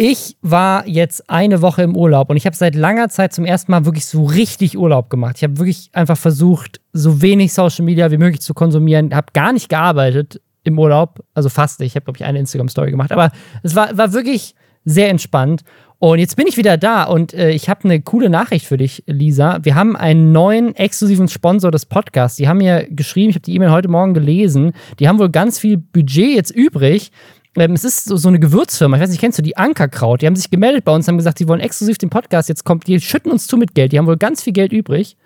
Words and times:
Ich 0.00 0.36
war 0.42 0.86
jetzt 0.86 1.28
eine 1.28 1.60
Woche 1.60 1.82
im 1.82 1.96
Urlaub 1.96 2.30
und 2.30 2.36
ich 2.36 2.46
habe 2.46 2.54
seit 2.54 2.76
langer 2.76 3.08
Zeit 3.08 3.32
zum 3.32 3.44
ersten 3.44 3.72
Mal 3.72 3.84
wirklich 3.84 4.06
so 4.06 4.26
richtig 4.26 4.78
Urlaub 4.78 5.10
gemacht. 5.10 5.34
Ich 5.38 5.42
habe 5.42 5.58
wirklich 5.58 5.90
einfach 5.92 6.16
versucht, 6.16 6.80
so 6.92 7.20
wenig 7.20 7.52
Social 7.52 7.84
Media 7.84 8.08
wie 8.12 8.16
möglich 8.16 8.40
zu 8.40 8.54
konsumieren. 8.54 9.12
Habe 9.12 9.32
gar 9.32 9.52
nicht 9.52 9.68
gearbeitet 9.68 10.40
im 10.62 10.78
Urlaub, 10.78 11.24
also 11.34 11.48
fast. 11.48 11.80
Ich 11.80 11.96
habe, 11.96 12.04
glaube 12.04 12.16
ich, 12.16 12.24
eine 12.24 12.38
Instagram-Story 12.38 12.92
gemacht. 12.92 13.10
Aber 13.10 13.32
es 13.64 13.74
war, 13.74 13.98
war 13.98 14.12
wirklich 14.12 14.54
sehr 14.84 15.08
entspannt. 15.08 15.62
Und 15.98 16.20
jetzt 16.20 16.36
bin 16.36 16.46
ich 16.46 16.56
wieder 16.56 16.76
da 16.76 17.02
und 17.02 17.34
äh, 17.34 17.50
ich 17.50 17.68
habe 17.68 17.82
eine 17.82 18.00
coole 18.00 18.30
Nachricht 18.30 18.66
für 18.66 18.76
dich, 18.76 19.02
Lisa. 19.08 19.58
Wir 19.64 19.74
haben 19.74 19.96
einen 19.96 20.30
neuen 20.30 20.76
exklusiven 20.76 21.26
Sponsor 21.26 21.72
des 21.72 21.86
Podcasts. 21.86 22.36
Die 22.36 22.46
haben 22.46 22.58
mir 22.58 22.86
geschrieben, 22.88 23.30
ich 23.30 23.34
habe 23.34 23.42
die 23.42 23.56
E-Mail 23.56 23.72
heute 23.72 23.88
Morgen 23.88 24.14
gelesen. 24.14 24.74
Die 25.00 25.08
haben 25.08 25.18
wohl 25.18 25.30
ganz 25.30 25.58
viel 25.58 25.76
Budget 25.76 26.36
jetzt 26.36 26.52
übrig 26.52 27.10
ähm, 27.56 27.72
es 27.72 27.84
ist 27.84 28.04
so, 28.04 28.16
so, 28.16 28.28
eine 28.28 28.38
Gewürzfirma, 28.38 28.96
ich 28.96 29.02
weiß 29.02 29.10
nicht, 29.10 29.20
kennst 29.20 29.38
du 29.38 29.42
die 29.42 29.56
Ankerkraut? 29.56 30.22
Die 30.22 30.26
haben 30.26 30.36
sich 30.36 30.50
gemeldet 30.50 30.84
bei 30.84 30.92
uns, 30.92 31.08
haben 31.08 31.16
gesagt, 31.16 31.38
sie 31.38 31.48
wollen 31.48 31.60
exklusiv 31.60 31.98
den 31.98 32.10
Podcast 32.10 32.48
jetzt 32.48 32.64
kommt, 32.64 32.86
die 32.86 33.00
schütten 33.00 33.32
uns 33.32 33.46
zu 33.46 33.56
mit 33.56 33.74
Geld, 33.74 33.92
die 33.92 33.98
haben 33.98 34.06
wohl 34.06 34.16
ganz 34.16 34.42
viel 34.42 34.52
Geld 34.52 34.72
übrig. 34.72 35.16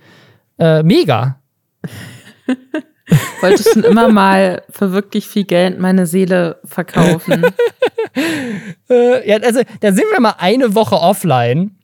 Äh, 0.59 0.83
mega. 0.83 1.41
Wolltest 3.41 3.75
schon 3.75 3.85
immer 3.85 4.09
mal 4.09 4.63
für 4.71 4.93
wirklich 4.93 5.27
viel 5.27 5.45
Geld 5.45 5.79
meine 5.79 6.07
Seele 6.07 6.61
verkaufen? 6.65 7.45
äh, 8.91 9.29
ja, 9.29 9.39
also 9.39 9.61
da 9.81 9.93
sind 9.93 10.07
wir 10.13 10.21
mal 10.21 10.37
eine 10.39 10.75
Woche 10.75 10.97
offline 10.97 11.77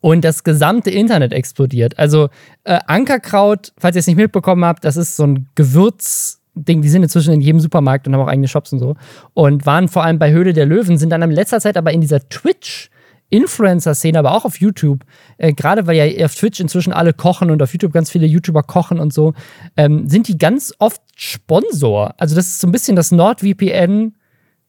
und 0.00 0.24
das 0.24 0.44
gesamte 0.44 0.90
Internet 0.90 1.32
explodiert. 1.32 1.98
Also 1.98 2.28
äh, 2.64 2.78
Ankerkraut, 2.86 3.72
falls 3.78 3.96
ihr 3.96 4.00
es 4.00 4.06
nicht 4.06 4.16
mitbekommen 4.16 4.64
habt, 4.64 4.84
das 4.84 4.96
ist 4.96 5.16
so 5.16 5.24
ein 5.24 5.48
Gewürz 5.54 6.40
Ding, 6.56 6.82
die 6.82 6.88
sind 6.88 7.02
inzwischen 7.02 7.34
in 7.34 7.40
jedem 7.40 7.60
Supermarkt 7.60 8.06
und 8.06 8.14
haben 8.14 8.22
auch 8.22 8.28
eigene 8.28 8.48
Shops 8.48 8.72
und 8.72 8.78
so. 8.78 8.94
Und 9.34 9.66
waren 9.66 9.88
vor 9.88 10.04
allem 10.04 10.18
bei 10.18 10.32
Höhle 10.32 10.52
der 10.52 10.66
Löwen, 10.66 10.98
sind 10.98 11.10
dann 11.10 11.22
in 11.22 11.30
letzter 11.30 11.60
Zeit 11.60 11.76
aber 11.76 11.92
in 11.92 12.00
dieser 12.00 12.28
Twitch- 12.28 12.90
Influencer-Szene, 13.28 14.18
aber 14.18 14.32
auch 14.32 14.44
auf 14.44 14.60
YouTube, 14.60 15.04
äh, 15.38 15.52
gerade 15.52 15.86
weil 15.86 15.96
ja 15.96 16.24
auf 16.24 16.34
Twitch 16.34 16.60
inzwischen 16.60 16.92
alle 16.92 17.12
kochen 17.12 17.50
und 17.50 17.60
auf 17.60 17.72
YouTube 17.72 17.92
ganz 17.92 18.10
viele 18.10 18.26
YouTuber 18.26 18.62
kochen 18.62 19.00
und 19.00 19.12
so, 19.12 19.34
ähm, 19.76 20.08
sind 20.08 20.28
die 20.28 20.38
ganz 20.38 20.72
oft 20.78 21.02
Sponsor. 21.16 22.14
Also 22.18 22.36
das 22.36 22.46
ist 22.46 22.60
so 22.60 22.68
ein 22.68 22.72
bisschen 22.72 22.94
das 22.94 23.10
NordVPN 23.10 24.14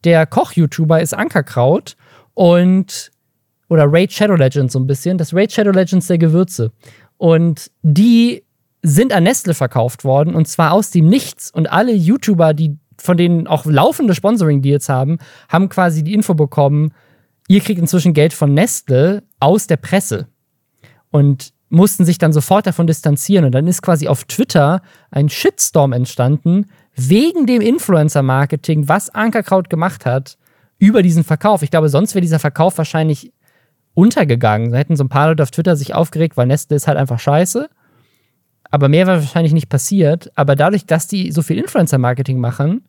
der 0.04 0.26
Koch-YouTuber 0.26 1.02
ist 1.02 1.14
Ankerkraut 1.14 1.98
und 2.34 3.12
oder 3.70 3.86
Raid 3.88 4.14
Shadow 4.14 4.36
Legends 4.36 4.74
so 4.74 4.80
ein 4.80 4.88
bisschen, 4.88 5.18
das 5.18 5.34
Raid 5.34 5.52
Shadow 5.52 5.72
Legends 5.72 6.08
der 6.08 6.18
Gewürze. 6.18 6.72
Und 7.18 7.72
die 7.82 8.44
sind 8.82 9.14
an 9.14 9.24
Nestle 9.24 9.54
verkauft 9.54 10.04
worden 10.04 10.36
und 10.36 10.48
zwar 10.48 10.72
aus 10.72 10.92
dem 10.92 11.08
Nichts. 11.08 11.52
Und 11.52 11.72
alle 11.72 11.94
YouTuber, 11.94 12.54
die 12.54 12.78
von 12.98 13.18
denen 13.18 13.48
auch 13.48 13.66
laufende 13.66 14.16
Sponsoring-Deals 14.16 14.90
haben, 14.90 15.20
haben 15.50 15.70
quasi 15.70 16.04
die 16.04 16.14
Info 16.14 16.34
bekommen, 16.34 16.94
ihr 17.48 17.62
kriegt 17.62 17.80
inzwischen 17.80 18.14
Geld 18.14 18.34
von 18.34 18.54
Nestle 18.54 19.24
aus 19.40 19.68
der 19.68 19.78
Presse. 19.78 20.28
Und 21.12 21.54
mussten 21.70 22.06
sich 22.06 22.18
dann 22.18 22.34
sofort 22.34 22.66
davon 22.66 22.88
distanzieren. 22.88 23.46
Und 23.46 23.52
dann 23.52 23.68
ist 23.68 23.82
quasi 23.82 24.08
auf 24.08 24.24
Twitter 24.24 24.82
ein 25.12 25.30
Shitstorm 25.30 25.94
entstanden, 25.94 26.68
wegen 26.96 27.46
dem 27.46 27.62
Influencer-Marketing, 27.62 28.88
was 28.88 29.10
Ankerkraut 29.10 29.70
gemacht 29.70 30.06
hat, 30.06 30.38
über 30.80 31.02
diesen 31.02 31.24
Verkauf. 31.24 31.64
Ich 31.64 31.72
glaube, 31.72 31.90
sonst 31.90 32.16
wäre 32.16 32.22
dieser 32.22 32.40
Verkauf 32.40 32.78
wahrscheinlich 32.78 33.34
untergegangen. 33.94 34.72
Da 34.72 34.78
hätten 34.78 34.96
so 34.96 35.04
ein 35.04 35.10
paar 35.10 35.30
Leute 35.30 35.44
auf 35.44 35.52
Twitter 35.52 35.76
sich 35.76 35.94
aufgeregt, 35.94 36.38
weil 36.38 36.48
Nestle 36.48 36.76
ist 36.76 36.88
halt 36.88 36.98
einfach 36.98 37.20
scheiße. 37.20 37.70
Aber 38.70 38.90
mehr 38.90 39.08
war 39.08 39.16
wahrscheinlich 39.16 39.54
nicht 39.54 39.70
passiert. 39.70 40.32
Aber 40.36 40.56
dadurch, 40.56 40.86
dass 40.86 41.08
die 41.08 41.32
so 41.32 41.42
viel 41.42 41.58
Influencer-Marketing 41.58 42.40
machen, 42.40 42.84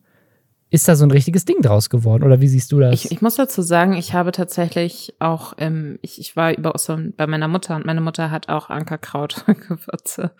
ist 0.71 0.87
da 0.87 0.95
so 0.95 1.03
ein 1.03 1.11
richtiges 1.11 1.45
Ding 1.45 1.61
draus 1.61 1.89
geworden. 1.89 2.23
Oder 2.23 2.41
wie 2.41 2.47
siehst 2.47 2.71
du 2.71 2.79
das? 2.79 2.93
Ich, 2.93 3.11
ich 3.11 3.21
muss 3.21 3.35
dazu 3.35 3.61
sagen, 3.61 3.93
ich 3.93 4.13
habe 4.13 4.31
tatsächlich 4.31 5.15
auch, 5.19 5.53
ähm, 5.57 5.97
ich, 6.01 6.19
ich 6.19 6.35
war 6.35 6.55
über 6.55 6.73
so 6.77 6.97
bei 7.17 7.25
meiner 7.25 7.47
Mutter 7.47 7.75
und 7.75 7.85
meine 7.85 8.01
Mutter 8.01 8.29
hat 8.29 8.49
auch 8.49 8.69
Ankerkraut-Gewürze. 8.69 10.31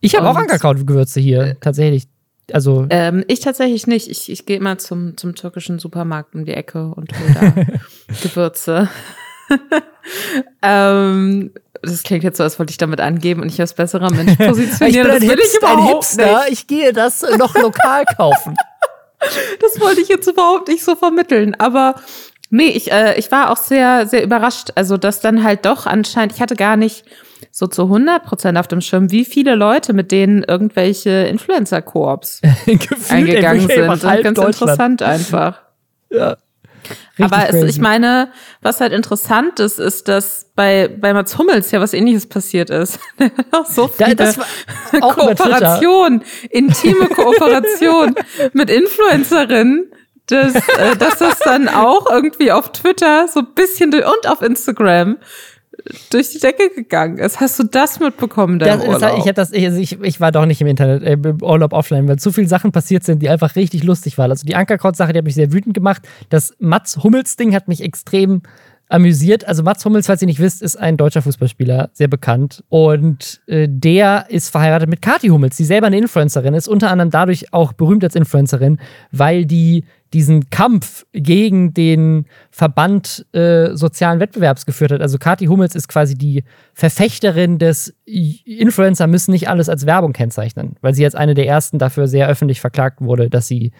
Ich 0.00 0.16
habe 0.16 0.28
auch 0.28 0.36
Ankerkraut-Gewürze 0.36 1.20
hier, 1.20 1.42
äh, 1.42 1.54
tatsächlich. 1.60 2.08
Also 2.52 2.86
ähm, 2.90 3.24
ich 3.28 3.40
tatsächlich 3.40 3.86
nicht. 3.86 4.10
Ich, 4.10 4.30
ich 4.30 4.44
gehe 4.44 4.56
immer 4.56 4.76
zum, 4.76 5.16
zum 5.16 5.34
türkischen 5.34 5.78
Supermarkt 5.78 6.34
um 6.34 6.44
die 6.44 6.52
Ecke 6.52 6.88
und 6.88 7.12
hole 7.18 7.34
da 7.34 7.64
Gewürze. 8.22 8.88
ähm, 10.62 11.52
das 11.82 12.02
klingt 12.02 12.24
jetzt 12.24 12.36
so, 12.38 12.44
als 12.44 12.58
wollte 12.58 12.70
ich 12.70 12.78
damit 12.78 13.00
angeben 13.00 13.42
und 13.42 13.48
ich 13.48 13.60
als 13.60 13.74
besserer 13.74 14.10
Mensch 14.10 14.36
positionieren. 14.38 15.06
ich 15.12 15.20
bin 15.20 15.28
das 15.28 15.36
will 15.36 15.40
ich 15.44 15.56
überhaupt 15.56 16.04
Hipster. 16.04 16.40
Nicht. 16.40 16.52
Ich 16.52 16.66
gehe 16.66 16.92
das 16.92 17.22
noch 17.38 17.54
lokal 17.54 18.04
kaufen. 18.16 18.54
das 19.60 19.80
wollte 19.80 20.00
ich 20.00 20.08
jetzt 20.08 20.26
überhaupt 20.26 20.68
nicht 20.68 20.84
so 20.84 20.96
vermitteln. 20.96 21.54
Aber 21.58 21.96
nee, 22.50 22.68
ich, 22.68 22.92
äh, 22.92 23.18
ich 23.18 23.30
war 23.30 23.50
auch 23.50 23.56
sehr, 23.56 24.06
sehr 24.06 24.22
überrascht. 24.22 24.70
Also, 24.74 24.96
dass 24.96 25.20
dann 25.20 25.42
halt 25.42 25.64
doch 25.66 25.86
anscheinend, 25.86 26.34
ich 26.34 26.40
hatte 26.40 26.56
gar 26.56 26.76
nicht 26.76 27.04
so 27.50 27.66
zu 27.66 27.82
100 27.84 28.24
Prozent 28.24 28.58
auf 28.58 28.68
dem 28.68 28.80
Schirm, 28.80 29.10
wie 29.10 29.24
viele 29.24 29.54
Leute 29.54 29.92
mit 29.92 30.12
denen 30.12 30.42
irgendwelche 30.42 31.10
Influencer-Koops 31.10 32.42
eingegangen 33.08 33.68
sind. 33.68 34.02
Ganz 34.22 34.38
interessant 34.38 35.02
einfach. 35.02 35.60
Ja. 36.10 36.36
Richtig 36.88 37.24
Aber 37.24 37.48
es, 37.48 37.62
ich 37.64 37.80
meine, 37.80 38.30
was 38.62 38.80
halt 38.80 38.92
interessant 38.92 39.60
ist, 39.60 39.78
ist, 39.78 40.08
dass 40.08 40.50
bei, 40.54 40.88
bei 40.88 41.12
Mats 41.12 41.38
Hummels 41.38 41.70
ja 41.70 41.80
was 41.80 41.92
ähnliches 41.92 42.26
passiert 42.26 42.70
ist. 42.70 42.98
so 43.68 43.88
viele 43.88 44.16
das 44.16 44.38
war 44.38 44.46
Kooperation, 45.00 46.22
intime 46.50 47.08
Kooperation 47.14 48.14
mit 48.52 48.70
Influencerinnen, 48.70 49.92
dass, 50.26 50.54
äh, 50.54 50.96
dass 50.98 51.18
das 51.18 51.38
dann 51.40 51.68
auch 51.68 52.10
irgendwie 52.10 52.52
auf 52.52 52.72
Twitter 52.72 53.28
so 53.28 53.40
ein 53.40 53.54
bisschen 53.54 53.92
und 53.92 54.28
auf 54.28 54.42
Instagram 54.42 55.18
durch 56.10 56.30
die 56.30 56.38
Decke 56.38 56.70
gegangen 56.74 57.18
ist. 57.18 57.40
Hast 57.40 57.58
du 57.58 57.64
das 57.64 58.00
mitbekommen, 58.00 58.58
der 58.58 58.76
das, 58.76 58.86
Urlaub? 58.86 59.00
Das, 59.34 59.52
ich, 59.52 59.64
das, 59.64 59.78
ich, 59.78 60.00
ich 60.00 60.20
war 60.20 60.32
doch 60.32 60.46
nicht 60.46 60.60
im 60.60 60.66
Internet, 60.66 61.02
äh, 61.02 61.12
im 61.12 61.42
Urlaub 61.42 61.72
offline, 61.72 62.08
weil 62.08 62.18
zu 62.18 62.32
viele 62.32 62.48
Sachen 62.48 62.72
passiert 62.72 63.04
sind, 63.04 63.20
die 63.22 63.28
einfach 63.28 63.56
richtig 63.56 63.84
lustig 63.84 64.18
waren. 64.18 64.30
Also 64.30 64.44
die 64.46 64.56
Ankerkraut-Sache, 64.56 65.12
die 65.12 65.18
hat 65.18 65.24
mich 65.24 65.34
sehr 65.34 65.52
wütend 65.52 65.74
gemacht. 65.74 66.02
Das 66.28 66.54
Mats 66.58 66.98
Hummels-Ding 67.02 67.54
hat 67.54 67.68
mich 67.68 67.82
extrem 67.82 68.42
amüsiert. 68.90 69.46
Also 69.46 69.62
Mats 69.62 69.84
Hummels, 69.84 70.06
falls 70.06 70.20
ihr 70.20 70.26
nicht 70.26 70.40
wisst, 70.40 70.62
ist 70.62 70.76
ein 70.76 70.96
deutscher 70.96 71.22
Fußballspieler, 71.22 71.90
sehr 71.92 72.08
bekannt. 72.08 72.64
Und 72.68 73.40
äh, 73.46 73.68
der 73.70 74.26
ist 74.28 74.50
verheiratet 74.50 74.88
mit 74.88 75.00
Kathi 75.00 75.28
Hummels, 75.28 75.56
die 75.56 75.64
selber 75.64 75.86
eine 75.86 75.98
Influencerin 75.98 76.54
ist, 76.54 76.68
unter 76.68 76.90
anderem 76.90 77.10
dadurch 77.10 77.52
auch 77.52 77.72
berühmt 77.72 78.04
als 78.04 78.16
Influencerin, 78.16 78.78
weil 79.12 79.46
die 79.46 79.84
diesen 80.12 80.50
Kampf 80.50 81.06
gegen 81.12 81.72
den 81.72 82.26
Verband 82.50 83.26
äh, 83.32 83.76
sozialen 83.76 84.18
Wettbewerbs 84.18 84.66
geführt 84.66 84.90
hat. 84.90 85.02
Also 85.02 85.18
Kathi 85.18 85.46
Hummels 85.46 85.76
ist 85.76 85.86
quasi 85.86 86.16
die 86.16 86.42
Verfechterin 86.74 87.58
des 87.58 87.94
Influencer 88.06 89.06
müssen 89.06 89.30
nicht 89.30 89.48
alles 89.48 89.68
als 89.68 89.86
Werbung 89.86 90.12
kennzeichnen, 90.12 90.74
weil 90.80 90.94
sie 90.94 91.04
als 91.04 91.14
eine 91.14 91.34
der 91.34 91.46
ersten 91.46 91.78
dafür 91.78 92.08
sehr 92.08 92.26
öffentlich 92.26 92.60
verklagt 92.60 93.00
wurde, 93.00 93.30
dass 93.30 93.46
sie 93.46 93.70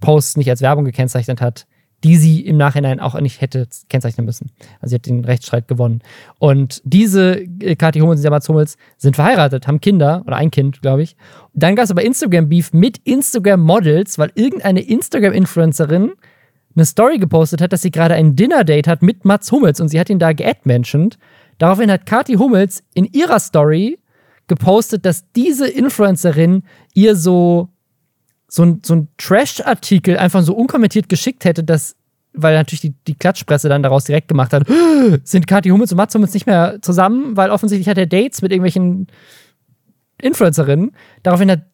Posts 0.00 0.38
nicht 0.38 0.50
als 0.50 0.60
Werbung 0.60 0.84
gekennzeichnet 0.84 1.40
hat 1.40 1.66
die 2.06 2.16
sie 2.16 2.40
im 2.40 2.56
Nachhinein 2.56 3.00
auch 3.00 3.18
nicht 3.20 3.40
hätte 3.40 3.66
kennzeichnen 3.88 4.24
müssen. 4.24 4.52
Also 4.80 4.90
sie 4.90 4.94
hat 4.94 5.06
den 5.06 5.24
Rechtsstreit 5.24 5.66
gewonnen. 5.66 6.02
Und 6.38 6.80
diese 6.84 7.40
äh, 7.40 7.74
Kathi 7.74 7.98
Hummels 7.98 8.20
und 8.20 8.22
der 8.22 8.30
Mats 8.30 8.48
Hummels 8.48 8.76
sind 8.96 9.16
verheiratet, 9.16 9.66
haben 9.66 9.80
Kinder 9.80 10.22
oder 10.24 10.36
ein 10.36 10.52
Kind, 10.52 10.82
glaube 10.82 11.02
ich. 11.02 11.16
Dann 11.52 11.74
gab 11.74 11.86
es 11.86 11.90
aber 11.90 12.04
Instagram-Beef 12.04 12.72
mit 12.72 12.98
Instagram-Models, 12.98 14.20
weil 14.20 14.30
irgendeine 14.36 14.82
Instagram-Influencerin 14.82 16.12
eine 16.76 16.84
Story 16.84 17.18
gepostet 17.18 17.60
hat, 17.60 17.72
dass 17.72 17.82
sie 17.82 17.90
gerade 17.90 18.14
ein 18.14 18.36
Dinner-Date 18.36 18.86
hat 18.86 19.02
mit 19.02 19.24
Mats 19.24 19.50
Hummels 19.50 19.80
und 19.80 19.88
sie 19.88 19.98
hat 19.98 20.08
ihn 20.08 20.20
da 20.20 20.32
geadmentioned. 20.32 21.18
Daraufhin 21.58 21.90
hat 21.90 22.06
Kathi 22.06 22.34
Hummels 22.34 22.84
in 22.94 23.06
ihrer 23.06 23.40
Story 23.40 23.98
gepostet, 24.46 25.04
dass 25.04 25.24
diese 25.32 25.66
Influencerin 25.66 26.62
ihr 26.94 27.16
so 27.16 27.70
so 28.56 28.64
ein, 28.64 28.80
so 28.84 28.96
ein 28.96 29.08
Trash-Artikel 29.18 30.16
einfach 30.16 30.42
so 30.42 30.54
unkommentiert 30.54 31.10
geschickt 31.10 31.44
hätte, 31.44 31.62
dass, 31.62 31.94
weil 32.32 32.54
natürlich 32.54 32.80
die, 32.80 32.94
die 33.06 33.14
Klatschpresse 33.14 33.68
dann 33.68 33.82
daraus 33.82 34.04
direkt 34.04 34.28
gemacht 34.28 34.54
hat, 34.54 34.66
sind 35.24 35.46
Kathi 35.46 35.68
Hummels 35.68 35.92
und 35.92 35.98
Mats 35.98 36.14
Hummels 36.14 36.32
nicht 36.32 36.46
mehr 36.46 36.78
zusammen, 36.80 37.36
weil 37.36 37.50
offensichtlich 37.50 37.88
hat 37.88 37.98
er 37.98 38.06
Dates 38.06 38.40
mit 38.40 38.52
irgendwelchen 38.52 39.08
Influencerinnen. 40.20 40.92
Daraufhin 41.22 41.50
hat 41.50 41.66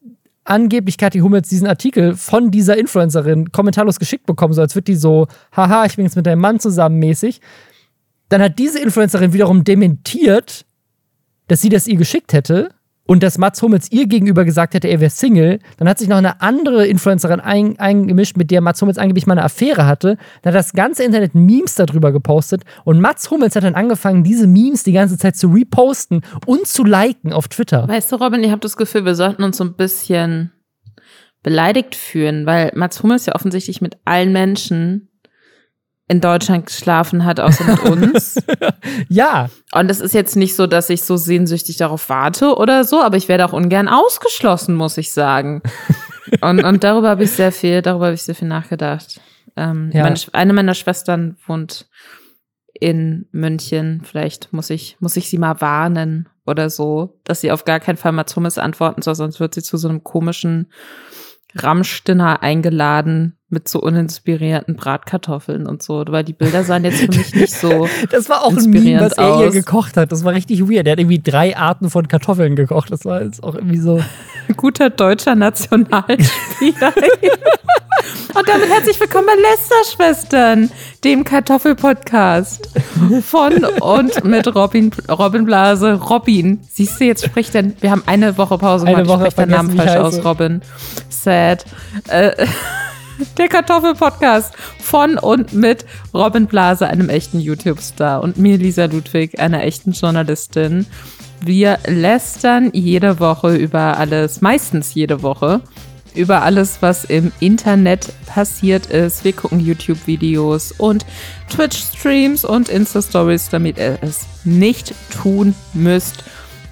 angeblich 0.43 0.97
Kathi 0.97 1.19
Hummels 1.19 1.47
diesen 1.47 1.67
Artikel 1.67 2.17
von 2.17 2.51
dieser 2.51 2.77
Influencerin 2.77 3.53
kommentarlos 3.53 3.97
geschickt 3.97 4.25
bekommen, 4.25 4.53
so 4.53 4.61
als 4.61 4.75
würde 4.75 4.91
die 4.91 4.95
so, 4.95 5.27
haha, 5.55 5.85
ich 5.85 5.95
bin 5.95 6.03
jetzt 6.03 6.17
mit 6.17 6.25
deinem 6.25 6.41
Mann 6.41 6.59
zusammen 6.59 6.99
mäßig. 6.99 7.39
Dann 8.27 8.41
hat 8.41 8.59
diese 8.59 8.79
Influencerin 8.79 9.31
wiederum 9.31 9.63
dementiert, 9.63 10.65
dass 11.47 11.61
sie 11.61 11.69
das 11.69 11.87
ihr 11.87 11.95
geschickt 11.95 12.33
hätte 12.33 12.71
und 13.05 13.21
dass 13.21 13.37
Mats 13.37 13.61
Hummels 13.61 13.91
ihr 13.91 14.07
gegenüber 14.07 14.45
gesagt 14.45 14.73
hätte, 14.73 14.87
er 14.87 14.99
wäre 14.99 15.09
Single, 15.09 15.59
dann 15.77 15.89
hat 15.89 15.99
sich 15.99 16.07
noch 16.07 16.17
eine 16.17 16.41
andere 16.41 16.87
Influencerin 16.87 17.39
ein, 17.39 17.77
eingemischt, 17.77 18.37
mit 18.37 18.49
der 18.49 18.61
Mats 18.61 18.81
Hummels 18.81 18.97
angeblich 18.97 19.27
mal 19.27 19.33
eine 19.33 19.43
Affäre 19.43 19.85
hatte. 19.85 20.17
Dann 20.41 20.53
hat 20.53 20.59
das 20.59 20.73
ganze 20.73 21.03
Internet 21.03 21.35
Memes 21.35 21.75
darüber 21.75 22.11
gepostet 22.11 22.63
und 22.85 23.01
Mats 23.01 23.29
Hummels 23.29 23.55
hat 23.55 23.63
dann 23.63 23.75
angefangen, 23.75 24.23
diese 24.23 24.47
Memes 24.47 24.83
die 24.83 24.93
ganze 24.93 25.17
Zeit 25.17 25.35
zu 25.35 25.47
reposten 25.47 26.21
und 26.45 26.67
zu 26.67 26.83
liken 26.83 27.33
auf 27.33 27.47
Twitter. 27.47 27.87
Weißt 27.87 28.11
du, 28.11 28.15
Robin, 28.15 28.43
ich 28.43 28.51
habe 28.51 28.61
das 28.61 28.77
Gefühl, 28.77 29.05
wir 29.05 29.15
sollten 29.15 29.43
uns 29.43 29.57
so 29.57 29.63
ein 29.65 29.75
bisschen 29.75 30.51
beleidigt 31.41 31.95
fühlen, 31.95 32.45
weil 32.45 32.71
Mats 32.73 33.03
Hummels 33.03 33.25
ja 33.25 33.35
offensichtlich 33.35 33.81
mit 33.81 33.97
allen 34.05 34.31
Menschen 34.31 35.09
in 36.07 36.21
Deutschland 36.21 36.65
geschlafen 36.65 37.23
hat, 37.25 37.39
außer 37.39 37.63
mit 37.63 37.79
uns. 37.83 38.35
ja. 39.09 39.49
Und 39.71 39.89
es 39.89 40.01
ist 40.01 40.13
jetzt 40.13 40.35
nicht 40.35 40.55
so, 40.55 40.67
dass 40.67 40.89
ich 40.89 41.03
so 41.03 41.15
sehnsüchtig 41.15 41.77
darauf 41.77 42.09
warte 42.09 42.55
oder 42.55 42.83
so, 42.83 43.01
aber 43.01 43.17
ich 43.17 43.29
werde 43.29 43.45
auch 43.45 43.53
ungern 43.53 43.87
ausgeschlossen, 43.87 44.75
muss 44.75 44.97
ich 44.97 45.13
sagen. 45.13 45.61
und, 46.41 46.63
und 46.63 46.83
darüber 46.83 47.09
habe 47.09 47.23
ich 47.23 47.31
sehr 47.31 47.51
viel, 47.51 47.81
darüber 47.81 48.05
habe 48.05 48.15
ich 48.15 48.23
sehr 48.23 48.35
viel 48.35 48.47
nachgedacht. 48.47 49.21
Ähm, 49.55 49.91
ja. 49.93 50.03
meine, 50.03 50.19
eine 50.33 50.53
meiner 50.53 50.73
Schwestern 50.73 51.37
wohnt 51.47 51.87
in 52.73 53.27
München. 53.31 54.01
Vielleicht 54.03 54.51
muss 54.51 54.69
ich, 54.69 54.97
muss 54.99 55.15
ich 55.15 55.29
sie 55.29 55.37
mal 55.37 55.61
warnen 55.61 56.27
oder 56.45 56.69
so, 56.69 57.19
dass 57.23 57.39
sie 57.39 57.51
auf 57.51 57.63
gar 57.63 57.79
keinen 57.79 57.97
Fall 57.97 58.11
mal 58.11 58.25
Zummes 58.25 58.57
antworten 58.57 59.01
soll, 59.01 59.15
sonst 59.15 59.39
wird 59.39 59.53
sie 59.53 59.63
zu 59.63 59.77
so 59.77 59.87
einem 59.87 60.03
komischen 60.03 60.67
Ramstinner 61.55 62.41
eingeladen 62.41 63.37
mit 63.53 63.69
so 63.69 63.79
uninspirierten 63.79 64.75
Bratkartoffeln 64.75 65.67
und 65.67 65.81
so, 65.81 66.03
weil 66.09 66.23
die 66.23 66.33
Bilder 66.33 66.63
sahen 66.63 66.83
jetzt 66.83 66.99
für 66.99 67.07
mich 67.07 67.33
nicht 67.35 67.53
so. 67.53 67.87
das 68.09 68.27
war 68.27 68.43
auch 68.43 68.57
ein 68.57 68.69
Meme, 68.69 68.99
was 68.99 69.13
er 69.13 69.37
hier 69.37 69.51
gekocht 69.51 69.95
hat. 69.95 70.11
Das 70.11 70.25
war 70.25 70.33
richtig 70.33 70.67
weird. 70.69 70.87
Er 70.87 70.93
hat 70.93 70.99
irgendwie 70.99 71.21
drei 71.21 71.55
Arten 71.55 71.89
von 71.89 72.07
Kartoffeln 72.07 72.55
gekocht. 72.55 72.91
Das 72.91 73.05
war 73.05 73.21
jetzt 73.21 73.43
auch 73.43 73.55
irgendwie 73.55 73.79
so. 73.79 74.03
Guter 74.57 74.89
deutscher 74.89 75.35
Nationalspieler. 75.35 76.93
und 78.35 78.49
damit 78.49 78.69
herzlich 78.69 78.99
willkommen 78.99 79.27
bei 79.27 79.41
Lester-Schwestern, 79.41 80.69
dem 81.03 81.23
Kartoffelpodcast 81.23 82.69
von 83.21 83.63
und 83.63 84.23
mit 84.25 84.53
Robin, 84.53 84.91
Robin 85.09 85.45
Blase. 85.45 85.93
Robin, 85.93 86.59
siehst 86.69 86.99
du, 86.99 87.05
jetzt 87.05 87.23
spricht 87.25 87.55
er, 87.55 87.71
wir 87.79 87.91
haben 87.91 88.03
eine 88.05 88.37
Woche 88.37 88.57
Pause 88.57 88.85
gemacht, 88.85 88.99
eine 88.99 89.07
Woche 89.07 89.31
spricht 89.31 89.37
der 89.37 89.45
Namen 89.45 89.77
falsch 89.77 89.95
aus, 89.95 90.25
Robin. 90.25 90.61
Sad. 91.09 91.65
Äh, 92.09 92.45
der 93.37 93.47
Kartoffelpodcast 93.47 94.53
von 94.79 95.17
und 95.17 95.53
mit 95.53 95.85
Robin 96.13 96.47
Blase, 96.47 96.87
einem 96.87 97.09
echten 97.09 97.39
YouTube-Star, 97.39 98.21
und 98.21 98.37
mir, 98.37 98.57
Lisa 98.57 98.85
Ludwig, 98.85 99.39
einer 99.39 99.63
echten 99.63 99.91
Journalistin. 99.91 100.85
Wir 101.41 101.79
lästern 101.87 102.69
jede 102.73 103.19
Woche 103.19 103.55
über 103.55 103.97
alles, 103.97 104.41
meistens 104.41 104.93
jede 104.93 105.23
Woche, 105.23 105.61
über 106.15 106.43
alles, 106.43 106.77
was 106.81 107.05
im 107.05 107.31
Internet 107.39 108.13
passiert 108.25 108.85
ist. 108.87 109.25
Wir 109.25 109.33
gucken 109.33 109.59
YouTube-Videos 109.59 110.73
und 110.73 111.05
Twitch-Streams 111.49 112.45
und 112.45 112.69
Insta-Stories, 112.69 113.49
damit 113.49 113.77
ihr 113.77 113.97
es 114.01 114.25
nicht 114.43 114.93
tun 115.11 115.55
müsst 115.73 116.23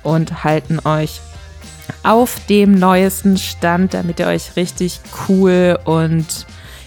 und 0.04 0.44
halten 0.44 0.80
euch 0.86 1.22
auf 2.04 2.36
dem 2.50 2.76
neuesten 2.76 3.38
Stand, 3.38 3.94
damit 3.94 4.20
ihr 4.20 4.28
euch 4.28 4.56
richtig 4.56 5.00
cool 5.28 5.78
und 5.86 6.46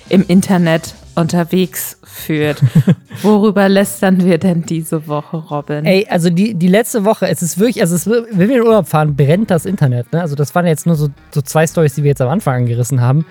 im 0.08 0.24
Internet 0.26 0.94
unterwegs 1.14 1.98
führt. 2.02 2.60
Worüber 3.22 3.68
lästern 3.68 4.24
wir 4.24 4.38
denn 4.38 4.62
diese 4.62 5.06
Woche, 5.06 5.36
Robin? 5.36 5.84
Ey, 5.84 6.06
also 6.08 6.28
die, 6.30 6.54
die 6.54 6.68
letzte 6.68 7.04
Woche, 7.04 7.28
es 7.28 7.42
ist 7.42 7.58
wirklich, 7.58 7.80
also 7.80 7.94
es, 7.94 8.06
wenn 8.06 8.48
wir 8.48 8.56
in 8.56 8.62
Urlaub 8.62 8.88
fahren, 8.88 9.14
brennt 9.14 9.50
das 9.50 9.64
Internet. 9.64 10.12
Ne? 10.12 10.20
Also 10.20 10.34
das 10.34 10.54
waren 10.54 10.66
jetzt 10.66 10.86
nur 10.86 10.96
so, 10.96 11.08
so 11.30 11.40
zwei 11.40 11.66
Stories, 11.66 11.94
die 11.94 12.02
wir 12.02 12.10
jetzt 12.10 12.20
am 12.20 12.28
Anfang 12.28 12.62
angerissen 12.62 13.00
haben 13.00 13.24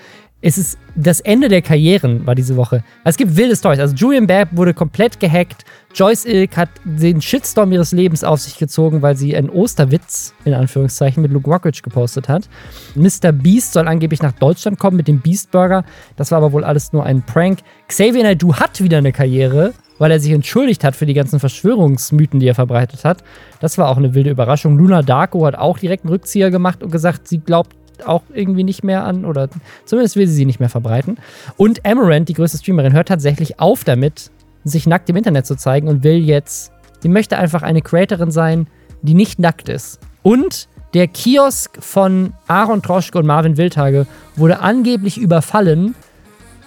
es 0.46 0.58
ist 0.58 0.78
das 0.94 1.20
Ende 1.20 1.48
der 1.48 1.62
Karrieren 1.62 2.26
war 2.26 2.34
diese 2.34 2.54
Woche. 2.56 2.84
Es 3.02 3.16
gibt 3.16 3.34
wilde 3.34 3.56
Stories. 3.56 3.80
Also 3.80 3.94
Julian 3.94 4.26
Babb 4.26 4.50
wurde 4.52 4.74
komplett 4.74 5.18
gehackt. 5.18 5.64
Joyce 5.94 6.24
Ilk 6.24 6.56
hat 6.56 6.70
den 6.82 7.22
Shitstorm 7.22 7.70
ihres 7.70 7.92
Lebens 7.92 8.24
auf 8.24 8.40
sich 8.40 8.58
gezogen, 8.58 9.00
weil 9.00 9.16
sie 9.16 9.36
einen 9.36 9.48
Osterwitz, 9.48 10.34
in 10.44 10.52
Anführungszeichen, 10.52 11.22
mit 11.22 11.30
Luke 11.30 11.48
Rockridge 11.48 11.82
gepostet 11.84 12.28
hat. 12.28 12.48
Mr. 12.96 13.30
Beast 13.30 13.74
soll 13.74 13.86
angeblich 13.86 14.20
nach 14.20 14.32
Deutschland 14.32 14.80
kommen 14.80 14.96
mit 14.96 15.06
dem 15.06 15.20
Beast 15.20 15.52
Burger. 15.52 15.84
Das 16.16 16.32
war 16.32 16.38
aber 16.38 16.50
wohl 16.50 16.64
alles 16.64 16.92
nur 16.92 17.06
ein 17.06 17.22
Prank. 17.22 17.60
Xavier 17.86 18.24
Naidoo 18.24 18.56
hat 18.56 18.82
wieder 18.82 18.98
eine 18.98 19.12
Karriere, 19.12 19.72
weil 19.98 20.10
er 20.10 20.18
sich 20.18 20.32
entschuldigt 20.32 20.82
hat 20.82 20.96
für 20.96 21.06
die 21.06 21.14
ganzen 21.14 21.38
Verschwörungsmythen, 21.38 22.40
die 22.40 22.48
er 22.48 22.56
verbreitet 22.56 23.04
hat. 23.04 23.22
Das 23.60 23.78
war 23.78 23.88
auch 23.88 23.96
eine 23.96 24.14
wilde 24.14 24.30
Überraschung. 24.30 24.76
Luna 24.76 25.02
Darko 25.02 25.46
hat 25.46 25.54
auch 25.54 25.78
direkt 25.78 26.04
einen 26.04 26.12
Rückzieher 26.12 26.50
gemacht 26.50 26.82
und 26.82 26.90
gesagt, 26.90 27.28
sie 27.28 27.38
glaubt 27.38 27.76
auch 28.04 28.22
irgendwie 28.34 28.64
nicht 28.64 28.82
mehr 28.82 29.04
an 29.04 29.24
oder 29.24 29.48
zumindest 29.84 30.16
will 30.16 30.26
sie 30.26 30.34
sie 30.34 30.44
nicht 30.44 30.58
mehr 30.58 30.68
verbreiten. 30.68 31.18
Und 31.56 31.86
Amaranth, 31.86 32.28
die 32.28 32.34
größte 32.34 32.58
Streamerin, 32.58 32.92
hört 32.92 33.06
tatsächlich 33.06 33.60
auf 33.60 33.84
damit, 33.84 34.32
sich 34.64 34.86
nackt 34.86 35.08
im 35.10 35.16
Internet 35.16 35.46
zu 35.46 35.56
zeigen 35.56 35.88
und 35.88 36.02
will 36.02 36.18
jetzt, 36.18 36.72
sie 37.00 37.08
möchte 37.08 37.38
einfach 37.38 37.62
eine 37.62 37.82
Creatorin 37.82 38.30
sein, 38.30 38.66
die 39.02 39.14
nicht 39.14 39.38
nackt 39.38 39.68
ist. 39.68 40.00
Und 40.22 40.68
der 40.94 41.08
Kiosk 41.08 41.82
von 41.82 42.32
Aaron 42.46 42.82
Troschke 42.82 43.18
und 43.18 43.26
Marvin 43.26 43.56
Wildhage 43.56 44.06
wurde 44.36 44.60
angeblich 44.60 45.18
überfallen 45.18 45.94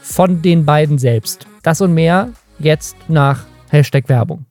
von 0.02 0.42
den 0.42 0.66
beiden 0.66 0.98
selbst. 0.98 1.48
Das 1.64 1.82
und 1.82 1.94
mehr 1.94 2.30
jetzt 2.60 2.96
nach 3.08 3.46
Hashtag 3.70 4.10
Werbung. 4.10 4.46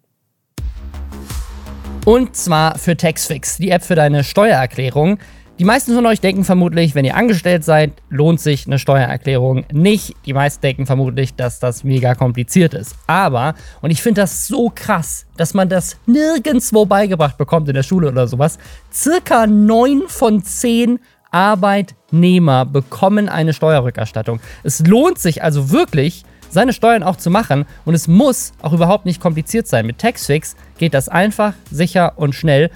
Und 2.05 2.37
zwar 2.37 2.79
für 2.79 2.97
Taxfix, 2.97 3.57
die 3.57 3.71
App 3.71 3.83
für 3.83 3.97
deine 3.97 4.23
Steuererklärung. 4.23 5.19
Die 5.59 5.65
meisten 5.65 5.95
von 5.95 6.05
euch 6.05 6.21
denken 6.21 6.45
vermutlich, 6.45 6.95
wenn 6.95 7.07
ihr 7.07 7.17
angestellt 7.17 7.65
seid, 7.65 7.93
lohnt 8.11 8.41
sich 8.41 8.67
eine 8.67 8.79
Steuererklärung 8.79 9.65
nicht. 9.73 10.15
Die 10.27 10.35
meisten 10.35 10.61
denken 10.61 10.85
vermutlich, 10.85 11.35
dass 11.35 11.61
das 11.61 11.83
mega 11.83 12.15
kompliziert 12.15 12.75
ist. 12.75 12.95
Aber, 13.07 13.55
und 13.81 13.91
ich 13.91 14.03
finde 14.03 14.21
das 14.21 14.47
so 14.47 14.71
krass, 14.75 15.25
dass 15.39 15.55
man 15.55 15.71
das 15.71 15.97
nirgendwo 16.05 16.85
beigebracht 16.85 17.39
bekommt 17.39 17.69
in 17.69 17.75
der 17.75 17.85
Schule 17.85 18.09
oder 18.09 18.29
sowas, 18.29 18.59
circa 18.93 19.47
9 19.47 20.03
von 20.09 20.45
10 20.45 20.99
Arbeitnehmer 21.31 22.67
bekommen 22.67 23.31
eine 23.31 23.55
Steuerrückerstattung. 23.55 24.41
Es 24.63 24.87
lohnt 24.87 25.19
sich 25.19 25.43
also 25.43 25.71
wirklich, 25.71 26.25
seine 26.51 26.75
Steuern 26.75 27.03
auch 27.03 27.17
zu 27.17 27.31
machen 27.31 27.65
und 27.87 27.95
es 27.95 28.09
muss 28.09 28.53
auch 28.61 28.75
überhaupt 28.75 29.07
nicht 29.07 29.23
kompliziert 29.23 29.67
sein. 29.69 29.87
Mit 29.87 29.99
Taxfix 29.99 30.55
geht 30.77 30.93
das 30.93 31.09
einfach, 31.09 31.55
sicher 31.71 32.13
und 32.17 32.35
schnell. 32.35 32.71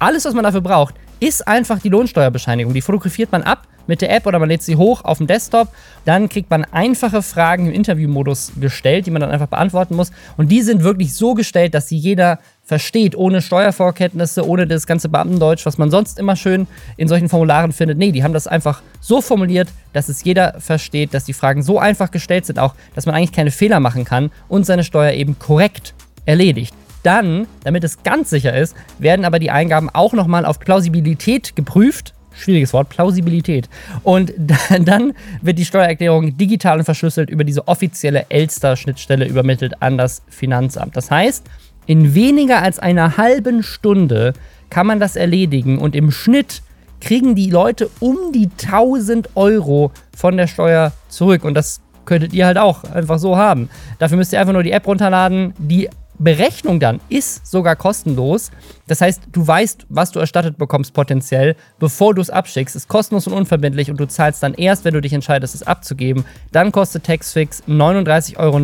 Alles, 0.00 0.24
was 0.24 0.34
man 0.34 0.42
dafür 0.42 0.60
braucht, 0.60 0.96
ist 1.20 1.46
einfach 1.46 1.80
die 1.80 1.88
Lohnsteuerbescheinigung. 1.88 2.74
Die 2.74 2.82
fotografiert 2.82 3.32
man 3.32 3.42
ab 3.42 3.66
mit 3.86 4.00
der 4.00 4.14
App 4.14 4.26
oder 4.26 4.38
man 4.38 4.48
lädt 4.48 4.62
sie 4.62 4.76
hoch 4.76 5.04
auf 5.04 5.18
dem 5.18 5.26
Desktop. 5.26 5.68
Dann 6.04 6.28
kriegt 6.28 6.50
man 6.50 6.64
einfache 6.64 7.22
Fragen 7.22 7.66
im 7.66 7.72
Interviewmodus 7.72 8.52
gestellt, 8.60 9.06
die 9.06 9.10
man 9.10 9.20
dann 9.20 9.30
einfach 9.30 9.46
beantworten 9.46 9.94
muss. 9.94 10.10
Und 10.36 10.50
die 10.50 10.62
sind 10.62 10.82
wirklich 10.82 11.14
so 11.14 11.34
gestellt, 11.34 11.74
dass 11.74 11.88
sie 11.88 11.96
jeder 11.96 12.38
versteht, 12.64 13.14
ohne 13.16 13.42
Steuervorkenntnisse, 13.42 14.46
ohne 14.46 14.66
das 14.66 14.86
ganze 14.86 15.08
Beamtendeutsch, 15.08 15.64
was 15.66 15.78
man 15.78 15.90
sonst 15.90 16.18
immer 16.18 16.34
schön 16.34 16.66
in 16.96 17.06
solchen 17.06 17.28
Formularen 17.28 17.72
findet. 17.72 17.96
Nee, 17.96 18.10
die 18.10 18.24
haben 18.24 18.34
das 18.34 18.48
einfach 18.48 18.82
so 19.00 19.20
formuliert, 19.20 19.68
dass 19.92 20.08
es 20.08 20.24
jeder 20.24 20.58
versteht, 20.58 21.14
dass 21.14 21.24
die 21.24 21.32
Fragen 21.32 21.62
so 21.62 21.78
einfach 21.78 22.10
gestellt 22.10 22.44
sind, 22.44 22.58
auch, 22.58 22.74
dass 22.94 23.06
man 23.06 23.14
eigentlich 23.14 23.32
keine 23.32 23.52
Fehler 23.52 23.78
machen 23.78 24.04
kann 24.04 24.30
und 24.48 24.66
seine 24.66 24.82
Steuer 24.82 25.12
eben 25.12 25.38
korrekt 25.38 25.94
erledigt. 26.24 26.74
Dann, 27.06 27.46
damit 27.62 27.84
es 27.84 28.02
ganz 28.02 28.30
sicher 28.30 28.52
ist, 28.56 28.74
werden 28.98 29.24
aber 29.24 29.38
die 29.38 29.52
Eingaben 29.52 29.88
auch 29.90 30.12
nochmal 30.12 30.44
auf 30.44 30.58
Plausibilität 30.58 31.54
geprüft. 31.54 32.14
Schwieriges 32.34 32.72
Wort, 32.72 32.88
Plausibilität. 32.88 33.68
Und 34.02 34.32
dann 34.80 35.12
wird 35.40 35.56
die 35.60 35.64
Steuererklärung 35.64 36.36
digital 36.36 36.78
und 36.78 36.84
verschlüsselt 36.84 37.30
über 37.30 37.44
diese 37.44 37.68
offizielle 37.68 38.26
Elster-Schnittstelle 38.28 39.24
übermittelt 39.24 39.80
an 39.82 39.96
das 39.96 40.22
Finanzamt. 40.28 40.96
Das 40.96 41.08
heißt, 41.08 41.46
in 41.86 42.16
weniger 42.16 42.60
als 42.60 42.80
einer 42.80 43.16
halben 43.16 43.62
Stunde 43.62 44.32
kann 44.68 44.88
man 44.88 44.98
das 44.98 45.14
erledigen 45.14 45.78
und 45.78 45.94
im 45.94 46.10
Schnitt 46.10 46.62
kriegen 47.00 47.36
die 47.36 47.50
Leute 47.50 47.88
um 48.00 48.32
die 48.32 48.50
1000 48.60 49.36
Euro 49.36 49.92
von 50.16 50.36
der 50.36 50.48
Steuer 50.48 50.90
zurück. 51.08 51.44
Und 51.44 51.54
das 51.54 51.80
könntet 52.04 52.32
ihr 52.32 52.46
halt 52.46 52.58
auch 52.58 52.82
einfach 52.82 53.20
so 53.20 53.36
haben. 53.36 53.70
Dafür 54.00 54.16
müsst 54.16 54.32
ihr 54.32 54.40
einfach 54.40 54.54
nur 54.54 54.64
die 54.64 54.72
App 54.72 54.88
runterladen, 54.88 55.54
die 55.56 55.88
Berechnung 56.18 56.80
dann 56.80 57.00
ist 57.08 57.46
sogar 57.46 57.76
kostenlos. 57.76 58.50
Das 58.86 59.00
heißt, 59.00 59.22
du 59.32 59.46
weißt, 59.46 59.86
was 59.88 60.12
du 60.12 60.20
erstattet 60.20 60.58
bekommst 60.58 60.94
potenziell, 60.94 61.56
bevor 61.78 62.14
du 62.14 62.22
es 62.22 62.30
abschickst. 62.30 62.76
Ist 62.76 62.88
kostenlos 62.88 63.26
und 63.26 63.34
unverbindlich 63.34 63.90
und 63.90 63.98
du 63.98 64.06
zahlst 64.06 64.42
dann 64.42 64.54
erst, 64.54 64.84
wenn 64.84 64.94
du 64.94 65.00
dich 65.00 65.12
entscheidest, 65.12 65.54
es 65.54 65.62
abzugeben. 65.62 66.24
Dann 66.52 66.72
kostet 66.72 67.04
Taxfix 67.04 67.62
39,99 67.68 68.38
Euro. 68.38 68.58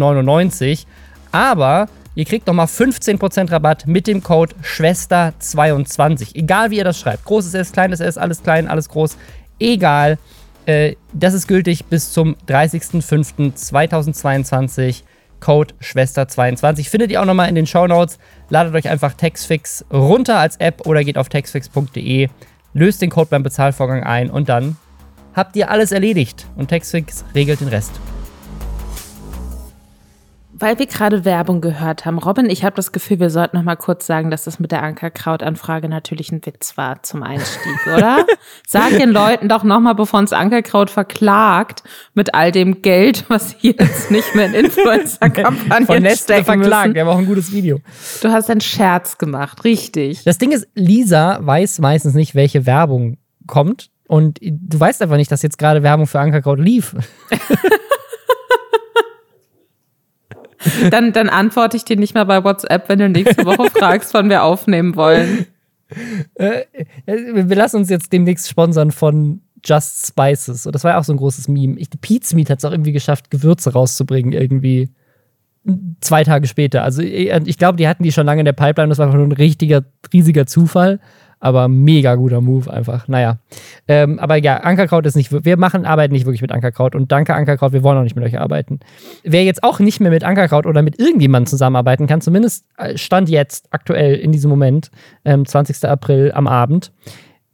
Aber 1.32 1.88
ihr 2.14 2.24
kriegt 2.24 2.46
nochmal 2.46 2.66
15% 2.66 3.50
Rabatt 3.50 3.86
mit 3.86 4.06
dem 4.06 4.22
Code 4.22 4.54
Schwester22. 4.62 6.34
Egal 6.34 6.70
wie 6.70 6.78
ihr 6.78 6.84
das 6.84 6.98
schreibt. 6.98 7.24
Großes 7.24 7.52
S, 7.54 7.72
kleines 7.72 8.00
S, 8.00 8.18
alles 8.18 8.42
klein, 8.42 8.68
alles 8.68 8.88
groß. 8.88 9.16
Egal. 9.58 10.18
Äh, 10.64 10.94
das 11.12 11.34
ist 11.34 11.48
gültig 11.48 11.86
bis 11.86 12.12
zum 12.12 12.36
30.05.2022. 12.48 15.02
Code 15.42 15.74
Schwester22. 15.82 16.88
Findet 16.88 17.10
ihr 17.10 17.20
auch 17.20 17.26
nochmal 17.26 17.48
in 17.48 17.54
den 17.54 17.66
Show 17.66 17.86
Notes. 17.86 18.18
Ladet 18.48 18.74
euch 18.74 18.88
einfach 18.88 19.12
Taxfix 19.12 19.84
runter 19.92 20.38
als 20.38 20.56
App 20.56 20.86
oder 20.86 21.04
geht 21.04 21.18
auf 21.18 21.28
taxfix.de, 21.28 22.28
löst 22.72 23.02
den 23.02 23.10
Code 23.10 23.28
beim 23.30 23.42
Bezahlvorgang 23.42 24.04
ein 24.04 24.30
und 24.30 24.48
dann 24.48 24.76
habt 25.34 25.56
ihr 25.56 25.70
alles 25.70 25.92
erledigt 25.92 26.46
und 26.56 26.70
Taxfix 26.70 27.24
regelt 27.34 27.60
den 27.60 27.68
Rest. 27.68 27.92
Weil 30.62 30.78
wir 30.78 30.86
gerade 30.86 31.24
Werbung 31.24 31.60
gehört 31.60 32.06
haben, 32.06 32.18
Robin, 32.18 32.48
ich 32.48 32.64
habe 32.64 32.76
das 32.76 32.92
Gefühl, 32.92 33.18
wir 33.18 33.30
sollten 33.30 33.56
noch 33.56 33.64
mal 33.64 33.74
kurz 33.74 34.06
sagen, 34.06 34.30
dass 34.30 34.44
das 34.44 34.60
mit 34.60 34.70
der 34.70 34.84
Ankerkraut-Anfrage 34.84 35.88
natürlich 35.88 36.30
ein 36.30 36.40
Witz 36.46 36.78
war 36.78 37.02
zum 37.02 37.24
Einstieg, 37.24 37.76
oder? 37.96 38.24
Sag 38.64 38.90
den 38.90 39.10
Leuten 39.10 39.48
doch 39.48 39.64
noch 39.64 39.80
mal, 39.80 39.94
bevor 39.94 40.20
uns 40.20 40.32
Ankerkraut 40.32 40.88
verklagt 40.88 41.82
mit 42.14 42.34
all 42.36 42.52
dem 42.52 42.80
Geld, 42.80 43.24
was 43.28 43.50
sie 43.50 43.74
jetzt 43.76 44.12
nicht 44.12 44.36
mehr 44.36 44.46
in 44.46 44.54
Influencer-Kampagnen 44.54 46.16
stecken 46.16 46.44
verklagt. 46.44 46.86
müssen. 46.86 46.94
Wir 46.94 47.02
haben 47.02 47.08
auch 47.08 47.18
ein 47.18 47.26
gutes 47.26 47.52
Video. 47.52 47.80
Du 48.22 48.30
hast 48.30 48.48
einen 48.48 48.60
Scherz 48.60 49.18
gemacht, 49.18 49.64
richtig. 49.64 50.22
Das 50.22 50.38
Ding 50.38 50.52
ist, 50.52 50.68
Lisa 50.74 51.40
weiß 51.42 51.80
meistens 51.80 52.14
nicht, 52.14 52.36
welche 52.36 52.66
Werbung 52.66 53.18
kommt. 53.48 53.90
Und 54.06 54.38
du 54.40 54.78
weißt 54.78 55.02
einfach 55.02 55.16
nicht, 55.16 55.32
dass 55.32 55.42
jetzt 55.42 55.58
gerade 55.58 55.82
Werbung 55.82 56.06
für 56.06 56.20
Ankerkraut 56.20 56.60
lief. 56.60 56.94
dann, 60.90 61.12
dann 61.12 61.28
antworte 61.28 61.76
ich 61.76 61.84
dir 61.84 61.96
nicht 61.96 62.14
mehr 62.14 62.24
bei 62.24 62.44
WhatsApp, 62.44 62.88
wenn 62.88 62.98
du 62.98 63.08
nächste 63.08 63.44
Woche 63.44 63.70
fragst, 63.78 64.14
wann 64.14 64.28
wir 64.28 64.42
aufnehmen 64.42 64.96
wollen. 64.96 65.46
Äh, 66.34 66.62
äh, 67.06 67.48
wir 67.48 67.56
lassen 67.56 67.76
uns 67.76 67.90
jetzt 67.90 68.12
demnächst 68.12 68.48
sponsern 68.48 68.90
von 68.90 69.40
Just 69.64 70.06
Spices. 70.06 70.66
Und 70.66 70.74
das 70.74 70.84
war 70.84 70.92
ja 70.92 70.98
auch 70.98 71.04
so 71.04 71.12
ein 71.12 71.18
großes 71.18 71.48
Meme. 71.48 71.78
Ich, 71.78 71.88
Pete's 72.00 72.34
Meat 72.34 72.50
hat 72.50 72.58
es 72.58 72.64
auch 72.64 72.72
irgendwie 72.72 72.92
geschafft, 72.92 73.30
Gewürze 73.30 73.72
rauszubringen, 73.72 74.32
irgendwie 74.32 74.90
zwei 76.00 76.24
Tage 76.24 76.46
später. 76.46 76.82
Also 76.82 77.02
äh, 77.02 77.40
ich 77.44 77.58
glaube, 77.58 77.76
die 77.76 77.88
hatten 77.88 78.02
die 78.02 78.12
schon 78.12 78.26
lange 78.26 78.40
in 78.40 78.46
der 78.46 78.52
Pipeline. 78.52 78.88
Das 78.88 78.98
war 78.98 79.06
einfach 79.06 79.18
nur 79.18 79.28
ein 79.28 79.32
richtiger, 79.32 79.84
riesiger 80.12 80.46
Zufall. 80.46 81.00
Aber 81.44 81.66
mega 81.66 82.14
guter 82.14 82.40
Move 82.40 82.72
einfach. 82.72 83.08
Naja. 83.08 83.38
Ähm, 83.88 84.20
aber 84.20 84.36
ja, 84.36 84.58
Ankerkraut 84.58 85.04
ist 85.06 85.16
nicht, 85.16 85.32
wir 85.44 85.56
machen, 85.56 85.84
arbeiten 85.84 86.12
nicht 86.12 86.24
wirklich 86.24 86.40
mit 86.40 86.52
Ankerkraut. 86.52 86.94
Und 86.94 87.10
danke 87.10 87.34
Ankerkraut, 87.34 87.72
wir 87.72 87.82
wollen 87.82 87.98
auch 87.98 88.04
nicht 88.04 88.14
mit 88.14 88.24
euch 88.24 88.38
arbeiten. 88.38 88.78
Wer 89.24 89.42
jetzt 89.42 89.64
auch 89.64 89.80
nicht 89.80 89.98
mehr 89.98 90.12
mit 90.12 90.22
Ankerkraut 90.22 90.66
oder 90.66 90.82
mit 90.82 91.00
irgendjemandem 91.00 91.48
zusammenarbeiten 91.48 92.06
kann, 92.06 92.20
zumindest 92.20 92.64
äh, 92.78 92.96
Stand 92.96 93.28
jetzt, 93.28 93.66
aktuell 93.72 94.14
in 94.14 94.30
diesem 94.30 94.50
Moment, 94.50 94.92
ähm, 95.24 95.44
20. 95.44 95.84
April 95.84 96.30
am 96.32 96.46
Abend, 96.46 96.92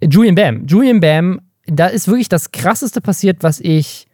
Julian 0.02 0.34
Bam. 0.34 0.66
Julian 0.66 1.00
Bam, 1.00 1.40
da 1.66 1.86
ist 1.86 2.08
wirklich 2.08 2.28
das 2.28 2.52
krasseste 2.52 3.00
passiert, 3.00 3.42
was 3.42 3.58
ich 3.58 4.06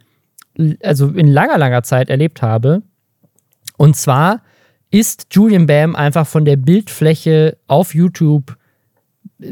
also 0.84 1.08
in 1.08 1.26
langer, 1.26 1.58
langer 1.58 1.82
Zeit 1.82 2.10
erlebt 2.10 2.42
habe. 2.42 2.82
Und 3.76 3.96
zwar 3.96 4.40
ist 4.92 5.26
Julian 5.32 5.66
Bam 5.66 5.96
einfach 5.96 6.28
von 6.28 6.44
der 6.44 6.56
Bildfläche 6.56 7.58
auf 7.66 7.92
YouTube 7.92 8.56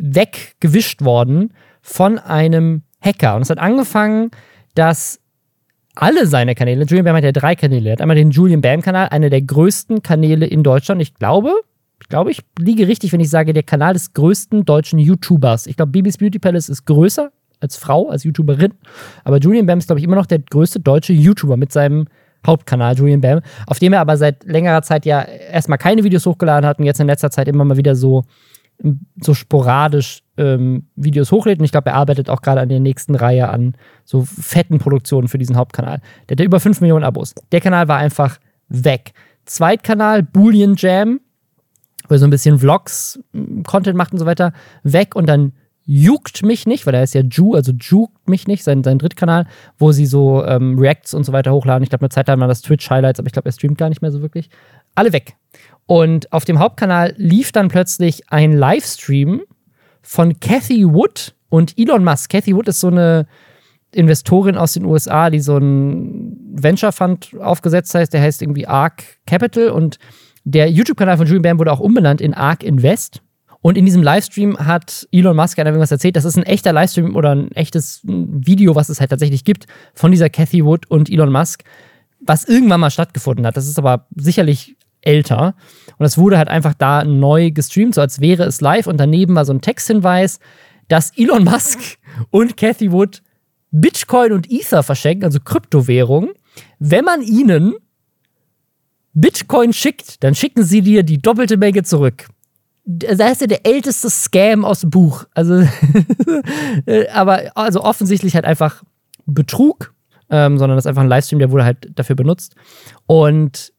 weggewischt 0.00 1.02
worden 1.02 1.52
von 1.80 2.18
einem 2.18 2.82
Hacker. 3.00 3.36
Und 3.36 3.42
es 3.42 3.50
hat 3.50 3.58
angefangen, 3.58 4.30
dass 4.74 5.20
alle 5.94 6.26
seine 6.26 6.54
Kanäle, 6.54 6.84
Julian 6.84 7.04
Bam 7.04 7.16
hat 7.16 7.24
ja 7.24 7.32
drei 7.32 7.54
Kanäle, 7.54 7.90
er 7.90 7.92
hat 7.92 8.00
einmal 8.00 8.16
den 8.16 8.30
Julian 8.30 8.62
Bam-Kanal, 8.62 9.08
einer 9.08 9.28
der 9.28 9.42
größten 9.42 10.02
Kanäle 10.02 10.46
in 10.46 10.62
Deutschland. 10.62 11.02
Ich 11.02 11.14
glaube, 11.14 11.52
ich 12.00 12.08
glaube, 12.08 12.30
ich 12.30 12.42
liege 12.58 12.88
richtig, 12.88 13.12
wenn 13.12 13.20
ich 13.20 13.30
sage, 13.30 13.52
der 13.52 13.62
Kanal 13.62 13.92
des 13.92 14.12
größten 14.12 14.64
deutschen 14.64 14.98
YouTubers. 14.98 15.66
Ich 15.66 15.76
glaube, 15.76 15.92
Bibis 15.92 16.18
Beauty 16.18 16.38
Palace 16.38 16.68
ist 16.68 16.86
größer 16.86 17.30
als 17.60 17.76
Frau, 17.76 18.08
als 18.08 18.24
YouTuberin. 18.24 18.74
Aber 19.24 19.38
Julian 19.38 19.66
Bam 19.66 19.78
ist, 19.78 19.86
glaube 19.86 20.00
ich, 20.00 20.04
immer 20.04 20.16
noch 20.16 20.26
der 20.26 20.40
größte 20.40 20.80
deutsche 20.80 21.12
YouTuber 21.12 21.56
mit 21.56 21.72
seinem 21.72 22.06
Hauptkanal, 22.44 22.96
Julian 22.96 23.20
Bam, 23.20 23.40
auf 23.66 23.78
dem 23.78 23.92
er 23.92 24.00
aber 24.00 24.16
seit 24.16 24.44
längerer 24.44 24.82
Zeit 24.82 25.06
ja 25.06 25.22
erstmal 25.22 25.78
keine 25.78 26.02
Videos 26.02 26.26
hochgeladen 26.26 26.66
hat 26.66 26.80
und 26.80 26.86
jetzt 26.86 26.98
in 26.98 27.06
letzter 27.06 27.30
Zeit 27.30 27.46
immer 27.46 27.64
mal 27.64 27.76
wieder 27.76 27.94
so 27.94 28.24
so 29.20 29.34
sporadisch 29.34 30.22
ähm, 30.36 30.86
Videos 30.96 31.30
hochlädt. 31.30 31.58
Und 31.58 31.64
ich 31.64 31.72
glaube, 31.72 31.90
er 31.90 31.96
arbeitet 31.96 32.28
auch 32.28 32.42
gerade 32.42 32.60
an 32.60 32.68
der 32.68 32.80
nächsten 32.80 33.14
Reihe 33.14 33.48
an 33.48 33.74
so 34.04 34.22
fetten 34.22 34.78
Produktionen 34.78 35.28
für 35.28 35.38
diesen 35.38 35.56
Hauptkanal. 35.56 36.00
Der 36.28 36.36
hat 36.36 36.44
über 36.44 36.60
5 36.60 36.80
Millionen 36.80 37.04
Abos. 37.04 37.34
Der 37.52 37.60
Kanal 37.60 37.88
war 37.88 37.98
einfach 37.98 38.38
weg. 38.68 39.12
Zweitkanal, 39.44 40.22
Boolean 40.22 40.74
Jam, 40.76 41.20
wo 42.08 42.14
er 42.14 42.18
so 42.18 42.26
ein 42.26 42.30
bisschen 42.30 42.58
Vlogs, 42.58 43.20
Content 43.66 43.96
macht 43.96 44.12
und 44.12 44.18
so 44.18 44.26
weiter, 44.26 44.52
weg. 44.82 45.14
Und 45.14 45.28
dann 45.28 45.52
Juckt 45.84 46.44
mich 46.44 46.64
nicht, 46.64 46.86
weil 46.86 46.94
er 46.94 47.02
ist 47.02 47.14
ja 47.14 47.22
Ju, 47.22 47.54
also 47.54 47.72
Juckt 47.72 48.28
mich 48.28 48.46
nicht, 48.46 48.62
sein, 48.62 48.84
sein 48.84 48.98
Drittkanal, 48.98 49.46
wo 49.78 49.90
sie 49.90 50.06
so 50.06 50.44
ähm, 50.44 50.78
Reacts 50.78 51.12
und 51.12 51.24
so 51.24 51.32
weiter 51.32 51.52
hochladen. 51.52 51.82
Ich 51.82 51.90
glaube, 51.90 52.02
eine 52.02 52.10
Zeit 52.10 52.28
lang 52.28 52.38
war 52.38 52.46
das 52.46 52.62
Twitch-Highlights, 52.62 53.18
aber 53.18 53.26
ich 53.26 53.32
glaube, 53.32 53.48
er 53.48 53.52
streamt 53.52 53.78
gar 53.78 53.88
nicht 53.88 54.00
mehr 54.00 54.12
so 54.12 54.22
wirklich. 54.22 54.48
Alle 54.94 55.12
weg. 55.12 55.36
Und 55.86 56.32
auf 56.32 56.44
dem 56.44 56.58
Hauptkanal 56.58 57.14
lief 57.16 57.52
dann 57.52 57.68
plötzlich 57.68 58.30
ein 58.30 58.52
Livestream 58.52 59.42
von 60.00 60.38
Cathy 60.40 60.86
Wood 60.86 61.34
und 61.48 61.78
Elon 61.78 62.04
Musk. 62.04 62.30
Cathy 62.30 62.54
Wood 62.54 62.68
ist 62.68 62.80
so 62.80 62.88
eine 62.88 63.26
Investorin 63.92 64.56
aus 64.56 64.72
den 64.72 64.84
USA, 64.84 65.28
die 65.30 65.40
so 65.40 65.58
ein 65.58 66.36
Venture 66.54 66.92
Fund 66.92 67.30
aufgesetzt 67.40 67.94
hat, 67.94 68.12
der 68.12 68.22
heißt 68.22 68.42
irgendwie 68.42 68.66
ARK 68.66 69.02
Capital 69.26 69.68
und 69.68 69.98
der 70.44 70.70
YouTube-Kanal 70.70 71.18
von 71.18 71.26
Julian 71.26 71.42
Bam 71.42 71.58
wurde 71.58 71.72
auch 71.72 71.80
umbenannt 71.80 72.20
in 72.20 72.34
ARK 72.34 72.64
Invest. 72.64 73.22
Und 73.60 73.78
in 73.78 73.84
diesem 73.84 74.02
Livestream 74.02 74.58
hat 74.58 75.06
Elon 75.12 75.36
Musk 75.36 75.56
einfach 75.58 75.70
irgendwas 75.70 75.92
erzählt. 75.92 76.16
Das 76.16 76.24
ist 76.24 76.36
ein 76.36 76.42
echter 76.42 76.72
Livestream 76.72 77.14
oder 77.14 77.32
ein 77.32 77.52
echtes 77.52 78.00
Video, 78.02 78.74
was 78.74 78.88
es 78.88 78.98
halt 78.98 79.10
tatsächlich 79.10 79.44
gibt 79.44 79.66
von 79.94 80.10
dieser 80.10 80.30
Cathy 80.30 80.64
Wood 80.64 80.90
und 80.90 81.08
Elon 81.08 81.30
Musk, 81.30 81.62
was 82.18 82.44
irgendwann 82.44 82.80
mal 82.80 82.90
stattgefunden 82.90 83.46
hat. 83.46 83.56
Das 83.56 83.68
ist 83.68 83.78
aber 83.78 84.06
sicherlich 84.16 84.76
älter. 85.02 85.54
Und 85.98 86.04
das 86.04 86.18
wurde 86.18 86.38
halt 86.38 86.48
einfach 86.48 86.74
da 86.74 87.04
neu 87.04 87.50
gestreamt, 87.50 87.94
so 87.94 88.00
als 88.00 88.20
wäre 88.20 88.44
es 88.44 88.60
live. 88.60 88.86
Und 88.86 88.98
daneben 88.98 89.34
war 89.34 89.44
so 89.44 89.52
ein 89.52 89.60
Texthinweis, 89.60 90.38
dass 90.88 91.16
Elon 91.16 91.44
Musk 91.44 91.78
und 92.30 92.56
Cathy 92.56 92.90
Wood 92.92 93.22
Bitcoin 93.72 94.32
und 94.32 94.50
Ether 94.50 94.82
verschenken, 94.82 95.24
also 95.24 95.40
Kryptowährung. 95.40 96.30
Wenn 96.78 97.04
man 97.04 97.22
ihnen 97.22 97.74
Bitcoin 99.14 99.72
schickt, 99.72 100.22
dann 100.22 100.34
schicken 100.34 100.62
sie 100.62 100.82
dir 100.82 101.02
die 101.02 101.20
doppelte 101.20 101.56
Menge 101.56 101.82
zurück. 101.82 102.28
Das 102.84 103.32
ist 103.32 103.40
ja 103.40 103.46
der 103.46 103.64
älteste 103.64 104.10
Scam 104.10 104.64
aus 104.64 104.80
dem 104.80 104.90
Buch. 104.90 105.24
Also, 105.34 105.66
aber 107.12 107.56
also 107.56 107.82
offensichtlich 107.82 108.34
halt 108.34 108.44
einfach 108.44 108.82
Betrug, 109.24 109.94
ähm, 110.30 110.58
sondern 110.58 110.76
das 110.76 110.84
ist 110.84 110.88
einfach 110.88 111.02
ein 111.02 111.08
Livestream, 111.08 111.38
der 111.38 111.50
wurde 111.50 111.64
halt 111.64 111.90
dafür 111.94 112.16
benutzt. 112.16 112.56
Und 113.06 113.72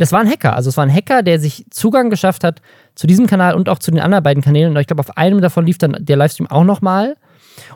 das 0.00 0.12
war 0.12 0.20
ein 0.20 0.30
Hacker. 0.30 0.56
Also 0.56 0.70
es 0.70 0.78
war 0.78 0.84
ein 0.84 0.92
Hacker, 0.92 1.22
der 1.22 1.38
sich 1.38 1.66
Zugang 1.68 2.08
geschafft 2.08 2.42
hat 2.42 2.62
zu 2.94 3.06
diesem 3.06 3.26
Kanal 3.26 3.54
und 3.54 3.68
auch 3.68 3.78
zu 3.78 3.90
den 3.90 4.00
anderen 4.00 4.24
beiden 4.24 4.42
Kanälen. 4.42 4.74
Und 4.74 4.80
ich 4.80 4.86
glaube, 4.86 5.00
auf 5.00 5.18
einem 5.18 5.42
davon 5.42 5.66
lief 5.66 5.76
dann 5.76 5.94
der 6.00 6.16
Livestream 6.16 6.46
auch 6.46 6.64
nochmal. 6.64 7.16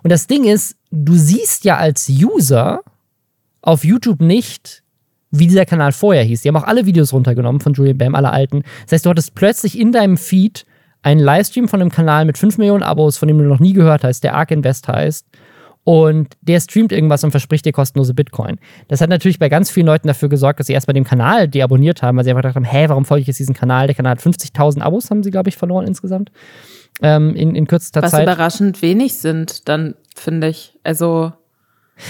Und 0.03 0.11
das 0.11 0.27
Ding 0.27 0.45
ist, 0.45 0.77
du 0.91 1.15
siehst 1.15 1.65
ja 1.65 1.77
als 1.77 2.09
User 2.09 2.81
auf 3.61 3.85
YouTube 3.85 4.23
nicht, 4.23 4.83
wie 5.31 5.47
dieser 5.47 5.67
Kanal 5.67 5.93
vorher 5.93 6.23
hieß. 6.25 6.41
Die 6.41 6.49
haben 6.49 6.57
auch 6.57 6.67
alle 6.67 6.87
Videos 6.87 7.13
runtergenommen 7.13 7.61
von 7.61 7.75
Julian 7.75 7.99
Bam, 7.99 8.15
alle 8.15 8.31
alten. 8.31 8.63
Das 8.85 8.93
heißt, 8.93 9.07
du 9.07 9.11
hattest 9.11 9.35
plötzlich 9.35 9.79
in 9.79 9.93
deinem 9.93 10.17
Feed 10.17 10.65
einen 11.03 11.21
Livestream 11.21 11.69
von 11.69 11.83
einem 11.83 11.91
Kanal 11.91 12.25
mit 12.25 12.39
5 12.39 12.57
Millionen 12.57 12.83
Abos, 12.83 13.19
von 13.19 13.29
dem 13.29 13.37
du 13.37 13.45
noch 13.45 13.61
nie 13.61 13.75
gehört 13.75 14.03
hast, 14.03 14.25
der 14.25 14.35
Ark 14.35 14.51
Invest 14.51 14.89
heißt 14.89 15.27
und 15.85 16.35
der 16.41 16.61
streamt 16.61 16.93
irgendwas 16.93 17.23
und 17.25 17.31
verspricht 17.31 17.67
dir 17.67 17.73
kostenlose 17.73 18.15
Bitcoin. 18.15 18.59
Das 18.89 19.01
hat 19.01 19.11
natürlich 19.11 19.39
bei 19.39 19.49
ganz 19.49 19.71
vielen 19.71 19.87
Leuten 19.87 20.09
dafür 20.09 20.29
gesorgt, 20.29 20.59
dass 20.61 20.67
sie 20.67 20.73
erstmal 20.73 20.95
dem 20.95 21.05
Kanal 21.05 21.47
deabonniert 21.47 22.03
haben, 22.03 22.17
weil 22.17 22.25
sie 22.25 22.31
einfach 22.31 22.43
gedacht 22.43 22.57
haben, 22.57 22.65
hä, 22.65 22.89
warum 22.89 23.05
folge 23.05 23.23
ich 23.23 23.29
jetzt 23.29 23.39
diesen 23.39 23.55
Kanal? 23.55 23.87
Der 23.87 23.95
Kanal 23.95 24.13
hat 24.13 24.21
50.000 24.21 24.81
Abos, 24.81 25.11
haben 25.11 25.23
sie, 25.23 25.31
glaube 25.31 25.51
ich, 25.51 25.57
verloren 25.57 25.87
insgesamt 25.87 26.31
ähm, 27.03 27.35
in, 27.35 27.55
in 27.55 27.67
kürzester 27.67 28.03
Was 28.03 28.13
Zeit. 28.13 28.27
Was 28.27 28.35
überraschend 28.35 28.83
wenig 28.83 29.15
sind, 29.15 29.69
dann 29.69 29.95
finde 30.15 30.49
ich. 30.49 30.75
Also 30.85 31.33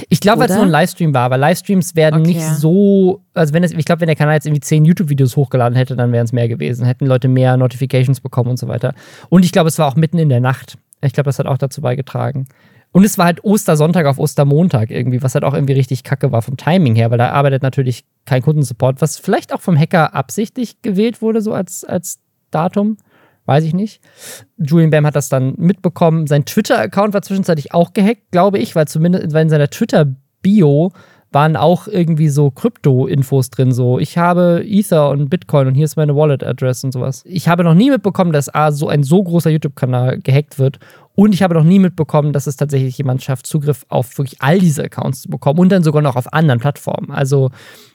ich 0.08 0.20
glaube, 0.20 0.40
weil 0.40 0.48
es 0.48 0.54
nur 0.54 0.64
ein 0.64 0.70
Livestream 0.70 1.12
war, 1.12 1.30
weil 1.30 1.40
Livestreams 1.40 1.94
werden 1.94 2.20
okay. 2.20 2.34
nicht 2.34 2.42
so, 2.42 3.22
also 3.34 3.52
wenn 3.52 3.62
es, 3.64 3.72
ich 3.72 3.84
glaube, 3.84 4.00
wenn 4.00 4.06
der 4.06 4.16
Kanal 4.16 4.34
jetzt 4.34 4.46
irgendwie 4.46 4.60
zehn 4.60 4.84
YouTube-Videos 4.84 5.36
hochgeladen 5.36 5.76
hätte, 5.76 5.94
dann 5.94 6.10
wären 6.12 6.24
es 6.24 6.32
mehr 6.32 6.48
gewesen, 6.48 6.86
hätten 6.86 7.06
Leute 7.06 7.28
mehr 7.28 7.56
Notifications 7.56 8.20
bekommen 8.20 8.50
und 8.50 8.58
so 8.58 8.66
weiter. 8.66 8.94
Und 9.28 9.44
ich 9.44 9.52
glaube, 9.52 9.68
es 9.68 9.78
war 9.78 9.86
auch 9.86 9.96
mitten 9.96 10.18
in 10.18 10.30
der 10.30 10.40
Nacht. 10.40 10.78
Ich 11.02 11.12
glaube, 11.12 11.28
das 11.28 11.38
hat 11.38 11.46
auch 11.46 11.58
dazu 11.58 11.82
beigetragen. 11.82 12.46
Und 12.94 13.02
es 13.02 13.18
war 13.18 13.24
halt 13.24 13.42
Ostersonntag 13.42 14.06
auf 14.06 14.20
Ostermontag 14.20 14.92
irgendwie, 14.92 15.20
was 15.20 15.34
halt 15.34 15.42
auch 15.42 15.52
irgendwie 15.52 15.72
richtig 15.72 16.04
kacke 16.04 16.30
war 16.30 16.42
vom 16.42 16.56
Timing 16.56 16.94
her, 16.94 17.10
weil 17.10 17.18
da 17.18 17.30
arbeitet 17.30 17.64
natürlich 17.64 18.04
kein 18.24 18.40
Kundensupport, 18.40 19.02
was 19.02 19.18
vielleicht 19.18 19.52
auch 19.52 19.60
vom 19.60 19.76
Hacker 19.76 20.14
absichtlich 20.14 20.80
gewählt 20.80 21.20
wurde, 21.20 21.40
so 21.40 21.52
als, 21.52 21.82
als 21.82 22.20
Datum. 22.52 22.98
Weiß 23.46 23.64
ich 23.64 23.74
nicht. 23.74 24.00
Julian 24.58 24.90
Bam 24.90 25.04
hat 25.06 25.16
das 25.16 25.28
dann 25.28 25.54
mitbekommen. 25.56 26.28
Sein 26.28 26.44
Twitter-Account 26.44 27.14
war 27.14 27.22
zwischenzeitlich 27.22 27.74
auch 27.74 27.94
gehackt, 27.94 28.30
glaube 28.30 28.60
ich, 28.60 28.76
weil 28.76 28.86
zumindest 28.86 29.24
in 29.24 29.48
seiner 29.48 29.68
Twitter-Bio 29.68 30.92
waren 31.32 31.56
auch 31.56 31.88
irgendwie 31.88 32.28
so 32.28 32.52
Krypto-Infos 32.52 33.50
drin, 33.50 33.72
so 33.72 33.98
ich 33.98 34.16
habe 34.16 34.64
Ether 34.64 35.10
und 35.10 35.28
Bitcoin 35.30 35.66
und 35.66 35.74
hier 35.74 35.84
ist 35.84 35.96
meine 35.96 36.14
Wallet-Address 36.14 36.84
und 36.84 36.92
sowas. 36.92 37.24
Ich 37.26 37.48
habe 37.48 37.64
noch 37.64 37.74
nie 37.74 37.90
mitbekommen, 37.90 38.32
dass 38.32 38.54
A, 38.54 38.70
so 38.70 38.86
ein 38.86 39.02
so 39.02 39.20
großer 39.20 39.50
YouTube-Kanal 39.50 40.20
gehackt 40.20 40.60
wird 40.60 40.78
und 41.16 41.32
ich 41.32 41.42
habe 41.42 41.54
noch 41.54 41.64
nie 41.64 41.78
mitbekommen, 41.78 42.32
dass 42.32 42.46
es 42.46 42.56
tatsächlich 42.56 42.98
jemand 42.98 43.22
schafft, 43.22 43.46
Zugriff 43.46 43.86
auf 43.88 44.18
wirklich 44.18 44.42
all 44.42 44.58
diese 44.58 44.82
Accounts 44.84 45.22
zu 45.22 45.28
bekommen 45.28 45.60
und 45.60 45.70
dann 45.70 45.84
sogar 45.84 46.02
noch 46.02 46.16
auf 46.16 46.32
anderen 46.32 46.58
Plattformen. 46.58 47.12
Also 47.12 47.50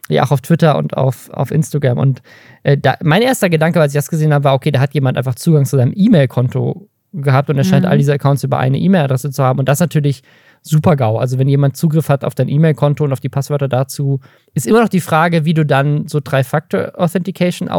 ja, 0.07 0.23
auch 0.23 0.31
auf 0.31 0.41
Twitter 0.41 0.77
und 0.77 0.95
auf, 0.95 1.29
auf 1.31 1.51
Instagram. 1.51 1.97
Und 1.97 2.21
äh, 2.63 2.77
da, 2.77 2.95
mein 3.03 3.21
erster 3.21 3.49
Gedanke, 3.49 3.81
als 3.81 3.93
ich 3.93 3.97
das 3.97 4.09
gesehen 4.09 4.33
habe, 4.33 4.45
war, 4.45 4.53
okay, 4.53 4.71
da 4.71 4.79
hat 4.79 4.93
jemand 4.93 5.17
einfach 5.17 5.35
Zugang 5.35 5.65
zu 5.65 5.75
seinem 5.75 5.93
E-Mail-Konto 5.93 6.87
gehabt 7.11 7.49
und 7.49 7.57
er 7.57 7.63
scheint 7.63 7.85
mhm. 7.85 7.91
all 7.91 7.97
diese 7.97 8.13
Accounts 8.13 8.43
über 8.43 8.57
eine 8.57 8.77
E-Mail-Adresse 8.77 9.31
zu 9.31 9.43
haben. 9.43 9.59
Und 9.59 9.67
das 9.67 9.79
natürlich 9.79 10.23
super 10.61 10.95
GAU. 10.95 11.17
Also 11.17 11.37
wenn 11.39 11.47
jemand 11.47 11.75
Zugriff 11.75 12.09
hat 12.09 12.23
auf 12.23 12.35
dein 12.35 12.47
E-Mail-Konto 12.47 13.03
und 13.03 13.11
auf 13.11 13.19
die 13.19 13.29
Passwörter 13.29 13.67
dazu, 13.67 14.19
ist 14.53 14.65
immer 14.65 14.81
noch 14.81 14.89
die 14.89 15.01
Frage, 15.01 15.45
wie 15.45 15.53
du 15.53 15.65
dann 15.65 16.07
so 16.07 16.19
Drei-Factor-Authentication 16.23 17.69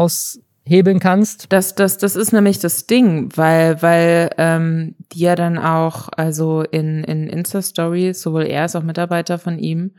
aushebeln 0.67 0.99
kannst. 0.99 1.51
Das, 1.51 1.75
das, 1.75 1.97
das 1.97 2.15
ist 2.15 2.31
nämlich 2.31 2.59
das 2.59 2.87
Ding, 2.87 3.29
weil, 3.35 3.81
weil 3.81 4.29
ähm, 4.37 4.95
die 5.11 5.21
ja 5.21 5.35
dann 5.35 5.57
auch, 5.57 6.09
also 6.15 6.61
in, 6.61 7.03
in 7.03 7.27
Insta-Stories, 7.27 8.21
sowohl 8.21 8.43
er 8.43 8.63
als 8.63 8.75
auch 8.75 8.83
Mitarbeiter 8.83 9.39
von 9.39 9.59
ihm, 9.59 9.91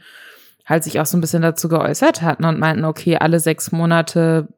halt 0.64 0.85
sich 0.85 1.00
auch 1.00 1.07
so 1.07 1.16
ein 1.16 1.21
bisschen 1.21 1.42
dazu 1.42 1.69
geäußert 1.69 2.23
hatten 2.23 2.45
und 2.45 2.59
meinten, 2.59 2.85
okay, 2.85 3.16
alle 3.16 3.40
sechs 3.40 3.73
Monate 3.73 4.49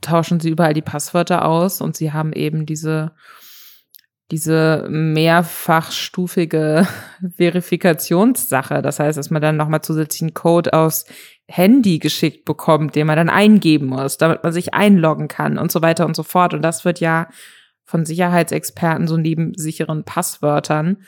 tauschen 0.00 0.40
sie 0.40 0.50
überall 0.50 0.74
die 0.74 0.82
Passwörter 0.82 1.44
aus 1.44 1.80
und 1.80 1.96
sie 1.96 2.12
haben 2.12 2.32
eben 2.32 2.66
diese 2.66 3.12
diese 4.30 4.86
mehrfachstufige 4.90 6.86
Verifikationssache. 7.36 8.82
Das 8.82 9.00
heißt, 9.00 9.16
dass 9.16 9.30
man 9.30 9.40
dann 9.40 9.56
nochmal 9.56 9.80
zusätzlichen 9.80 10.34
Code 10.34 10.74
aufs 10.74 11.06
Handy 11.48 11.98
geschickt 11.98 12.44
bekommt, 12.44 12.94
den 12.94 13.06
man 13.06 13.16
dann 13.16 13.30
eingeben 13.30 13.86
muss, 13.86 14.18
damit 14.18 14.44
man 14.44 14.52
sich 14.52 14.74
einloggen 14.74 15.28
kann 15.28 15.58
und 15.58 15.72
so 15.72 15.80
weiter 15.80 16.04
und 16.04 16.14
so 16.14 16.22
fort. 16.22 16.52
Und 16.52 16.62
das 16.62 16.84
wird 16.84 17.00
ja 17.00 17.28
von 17.84 18.04
Sicherheitsexperten 18.04 19.08
so 19.08 19.16
neben 19.16 19.54
sicheren 19.54 20.04
Passwörtern 20.04 20.98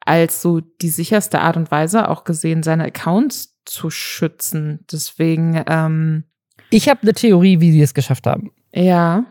als 0.00 0.42
so 0.42 0.60
die 0.60 0.88
sicherste 0.88 1.40
Art 1.40 1.56
und 1.56 1.70
Weise 1.70 2.08
auch 2.08 2.24
gesehen, 2.24 2.62
seine 2.62 2.84
Accounts 2.84 3.58
zu 3.64 3.90
schützen. 3.90 4.84
Deswegen. 4.90 5.62
Ähm, 5.66 6.24
ich 6.70 6.88
habe 6.88 7.02
eine 7.02 7.14
Theorie, 7.14 7.60
wie 7.60 7.72
sie 7.72 7.82
es 7.82 7.94
geschafft 7.94 8.26
haben. 8.26 8.50
Ja. 8.74 9.24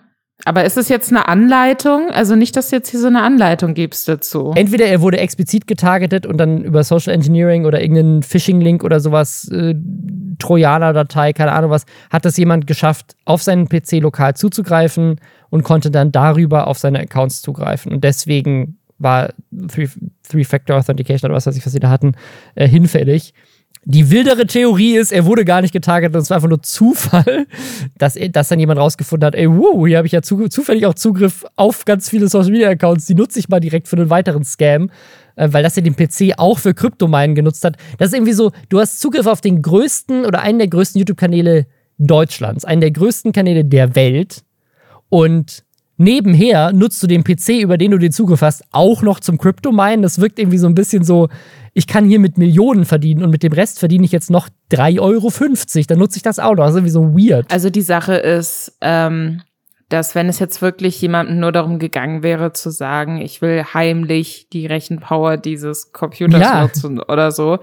Aber 0.46 0.64
ist 0.64 0.78
es 0.78 0.88
jetzt 0.88 1.12
eine 1.12 1.28
Anleitung? 1.28 2.10
Also 2.12 2.36
nicht, 2.36 2.56
dass 2.56 2.70
du 2.70 2.78
jetzt 2.78 2.90
hier 2.90 3.00
so 3.00 3.08
eine 3.08 3.22
Anleitung 3.24 3.74
gibst 3.74 4.08
dazu. 4.08 4.54
Entweder 4.56 4.86
er 4.86 5.02
wurde 5.02 5.20
explizit 5.20 5.68
getargetet 5.68 6.26
und 6.26 6.38
dann 6.38 6.64
über 6.64 6.84
Social 6.84 7.14
Engineering 7.14 7.66
oder 7.66 7.82
irgendeinen 7.82 8.24
Phishing-Link 8.24 8.84
oder 8.84 9.02
sowas, 9.02 9.50
äh, 9.52 9.76
Trojaner-Datei, 10.40 11.34
keine 11.34 11.52
Ahnung 11.52 11.72
was, 11.72 11.86
hat 12.10 12.24
das 12.24 12.38
jemand 12.38 12.68
geschafft, 12.68 13.18
auf 13.26 13.44
seinen 13.44 13.68
PC 13.68 14.00
lokal 14.00 14.36
zuzugreifen 14.36 15.20
und 15.50 15.64
konnte 15.64 15.92
dann 15.92 16.14
darüber 16.14 16.68
auf 16.68 16.78
seine 16.78 17.00
Accounts 17.00 17.42
zugreifen. 17.42 17.92
Und 17.92 18.04
deswegen 18.06 18.78
war 18.98 19.34
Three-Factor-Authentication 19.68 21.30
oder 21.30 21.36
was 21.36 21.48
weiß 21.48 21.58
ich, 21.58 21.66
was 21.66 21.74
sie 21.74 21.80
da 21.80 21.90
hatten, 21.90 22.14
äh, 22.56 22.68
hinfällig. 22.68 23.34
Die 23.86 24.12
wildere 24.12 24.46
Theorie 24.46 24.98
ist, 24.98 25.12
er 25.12 25.26
wurde 25.26 25.46
gar 25.46 25.62
nicht 25.62 25.72
getargetet 25.72 26.16
und 26.16 26.22
es 26.22 26.30
war 26.30 26.36
einfach 26.36 26.50
nur 26.50 26.62
Zufall, 26.62 27.48
dass, 27.98 28.18
dass 28.32 28.50
dann 28.50 28.60
jemand 28.60 28.80
rausgefunden 28.80 29.26
hat, 29.26 29.36
ey, 29.36 29.50
wow, 29.50 29.88
hier 29.88 29.98
habe 29.98 30.06
ich 30.06 30.12
ja 30.12 30.22
zu, 30.22 30.48
zufällig 30.50 30.86
auch 30.86 30.94
Zugriff 30.94 31.46
auf 31.56 31.86
ganz 31.86 32.10
viele 32.10 32.28
Social 32.28 32.52
Media 32.52 32.70
Accounts, 32.70 33.06
die 33.06 33.16
nutze 33.16 33.40
ich 33.40 33.48
mal 33.48 33.60
direkt 33.60 33.88
für 33.88 33.96
einen 33.96 34.10
weiteren 34.10 34.44
Scam, 34.44 34.92
äh, 35.38 35.48
weil 35.52 35.64
das 35.64 35.76
ja 35.76 35.82
den 35.82 35.96
PC 35.96 36.38
auch 36.38 36.60
für 36.60 36.74
Kryptomeinen 36.74 37.36
genutzt 37.36 37.64
hat. 37.64 37.78
Das 37.98 38.10
ist 38.10 38.14
irgendwie 38.14 38.34
so, 38.34 38.52
du 38.68 38.80
hast 38.80 39.00
Zugriff 39.00 39.26
auf 39.26 39.42
den 39.42 39.62
größten 39.62 40.26
oder 40.26 40.42
einen 40.42 40.60
der 40.60 40.68
größten 40.68 41.00
YouTube-Kanäle 41.00 41.66
Deutschlands, 41.98 42.66
einen 42.66 42.82
der 42.82 42.92
größten 42.92 43.32
Kanäle 43.32 43.64
der 43.64 43.96
Welt 43.96 44.44
und 45.10 45.64
nebenher 45.98 46.72
nutzt 46.74 47.04
du 47.04 47.08
den 47.08 47.24
PC, 47.24 47.62
über 47.62 47.78
den 47.78 47.92
du 47.92 47.98
den 47.98 48.12
Zugriff 48.12 48.42
hast, 48.42 48.64
auch 48.72 49.02
noch 49.02 49.20
zum 49.20 49.38
Crypto-Minen. 49.38 50.02
Das 50.02 50.20
wirkt 50.20 50.40
irgendwie 50.40 50.58
so 50.58 50.68
ein 50.68 50.76
bisschen 50.76 51.04
so, 51.04 51.28
ich 51.74 51.88
kann 51.88 52.06
hier 52.06 52.20
mit 52.20 52.38
Millionen 52.38 52.86
verdienen 52.86 53.24
und 53.24 53.30
mit 53.30 53.44
dem 53.44 53.54
Rest 53.54 53.80
verdiene 53.80 54.06
ich 54.06 54.12
jetzt 54.12 54.30
noch 54.30 54.50
3,50 54.72 55.00
Euro. 55.00 55.86
Dann 55.88 56.00
nutze 56.00 56.18
ich 56.18 56.24
das 56.24 56.40
auch 56.40 56.56
noch. 56.56 56.64
Das 56.64 56.72
ist 56.72 56.78
irgendwie 56.78 56.92
so 56.92 57.14
weird. 57.16 57.52
Also 57.52 57.70
die 57.70 57.82
Sache 57.82 58.16
ist, 58.16 58.78
ähm, 58.82 59.42
dass 59.90 60.14
wenn 60.14 60.30
es 60.30 60.40
jetzt 60.40 60.62
wirklich 60.62 61.02
jemandem 61.02 61.40
nur 61.40 61.52
darum 61.52 61.80
gegangen 61.80 62.24
wäre 62.24 62.54
zu 62.54 62.70
sagen, 62.70 63.20
ich 63.20 63.42
will 63.42 63.64
heimlich 63.74 64.48
die 64.54 64.68
Rechenpower 64.68 65.38
dieses 65.38 65.92
Computers 65.92 66.42
ja. 66.42 66.62
nutzen 66.62 67.00
oder 67.00 67.32
so, 67.32 67.60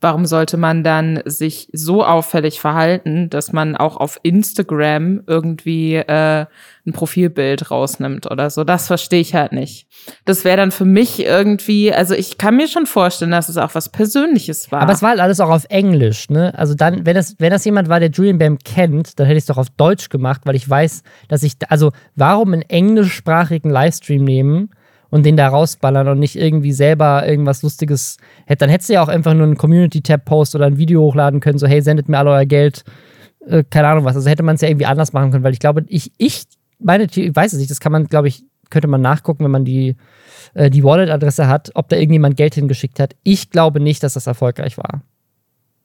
warum 0.00 0.24
sollte 0.24 0.56
man 0.56 0.82
dann 0.82 1.20
sich 1.26 1.68
so 1.72 2.04
auffällig 2.04 2.60
verhalten, 2.60 3.28
dass 3.28 3.52
man 3.52 3.76
auch 3.76 3.96
auf 3.98 4.18
Instagram 4.22 5.22
irgendwie 5.26 5.96
äh, 5.96 6.46
ein 6.86 6.92
Profilbild 6.92 7.70
rausnimmt 7.70 8.30
oder 8.30 8.48
so? 8.50 8.64
Das 8.64 8.86
verstehe 8.86 9.20
ich 9.20 9.34
halt 9.34 9.52
nicht. 9.52 9.86
Das 10.24 10.44
wäre 10.44 10.56
dann 10.56 10.70
für 10.70 10.86
mich 10.86 11.24
irgendwie, 11.24 11.92
also 11.92 12.14
ich 12.14 12.38
kann 12.38 12.56
mir 12.56 12.68
schon 12.68 12.86
vorstellen, 12.86 13.30
dass 13.30 13.48
es 13.48 13.58
auch 13.58 13.74
was 13.74 13.90
Persönliches 13.90 14.72
war. 14.72 14.80
Aber 14.80 14.92
es 14.92 15.02
war 15.02 15.10
halt 15.10 15.20
alles 15.20 15.40
auch 15.40 15.50
auf 15.50 15.66
Englisch, 15.68 16.30
ne? 16.30 16.54
Also 16.56 16.74
dann, 16.74 17.04
wenn 17.04 17.14
das, 17.14 17.36
wenn 17.38 17.50
das 17.50 17.64
jemand 17.64 17.88
war, 17.88 18.00
der 18.00 18.10
Julian 18.10 18.38
Bam 18.38 18.58
kennt, 18.58 19.18
dann 19.18 19.26
hätte 19.26 19.36
ich 19.36 19.42
es 19.42 19.46
doch 19.46 19.58
auf 19.58 19.70
Deutsch 19.70 20.08
gemacht, 20.08 20.42
weil 20.44 20.56
ich 20.56 20.68
weiß, 20.68 21.02
dass 21.28 21.42
ich, 21.42 21.54
also 21.68 21.92
warum 22.16 22.54
einen 22.54 22.62
englischsprachigen 22.62 23.70
Livestream 23.70 24.24
nehmen? 24.24 24.70
Und 25.10 25.26
den 25.26 25.36
da 25.36 25.48
rausballern 25.48 26.08
und 26.08 26.18
nicht 26.18 26.36
irgendwie 26.36 26.72
selber 26.72 27.26
irgendwas 27.26 27.62
Lustiges 27.62 28.16
hätte. 28.46 28.60
Dann 28.60 28.70
hättest 28.70 28.88
du 28.88 28.94
ja 28.94 29.02
auch 29.02 29.08
einfach 29.08 29.34
nur 29.34 29.44
einen 29.44 29.56
Community-Tab-Post 29.56 30.54
oder 30.54 30.66
ein 30.66 30.78
Video 30.78 31.02
hochladen 31.02 31.40
können, 31.40 31.58
so 31.58 31.66
hey, 31.66 31.82
sendet 31.82 32.08
mir 32.08 32.18
all 32.18 32.28
euer 32.28 32.46
Geld. 32.46 32.84
Äh, 33.46 33.64
keine 33.68 33.88
Ahnung 33.88 34.04
was. 34.04 34.16
Also 34.16 34.28
hätte 34.28 34.42
man 34.42 34.54
es 34.54 34.60
ja 34.60 34.68
irgendwie 34.68 34.86
anders 34.86 35.12
machen 35.12 35.30
können, 35.30 35.44
weil 35.44 35.52
ich 35.52 35.58
glaube, 35.58 35.84
ich, 35.88 36.12
ich, 36.18 36.44
meine, 36.78 37.04
ich 37.04 37.36
weiß 37.36 37.52
es 37.52 37.58
nicht, 37.58 37.70
das 37.70 37.80
kann 37.80 37.92
man, 37.92 38.06
glaube 38.06 38.28
ich, 38.28 38.44
könnte 38.70 38.88
man 38.88 39.00
nachgucken, 39.00 39.44
wenn 39.44 39.50
man 39.50 39.64
die, 39.64 39.96
äh, 40.54 40.70
die 40.70 40.84
Wallet-Adresse 40.84 41.48
hat, 41.48 41.70
ob 41.74 41.88
da 41.88 41.96
irgendjemand 41.96 42.36
Geld 42.36 42.54
hingeschickt 42.54 43.00
hat. 43.00 43.16
Ich 43.24 43.50
glaube 43.50 43.80
nicht, 43.80 44.02
dass 44.02 44.14
das 44.14 44.26
erfolgreich 44.26 44.78
war. 44.78 45.02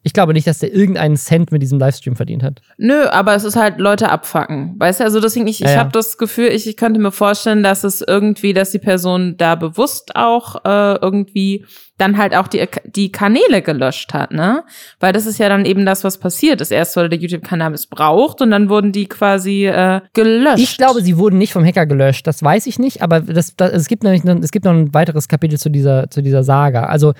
Ich 0.06 0.14
glaube 0.14 0.34
nicht, 0.34 0.46
dass 0.46 0.60
der 0.60 0.72
irgendeinen 0.72 1.18
Cent 1.18 1.52
mit 1.52 1.64
diesem 1.64 1.80
Livestream 1.80 2.16
verdient 2.16 2.44
hat. 2.44 2.62
Nö, 2.78 3.08
aber 3.08 3.34
es 3.34 3.44
ist 3.44 3.56
halt 3.56 3.80
Leute 3.80 4.10
abfacken. 4.10 4.76
Weißt 4.78 5.00
du, 5.00 5.04
also 5.04 5.20
deswegen, 5.20 5.48
ich, 5.48 5.58
ja, 5.58 5.72
ich 5.72 5.78
habe 5.78 5.90
das 5.92 6.20
Gefühl, 6.20 6.50
ich, 6.50 6.68
ich 6.68 6.78
könnte 6.78 7.00
mir 7.00 7.12
vorstellen, 7.12 7.64
dass 7.64 7.84
es 7.84 8.02
irgendwie, 8.02 8.54
dass 8.54 8.70
die 8.70 8.78
Person 8.78 9.36
da 9.38 9.56
bewusst 9.56 10.16
auch 10.16 10.64
äh, 10.64 11.00
irgendwie 11.02 11.66
dann 11.98 12.20
halt 12.20 12.36
auch 12.36 12.48
die, 12.48 12.68
die 12.84 13.12
Kanäle 13.12 13.64
gelöscht 13.64 14.14
hat, 14.14 14.32
ne? 14.32 14.64
Weil 15.00 15.12
das 15.12 15.26
ist 15.26 15.40
ja 15.40 15.50
dann 15.50 15.66
eben 15.66 15.88
das, 15.88 16.04
was 16.04 16.20
passiert 16.20 16.62
ist. 16.62 16.72
Erst 16.72 16.96
wurde 16.98 17.10
der 17.10 17.18
YouTube-Kanal 17.18 17.72
missbraucht 17.72 18.42
und 18.44 18.52
dann 18.52 18.70
wurden 18.70 18.92
die 18.92 19.08
quasi 19.08 19.66
äh, 19.66 20.02
gelöscht. 20.14 20.60
Ich 20.60 20.78
glaube, 20.78 21.02
sie 21.02 21.18
wurden 21.18 21.40
nicht 21.40 21.54
vom 21.54 21.66
Hacker 21.66 21.88
gelöscht. 21.88 22.28
Das 22.28 22.44
weiß 22.44 22.68
ich 22.68 22.78
nicht, 22.78 23.02
aber 23.02 23.22
das, 23.22 23.56
das, 23.56 23.72
es, 23.72 23.88
gibt 23.88 24.04
nämlich, 24.04 24.24
es 24.24 24.52
gibt 24.52 24.66
noch 24.66 24.74
ein 24.74 24.94
weiteres 24.94 25.28
Kapitel 25.28 25.58
zu 25.58 25.70
dieser, 25.70 26.12
zu 26.12 26.22
dieser 26.22 26.44
Saga. 26.44 26.84
Also 26.84 27.14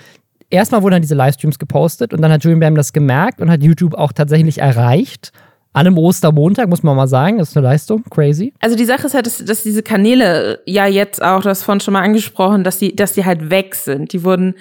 erstmal 0.50 0.82
wurden 0.82 0.94
dann 0.94 1.02
diese 1.02 1.16
Livestreams 1.16 1.60
gepostet 1.60 2.14
und 2.14 2.22
dann 2.22 2.32
hat 2.32 2.44
Julian 2.44 2.60
Bam 2.60 2.76
das 2.76 2.94
gemerkt 2.94 3.42
und 3.42 3.50
hat 3.50 3.64
YouTube 3.64 3.96
auch 3.96 4.12
tatsächlich 4.12 4.60
erreicht. 4.60 5.32
An 5.74 5.88
einem 5.88 5.98
Ostermontag, 5.98 6.70
muss 6.70 6.84
man 6.84 6.96
mal 6.96 7.08
sagen, 7.08 7.38
das 7.38 7.50
ist 7.50 7.58
eine 7.58 7.68
Leistung, 7.68 8.04
crazy. 8.10 8.54
Also 8.62 8.78
die 8.78 8.86
Sache 8.86 9.08
ist 9.08 9.14
halt, 9.14 9.26
dass, 9.26 9.44
dass 9.44 9.64
diese 9.64 9.84
Kanäle 9.84 10.62
ja 10.66 10.88
jetzt 10.88 11.22
auch, 11.22 11.42
das 11.42 11.64
vorhin 11.64 11.82
schon 11.82 11.94
mal 11.94 12.02
angesprochen, 12.02 12.64
dass 12.64 12.80
die, 12.80 12.96
dass 12.96 13.12
die 13.12 13.26
halt 13.26 13.50
weg 13.50 13.76
sind. 13.76 14.14
Die 14.14 14.24
wurden 14.24 14.56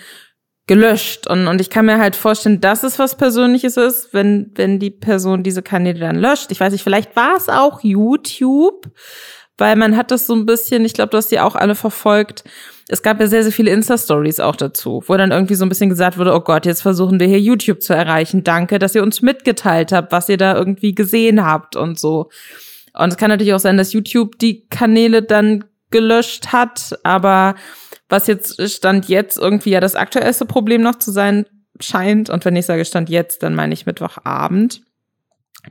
gelöscht 0.67 1.27
und, 1.29 1.47
und 1.47 1.61
ich 1.61 1.71
kann 1.71 1.87
mir 1.87 1.99
halt 1.99 2.17
vorstellen, 2.17 2.61
dass 2.61 2.83
es 2.83 2.99
was 2.99 3.17
Persönliches 3.17 3.77
ist, 3.77 4.15
wenn, 4.15 4.51
wenn 4.55 4.79
die 4.79 4.91
Person 4.91 5.43
diese 5.43 5.63
Kanäle 5.63 6.01
dann 6.01 6.17
löscht. 6.17 6.51
Ich 6.51 6.61
weiß 6.61 6.73
nicht, 6.73 6.83
vielleicht 6.83 7.15
war 7.17 7.37
es 7.37 7.49
auch 7.49 7.81
YouTube, 7.83 8.91
weil 9.59 9.77
man 9.77 9.97
hat 9.97 10.11
das 10.11 10.27
so 10.27 10.35
ein 10.35 10.47
bisschen, 10.47 10.85
ich 10.85 10.95
glaube, 10.95 11.11
du 11.11 11.19
hast 11.19 11.31
die 11.31 11.41
auch 11.41 11.55
alle 11.55 11.75
verfolgt, 11.75 12.45
es 12.89 13.03
gab 13.03 13.21
ja 13.21 13.27
sehr, 13.27 13.43
sehr 13.43 13.53
viele 13.53 13.71
Insta-Stories 13.71 14.41
auch 14.41 14.57
dazu, 14.57 15.03
wo 15.07 15.17
dann 15.17 15.31
irgendwie 15.31 15.55
so 15.55 15.65
ein 15.65 15.69
bisschen 15.69 15.89
gesagt 15.89 16.19
wurde, 16.19 16.35
oh 16.35 16.41
Gott, 16.41 16.67
jetzt 16.67 16.83
versuchen 16.83 17.19
wir 17.19 17.27
hier 17.27 17.41
YouTube 17.41 17.83
zu 17.83 17.95
erreichen. 17.95 18.45
Danke, 18.45 18.79
dass 18.79 18.95
ihr 18.95 19.03
uns 19.03 19.23
mitgeteilt 19.23 19.93
habt, 19.93 20.13
was 20.13 20.29
ihr 20.29 20.37
da 20.37 20.55
irgendwie 20.55 20.95
gesehen 20.95 21.45
habt 21.45 21.77
und 21.77 21.99
so. 21.99 22.29
Und 22.93 23.11
es 23.11 23.17
kann 23.17 23.31
natürlich 23.31 23.55
auch 23.55 23.61
sein, 23.61 23.79
dass 23.79 23.93
YouTube 23.93 24.39
die 24.39 24.67
Kanäle 24.69 25.23
dann 25.23 25.65
gelöscht 25.91 26.53
hat, 26.53 26.99
aber 27.05 27.55
was 28.09 28.27
jetzt 28.27 28.61
Stand 28.71 29.09
jetzt 29.09 29.39
irgendwie 29.39 29.71
ja 29.71 29.81
das 29.81 29.95
aktuellste 29.95 30.45
Problem 30.45 30.83
noch 30.83 30.97
zu 30.97 31.11
sein 31.11 31.47
scheint, 31.81 32.31
und 32.31 32.45
wenn 32.45 32.57
ich 32.57 32.67
sage 32.67 32.85
Stand 32.85 33.09
jetzt, 33.09 33.43
dann 33.43 33.55
meine 33.55 33.75
ich 33.75 33.87
Mittwochabend. 33.87 34.83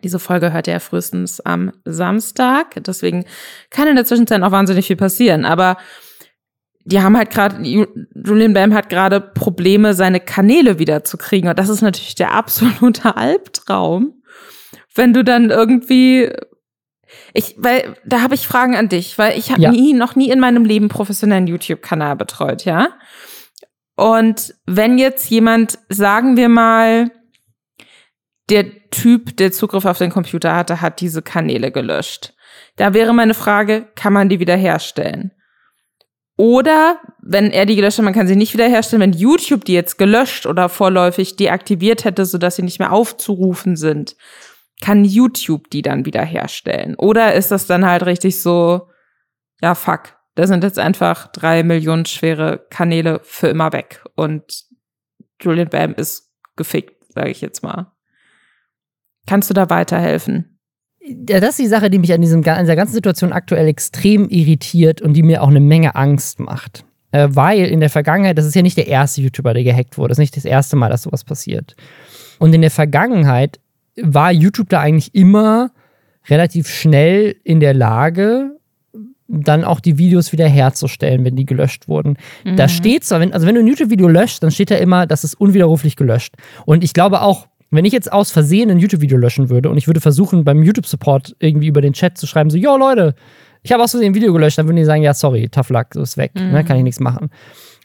Diese 0.03 0.19
Folge 0.19 0.51
hört 0.51 0.67
ihr 0.67 0.73
ja 0.73 0.79
frühestens 0.79 1.39
am 1.39 1.71
Samstag, 1.85 2.83
deswegen 2.83 3.25
kann 3.69 3.87
in 3.87 3.95
der 3.95 4.05
Zwischenzeit 4.05 4.41
auch 4.41 4.51
wahnsinnig 4.51 4.87
viel 4.87 4.95
passieren, 4.95 5.45
aber 5.45 5.77
die 6.85 7.01
haben 7.01 7.17
halt 7.17 7.29
gerade, 7.29 7.61
Julian 7.63 8.53
Bam 8.53 8.73
hat 8.73 8.89
gerade 8.89 9.21
Probleme, 9.21 9.93
seine 9.93 10.19
Kanäle 10.19 10.79
wieder 10.79 11.03
zu 11.03 11.17
kriegen. 11.17 11.47
Und 11.47 11.57
das 11.57 11.69
ist 11.69 11.81
natürlich 11.81 12.15
der 12.15 12.33
absolute 12.33 13.15
Albtraum. 13.15 14.21
Wenn 14.93 15.13
du 15.13 15.23
dann 15.23 15.49
irgendwie, 15.49 16.29
ich, 17.33 17.55
weil, 17.57 17.95
da 18.05 18.21
habe 18.21 18.35
ich 18.35 18.47
Fragen 18.47 18.75
an 18.75 18.89
dich, 18.89 19.17
weil 19.17 19.37
ich 19.37 19.51
habe 19.51 19.61
ja. 19.61 19.71
nie, 19.71 19.93
noch 19.93 20.15
nie 20.15 20.29
in 20.29 20.39
meinem 20.39 20.65
Leben 20.65 20.89
professionellen 20.89 21.47
YouTube-Kanal 21.47 22.15
betreut, 22.15 22.65
ja. 22.65 22.89
Und 23.95 24.55
wenn 24.65 24.97
jetzt 24.97 25.29
jemand, 25.29 25.79
sagen 25.89 26.35
wir 26.35 26.49
mal, 26.49 27.11
der 28.49 28.89
Typ, 28.89 29.37
der 29.37 29.51
Zugriff 29.51 29.85
auf 29.85 29.99
den 29.99 30.11
Computer 30.11 30.55
hatte, 30.55 30.81
hat 30.81 30.99
diese 30.99 31.21
Kanäle 31.21 31.71
gelöscht. 31.71 32.33
Da 32.75 32.93
wäre 32.93 33.13
meine 33.13 33.33
Frage, 33.33 33.87
kann 33.95 34.13
man 34.13 34.29
die 34.29 34.39
wiederherstellen? 34.39 35.31
Oder 36.35 36.99
wenn 37.21 37.51
er 37.51 37.65
die 37.65 37.75
gelöscht 37.75 37.99
hat, 37.99 38.05
man 38.05 38.13
kann 38.13 38.27
sie 38.27 38.35
nicht 38.35 38.53
wiederherstellen, 38.53 39.01
wenn 39.01 39.13
YouTube 39.13 39.65
die 39.65 39.73
jetzt 39.73 39.97
gelöscht 39.97 40.45
oder 40.45 40.67
vorläufig 40.67 41.35
deaktiviert 41.35 42.05
hätte, 42.05 42.25
sodass 42.25 42.55
sie 42.55 42.63
nicht 42.63 42.79
mehr 42.79 42.91
aufzurufen 42.91 43.75
sind, 43.75 44.15
kann 44.81 45.05
YouTube 45.05 45.69
die 45.69 45.81
dann 45.83 46.05
wiederherstellen? 46.05 46.95
Oder 46.95 47.35
ist 47.35 47.51
das 47.51 47.67
dann 47.67 47.85
halt 47.85 48.05
richtig 48.05 48.41
so, 48.41 48.89
ja, 49.61 49.75
fuck, 49.75 50.17
da 50.35 50.47
sind 50.47 50.63
jetzt 50.63 50.79
einfach 50.79 51.27
drei 51.27 51.63
Millionen 51.63 52.05
schwere 52.05 52.65
Kanäle 52.69 53.19
für 53.23 53.47
immer 53.47 53.71
weg 53.71 54.03
und 54.15 54.65
Julian 55.39 55.69
Bam 55.69 55.93
ist 55.93 56.31
gefickt, 56.55 57.13
sage 57.13 57.29
ich 57.29 57.41
jetzt 57.41 57.61
mal. 57.61 57.91
Kannst 59.27 59.49
du 59.49 59.53
da 59.53 59.69
weiterhelfen? 59.69 60.52
Das 61.25 61.49
ist 61.49 61.59
die 61.59 61.67
Sache, 61.67 61.89
die 61.89 61.99
mich 61.99 62.13
an, 62.13 62.21
diesem, 62.21 62.47
an 62.47 62.61
dieser 62.61 62.75
ganzen 62.75 62.93
Situation 62.93 63.33
aktuell 63.33 63.67
extrem 63.67 64.29
irritiert 64.29 65.01
und 65.01 65.13
die 65.13 65.23
mir 65.23 65.43
auch 65.43 65.49
eine 65.49 65.59
Menge 65.59 65.95
Angst 65.95 66.39
macht. 66.39 66.85
Äh, 67.11 67.27
weil 67.31 67.65
in 67.65 67.79
der 67.79 67.89
Vergangenheit, 67.89 68.37
das 68.37 68.45
ist 68.45 68.55
ja 68.55 68.61
nicht 68.61 68.77
der 68.77 68.87
erste 68.87 69.21
YouTuber, 69.21 69.53
der 69.53 69.63
gehackt 69.63 69.97
wurde. 69.97 70.09
Das 70.09 70.15
ist 70.15 70.21
nicht 70.21 70.37
das 70.37 70.45
erste 70.45 70.75
Mal, 70.75 70.89
dass 70.89 71.03
sowas 71.03 71.23
passiert. 71.23 71.75
Und 72.39 72.53
in 72.53 72.61
der 72.61 72.71
Vergangenheit 72.71 73.59
war 74.01 74.31
YouTube 74.31 74.69
da 74.69 74.79
eigentlich 74.79 75.13
immer 75.13 75.71
relativ 76.29 76.69
schnell 76.69 77.35
in 77.43 77.59
der 77.59 77.73
Lage, 77.73 78.57
dann 79.27 79.63
auch 79.63 79.79
die 79.79 79.97
Videos 79.97 80.31
wieder 80.31 80.47
herzustellen, 80.47 81.23
wenn 81.25 81.35
die 81.35 81.45
gelöscht 81.45 81.87
wurden. 81.87 82.17
Mhm. 82.43 82.55
Da 82.55 82.67
steht 82.67 83.03
zwar, 83.03 83.19
wenn, 83.19 83.33
also 83.33 83.47
wenn 83.47 83.55
du 83.55 83.61
ein 83.61 83.67
YouTube-Video 83.67 84.07
löscht, 84.07 84.43
dann 84.43 84.51
steht 84.51 84.71
da 84.71 84.75
immer, 84.75 85.07
das 85.07 85.23
ist 85.23 85.35
unwiderruflich 85.35 85.95
gelöscht. 85.95 86.35
Und 86.65 86.83
ich 86.83 86.93
glaube 86.93 87.21
auch, 87.21 87.47
wenn 87.75 87.85
ich 87.85 87.93
jetzt 87.93 88.11
aus 88.11 88.31
Versehen 88.31 88.69
ein 88.69 88.79
YouTube-Video 88.79 89.17
löschen 89.17 89.49
würde 89.49 89.69
und 89.69 89.77
ich 89.77 89.87
würde 89.87 90.01
versuchen, 90.01 90.43
beim 90.43 90.63
YouTube-Support 90.63 91.35
irgendwie 91.39 91.67
über 91.67 91.81
den 91.81 91.93
Chat 91.93 92.17
zu 92.17 92.27
schreiben, 92.27 92.49
so, 92.49 92.57
yo 92.57 92.77
Leute, 92.77 93.15
ich 93.63 93.71
habe 93.71 93.83
aus 93.83 93.91
Versehen 93.91 94.11
ein 94.11 94.15
Video 94.15 94.33
gelöscht, 94.33 94.57
dann 94.57 94.67
würden 94.67 94.77
die 94.77 94.85
sagen, 94.85 95.03
ja, 95.03 95.13
sorry, 95.13 95.49
tough 95.49 95.69
luck, 95.69 95.87
so 95.93 96.01
ist 96.01 96.17
weg, 96.17 96.35
ne, 96.35 96.43
mhm. 96.43 96.51
ne, 96.51 96.63
kann 96.63 96.77
ich 96.77 96.83
nichts 96.83 96.99
machen. 96.99 97.29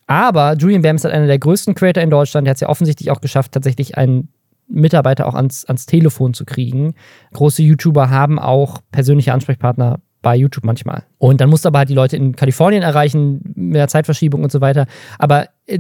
Aber 0.06 0.54
Julian 0.54 0.82
Bams 0.82 1.04
hat 1.04 1.12
einer 1.12 1.26
der 1.26 1.38
größten 1.38 1.74
Creator 1.74 2.02
in 2.02 2.10
Deutschland, 2.10 2.46
der 2.46 2.50
hat 2.50 2.56
es 2.56 2.60
ja 2.62 2.68
offensichtlich 2.68 3.10
auch 3.10 3.20
geschafft, 3.20 3.52
tatsächlich 3.52 3.96
einen 3.96 4.28
Mitarbeiter 4.68 5.26
auch 5.26 5.34
ans, 5.34 5.64
ans 5.64 5.86
Telefon 5.86 6.34
zu 6.34 6.44
kriegen. 6.44 6.94
Große 7.32 7.62
YouTuber 7.62 8.10
haben 8.10 8.38
auch 8.38 8.80
persönliche 8.90 9.32
Ansprechpartner 9.32 10.00
bei 10.20 10.36
YouTube 10.36 10.64
manchmal. 10.64 11.04
Und 11.18 11.40
dann 11.40 11.48
musst 11.48 11.64
du 11.64 11.68
aber 11.68 11.78
halt 11.78 11.88
die 11.88 11.94
Leute 11.94 12.16
in 12.16 12.34
Kalifornien 12.34 12.82
erreichen, 12.82 13.40
mit 13.54 13.76
der 13.76 13.88
Zeitverschiebung 13.88 14.42
und 14.42 14.52
so 14.52 14.60
weiter. 14.60 14.86
Aber 15.18 15.46
äh, 15.66 15.78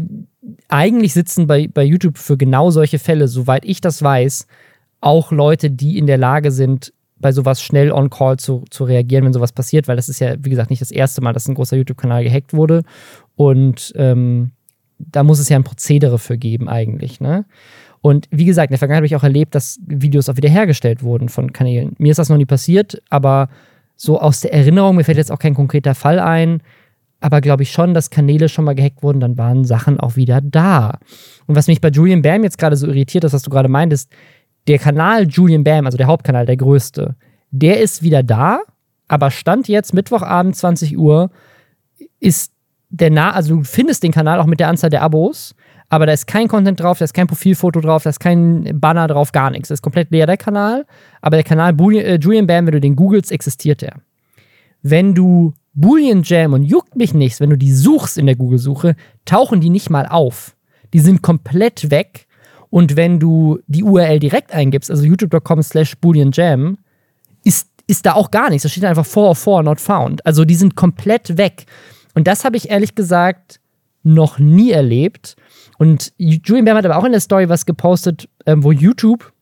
eigentlich 0.68 1.12
sitzen 1.12 1.46
bei, 1.46 1.68
bei 1.68 1.84
YouTube 1.84 2.18
für 2.18 2.36
genau 2.36 2.70
solche 2.70 2.98
Fälle, 2.98 3.28
soweit 3.28 3.64
ich 3.64 3.80
das 3.80 4.02
weiß, 4.02 4.46
auch 5.00 5.32
Leute, 5.32 5.70
die 5.70 5.98
in 5.98 6.06
der 6.06 6.18
Lage 6.18 6.50
sind, 6.50 6.92
bei 7.20 7.32
sowas 7.32 7.62
schnell 7.62 7.90
on 7.90 8.10
call 8.10 8.36
zu, 8.38 8.64
zu 8.70 8.84
reagieren, 8.84 9.24
wenn 9.24 9.32
sowas 9.32 9.52
passiert, 9.52 9.88
weil 9.88 9.96
das 9.96 10.08
ist 10.08 10.20
ja, 10.20 10.36
wie 10.38 10.50
gesagt, 10.50 10.70
nicht 10.70 10.82
das 10.82 10.90
erste 10.90 11.20
Mal, 11.20 11.32
dass 11.32 11.48
ein 11.48 11.54
großer 11.54 11.76
YouTube-Kanal 11.76 12.24
gehackt 12.24 12.52
wurde. 12.52 12.82
Und 13.34 13.92
ähm, 13.96 14.52
da 14.98 15.22
muss 15.22 15.38
es 15.38 15.48
ja 15.48 15.56
ein 15.56 15.64
Prozedere 15.64 16.18
für 16.18 16.38
geben, 16.38 16.68
eigentlich. 16.68 17.20
Ne? 17.20 17.44
Und 18.00 18.28
wie 18.30 18.44
gesagt, 18.44 18.70
in 18.70 18.74
der 18.74 18.78
Vergangenheit 18.78 19.00
habe 19.00 19.06
ich 19.06 19.16
auch 19.16 19.24
erlebt, 19.24 19.54
dass 19.54 19.80
Videos 19.86 20.28
auch 20.28 20.36
wiederhergestellt 20.36 21.02
wurden 21.02 21.28
von 21.28 21.52
Kanälen. 21.52 21.94
Mir 21.98 22.10
ist 22.10 22.18
das 22.18 22.28
noch 22.28 22.36
nie 22.36 22.46
passiert, 22.46 23.02
aber 23.10 23.48
so 23.96 24.20
aus 24.20 24.40
der 24.40 24.52
Erinnerung, 24.52 24.96
mir 24.96 25.04
fällt 25.04 25.18
jetzt 25.18 25.32
auch 25.32 25.40
kein 25.40 25.54
konkreter 25.54 25.94
Fall 25.94 26.20
ein, 26.20 26.62
aber 27.20 27.40
glaube 27.40 27.62
ich 27.62 27.72
schon, 27.72 27.94
dass 27.94 28.10
Kanäle 28.10 28.48
schon 28.48 28.64
mal 28.64 28.74
gehackt 28.74 29.02
wurden, 29.02 29.20
dann 29.20 29.36
waren 29.36 29.64
Sachen 29.64 29.98
auch 29.98 30.16
wieder 30.16 30.40
da. 30.40 30.98
Und 31.46 31.56
was 31.56 31.66
mich 31.66 31.80
bei 31.80 31.88
Julian 31.88 32.22
Bam 32.22 32.44
jetzt 32.44 32.58
gerade 32.58 32.76
so 32.76 32.86
irritiert 32.86 33.24
ist, 33.24 33.32
was 33.32 33.42
du 33.42 33.50
gerade 33.50 33.68
meintest, 33.68 34.10
der 34.68 34.78
Kanal 34.78 35.26
Julian 35.26 35.64
Bam, 35.64 35.86
also 35.86 35.98
der 35.98 36.06
Hauptkanal, 36.06 36.46
der 36.46 36.56
größte, 36.56 37.16
der 37.50 37.80
ist 37.80 38.02
wieder 38.02 38.22
da, 38.22 38.60
aber 39.08 39.30
Stand 39.30 39.68
jetzt, 39.68 39.94
Mittwochabend, 39.94 40.54
20 40.54 40.98
Uhr, 40.98 41.30
ist 42.20 42.52
der 42.90 43.10
nah, 43.10 43.32
also 43.32 43.56
du 43.56 43.64
findest 43.64 44.02
den 44.02 44.12
Kanal 44.12 44.40
auch 44.40 44.46
mit 44.46 44.60
der 44.60 44.68
Anzahl 44.68 44.90
der 44.90 45.02
Abos, 45.02 45.54
aber 45.90 46.06
da 46.06 46.12
ist 46.12 46.26
kein 46.26 46.48
Content 46.48 46.80
drauf, 46.80 46.98
da 46.98 47.04
ist 47.04 47.14
kein 47.14 47.26
Profilfoto 47.26 47.80
drauf, 47.80 48.02
da 48.02 48.10
ist 48.10 48.20
kein 48.20 48.78
Banner 48.78 49.06
drauf, 49.06 49.32
gar 49.32 49.50
nichts. 49.50 49.68
Das 49.68 49.78
ist 49.78 49.82
komplett 49.82 50.10
leer, 50.10 50.26
der 50.26 50.36
Kanal. 50.36 50.84
Aber 51.22 51.36
der 51.36 51.44
Kanal 51.44 51.74
äh, 51.94 52.18
Julian 52.18 52.46
Bam, 52.46 52.66
wenn 52.66 52.72
du 52.72 52.80
den 52.80 52.94
googelst, 52.94 53.32
existiert 53.32 53.80
der. 53.80 53.94
Wenn 54.82 55.14
du 55.14 55.54
Boolean 55.80 56.22
Jam 56.24 56.54
und 56.54 56.64
juckt 56.64 56.96
mich 56.96 57.14
nichts, 57.14 57.38
wenn 57.38 57.50
du 57.50 57.56
die 57.56 57.72
suchst 57.72 58.18
in 58.18 58.26
der 58.26 58.34
Google-Suche, 58.34 58.96
tauchen 59.24 59.60
die 59.60 59.70
nicht 59.70 59.90
mal 59.90 60.06
auf. 60.06 60.56
Die 60.92 60.98
sind 60.98 61.22
komplett 61.22 61.92
weg. 61.92 62.26
Und 62.68 62.96
wenn 62.96 63.20
du 63.20 63.60
die 63.68 63.84
URL 63.84 64.18
direkt 64.18 64.52
eingibst, 64.52 64.90
also 64.90 65.04
youtube.com 65.04 65.62
slash 65.62 65.96
Boolean 65.98 66.32
Jam, 66.32 66.78
ist, 67.44 67.68
ist 67.86 68.06
da 68.06 68.14
auch 68.14 68.32
gar 68.32 68.50
nichts. 68.50 68.64
Da 68.64 68.68
steht 68.68 68.84
einfach 68.84 69.06
404 69.06 69.62
not 69.62 69.80
found. 69.80 70.26
Also 70.26 70.44
die 70.44 70.56
sind 70.56 70.74
komplett 70.74 71.38
weg. 71.38 71.66
Und 72.14 72.26
das 72.26 72.44
habe 72.44 72.56
ich 72.56 72.70
ehrlich 72.70 72.96
gesagt 72.96 73.60
noch 74.02 74.40
nie 74.40 74.72
erlebt. 74.72 75.36
Und 75.78 76.12
Julian 76.18 76.64
Bam 76.64 76.76
hat 76.76 76.86
aber 76.86 76.96
auch 76.96 77.04
in 77.04 77.12
der 77.12 77.20
Story 77.20 77.48
was 77.48 77.66
gepostet, 77.66 78.28
ähm, 78.46 78.64
wo 78.64 78.72
YouTube 78.72 79.32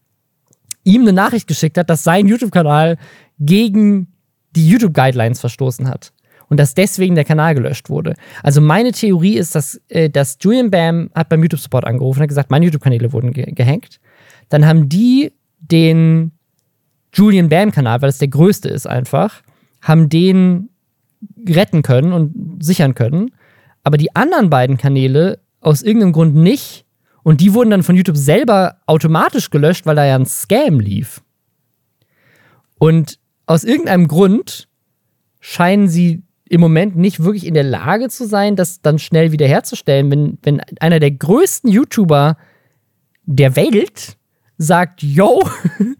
ihm 0.84 1.00
eine 1.00 1.14
Nachricht 1.14 1.46
geschickt 1.46 1.78
hat, 1.78 1.88
dass 1.88 2.04
sein 2.04 2.28
YouTube-Kanal 2.28 2.98
gegen 3.38 4.12
die 4.54 4.68
YouTube-Guidelines 4.68 5.40
verstoßen 5.40 5.88
hat. 5.88 6.12
Und 6.48 6.60
dass 6.60 6.74
deswegen 6.74 7.14
der 7.14 7.24
Kanal 7.24 7.54
gelöscht 7.54 7.90
wurde. 7.90 8.14
Also 8.42 8.60
meine 8.60 8.92
Theorie 8.92 9.36
ist, 9.36 9.54
dass, 9.54 9.80
äh, 9.88 10.08
dass 10.08 10.38
Julian 10.40 10.70
Bam 10.70 11.10
hat 11.14 11.28
beim 11.28 11.42
YouTube-Support 11.42 11.84
angerufen 11.84 12.20
und 12.20 12.22
hat 12.22 12.28
gesagt, 12.28 12.50
meine 12.50 12.66
YouTube-Kanäle 12.66 13.12
wurden 13.12 13.32
ge 13.32 13.50
gehackt. 13.52 14.00
Dann 14.48 14.64
haben 14.64 14.88
die 14.88 15.32
den 15.58 16.32
Julian 17.12 17.48
Bam-Kanal, 17.48 18.02
weil 18.02 18.08
das 18.08 18.18
der 18.18 18.28
größte 18.28 18.68
ist 18.68 18.86
einfach, 18.86 19.42
haben 19.82 20.08
den 20.08 20.68
retten 21.48 21.82
können 21.82 22.12
und 22.12 22.62
sichern 22.62 22.94
können. 22.94 23.32
Aber 23.82 23.96
die 23.96 24.14
anderen 24.14 24.50
beiden 24.50 24.76
Kanäle 24.76 25.40
aus 25.60 25.82
irgendeinem 25.82 26.12
Grund 26.12 26.34
nicht. 26.34 26.84
Und 27.22 27.40
die 27.40 27.54
wurden 27.54 27.70
dann 27.70 27.82
von 27.82 27.96
YouTube 27.96 28.16
selber 28.16 28.76
automatisch 28.86 29.50
gelöscht, 29.50 29.86
weil 29.86 29.96
da 29.96 30.04
ja 30.04 30.14
ein 30.14 30.26
Scam 30.26 30.78
lief. 30.78 31.22
Und 32.78 33.18
aus 33.46 33.64
irgendeinem 33.64 34.06
Grund 34.06 34.68
scheinen 35.40 35.88
sie 35.88 36.22
im 36.48 36.60
Moment 36.60 36.96
nicht 36.96 37.22
wirklich 37.22 37.46
in 37.46 37.54
der 37.54 37.64
Lage 37.64 38.08
zu 38.08 38.26
sein, 38.26 38.56
das 38.56 38.80
dann 38.80 38.98
schnell 38.98 39.32
wiederherzustellen, 39.32 40.10
wenn, 40.10 40.38
wenn 40.42 40.60
einer 40.80 41.00
der 41.00 41.10
größten 41.10 41.70
YouTuber 41.70 42.36
der 43.24 43.56
Welt 43.56 44.16
sagt, 44.58 45.02
yo, 45.02 45.42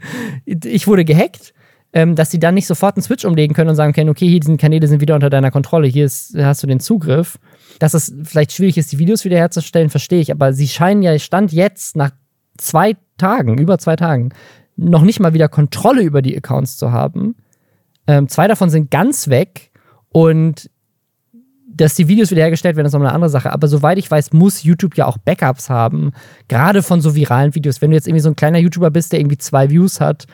ich 0.44 0.86
wurde 0.86 1.04
gehackt, 1.04 1.52
ähm, 1.92 2.14
dass 2.14 2.30
sie 2.30 2.38
dann 2.38 2.54
nicht 2.54 2.66
sofort 2.66 2.96
einen 2.96 3.02
Switch 3.02 3.24
umlegen 3.24 3.54
können 3.54 3.70
und 3.70 3.76
sagen 3.76 3.92
können, 3.92 4.10
okay, 4.10 4.28
hier 4.28 4.40
diese 4.40 4.56
Kanäle 4.56 4.86
sind 4.86 5.00
wieder 5.00 5.14
unter 5.14 5.30
deiner 5.30 5.50
Kontrolle, 5.50 5.88
hier 5.88 6.04
ist, 6.04 6.36
hast 6.38 6.62
du 6.62 6.66
den 6.66 6.80
Zugriff. 6.80 7.38
Dass 7.78 7.94
es 7.94 8.14
vielleicht 8.22 8.52
schwierig 8.52 8.78
ist, 8.78 8.92
die 8.92 8.98
Videos 8.98 9.24
wiederherzustellen, 9.24 9.90
verstehe 9.90 10.20
ich. 10.20 10.30
Aber 10.30 10.52
sie 10.52 10.68
scheinen 10.68 11.02
ja 11.02 11.18
Stand 11.18 11.52
jetzt 11.52 11.96
nach 11.96 12.10
zwei 12.56 12.96
Tagen, 13.18 13.58
über 13.58 13.78
zwei 13.78 13.96
Tagen, 13.96 14.30
noch 14.76 15.02
nicht 15.02 15.20
mal 15.20 15.34
wieder 15.34 15.48
Kontrolle 15.48 16.02
über 16.02 16.22
die 16.22 16.36
Accounts 16.36 16.76
zu 16.76 16.92
haben. 16.92 17.34
Ähm, 18.06 18.28
zwei 18.28 18.46
davon 18.46 18.70
sind 18.70 18.90
ganz 18.90 19.28
weg 19.28 19.70
und 20.16 20.70
dass 21.68 21.94
die 21.94 22.08
Videos 22.08 22.30
wiederhergestellt 22.30 22.74
werden, 22.76 22.86
ist 22.86 22.94
nochmal 22.94 23.08
eine 23.08 23.16
andere 23.16 23.28
Sache. 23.28 23.52
Aber 23.52 23.68
soweit 23.68 23.98
ich 23.98 24.10
weiß, 24.10 24.32
muss 24.32 24.62
YouTube 24.62 24.96
ja 24.96 25.04
auch 25.04 25.18
Backups 25.18 25.68
haben. 25.68 26.12
Gerade 26.48 26.82
von 26.82 27.02
so 27.02 27.14
viralen 27.14 27.54
Videos. 27.54 27.82
Wenn 27.82 27.90
du 27.90 27.96
jetzt 27.96 28.08
irgendwie 28.08 28.22
so 28.22 28.30
ein 28.30 28.36
kleiner 28.36 28.56
YouTuber 28.58 28.90
bist, 28.90 29.12
der 29.12 29.20
irgendwie 29.20 29.36
zwei 29.36 29.68
Views 29.68 30.00
hat 30.00 30.26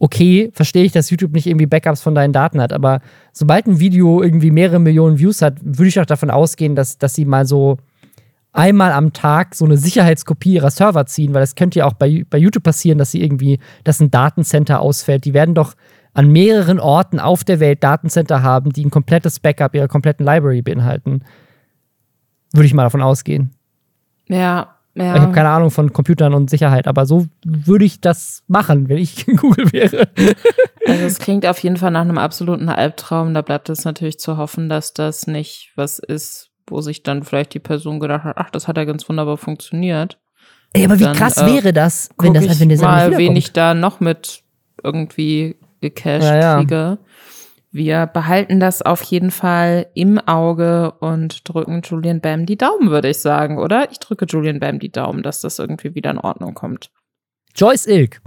okay, 0.00 0.50
verstehe 0.54 0.84
ich, 0.84 0.92
dass 0.92 1.10
YouTube 1.10 1.32
nicht 1.32 1.46
irgendwie 1.46 1.66
Backups 1.66 2.00
von 2.00 2.14
deinen 2.14 2.32
Daten 2.32 2.60
hat, 2.60 2.72
aber 2.72 3.00
sobald 3.32 3.66
ein 3.66 3.80
Video 3.80 4.22
irgendwie 4.22 4.50
mehrere 4.50 4.78
Millionen 4.78 5.18
Views 5.18 5.42
hat, 5.42 5.58
würde 5.62 5.88
ich 5.88 6.00
auch 6.00 6.06
davon 6.06 6.30
ausgehen, 6.30 6.74
dass, 6.74 6.96
dass 6.96 7.14
sie 7.14 7.26
mal 7.26 7.46
so 7.46 7.76
einmal 8.52 8.92
am 8.92 9.12
Tag 9.12 9.54
so 9.54 9.66
eine 9.66 9.76
Sicherheitskopie 9.76 10.54
ihrer 10.54 10.70
Server 10.70 11.04
ziehen, 11.04 11.34
weil 11.34 11.42
das 11.42 11.54
könnte 11.54 11.80
ja 11.80 11.84
auch 11.84 11.92
bei, 11.92 12.24
bei 12.30 12.38
YouTube 12.38 12.64
passieren, 12.64 12.96
dass 12.96 13.10
sie 13.10 13.22
irgendwie, 13.22 13.58
dass 13.84 14.00
ein 14.00 14.10
Datencenter 14.10 14.80
ausfällt. 14.80 15.26
Die 15.26 15.34
werden 15.34 15.54
doch 15.54 15.74
an 16.12 16.30
mehreren 16.30 16.80
Orten 16.80 17.20
auf 17.20 17.44
der 17.44 17.60
Welt 17.60 17.82
Datencenter 17.84 18.42
haben, 18.42 18.72
die 18.72 18.84
ein 18.84 18.90
komplettes 18.90 19.40
Backup 19.40 19.74
ihrer 19.74 19.88
kompletten 19.88 20.26
Library 20.26 20.62
beinhalten. 20.62 21.24
Würde 22.52 22.66
ich 22.66 22.74
mal 22.74 22.82
davon 22.82 23.02
ausgehen. 23.02 23.50
Ja, 24.28 24.80
ja. 24.94 25.14
Ich 25.14 25.20
habe 25.20 25.32
keine 25.32 25.50
Ahnung 25.50 25.70
von 25.70 25.92
Computern 25.92 26.34
und 26.34 26.50
Sicherheit, 26.50 26.88
aber 26.88 27.06
so 27.06 27.26
würde 27.44 27.84
ich 27.84 28.00
das 28.00 28.42
machen, 28.48 28.88
wenn 28.88 28.98
ich 28.98 29.24
Google 29.36 29.72
wäre. 29.72 30.08
Also 30.86 31.04
es 31.04 31.18
klingt 31.18 31.46
auf 31.46 31.58
jeden 31.60 31.76
Fall 31.76 31.92
nach 31.92 32.00
einem 32.00 32.18
absoluten 32.18 32.68
Albtraum. 32.68 33.32
Da 33.32 33.42
bleibt 33.42 33.68
es 33.68 33.84
natürlich 33.84 34.18
zu 34.18 34.36
hoffen, 34.36 34.68
dass 34.68 34.92
das 34.92 35.28
nicht 35.28 35.72
was 35.76 36.00
ist, 36.00 36.50
wo 36.66 36.80
sich 36.80 37.04
dann 37.04 37.22
vielleicht 37.22 37.54
die 37.54 37.60
Person 37.60 38.00
gedacht 38.00 38.24
hat, 38.24 38.36
ach, 38.36 38.50
das 38.50 38.66
hat 38.66 38.76
ja 38.76 38.84
ganz 38.84 39.08
wunderbar 39.08 39.36
funktioniert. 39.36 40.18
Ey, 40.72 40.84
aber 40.84 40.98
wie 40.98 41.04
dann, 41.04 41.16
krass 41.16 41.38
äh, 41.38 41.46
wäre 41.46 41.72
das, 41.72 42.10
wenn 42.18 42.34
das 42.34 42.60
wenn 42.60 42.68
der 42.68 42.78
mal, 42.78 43.16
wen 43.16 43.36
ich 43.36 43.52
da 43.52 43.74
noch 43.74 44.00
mit 44.00 44.42
irgendwie 44.82 45.56
gecached 45.80 46.22
ja, 46.22 46.58
kriege. 46.58 46.98
Wir 47.72 48.06
behalten 48.06 48.58
das 48.58 48.82
auf 48.82 49.02
jeden 49.04 49.30
Fall 49.30 49.86
im 49.94 50.18
Auge 50.18 50.92
und 50.98 51.48
drücken 51.48 51.82
Julian 51.82 52.20
Bam 52.20 52.44
die 52.44 52.58
Daumen, 52.58 52.90
würde 52.90 53.10
ich 53.10 53.18
sagen, 53.18 53.58
oder? 53.58 53.90
Ich 53.92 54.00
drücke 54.00 54.24
Julian 54.24 54.58
Bam 54.58 54.80
die 54.80 54.90
Daumen, 54.90 55.22
dass 55.22 55.40
das 55.40 55.60
irgendwie 55.60 55.94
wieder 55.94 56.10
in 56.10 56.18
Ordnung 56.18 56.54
kommt. 56.54 56.90
Joyce 57.54 57.86
Ilk 57.86 58.20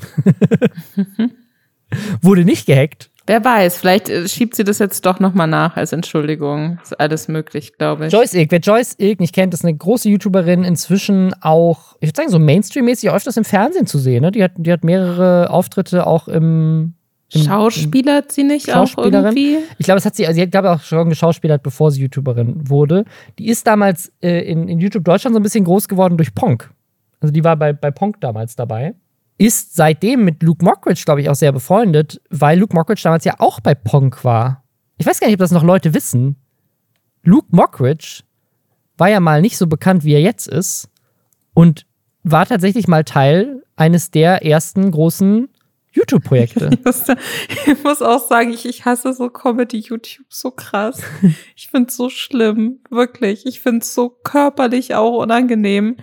wurde 2.21 2.45
nicht 2.45 2.65
gehackt. 2.65 3.09
Wer 3.25 3.43
weiß, 3.43 3.77
vielleicht 3.77 4.09
äh, 4.09 4.27
schiebt 4.27 4.55
sie 4.55 4.65
das 4.65 4.79
jetzt 4.79 5.05
doch 5.05 5.19
nochmal 5.19 5.47
nach 5.47 5.77
als 5.77 5.93
Entschuldigung. 5.93 6.79
Ist 6.83 6.99
alles 6.99 7.29
möglich, 7.29 7.77
glaube 7.77 8.07
ich. 8.07 8.13
Joyce 8.13 8.33
Ilk, 8.33 8.51
wer 8.51 8.59
Joyce 8.59 8.95
Ilk 8.97 9.19
nicht 9.21 9.33
kennt, 9.33 9.53
ist 9.53 9.63
eine 9.63 9.75
große 9.75 10.09
YouTuberin, 10.09 10.63
inzwischen 10.63 11.33
auch, 11.41 11.95
ich 12.01 12.09
würde 12.09 12.17
sagen, 12.17 12.29
so 12.29 12.39
Mainstream-mäßig 12.39 13.11
öfters 13.11 13.37
im 13.37 13.45
Fernsehen 13.45 13.87
zu 13.87 13.97
sehen. 13.97 14.21
Ne? 14.21 14.31
Die, 14.31 14.43
hat, 14.43 14.51
die 14.57 14.71
hat 14.71 14.83
mehrere 14.83 15.49
Auftritte 15.49 16.05
auch 16.05 16.27
im 16.27 16.95
Schauspieler 17.33 18.23
sie 18.27 18.43
nicht 18.43 18.73
auch 18.73 18.97
irgendwie? 18.97 19.57
Ich 19.77 19.85
glaube, 19.85 19.99
es 19.99 20.05
hat 20.05 20.15
sie, 20.15 20.27
also 20.27 20.35
sie 20.35 20.43
hat, 20.43 20.51
glaube 20.51 20.71
auch 20.71 20.81
schon 20.81 21.09
geschauspielert, 21.09 21.63
bevor 21.63 21.91
sie 21.91 22.01
YouTuberin 22.01 22.69
wurde. 22.69 23.05
Die 23.39 23.47
ist 23.47 23.65
damals 23.67 24.11
äh, 24.21 24.39
in, 24.41 24.67
in 24.67 24.79
YouTube 24.79 25.03
Deutschland 25.03 25.33
so 25.33 25.39
ein 25.39 25.43
bisschen 25.43 25.63
groß 25.63 25.87
geworden 25.87 26.17
durch 26.17 26.33
Ponk. 26.33 26.71
also 27.19 27.31
die 27.31 27.43
war 27.43 27.55
bei, 27.55 27.73
bei 27.73 27.91
Ponk 27.91 28.21
damals 28.21 28.55
dabei, 28.55 28.95
ist 29.37 29.75
seitdem 29.75 30.23
mit 30.23 30.43
Luke 30.43 30.63
Mockridge, 30.63 31.03
glaube 31.05 31.21
ich, 31.21 31.29
auch 31.29 31.35
sehr 31.35 31.51
befreundet, 31.51 32.21
weil 32.29 32.59
Luke 32.59 32.75
Mockridge 32.75 33.01
damals 33.03 33.25
ja 33.25 33.35
auch 33.39 33.59
bei 33.59 33.75
Ponk 33.75 34.23
war. 34.23 34.63
Ich 34.97 35.05
weiß 35.05 35.19
gar 35.19 35.27
nicht, 35.27 35.35
ob 35.35 35.39
das 35.39 35.51
noch 35.51 35.63
Leute 35.63 35.93
wissen. 35.93 36.37
Luke 37.23 37.47
Mockridge 37.51 38.23
war 38.97 39.09
ja 39.09 39.19
mal 39.19 39.41
nicht 39.41 39.57
so 39.57 39.67
bekannt, 39.67 40.03
wie 40.03 40.13
er 40.13 40.21
jetzt 40.21 40.47
ist 40.47 40.89
und 41.53 41.85
war 42.23 42.45
tatsächlich 42.45 42.87
mal 42.87 43.03
Teil 43.03 43.63
eines 43.75 44.11
der 44.11 44.45
ersten 44.45 44.91
großen 44.91 45.49
YouTube-Projekte. 45.93 46.69
Ich, 47.65 47.83
muss 47.83 48.01
auch 48.01 48.27
sagen, 48.27 48.51
ich, 48.51 48.65
ich 48.65 48.85
hasse 48.85 49.13
so 49.13 49.29
Comedy-YouTube 49.29 50.25
so 50.29 50.51
krass. 50.51 51.01
Ich 51.55 51.69
finde 51.69 51.89
es 51.89 51.95
so 51.95 52.09
schlimm, 52.09 52.81
wirklich. 52.89 53.45
Ich 53.45 53.61
finde 53.61 53.79
es 53.79 53.93
so 53.93 54.09
körperlich 54.09 54.95
auch 54.95 55.17
unangenehm. 55.21 55.97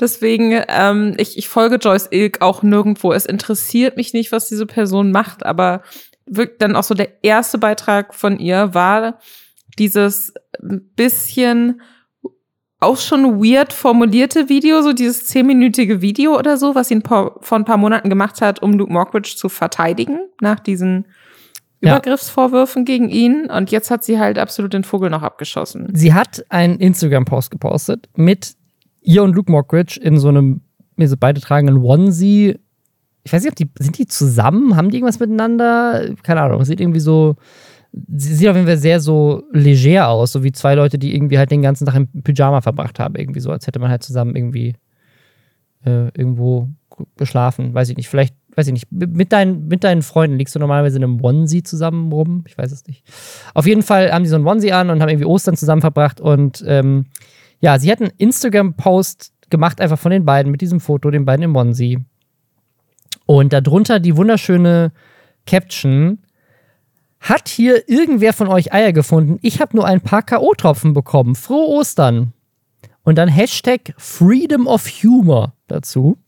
Deswegen, 0.00 0.62
ähm, 0.68 1.14
ich, 1.18 1.36
ich 1.36 1.48
folge 1.48 1.76
Joyce 1.76 2.08
Ilk 2.10 2.40
auch 2.40 2.62
nirgendwo. 2.62 3.12
Es 3.12 3.26
interessiert 3.26 3.96
mich 3.96 4.12
nicht, 4.12 4.32
was 4.32 4.48
diese 4.48 4.66
Person 4.66 5.12
macht, 5.12 5.44
aber 5.44 5.82
wirklich 6.26 6.58
dann 6.58 6.76
auch 6.76 6.84
so 6.84 6.94
der 6.94 7.24
erste 7.24 7.58
Beitrag 7.58 8.14
von 8.14 8.38
ihr 8.38 8.74
war 8.74 9.18
dieses 9.78 10.32
bisschen 10.60 11.80
auch 12.82 12.98
schon 12.98 13.40
weird 13.42 13.72
formulierte 13.72 14.48
Video, 14.48 14.82
so 14.82 14.92
dieses 14.92 15.26
zehnminütige 15.26 16.02
Video 16.02 16.38
oder 16.38 16.56
so, 16.56 16.74
was 16.74 16.90
ihn 16.90 17.02
vor 17.02 17.40
ein 17.50 17.64
paar 17.64 17.76
Monaten 17.76 18.10
gemacht 18.10 18.40
hat, 18.40 18.60
um 18.62 18.72
Luke 18.72 18.92
Mockridge 18.92 19.34
zu 19.36 19.48
verteidigen 19.48 20.20
nach 20.40 20.60
diesen 20.60 21.06
ja. 21.80 21.92
Übergriffsvorwürfen 21.92 22.84
gegen 22.84 23.08
ihn. 23.08 23.50
Und 23.50 23.70
jetzt 23.70 23.90
hat 23.90 24.04
sie 24.04 24.18
halt 24.18 24.38
absolut 24.38 24.72
den 24.72 24.84
Vogel 24.84 25.10
noch 25.10 25.22
abgeschossen. 25.22 25.88
Sie 25.94 26.14
hat 26.14 26.44
einen 26.48 26.78
Instagram-Post 26.78 27.50
gepostet 27.50 28.08
mit 28.16 28.54
ihr 29.00 29.22
und 29.22 29.34
Luke 29.34 29.50
Mockridge 29.50 30.00
in 30.00 30.18
so 30.18 30.28
einem, 30.28 30.62
mir 30.96 31.08
so 31.08 31.16
beide 31.18 31.40
tragen 31.40 31.68
einen 31.68 31.78
Onesie. 31.78 32.58
Ich 33.24 33.32
weiß 33.32 33.42
nicht, 33.42 33.52
ob 33.52 33.56
die, 33.56 33.70
sind 33.78 33.98
die 33.98 34.06
zusammen? 34.06 34.76
Haben 34.76 34.90
die 34.90 34.96
irgendwas 34.96 35.20
miteinander? 35.20 36.14
Keine 36.22 36.42
Ahnung. 36.42 36.64
Sieht 36.64 36.80
irgendwie 36.80 37.00
so, 37.00 37.36
sie 37.92 38.34
sieht 38.34 38.48
auf 38.48 38.56
jeden 38.56 38.66
Fall 38.66 38.78
sehr 38.78 39.00
so 39.00 39.42
leger 39.52 40.08
aus, 40.08 40.32
so 40.32 40.42
wie 40.42 40.52
zwei 40.52 40.74
Leute, 40.74 40.98
die 40.98 41.14
irgendwie 41.14 41.38
halt 41.38 41.50
den 41.50 41.62
ganzen 41.62 41.86
Tag 41.86 41.94
im 41.94 42.08
Pyjama 42.22 42.60
verbracht 42.60 42.98
haben, 42.98 43.16
irgendwie 43.16 43.40
so, 43.40 43.50
als 43.50 43.66
hätte 43.66 43.78
man 43.78 43.90
halt 43.90 44.02
zusammen 44.02 44.34
irgendwie 44.34 44.74
äh, 45.84 46.08
irgendwo 46.16 46.68
geschlafen, 47.16 47.74
weiß 47.74 47.90
ich 47.90 47.96
nicht, 47.96 48.08
vielleicht, 48.08 48.34
weiß 48.54 48.66
ich 48.66 48.72
nicht, 48.72 48.90
mit 48.90 49.32
deinen, 49.32 49.68
mit 49.68 49.84
deinen 49.84 50.02
Freunden 50.02 50.36
liegst 50.36 50.54
du 50.54 50.58
normalerweise 50.58 50.98
in 50.98 51.04
einem 51.04 51.22
Onesie 51.22 51.62
zusammen 51.62 52.12
rum, 52.12 52.44
ich 52.46 52.56
weiß 52.56 52.72
es 52.72 52.86
nicht. 52.86 53.04
Auf 53.54 53.66
jeden 53.66 53.82
Fall 53.82 54.12
haben 54.12 54.22
die 54.22 54.28
so 54.28 54.36
einen 54.36 54.46
Onesie 54.46 54.72
an 54.72 54.90
und 54.90 55.00
haben 55.00 55.08
irgendwie 55.08 55.26
Ostern 55.26 55.56
zusammen 55.56 55.80
verbracht 55.80 56.20
und 56.20 56.62
ähm, 56.66 57.06
ja, 57.60 57.78
sie 57.78 57.90
hat 57.90 58.00
einen 58.00 58.12
Instagram-Post 58.16 59.32
gemacht, 59.50 59.80
einfach 59.80 59.98
von 59.98 60.10
den 60.10 60.24
beiden, 60.24 60.50
mit 60.50 60.60
diesem 60.60 60.80
Foto, 60.80 61.10
den 61.10 61.24
beiden 61.24 61.44
im 61.44 61.56
Onesie. 61.56 62.00
Und 63.24 63.52
darunter 63.52 64.00
die 64.00 64.16
wunderschöne 64.16 64.92
Caption, 65.46 66.18
hat 67.22 67.48
hier 67.48 67.88
irgendwer 67.88 68.32
von 68.32 68.48
euch 68.48 68.72
Eier 68.72 68.92
gefunden? 68.92 69.38
Ich 69.42 69.60
habe 69.60 69.76
nur 69.76 69.86
ein 69.86 70.00
paar 70.00 70.22
K.O.-Tropfen 70.22 70.92
bekommen. 70.92 71.36
Frohe 71.36 71.68
Ostern. 71.68 72.32
Und 73.04 73.16
dann 73.16 73.28
Hashtag 73.28 73.94
Freedom 73.96 74.66
of 74.66 74.86
Humor 74.86 75.54
dazu. 75.68 76.18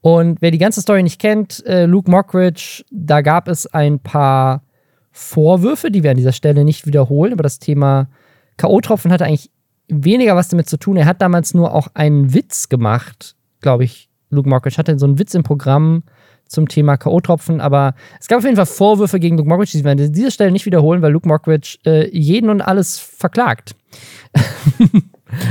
Und 0.00 0.40
wer 0.40 0.52
die 0.52 0.58
ganze 0.58 0.80
Story 0.80 1.02
nicht 1.02 1.20
kennt, 1.20 1.64
äh, 1.66 1.86
Luke 1.86 2.10
Mockridge, 2.10 2.84
da 2.90 3.20
gab 3.20 3.48
es 3.48 3.66
ein 3.66 3.98
paar 3.98 4.62
Vorwürfe, 5.10 5.90
die 5.90 6.02
wir 6.02 6.12
an 6.12 6.16
dieser 6.16 6.32
Stelle 6.32 6.64
nicht 6.64 6.86
wiederholen, 6.86 7.32
aber 7.32 7.42
das 7.42 7.58
Thema 7.58 8.08
K.O.-Tropfen 8.56 9.10
hatte 9.10 9.24
eigentlich 9.24 9.50
weniger 9.88 10.36
was 10.36 10.48
damit 10.48 10.68
zu 10.68 10.76
tun. 10.76 10.96
Er 10.96 11.06
hat 11.06 11.20
damals 11.20 11.54
nur 11.54 11.74
auch 11.74 11.88
einen 11.94 12.34
Witz 12.34 12.68
gemacht, 12.68 13.36
glaube 13.60 13.84
ich. 13.84 14.08
Luke 14.30 14.48
Mockridge 14.48 14.78
hatte 14.78 14.98
so 14.98 15.06
einen 15.06 15.18
Witz 15.18 15.34
im 15.34 15.42
Programm, 15.42 16.04
zum 16.52 16.68
Thema 16.68 16.96
K.O.-Tropfen, 16.96 17.60
aber 17.60 17.94
es 18.20 18.28
gab 18.28 18.38
auf 18.38 18.44
jeden 18.44 18.56
Fall 18.56 18.66
Vorwürfe 18.66 19.18
gegen 19.18 19.36
Luke 19.36 19.48
Mockridge, 19.48 19.72
die 19.74 19.84
werden 19.84 20.00
an 20.00 20.12
dieser 20.12 20.30
Stelle 20.30 20.52
nicht 20.52 20.66
wiederholen, 20.66 21.02
weil 21.02 21.12
Luke 21.12 21.26
Mockridge 21.26 21.78
äh, 21.84 22.08
jeden 22.16 22.50
und 22.50 22.60
alles 22.60 22.98
verklagt. 22.98 23.74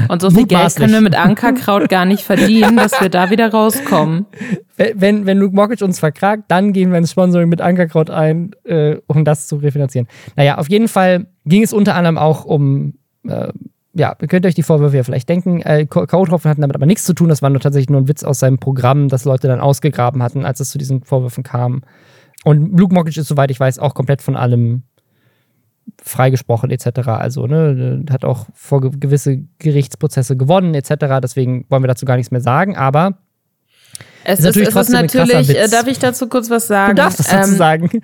Und 0.10 0.22
so 0.22 0.30
viel 0.30 0.46
Geld 0.46 0.76
können 0.76 0.94
wir 0.94 1.02
mit 1.02 1.16
Ankerkraut 1.16 1.90
gar 1.90 2.06
nicht 2.06 2.24
verdienen, 2.24 2.78
dass 2.78 3.02
wir 3.02 3.10
da 3.10 3.30
wieder 3.30 3.52
rauskommen. 3.52 4.28
Wenn, 4.78 5.26
wenn 5.26 5.38
Luke 5.38 5.56
Mockridge 5.56 5.84
uns 5.84 6.00
verklagt, 6.00 6.44
dann 6.50 6.74
gehen 6.74 6.92
wir 6.92 6.98
ins 6.98 7.12
Sponsoring 7.12 7.50
mit 7.50 7.62
Ankerkraut 7.62 8.10
ein, 8.10 8.52
äh, 8.64 8.98
um 9.08 9.26
das 9.26 9.48
zu 9.48 9.58
refinanzieren. 9.58 10.08
Naja, 10.36 10.58
auf 10.58 10.70
jeden 10.70 10.88
Fall 10.88 11.28
ging 11.46 11.64
es 11.64 11.74
unter 11.74 11.96
anderem 11.96 12.18
auch 12.18 12.46
um 12.46 12.94
äh, 13.28 13.52
ja, 13.94 14.16
ihr 14.22 14.28
könnt 14.28 14.46
euch 14.46 14.56
die 14.56 14.64
Vorwürfe 14.64 14.98
ja 14.98 15.04
vielleicht 15.04 15.28
denken. 15.28 15.62
Äh, 15.62 15.86
K.O.-Tropfen 15.86 16.50
hatten 16.50 16.62
damit 16.62 16.76
aber 16.76 16.86
nichts 16.86 17.04
zu 17.04 17.14
tun. 17.14 17.30
Das 17.30 17.42
war 17.42 17.50
nur 17.50 17.60
tatsächlich 17.60 17.90
nur 17.90 18.02
ein 18.02 18.08
Witz 18.08 18.24
aus 18.24 18.40
seinem 18.40 18.58
Programm, 18.58 19.10
das 19.10 19.26
Leute 19.26 19.48
dann 19.48 19.60
ausgegraben 19.60 20.24
hatten, 20.24 20.46
als 20.46 20.60
es 20.60 20.70
zu 20.70 20.78
diesen 20.78 21.04
Vorwürfen 21.04 21.44
kam. 21.44 21.84
Und 22.44 22.78
Luke 22.78 22.94
Mockridge 22.94 23.20
ist, 23.20 23.28
soweit 23.28 23.52
ich 23.52 23.60
weiß, 23.60 23.80
auch 23.80 23.94
komplett 23.94 24.22
von 24.22 24.36
allem 24.36 24.84
freigesprochen 26.02 26.72
etc. 26.72 27.08
Also 27.08 27.48
ne, 27.48 28.06
hat 28.10 28.24
auch 28.24 28.46
vor 28.54 28.82
gewisse 28.82 29.44
Gerichtsprozesse 29.60 30.38
gewonnen 30.38 30.74
etc. 30.74 31.20
Deswegen 31.22 31.66
wollen 31.70 31.84
wir 31.84 31.88
dazu 31.88 32.06
gar 32.06 32.16
nichts 32.16 32.32
mehr 32.32 32.42
sagen. 32.42 32.78
Aber 32.78 33.18
es 34.24 34.40
ist, 34.40 34.46
natürlich, 34.46 34.70
es 34.70 34.76
ist 34.76 34.90
natürlich 34.90 35.50
äh, 35.58 35.68
darf 35.68 35.88
ich 35.88 36.00
dazu 36.00 36.28
kurz 36.28 36.50
was 36.50 36.68
sagen? 36.68 36.96
Du 36.96 37.02
darfst 37.02 37.20
das 37.20 37.30
dazu 37.30 37.52
ähm, 37.52 37.58
sagen. 37.58 37.90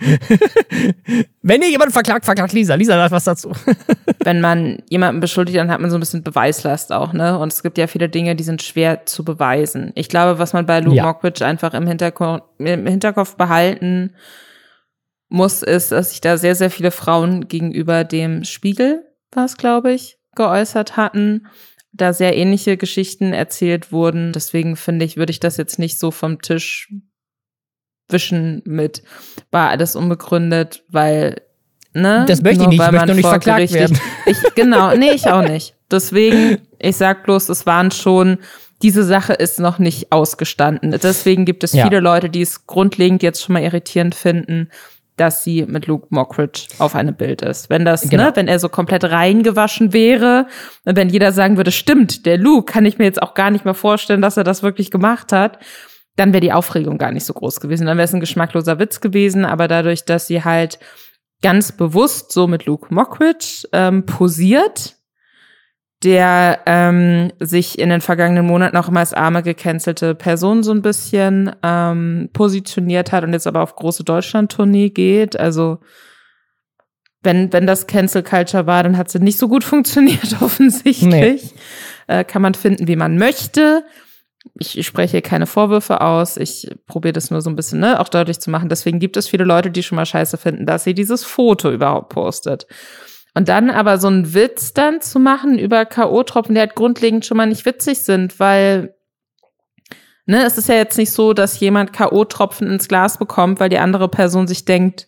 Wenn 1.41 1.61
ihr 1.61 1.69
jemanden 1.69 1.93
verklagt, 1.93 2.25
verklagt 2.25 2.53
Lisa. 2.53 2.75
Lisa 2.75 2.93
sagt 2.93 3.11
was 3.11 3.23
dazu. 3.23 3.51
wenn 4.23 4.41
man 4.41 4.83
jemanden 4.89 5.21
beschuldigt, 5.21 5.57
dann 5.57 5.71
hat 5.71 5.79
man 5.79 5.89
so 5.89 5.97
ein 5.97 5.99
bisschen 5.99 6.23
Beweislast 6.23 6.91
auch, 6.91 7.13
ne? 7.13 7.37
Und 7.39 7.53
es 7.53 7.63
gibt 7.63 7.77
ja 7.77 7.87
viele 7.87 8.09
Dinge, 8.09 8.35
die 8.35 8.43
sind 8.43 8.61
schwer 8.61 9.05
zu 9.05 9.23
beweisen. 9.23 9.91
Ich 9.95 10.09
glaube, 10.09 10.39
was 10.39 10.53
man 10.53 10.65
bei 10.65 10.79
Luke 10.79 10.97
ja. 10.97 11.03
Mockridge 11.03 11.45
einfach 11.45 11.73
im 11.73 11.87
Hinterkopf, 11.87 12.43
im 12.57 12.85
Hinterkopf 12.87 13.35
behalten 13.35 14.13
muss, 15.29 15.63
ist, 15.63 15.91
dass 15.91 16.09
sich 16.09 16.21
da 16.21 16.37
sehr, 16.37 16.55
sehr 16.55 16.69
viele 16.69 16.91
Frauen 16.91 17.47
gegenüber 17.47 18.03
dem 18.03 18.43
Spiegel, 18.43 19.03
was 19.31 19.57
glaube 19.57 19.93
ich, 19.93 20.17
geäußert 20.35 20.97
hatten 20.97 21.47
da 21.97 22.13
sehr 22.13 22.35
ähnliche 22.35 22.77
Geschichten 22.77 23.33
erzählt 23.33 23.91
wurden. 23.91 24.33
Deswegen 24.33 24.75
finde 24.75 25.05
ich, 25.05 25.17
würde 25.17 25.31
ich 25.31 25.39
das 25.39 25.57
jetzt 25.57 25.79
nicht 25.79 25.99
so 25.99 26.11
vom 26.11 26.41
Tisch 26.41 26.91
wischen 28.09 28.61
mit, 28.65 29.03
war 29.51 29.69
alles 29.69 29.95
unbegründet, 29.95 30.83
weil, 30.87 31.41
ne? 31.93 32.25
Das 32.27 32.41
möchte 32.41 32.63
ich 32.63 32.69
nicht, 32.69 32.81
ich 32.81 32.91
möchte 32.91 33.07
nur 33.07 33.15
nicht 33.15 33.27
verklagt 33.27 33.73
werden. 33.73 33.99
Ich, 34.25 34.37
genau, 34.55 34.95
nee, 34.95 35.11
ich 35.11 35.27
auch 35.27 35.41
nicht. 35.41 35.75
Deswegen, 35.91 36.59
ich 36.79 36.95
sag 36.95 37.23
bloß, 37.23 37.49
es 37.49 37.65
waren 37.65 37.91
schon, 37.91 38.37
diese 38.81 39.03
Sache 39.03 39.33
ist 39.33 39.59
noch 39.59 39.79
nicht 39.79 40.11
ausgestanden. 40.11 40.91
Deswegen 41.01 41.45
gibt 41.45 41.63
es 41.63 41.73
ja. 41.73 41.83
viele 41.85 41.99
Leute, 41.99 42.29
die 42.29 42.41
es 42.41 42.67
grundlegend 42.67 43.23
jetzt 43.23 43.43
schon 43.43 43.53
mal 43.53 43.63
irritierend 43.63 44.15
finden 44.15 44.69
dass 45.17 45.43
sie 45.43 45.65
mit 45.65 45.87
Luke 45.87 46.07
Mockridge 46.11 46.67
auf 46.77 46.95
einem 46.95 47.15
Bild 47.15 47.41
ist. 47.41 47.69
Wenn 47.69 47.85
das, 47.85 48.09
genau. 48.09 48.25
ne, 48.25 48.31
wenn 48.35 48.47
er 48.47 48.59
so 48.59 48.69
komplett 48.69 49.03
reingewaschen 49.03 49.91
wäre, 49.91 50.47
wenn 50.85 51.09
jeder 51.09 51.31
sagen 51.31 51.57
würde, 51.57 51.71
stimmt, 51.71 52.25
der 52.25 52.37
Luke 52.37 52.71
kann 52.71 52.85
ich 52.85 52.97
mir 52.97 53.05
jetzt 53.05 53.21
auch 53.21 53.33
gar 53.33 53.51
nicht 53.51 53.65
mehr 53.65 53.73
vorstellen, 53.73 54.21
dass 54.21 54.37
er 54.37 54.43
das 54.43 54.63
wirklich 54.63 54.91
gemacht 54.91 55.31
hat, 55.31 55.59
dann 56.15 56.33
wäre 56.33 56.41
die 56.41 56.53
Aufregung 56.53 56.97
gar 56.97 57.11
nicht 57.11 57.25
so 57.25 57.33
groß 57.33 57.59
gewesen. 57.59 57.87
Dann 57.87 57.97
wäre 57.97 58.05
es 58.05 58.13
ein 58.13 58.19
geschmackloser 58.19 58.79
Witz 58.79 59.01
gewesen, 59.01 59.43
aber 59.43 59.67
dadurch, 59.67 60.05
dass 60.05 60.27
sie 60.27 60.43
halt 60.43 60.79
ganz 61.41 61.71
bewusst 61.71 62.31
so 62.31 62.47
mit 62.47 62.65
Luke 62.65 62.93
Mockridge 62.93 63.67
ähm, 63.71 64.05
posiert, 64.05 64.96
der 66.03 66.59
ähm, 66.67 67.31
sich 67.39 67.79
in 67.79 67.89
den 67.89 68.01
vergangenen 68.01 68.45
Monaten 68.45 68.77
auch 68.77 68.87
immer 68.87 68.99
als 68.99 69.13
arme 69.13 69.41
gecancelte 69.41 70.13
Person 70.13 70.61
so 70.61 70.71
ein 70.71 70.83
bisschen 70.83 71.55
ähm, 71.63 72.29
positioniert 72.33 73.11
hat 73.11 73.23
und 73.23 73.33
jetzt 73.33 73.47
aber 73.47 73.63
auf 73.63 73.75
große 73.75 74.03
Deutschland-Tournee 74.03 74.91
geht. 74.91 75.39
Also 75.39 75.79
wenn, 77.23 77.51
wenn 77.51 77.65
das 77.65 77.87
Cancel 77.87 78.21
Culture 78.21 78.67
war, 78.67 78.83
dann 78.83 78.95
hat 78.95 79.09
sie 79.09 79.19
nicht 79.19 79.39
so 79.39 79.47
gut 79.47 79.63
funktioniert, 79.63 80.41
offensichtlich. 80.41 81.03
Nee. 81.07 81.39
Äh, 82.07 82.23
kann 82.23 82.43
man 82.43 82.53
finden, 82.53 82.87
wie 82.87 82.95
man 82.95 83.17
möchte. 83.17 83.83
Ich, 84.59 84.85
spreche 84.85 85.21
keine 85.21 85.45
Vorwürfe 85.45 85.99
aus. 85.99 86.37
Ich 86.37 86.69
probiere 86.85 87.13
das 87.13 87.31
nur 87.31 87.41
so 87.41 87.49
ein 87.49 87.55
bisschen 87.55 87.79
ne, 87.79 87.99
auch 87.99 88.07
deutlich 88.07 88.39
zu 88.39 88.49
machen. 88.49 88.69
Deswegen 88.69 88.99
gibt 88.99 89.17
es 89.17 89.27
viele 89.27 89.43
Leute, 89.43 89.71
die 89.71 89.83
schon 89.83 89.97
mal 89.97 90.05
scheiße 90.05 90.37
finden, 90.37 90.65
dass 90.65 90.85
sie 90.85 90.93
dieses 90.93 91.25
Foto 91.25 91.69
überhaupt 91.71 92.09
postet. 92.09 92.65
Und 93.37 93.49
dann 93.49 93.69
aber 93.69 93.99
so 93.99 94.07
einen 94.07 94.33
Witz 94.33 94.73
dann 94.73 94.99
zu 94.99 95.19
machen 95.19 95.59
über 95.59 95.85
K.O.-Tropfen, 95.85 96.55
die 96.55 96.59
halt 96.59 96.73
grundlegend 96.73 97.23
schon 97.23 97.37
mal 97.37 97.45
nicht 97.45 97.67
witzig 97.67 97.99
sind, 97.99 98.39
weil 98.39 98.95
ne, 100.25 100.43
es 100.43 100.57
ist 100.57 100.67
ja 100.69 100.73
jetzt 100.73 100.97
nicht 100.97 101.11
so, 101.11 101.33
dass 101.33 101.59
jemand 101.59 101.93
K.O.-Tropfen 101.93 102.65
ins 102.65 102.87
Glas 102.87 103.19
bekommt, 103.19 103.59
weil 103.59 103.69
die 103.69 103.77
andere 103.77 104.09
Person 104.09 104.47
sich 104.47 104.65
denkt, 104.65 105.07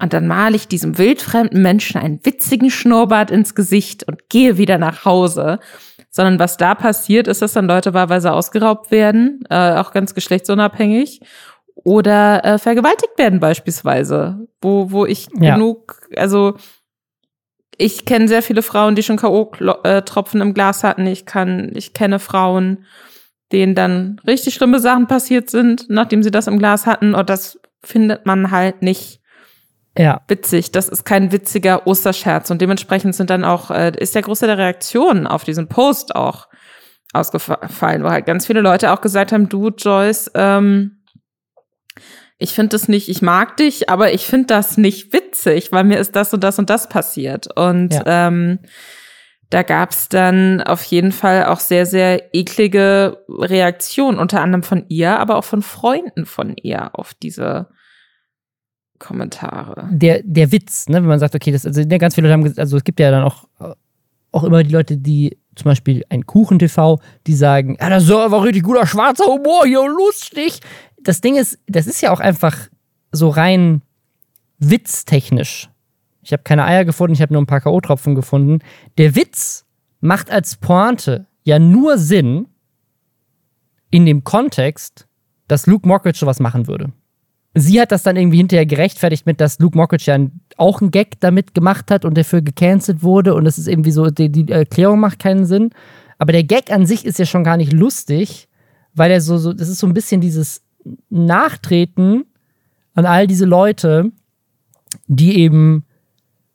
und 0.00 0.12
dann 0.12 0.26
male 0.26 0.56
ich 0.56 0.66
diesem 0.66 0.98
wildfremden 0.98 1.62
Menschen 1.62 2.00
einen 2.00 2.18
witzigen 2.26 2.68
Schnurrbart 2.68 3.30
ins 3.30 3.54
Gesicht 3.54 4.02
und 4.08 4.28
gehe 4.28 4.58
wieder 4.58 4.76
nach 4.76 5.04
Hause. 5.04 5.60
Sondern 6.10 6.40
was 6.40 6.56
da 6.56 6.74
passiert, 6.74 7.28
ist, 7.28 7.42
dass 7.42 7.52
dann 7.52 7.68
Leute 7.68 7.94
wahlweise 7.94 8.32
ausgeraubt 8.32 8.90
werden, 8.90 9.44
äh, 9.50 9.74
auch 9.74 9.92
ganz 9.92 10.16
geschlechtsunabhängig, 10.16 11.20
oder 11.76 12.44
äh, 12.44 12.58
vergewaltigt 12.58 13.16
werden 13.18 13.38
beispielsweise, 13.38 14.48
wo, 14.60 14.90
wo 14.90 15.06
ich 15.06 15.28
ja. 15.38 15.54
genug, 15.54 16.08
also 16.16 16.56
ich 17.82 18.04
kenne 18.04 18.28
sehr 18.28 18.42
viele 18.42 18.62
Frauen, 18.62 18.94
die 18.94 19.02
schon 19.02 19.16
K.O.-Tropfen 19.16 20.40
im 20.40 20.54
Glas 20.54 20.84
hatten. 20.84 21.04
Ich 21.08 21.26
kann, 21.26 21.72
ich 21.74 21.94
kenne 21.94 22.20
Frauen, 22.20 22.84
denen 23.50 23.74
dann 23.74 24.20
richtig 24.24 24.54
schlimme 24.54 24.78
Sachen 24.78 25.08
passiert 25.08 25.50
sind, 25.50 25.86
nachdem 25.88 26.22
sie 26.22 26.30
das 26.30 26.46
im 26.46 26.60
Glas 26.60 26.86
hatten. 26.86 27.14
Und 27.16 27.28
das 27.28 27.58
findet 27.82 28.24
man 28.24 28.52
halt 28.52 28.82
nicht 28.82 29.20
ja. 29.98 30.22
witzig. 30.28 30.70
Das 30.70 30.88
ist 30.88 31.04
kein 31.04 31.32
witziger 31.32 31.84
Osterscherz. 31.88 32.52
Und 32.52 32.62
dementsprechend 32.62 33.16
sind 33.16 33.30
dann 33.30 33.44
auch, 33.44 33.72
äh, 33.72 33.90
ist 33.98 34.14
der 34.14 34.22
Großteil 34.22 34.46
der 34.46 34.58
Reaktionen 34.58 35.26
auf 35.26 35.42
diesen 35.42 35.66
Post 35.66 36.14
auch 36.14 36.46
ausgefallen, 37.12 38.04
wo 38.04 38.10
halt 38.10 38.26
ganz 38.26 38.46
viele 38.46 38.60
Leute 38.60 38.92
auch 38.92 39.00
gesagt 39.00 39.32
haben, 39.32 39.48
du, 39.48 39.70
Joyce, 39.70 40.30
ähm, 40.34 41.01
ich 42.42 42.54
finde 42.54 42.70
das 42.70 42.88
nicht, 42.88 43.08
ich 43.08 43.22
mag 43.22 43.56
dich, 43.56 43.88
aber 43.88 44.12
ich 44.12 44.26
finde 44.26 44.46
das 44.48 44.76
nicht 44.76 45.12
witzig, 45.12 45.70
weil 45.70 45.84
mir 45.84 45.98
ist 45.98 46.16
das 46.16 46.34
und 46.34 46.42
das 46.42 46.58
und 46.58 46.70
das 46.70 46.88
passiert. 46.88 47.56
Und 47.56 47.94
ja. 47.94 48.28
ähm, 48.28 48.58
da 49.48 49.62
gab's 49.62 50.08
dann 50.08 50.60
auf 50.60 50.82
jeden 50.84 51.12
Fall 51.12 51.46
auch 51.46 51.60
sehr, 51.60 51.86
sehr 51.86 52.34
eklige 52.34 53.18
Reaktionen, 53.28 54.18
unter 54.18 54.40
anderem 54.40 54.62
von 54.62 54.84
ihr, 54.88 55.18
aber 55.20 55.36
auch 55.36 55.44
von 55.44 55.62
Freunden 55.62 56.26
von 56.26 56.56
ihr 56.56 56.98
auf 56.98 57.14
diese 57.14 57.68
Kommentare. 58.98 59.88
Der, 59.92 60.22
der 60.24 60.50
Witz, 60.50 60.88
ne, 60.88 60.96
wenn 60.96 61.06
man 61.06 61.18
sagt, 61.20 61.34
okay, 61.34 61.52
das, 61.52 61.64
also 61.64 61.80
ja, 61.80 61.98
ganz 61.98 62.14
viele 62.14 62.28
Leute 62.28 62.40
haben, 62.40 62.58
also 62.58 62.76
es 62.76 62.84
gibt 62.84 62.98
ja 62.98 63.10
dann 63.10 63.22
auch, 63.22 63.46
auch 64.32 64.44
immer 64.44 64.64
die 64.64 64.72
Leute, 64.72 64.96
die 64.96 65.38
zum 65.54 65.66
Beispiel 65.66 66.02
ein 66.08 66.26
Kuchen-TV, 66.26 66.98
die 67.26 67.34
sagen, 67.34 67.76
ja, 67.78 67.90
das 67.90 68.04
ist 68.04 68.10
einfach 68.10 68.42
richtig 68.42 68.62
guter 68.62 68.86
schwarzer 68.86 69.26
Humor 69.26 69.66
hier, 69.66 69.86
lustig 69.86 70.60
das 71.04 71.20
Ding 71.20 71.36
ist, 71.36 71.58
das 71.66 71.86
ist 71.86 72.00
ja 72.00 72.12
auch 72.12 72.20
einfach 72.20 72.56
so 73.10 73.28
rein 73.28 73.82
witztechnisch. 74.58 75.68
Ich 76.22 76.32
habe 76.32 76.42
keine 76.44 76.64
Eier 76.64 76.84
gefunden, 76.84 77.14
ich 77.14 77.22
habe 77.22 77.32
nur 77.32 77.42
ein 77.42 77.46
paar 77.46 77.60
K.O.-Tropfen 77.60 78.14
gefunden. 78.14 78.60
Der 78.96 79.16
Witz 79.16 79.64
macht 80.00 80.30
als 80.30 80.56
Pointe 80.56 81.26
ja 81.44 81.58
nur 81.58 81.98
Sinn 81.98 82.46
in 83.90 84.06
dem 84.06 84.24
Kontext, 84.24 85.06
dass 85.48 85.66
Luke 85.66 85.86
Mockridge 85.86 86.18
sowas 86.18 86.40
machen 86.40 86.66
würde. 86.66 86.92
Sie 87.54 87.80
hat 87.80 87.92
das 87.92 88.02
dann 88.02 88.16
irgendwie 88.16 88.38
hinterher 88.38 88.64
gerechtfertigt 88.64 89.26
mit, 89.26 89.40
dass 89.40 89.58
Luke 89.58 89.76
Mockridge 89.76 90.10
ja 90.10 90.18
auch 90.56 90.80
einen 90.80 90.90
Gag 90.90 91.20
damit 91.20 91.54
gemacht 91.54 91.90
hat 91.90 92.04
und 92.04 92.16
dafür 92.16 92.40
gecancelt 92.40 93.02
wurde 93.02 93.34
und 93.34 93.44
das 93.44 93.58
ist 93.58 93.68
irgendwie 93.68 93.90
so, 93.90 94.06
die, 94.06 94.30
die 94.30 94.50
Erklärung 94.50 95.00
macht 95.00 95.18
keinen 95.18 95.44
Sinn. 95.44 95.70
Aber 96.18 96.32
der 96.32 96.44
Gag 96.44 96.70
an 96.72 96.86
sich 96.86 97.04
ist 97.04 97.18
ja 97.18 97.26
schon 97.26 97.44
gar 97.44 97.56
nicht 97.58 97.72
lustig, 97.72 98.48
weil 98.94 99.10
er 99.10 99.20
so, 99.20 99.36
so 99.36 99.52
das 99.52 99.68
ist 99.68 99.80
so 99.80 99.86
ein 99.86 99.92
bisschen 99.92 100.20
dieses 100.20 100.61
nachtreten 101.10 102.24
an 102.94 103.06
all 103.06 103.26
diese 103.26 103.44
Leute, 103.44 104.12
die 105.06 105.38
eben 105.38 105.84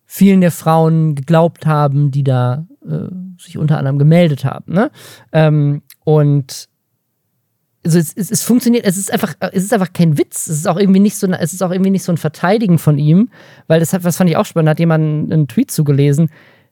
vielen 0.05 0.41
der 0.41 0.51
Frauen 0.51 1.15
geglaubt 1.15 1.65
haben, 1.65 2.11
die 2.11 2.23
da 2.23 2.65
äh, 2.87 3.09
sich 3.39 3.57
unter 3.57 3.77
anderem 3.77 3.99
gemeldet 3.99 4.45
haben. 4.45 4.73
Ne? 4.73 4.91
Ähm, 5.31 5.81
und 6.03 6.69
also 7.83 7.99
es, 7.99 8.13
es, 8.13 8.31
es, 8.31 8.43
funktioniert, 8.43 8.85
es 8.85 8.97
ist 8.97 9.11
einfach, 9.11 9.35
es 9.39 9.63
ist 9.63 9.73
einfach 9.73 9.93
kein 9.93 10.17
Witz. 10.17 10.47
Es 10.47 10.57
ist 10.57 10.67
auch 10.67 10.77
irgendwie 10.77 10.99
nicht 10.99 11.15
so, 11.15 11.27
es 11.27 11.53
ist 11.53 11.61
auch 11.61 11.71
irgendwie 11.71 11.91
nicht 11.91 12.03
so 12.03 12.11
ein 12.11 12.17
Verteidigen 12.17 12.79
von 12.79 12.97
ihm, 12.97 13.29
weil 13.67 13.79
das 13.79 13.93
hat, 13.93 14.03
was 14.03 14.17
fand 14.17 14.29
ich 14.29 14.37
auch 14.37 14.45
spannend, 14.45 14.69
hat 14.69 14.79
jemand 14.79 15.31
einen 15.31 15.47
Tweet 15.47 15.71
zugelesen. 15.71 16.29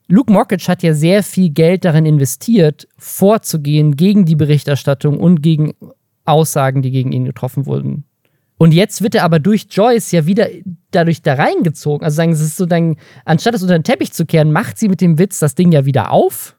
Luke 0.08 0.32
Mockridge 0.32 0.68
hat 0.68 0.84
ja 0.84 0.94
sehr 0.94 1.24
viel 1.24 1.50
Geld 1.50 1.86
darin 1.86 2.06
investiert, 2.06 2.88
vorzugehen 2.98 3.96
gegen 3.96 4.26
die 4.26 4.36
Berichterstattung 4.36 5.20
und 5.20 5.42
gegen 5.42 5.74
Aussagen, 6.26 6.82
die 6.82 6.92
gegen 6.92 7.12
ihn 7.12 7.26
getroffen 7.26 7.66
wurden. 7.66 8.04
Und 8.58 8.74
jetzt 8.74 9.02
wird 9.02 9.16
er 9.16 9.24
aber 9.24 9.40
durch 9.40 9.68
Joyce 9.70 10.12
ja 10.12 10.26
wieder 10.26 10.48
dadurch 10.92 11.22
da 11.22 11.34
reingezogen. 11.34 12.06
Also 12.06 12.16
sagen, 12.16 12.32
es 12.32 12.42
ist 12.42 12.58
so 12.58 12.66
dann, 12.66 12.96
anstatt 13.26 13.54
es 13.54 13.62
unter 13.62 13.78
den 13.78 13.84
Teppich 13.84 14.14
zu 14.14 14.26
kehren, 14.26 14.52
macht 14.52 14.78
sie 14.78 14.88
mit 14.88 15.02
dem 15.02 15.20
Witz 15.20 15.40
das 15.40 15.56
Ding 15.56 15.72
ja 15.72 15.86
wieder 15.86 16.12
auf. 16.12 16.56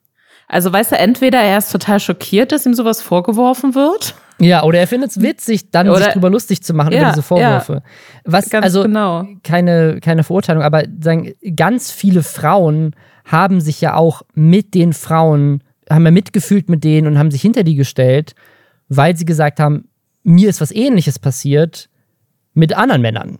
Also 0.48 0.72
weißt 0.72 0.92
du, 0.92 0.96
entweder 0.96 1.40
er 1.40 1.58
ist 1.58 1.72
total 1.72 1.98
schockiert, 1.98 2.52
dass 2.52 2.66
ihm 2.66 2.74
sowas 2.74 3.02
vorgeworfen 3.02 3.74
wird. 3.74 4.14
Ja, 4.38 4.62
oder 4.62 4.78
er 4.78 4.86
findet 4.86 5.10
es 5.10 5.20
witzig, 5.20 5.70
dann 5.70 5.88
oder, 5.88 6.04
sich 6.04 6.12
drüber 6.12 6.30
lustig 6.30 6.62
zu 6.62 6.74
machen 6.74 6.92
ja, 6.92 7.00
über 7.00 7.10
diese 7.10 7.22
Vorwürfe. 7.22 7.72
Ja, 7.72 7.82
Was, 8.24 8.52
also 8.52 8.82
genau. 8.82 9.26
keine, 9.42 9.98
keine 10.00 10.22
Verurteilung, 10.22 10.62
aber 10.62 10.84
sagen, 11.00 11.32
ganz 11.56 11.90
viele 11.90 12.22
Frauen 12.22 12.94
haben 13.24 13.60
sich 13.60 13.80
ja 13.80 13.94
auch 13.94 14.22
mit 14.34 14.74
den 14.74 14.92
Frauen, 14.92 15.64
haben 15.90 16.04
ja 16.04 16.10
mitgefühlt 16.10 16.68
mit 16.68 16.84
denen 16.84 17.06
und 17.06 17.18
haben 17.18 17.30
sich 17.30 17.40
hinter 17.40 17.64
die 17.64 17.74
gestellt 17.74 18.34
weil 18.88 19.16
sie 19.16 19.24
gesagt 19.24 19.60
haben, 19.60 19.88
mir 20.22 20.48
ist 20.48 20.60
was 20.60 20.72
ähnliches 20.72 21.18
passiert 21.18 21.88
mit 22.54 22.76
anderen 22.76 23.02
Männern. 23.02 23.38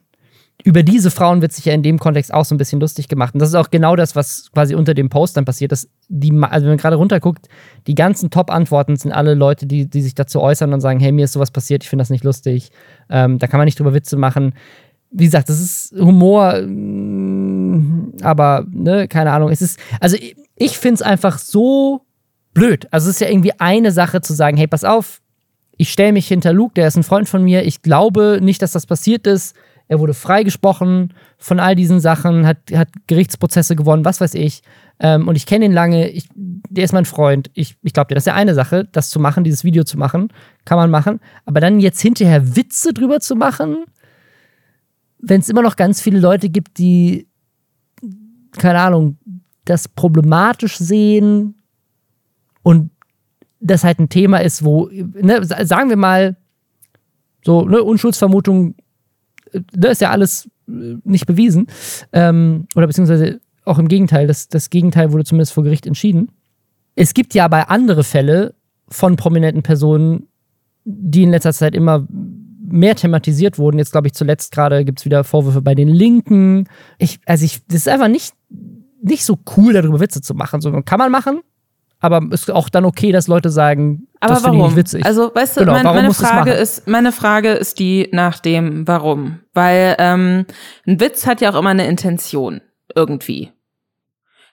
Über 0.65 0.83
diese 0.83 1.11
Frauen 1.11 1.43
wird 1.43 1.53
sich 1.53 1.65
ja 1.65 1.75
in 1.75 1.83
dem 1.83 1.99
Kontext 1.99 2.33
auch 2.33 2.45
so 2.45 2.55
ein 2.55 2.59
bisschen 2.59 2.81
lustig 2.81 3.09
gemacht. 3.09 3.35
Und 3.35 3.41
das 3.41 3.51
ist 3.51 3.55
auch 3.55 3.71
genau 3.71 3.95
das, 3.95 4.17
was 4.17 4.51
quasi 4.53 4.75
unter 4.75 4.95
dem 4.95 5.11
Post 5.11 5.37
dann 5.37 5.45
passiert. 5.45 5.71
Dass 5.71 5.89
die, 6.09 6.33
also 6.33 6.65
wenn 6.65 6.73
man 6.73 6.79
gerade 6.79 6.97
runterguckt, 6.97 7.49
die 7.87 7.95
ganzen 7.95 8.31
Top-Antworten 8.31 8.97
sind 8.97 9.13
alle 9.13 9.35
Leute, 9.35 9.67
die, 9.67 9.89
die 9.89 10.03
sich 10.03 10.15
dazu 10.15 10.41
äußern 10.41 10.73
und 10.73 10.81
sagen, 10.81 10.99
hey, 10.99 11.13
mir 11.13 11.27
ist 11.27 11.35
sowas 11.35 11.51
passiert, 11.51 11.85
ich 11.85 11.91
finde 11.91 12.03
das 12.03 12.11
nicht 12.11 12.25
lustig. 12.25 12.71
Ähm, 13.11 13.39
da 13.39 13.47
kann 13.47 13.59
man 13.59 13.67
nicht 13.67 13.79
drüber 13.79 13.95
Witze 13.95 14.17
machen. 14.17 14.55
Wie 15.11 15.27
gesagt, 15.27 15.49
das 15.49 15.61
ist 15.61 15.95
Humor, 15.99 16.61
mm, 16.63 18.15
aber, 18.23 18.65
ne, 18.71 19.09
keine 19.09 19.33
Ahnung. 19.33 19.51
Es 19.51 19.63
ist, 19.63 19.79
also 20.01 20.17
ich 20.57 20.79
finde 20.79 20.95
es 20.95 21.03
einfach 21.03 21.39
so 21.39 22.01
blöd. 22.55 22.89
Also 22.91 23.09
es 23.09 23.17
ist 23.17 23.21
ja 23.21 23.29
irgendwie 23.29 23.53
eine 23.59 23.93
Sache 23.93 24.21
zu 24.21 24.33
sagen, 24.33 24.57
hey, 24.57 24.67
pass 24.67 24.85
auf, 24.85 25.21
ich 25.77 25.93
stelle 25.93 26.13
mich 26.13 26.29
hinter 26.29 26.53
Luke, 26.53 26.75
der 26.75 26.89
ist 26.89 26.97
ein 26.97 27.03
Freund 27.03 27.29
von 27.29 27.45
mir. 27.45 27.65
Ich 27.65 27.83
glaube 27.83 28.39
nicht, 28.43 28.63
dass 28.63 28.73
das 28.73 28.87
passiert 28.87 29.27
ist. 29.27 29.55
Er 29.89 30.01
wurde 30.01 30.15
freigesprochen 30.15 31.15
von 31.39 31.61
all 31.61 31.77
diesen 31.77 32.01
Sachen, 32.01 32.47
hat, 32.47 32.59
hat 32.75 32.89
Gerichtsprozesse 33.07 33.77
gewonnen, 33.77 34.05
was 34.05 34.21
weiß 34.21 34.35
ich. 34.35 34.63
Ähm, 34.99 35.29
und 35.29 35.37
ich 35.37 35.47
kenne 35.47 35.67
ihn 35.67 35.73
lange. 35.73 36.09
Ich, 36.09 36.29
der 36.35 36.85
ist 36.85 36.93
mein 36.93 37.05
Freund. 37.05 37.51
Ich, 37.55 37.77
ich 37.83 37.93
glaube, 37.93 38.13
das 38.15 38.23
ist 38.23 38.27
ja 38.27 38.35
eine 38.35 38.55
Sache, 38.55 38.89
das 38.91 39.11
zu 39.11 39.21
machen, 39.21 39.45
dieses 39.45 39.63
Video 39.63 39.85
zu 39.85 39.99
machen. 39.99 40.29
Kann 40.65 40.79
man 40.79 40.91
machen. 40.91 41.21
Aber 41.45 41.61
dann 41.61 41.79
jetzt 41.79 42.01
hinterher 42.01 42.57
Witze 42.57 42.93
drüber 42.93 43.21
zu 43.21 43.37
machen, 43.37 43.85
wenn 45.19 45.41
es 45.41 45.49
immer 45.49 45.63
noch 45.63 45.77
ganz 45.77 46.01
viele 46.01 46.21
Leute 46.21 46.49
gibt, 46.49 46.79
die, 46.79 47.29
keine 48.53 48.81
Ahnung, 48.81 49.19
das 49.65 49.89
problematisch 49.89 50.79
sehen 50.79 51.55
und 52.63 52.91
das 53.61 53.85
halt 53.85 53.99
ein 53.99 54.09
Thema 54.09 54.39
ist, 54.39 54.65
wo, 54.65 54.89
ne, 54.91 55.45
sagen 55.45 55.89
wir 55.89 55.97
mal, 55.97 56.37
so, 57.45 57.65
ne, 57.65 57.83
Unschuldsvermutung, 57.83 58.75
das 59.73 59.89
äh, 59.89 59.93
ist 59.93 60.01
ja 60.01 60.11
alles 60.11 60.51
äh, 60.69 60.97
nicht 61.05 61.27
bewiesen. 61.27 61.69
Ähm, 62.13 62.67
oder 62.75 62.87
beziehungsweise 62.87 63.41
auch 63.65 63.79
im 63.79 63.89
Gegenteil, 63.89 64.27
das, 64.27 64.49
das 64.49 64.71
Gegenteil 64.71 65.13
wurde 65.13 65.25
zumindest 65.25 65.53
vor 65.53 65.65
Gericht 65.65 65.87
entschieden. 65.87 66.31
Es 66.95 67.15
gibt 67.15 67.35
ja 67.35 67.45
aber 67.45 67.71
andere 67.71 68.05
Fälle 68.05 68.55
von 68.89 69.17
prominenten 69.17 69.63
Personen, 69.63 70.29
die 70.85 71.25
in 71.25 71.31
letzter 71.31 71.53
Zeit 71.53 71.75
immer 71.75 72.07
mehr 72.69 72.97
thematisiert 72.97 73.59
wurden. 73.59 73.79
Jetzt 73.79 73.93
glaube 73.93 74.09
ich 74.09 74.15
zuletzt 74.15 74.53
gerade 74.53 74.85
gibt 74.85 75.01
es 75.01 75.05
wieder 75.05 75.25
Vorwürfe 75.25 75.63
bei 75.63 75.75
den 75.75 75.89
Linken. 75.89 76.69
Ich, 76.99 77.21
also 77.27 77.45
ich, 77.45 77.65
das 77.67 77.79
ist 77.79 77.89
einfach 77.89 78.09
nicht, 78.09 78.35
nicht 79.03 79.25
so 79.25 79.39
cool, 79.57 79.73
darüber 79.73 80.01
Witze 80.01 80.21
zu 80.21 80.35
machen. 80.35 80.61
So 80.61 80.71
kann 80.83 80.99
man 80.99 81.13
machen, 81.13 81.41
aber 82.07 82.33
ist 82.33 82.51
auch 82.51 82.69
dann 82.69 82.85
okay, 82.85 83.13
dass 83.13 83.29
Leute 83.29 83.51
sagen, 83.51 84.09
aber 84.21 84.35
das 84.35 84.43
finde 84.43 84.59
ich 84.59 84.65
nicht 84.65 84.77
witzig. 84.77 85.05
Also, 85.05 85.31
weißt 85.35 85.57
du, 85.57 85.61
genau, 85.61 85.73
mein, 85.73 85.85
meine, 85.85 86.15
Frage 86.15 86.53
ist, 86.53 86.87
meine 86.89 87.13
Frage 87.13 87.51
ist 87.53 87.79
die 87.79 88.09
nach 88.13 88.39
dem 88.39 88.87
Warum. 88.89 89.41
Weil 89.53 89.97
ähm, 89.99 90.47
ein 90.87 91.01
Witz 91.01 91.27
hat 91.27 91.41
ja 91.41 91.53
auch 91.53 91.59
immer 91.59 91.71
eine 91.71 91.87
Intention, 91.87 92.61
irgendwie. 92.95 93.53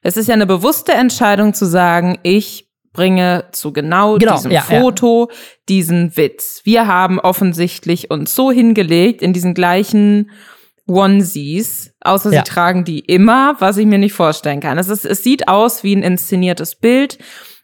Es 0.01 0.17
ist 0.17 0.27
ja 0.27 0.33
eine 0.33 0.45
bewusste 0.45 0.93
Entscheidung 0.93 1.53
zu 1.53 1.65
sagen, 1.65 2.19
ich 2.23 2.69
bringe 2.91 3.45
zu 3.51 3.73
genau, 3.73 4.17
genau 4.17 4.35
diesem 4.35 4.51
ja, 4.51 4.61
Foto 4.61 5.27
ja. 5.29 5.35
diesen 5.69 6.15
Witz. 6.15 6.61
Wir 6.63 6.87
haben 6.87 7.19
offensichtlich 7.19 8.11
uns 8.11 8.35
so 8.35 8.51
hingelegt 8.51 9.21
in 9.21 9.33
diesen 9.33 9.53
gleichen 9.53 10.29
Onesies, 10.87 11.93
außer 12.01 12.31
ja. 12.31 12.43
sie 12.43 12.51
tragen 12.51 12.83
die 12.83 12.99
immer, 12.99 13.55
was 13.59 13.77
ich 13.77 13.85
mir 13.85 13.97
nicht 13.97 14.13
vorstellen 14.13 14.59
kann. 14.59 14.77
Es, 14.77 14.89
ist, 14.89 15.05
es 15.05 15.23
sieht 15.23 15.47
aus 15.47 15.83
wie 15.83 15.95
ein 15.95 16.03
inszeniertes 16.03 16.75
Bild 16.75 17.17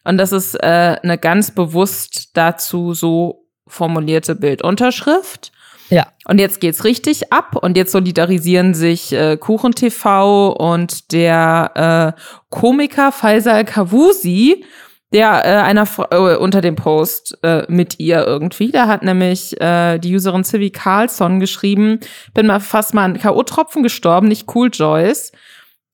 und 0.06 0.18
das 0.18 0.32
ist 0.32 0.56
äh, 0.56 0.98
eine 1.02 1.18
ganz 1.18 1.52
bewusst 1.52 2.38
dazu 2.38 2.94
so 2.94 3.46
formulierte 3.68 4.36
Bildunterschrift. 4.36 5.52
Ja. 5.90 6.08
Und 6.26 6.40
jetzt 6.40 6.62
geht's 6.62 6.84
richtig 6.84 7.34
ab 7.34 7.56
und 7.56 7.76
jetzt 7.76 7.92
solidarisieren 7.92 8.74
sich 8.74 9.12
äh, 9.12 9.38
Kuchen 9.38 9.74
TV 9.74 10.52
und 10.52 11.12
der 11.12 12.16
äh, 12.16 12.22
Komiker 12.50 13.12
Faisal 13.12 13.66
Kavusi 13.66 14.64
der 15.12 15.44
äh, 15.46 15.62
einer 15.62 15.88
äh, 16.12 16.36
unter 16.36 16.62
dem 16.62 16.76
Post 16.76 17.38
äh, 17.44 17.64
mit 17.68 18.00
ihr 18.00 18.26
irgendwie. 18.26 18.72
Da 18.72 18.88
hat 18.88 19.04
nämlich 19.04 19.60
äh, 19.60 19.98
die 19.98 20.14
Userin 20.14 20.44
Civi 20.44 20.70
Carlson 20.70 21.40
geschrieben, 21.40 22.00
bin 22.34 22.48
mal 22.48 22.60
fast 22.60 22.94
mal 22.94 23.06
an 23.06 23.18
K.O.-Tropfen 23.18 23.82
gestorben, 23.82 24.28
nicht 24.28 24.54
cool, 24.54 24.70
Joyce. 24.72 25.32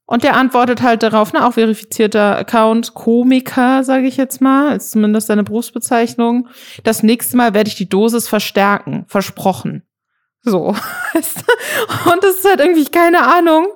Und 0.08 0.24
der 0.24 0.36
antwortet 0.36 0.84
halt 0.84 1.02
darauf, 1.02 1.34
ne, 1.34 1.46
auch 1.46 1.54
verifizierter 1.54 2.38
Account, 2.38 2.94
Komiker, 2.94 3.84
sage 3.84 4.06
ich 4.06 4.18
jetzt 4.18 4.40
mal, 4.40 4.76
ist 4.76 4.92
zumindest 4.92 5.28
seine 5.28 5.44
Berufsbezeichnung. 5.44 6.48
Das 6.84 7.02
nächste 7.02 7.38
Mal 7.38 7.56
werde 7.56 7.70
ich 7.70 7.76
die 7.76 7.90
Dosis 7.90 8.28
verstärken, 8.28 9.06
versprochen. 9.08 9.84
So. 10.44 10.68
Und 11.16 12.24
es 12.24 12.36
ist 12.38 12.46
halt 12.46 12.60
irgendwie 12.60 12.86
keine 12.86 13.26
Ahnung, 13.36 13.68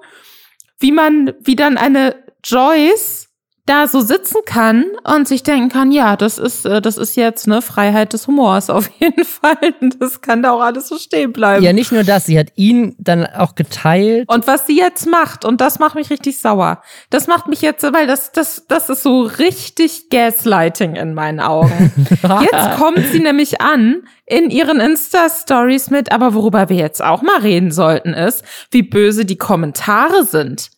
wie 0.79 0.91
man, 0.91 1.33
wie 1.39 1.55
dann 1.55 1.77
eine 1.77 2.15
Joyce 2.43 3.28
da 3.69 3.87
so 3.87 4.01
sitzen 4.01 4.39
kann 4.45 4.85
und 5.03 5.27
sich 5.27 5.43
denken 5.43 5.69
kann, 5.69 5.91
ja, 5.91 6.15
das 6.15 6.39
ist, 6.39 6.65
äh, 6.65 6.81
das 6.81 6.97
ist 6.97 7.15
jetzt 7.15 7.45
eine 7.45 7.61
Freiheit 7.61 8.13
des 8.13 8.25
Humors 8.25 8.69
auf 8.69 8.89
jeden 8.99 9.23
Fall. 9.23 9.55
Das 9.99 10.21
kann 10.21 10.41
da 10.41 10.51
auch 10.51 10.61
alles 10.61 10.87
so 10.87 10.97
stehen 10.97 11.31
bleiben. 11.31 11.63
Ja, 11.63 11.71
nicht 11.71 11.91
nur 11.91 12.03
das, 12.03 12.25
sie 12.25 12.39
hat 12.39 12.47
ihn 12.55 12.95
dann 12.97 13.27
auch 13.27 13.53
geteilt. 13.53 14.27
Und 14.27 14.47
was 14.47 14.65
sie 14.65 14.77
jetzt 14.77 15.05
macht, 15.05 15.45
und 15.45 15.61
das 15.61 15.77
macht 15.77 15.95
mich 15.95 16.09
richtig 16.09 16.39
sauer. 16.39 16.81
Das 17.11 17.27
macht 17.27 17.47
mich 17.47 17.61
jetzt, 17.61 17.83
weil 17.83 18.07
das, 18.07 18.31
das, 18.31 18.65
das 18.67 18.89
ist 18.89 19.03
so 19.03 19.21
richtig 19.21 20.09
Gaslighting 20.09 20.95
in 20.95 21.13
meinen 21.13 21.39
Augen. 21.39 21.91
jetzt 22.21 22.77
kommt 22.77 23.05
sie 23.11 23.19
nämlich 23.19 23.61
an 23.61 24.03
in 24.25 24.49
ihren 24.49 24.79
Insta-Stories 24.79 25.91
mit, 25.91 26.11
aber 26.11 26.33
worüber 26.33 26.69
wir 26.69 26.77
jetzt 26.77 27.03
auch 27.03 27.21
mal 27.21 27.39
reden 27.41 27.71
sollten, 27.71 28.13
ist, 28.15 28.43
wie 28.71 28.83
böse 28.83 29.25
die 29.25 29.37
Kommentare 29.37 30.25
sind. 30.25 30.71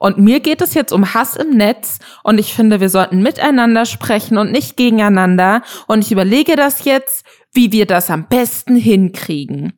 Und 0.00 0.16
mir 0.16 0.40
geht 0.40 0.62
es 0.62 0.72
jetzt 0.72 0.92
um 0.92 1.12
Hass 1.12 1.36
im 1.36 1.50
Netz 1.50 1.98
und 2.24 2.38
ich 2.38 2.54
finde, 2.54 2.80
wir 2.80 2.88
sollten 2.88 3.22
miteinander 3.22 3.84
sprechen 3.84 4.38
und 4.38 4.50
nicht 4.50 4.78
gegeneinander. 4.78 5.62
Und 5.88 6.02
ich 6.02 6.10
überlege 6.10 6.56
das 6.56 6.84
jetzt, 6.84 7.26
wie 7.52 7.70
wir 7.70 7.84
das 7.84 8.10
am 8.10 8.26
besten 8.26 8.76
hinkriegen. 8.76 9.74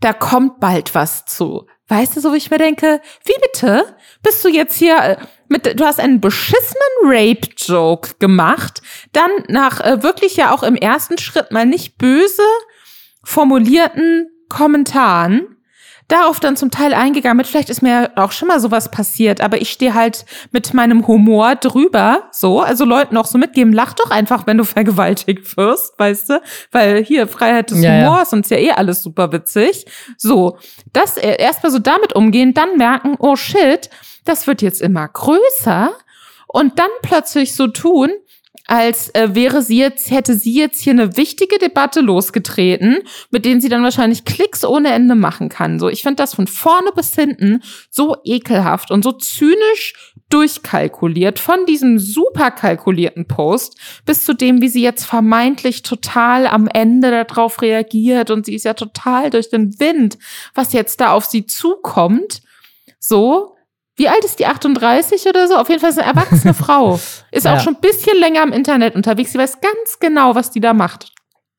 Da 0.00 0.14
kommt 0.14 0.60
bald 0.60 0.94
was 0.94 1.26
zu. 1.26 1.66
Weißt 1.88 2.16
du, 2.16 2.20
so 2.20 2.32
wie 2.32 2.38
ich 2.38 2.50
mir 2.50 2.56
denke, 2.56 3.02
wie 3.26 3.34
bitte? 3.42 3.84
Bist 4.22 4.42
du 4.42 4.48
jetzt 4.48 4.76
hier 4.76 4.96
äh, 4.96 5.16
mit, 5.48 5.78
du 5.78 5.84
hast 5.84 6.00
einen 6.00 6.22
beschissenen 6.22 7.02
Rape-Joke 7.04 8.14
gemacht, 8.18 8.80
dann 9.12 9.30
nach 9.48 9.82
äh, 9.82 10.02
wirklich 10.02 10.36
ja 10.36 10.54
auch 10.54 10.62
im 10.62 10.76
ersten 10.76 11.18
Schritt 11.18 11.50
mal 11.50 11.66
nicht 11.66 11.98
böse 11.98 12.42
formulierten 13.24 14.30
Kommentaren 14.48 15.59
darauf 16.10 16.40
dann 16.40 16.56
zum 16.56 16.70
Teil 16.70 16.92
eingegangen 16.92 17.36
mit, 17.36 17.46
vielleicht 17.46 17.70
ist 17.70 17.82
mir 17.82 18.10
auch 18.16 18.32
schon 18.32 18.48
mal 18.48 18.60
sowas 18.60 18.90
passiert, 18.90 19.40
aber 19.40 19.60
ich 19.60 19.70
stehe 19.70 19.94
halt 19.94 20.24
mit 20.50 20.74
meinem 20.74 21.06
Humor 21.06 21.54
drüber, 21.54 22.28
so, 22.32 22.60
also 22.60 22.84
Leuten 22.84 23.16
auch 23.16 23.26
so 23.26 23.38
mitgeben, 23.38 23.72
lach 23.72 23.94
doch 23.94 24.10
einfach, 24.10 24.46
wenn 24.46 24.58
du 24.58 24.64
vergewaltigt 24.70 25.56
wirst, 25.56 25.98
weißt 25.98 26.30
du, 26.30 26.42
weil 26.72 27.04
hier 27.04 27.28
Freiheit 27.28 27.70
des 27.70 27.82
ja, 27.82 27.90
Humors 27.90 28.32
ja. 28.32 28.36
und 28.36 28.44
ist 28.44 28.50
ja 28.50 28.58
eh 28.58 28.72
alles 28.72 29.02
super 29.02 29.32
witzig. 29.32 29.86
So, 30.16 30.58
das 30.92 31.16
äh, 31.16 31.36
erstmal 31.36 31.72
so 31.72 31.78
damit 31.78 32.14
umgehen, 32.14 32.54
dann 32.54 32.76
merken, 32.76 33.16
oh 33.18 33.36
shit, 33.36 33.88
das 34.24 34.46
wird 34.46 34.62
jetzt 34.62 34.82
immer 34.82 35.08
größer 35.08 35.92
und 36.46 36.78
dann 36.78 36.90
plötzlich 37.02 37.54
so 37.54 37.68
tun, 37.68 38.10
als 38.70 39.12
äh, 39.16 39.34
wäre 39.34 39.62
sie 39.62 39.78
jetzt, 39.78 40.12
hätte 40.12 40.34
sie 40.34 40.54
jetzt 40.54 40.80
hier 40.80 40.92
eine 40.92 41.16
wichtige 41.16 41.58
Debatte 41.58 42.00
losgetreten, 42.00 42.98
mit 43.30 43.44
denen 43.44 43.60
sie 43.60 43.68
dann 43.68 43.82
wahrscheinlich 43.82 44.24
Klicks 44.24 44.64
ohne 44.64 44.92
Ende 44.92 45.16
machen 45.16 45.48
kann. 45.48 45.80
So, 45.80 45.88
ich 45.88 46.02
finde 46.02 46.16
das 46.16 46.34
von 46.34 46.46
vorne 46.46 46.90
bis 46.94 47.12
hinten 47.16 47.64
so 47.90 48.16
ekelhaft 48.22 48.92
und 48.92 49.02
so 49.02 49.10
zynisch 49.10 50.14
durchkalkuliert 50.28 51.40
von 51.40 51.66
diesem 51.66 51.98
super 51.98 52.52
kalkulierten 52.52 53.26
Post 53.26 53.76
bis 54.06 54.24
zu 54.24 54.34
dem, 54.34 54.62
wie 54.62 54.68
sie 54.68 54.82
jetzt 54.82 55.04
vermeintlich 55.04 55.82
total 55.82 56.46
am 56.46 56.68
Ende 56.68 57.10
darauf 57.10 57.62
reagiert 57.62 58.30
und 58.30 58.46
sie 58.46 58.54
ist 58.54 58.64
ja 58.64 58.74
total 58.74 59.30
durch 59.30 59.50
den 59.50 59.80
Wind, 59.80 60.16
was 60.54 60.72
jetzt 60.72 61.00
da 61.00 61.10
auf 61.10 61.24
sie 61.24 61.44
zukommt. 61.44 62.40
So, 63.00 63.56
wie 64.00 64.08
alt 64.08 64.24
ist 64.24 64.38
die? 64.38 64.46
38 64.46 65.26
oder 65.26 65.46
so? 65.46 65.56
Auf 65.56 65.68
jeden 65.68 65.78
Fall 65.78 65.90
ist 65.90 65.98
eine 65.98 66.08
erwachsene 66.08 66.54
Frau. 66.64 66.98
Ist 67.30 67.44
ja. 67.44 67.54
auch 67.54 67.60
schon 67.60 67.74
ein 67.74 67.80
bisschen 67.82 68.18
länger 68.18 68.42
im 68.42 68.50
Internet 68.50 68.94
unterwegs. 68.94 69.32
Sie 69.32 69.38
weiß 69.38 69.60
ganz 69.60 69.98
genau, 70.00 70.34
was 70.34 70.50
die 70.50 70.60
da 70.60 70.72
macht. 70.72 71.12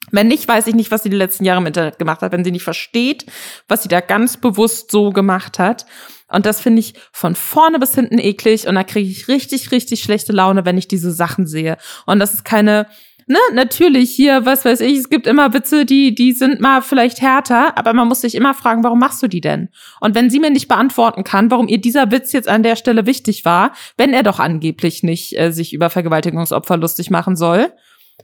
Wenn 0.09 0.27
nicht, 0.27 0.47
weiß 0.47 0.65
ich 0.65 0.73
nicht, 0.73 0.89
was 0.89 1.03
sie 1.03 1.11
die 1.11 1.17
letzten 1.17 1.45
Jahre 1.45 1.61
im 1.61 1.67
Internet 1.67 1.99
gemacht 1.99 2.23
hat. 2.23 2.31
Wenn 2.31 2.43
sie 2.43 2.49
nicht 2.49 2.63
versteht, 2.63 3.27
was 3.67 3.83
sie 3.83 3.89
da 3.89 4.01
ganz 4.01 4.37
bewusst 4.37 4.89
so 4.89 5.11
gemacht 5.11 5.59
hat. 5.59 5.85
Und 6.29 6.47
das 6.47 6.59
finde 6.61 6.79
ich 6.79 6.95
von 7.11 7.35
vorne 7.35 7.77
bis 7.77 7.93
hinten 7.93 8.17
eklig. 8.17 8.67
Und 8.67 8.73
da 8.73 8.83
kriege 8.83 9.07
ich 9.07 9.27
richtig, 9.27 9.71
richtig 9.71 10.01
schlechte 10.01 10.33
Laune, 10.33 10.65
wenn 10.65 10.79
ich 10.79 10.87
diese 10.87 11.11
Sachen 11.11 11.45
sehe. 11.45 11.77
Und 12.07 12.17
das 12.17 12.33
ist 12.33 12.43
keine 12.43 12.87
ne, 13.32 13.39
natürlich 13.53 14.11
hier, 14.11 14.45
was 14.45 14.65
weiß 14.65 14.82
ich, 14.82 14.97
es 14.97 15.09
gibt 15.09 15.27
immer 15.27 15.53
Witze, 15.53 15.86
die, 15.86 16.13
die 16.13 16.34
sind 16.34 16.59
mal 16.59 16.82
vielleicht 16.82 17.21
härter, 17.21 17.77
aber 17.77 17.93
man 17.93 18.07
muss 18.07 18.21
sich 18.21 18.36
immer 18.36 18.53
fragen, 18.53 18.84
warum 18.84 18.99
machst 18.99 19.23
du 19.23 19.27
die 19.27 19.41
denn? 19.41 19.69
Und 19.99 20.15
wenn 20.15 20.29
sie 20.29 20.39
mir 20.39 20.49
nicht 20.49 20.67
beantworten 20.67 21.23
kann, 21.23 21.49
warum 21.49 21.67
ihr 21.67 21.79
dieser 21.79 22.11
Witz 22.11 22.32
jetzt 22.34 22.47
an 22.47 22.63
der 22.63 22.75
Stelle 22.75 23.05
wichtig 23.05 23.45
war, 23.45 23.73
wenn 23.97 24.13
er 24.13 24.23
doch 24.23 24.39
angeblich 24.39 25.03
nicht 25.03 25.38
äh, 25.39 25.51
sich 25.51 25.73
über 25.73 25.89
Vergewaltigungsopfer 25.89 26.77
lustig 26.77 27.09
machen 27.09 27.36
soll, 27.36 27.73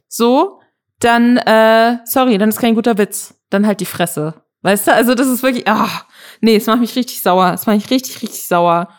so, 0.08 0.60
dann, 1.00 1.38
äh, 1.38 1.98
sorry, 2.06 2.38
dann 2.38 2.50
ist 2.50 2.60
kein 2.60 2.76
guter 2.76 2.98
Witz. 2.98 3.36
Dann 3.50 3.66
halt 3.66 3.80
die 3.80 3.86
Fresse. 3.86 4.42
Weißt 4.62 4.88
du, 4.88 4.94
also 4.94 5.16
das 5.16 5.28
ist 5.28 5.44
wirklich, 5.44 5.68
ah, 5.68 5.90
nee, 6.42 6.56
es 6.56 6.66
macht 6.66 6.80
mich 6.80 6.96
richtig 6.96 7.22
sauer. 7.22 7.54
Es 7.54 7.66
macht 7.66 7.78
mich 7.78 7.90
richtig, 7.90 8.22
richtig 8.22 8.46
sauer. 8.48 8.90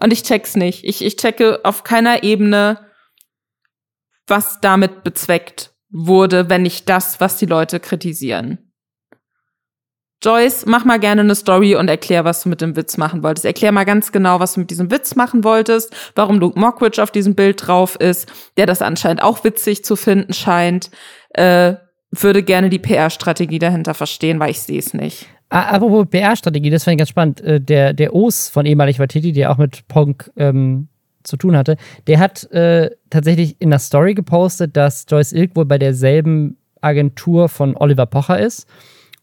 Und 0.00 0.12
ich 0.12 0.22
check's 0.22 0.56
nicht. 0.56 0.84
Ich, 0.84 1.04
ich 1.04 1.16
checke 1.16 1.60
auf 1.64 1.84
keiner 1.84 2.22
Ebene, 2.22 2.78
was 4.26 4.60
damit 4.60 5.04
bezweckt 5.04 5.72
wurde, 5.90 6.48
wenn 6.48 6.62
nicht 6.62 6.88
das, 6.88 7.20
was 7.20 7.36
die 7.36 7.46
Leute 7.46 7.80
kritisieren. 7.80 8.72
Joyce, 10.22 10.66
mach 10.66 10.84
mal 10.84 11.00
gerne 11.00 11.22
eine 11.22 11.34
Story 11.34 11.74
und 11.74 11.88
erklär, 11.88 12.24
was 12.24 12.44
du 12.44 12.48
mit 12.48 12.60
dem 12.60 12.76
Witz 12.76 12.96
machen 12.96 13.24
wolltest. 13.24 13.44
Erklär 13.44 13.72
mal 13.72 13.84
ganz 13.84 14.12
genau, 14.12 14.38
was 14.38 14.54
du 14.54 14.60
mit 14.60 14.70
diesem 14.70 14.90
Witz 14.90 15.16
machen 15.16 15.42
wolltest, 15.42 15.94
warum 16.14 16.38
Luke 16.38 16.58
Mockridge 16.58 17.02
auf 17.02 17.10
diesem 17.10 17.34
Bild 17.34 17.66
drauf 17.66 17.96
ist, 17.96 18.30
der 18.56 18.66
das 18.66 18.82
anscheinend 18.82 19.22
auch 19.22 19.42
witzig 19.42 19.84
zu 19.84 19.96
finden 19.96 20.32
scheint. 20.32 20.90
Äh, 21.30 21.74
würde 22.12 22.42
gerne 22.42 22.68
die 22.68 22.78
PR-Strategie 22.78 23.58
dahinter 23.58 23.94
verstehen, 23.94 24.38
weil 24.38 24.50
ich 24.50 24.60
sehe 24.60 24.78
es 24.78 24.94
nicht. 24.94 25.26
Apropos 25.48 26.06
PR-Strategie, 26.08 26.70
das 26.70 26.84
fand 26.84 26.92
ich 26.92 26.98
ganz 26.98 27.08
spannend. 27.08 27.40
Äh, 27.40 27.60
der, 27.60 27.92
der 27.92 28.14
Os 28.14 28.48
von 28.48 28.64
ehemalig 28.64 28.98
Watiti, 28.98 29.32
der 29.32 29.50
auch 29.50 29.58
mit 29.58 29.88
Ponk 29.88 30.30
ähm, 30.36 30.88
zu 31.22 31.36
tun 31.36 31.56
hatte, 31.56 31.76
der 32.06 32.18
hat 32.18 32.50
äh, 32.52 32.90
tatsächlich 33.10 33.56
in 33.60 33.70
der 33.70 33.78
Story 33.78 34.14
gepostet, 34.14 34.76
dass 34.76 35.06
Joyce 35.08 35.32
Ilk 35.32 35.56
wohl 35.56 35.64
bei 35.64 35.78
derselben 35.78 36.56
Agentur 36.80 37.48
von 37.48 37.76
Oliver 37.76 38.06
Pocher 38.06 38.38
ist 38.38 38.66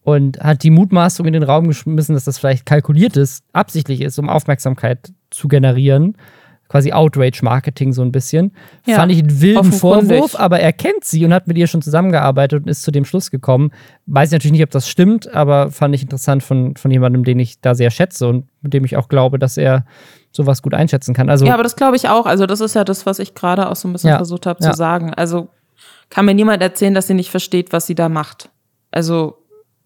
und 0.03 0.39
hat 0.39 0.63
die 0.63 0.71
Mutmaßung 0.71 1.25
in 1.25 1.33
den 1.33 1.43
Raum 1.43 1.67
geschmissen, 1.67 2.15
dass 2.15 2.23
das 2.23 2.39
vielleicht 2.39 2.65
kalkuliert 2.65 3.17
ist, 3.17 3.43
absichtlich 3.53 4.01
ist, 4.01 4.17
um 4.17 4.29
Aufmerksamkeit 4.29 5.11
zu 5.29 5.47
generieren. 5.47 6.15
Quasi 6.67 6.91
Outrage-Marketing 6.91 7.93
so 7.93 8.03
ein 8.03 8.11
bisschen. 8.11 8.51
Ja, 8.85 8.95
Fand 8.95 9.11
ich 9.11 9.19
einen 9.19 9.41
wilden 9.41 9.71
Vorwurf, 9.71 10.35
aber 10.35 10.59
er 10.59 10.71
kennt 10.71 11.03
sie 11.03 11.25
und 11.25 11.33
hat 11.33 11.47
mit 11.47 11.57
ihr 11.57 11.65
schon 11.65 11.81
zusammengearbeitet 11.81 12.61
und 12.61 12.69
ist 12.69 12.83
zu 12.83 12.91
dem 12.91 13.05
Schluss 13.05 13.31
gekommen. 13.31 13.71
Weiß 14.05 14.29
ich 14.29 14.33
natürlich 14.33 14.51
nicht, 14.51 14.63
ob 14.63 14.69
das 14.69 14.87
stimmt, 14.87 15.33
aber 15.33 15.71
fand 15.71 15.95
ich 15.95 16.03
interessant 16.03 16.43
von, 16.43 16.75
von 16.75 16.91
jemandem, 16.91 17.23
den 17.23 17.39
ich 17.39 17.59
da 17.59 17.73
sehr 17.73 17.89
schätze 17.89 18.27
und 18.27 18.45
mit 18.61 18.73
dem 18.73 18.85
ich 18.85 18.97
auch 18.97 19.09
glaube, 19.09 19.39
dass 19.39 19.57
er 19.57 19.83
sowas 20.31 20.61
gut 20.61 20.73
einschätzen 20.73 21.13
kann. 21.13 21.29
Also, 21.29 21.45
ja, 21.45 21.53
aber 21.53 21.63
das 21.63 21.75
glaube 21.75 21.95
ich 21.95 22.09
auch. 22.09 22.25
Also, 22.25 22.45
das 22.45 22.61
ist 22.61 22.75
ja 22.75 22.83
das, 22.83 23.05
was 23.05 23.19
ich 23.19 23.33
gerade 23.33 23.69
auch 23.69 23.75
so 23.75 23.87
ein 23.87 23.93
bisschen 23.93 24.11
ja, 24.11 24.17
versucht 24.17 24.45
habe 24.45 24.63
ja. 24.63 24.71
zu 24.71 24.77
sagen. 24.77 25.13
Also, 25.13 25.49
kann 26.09 26.25
mir 26.25 26.33
niemand 26.33 26.61
erzählen, 26.61 26.93
dass 26.93 27.07
sie 27.07 27.13
nicht 27.13 27.31
versteht, 27.31 27.71
was 27.71 27.85
sie 27.85 27.95
da 27.95 28.09
macht. 28.09 28.49
Also, 28.91 29.39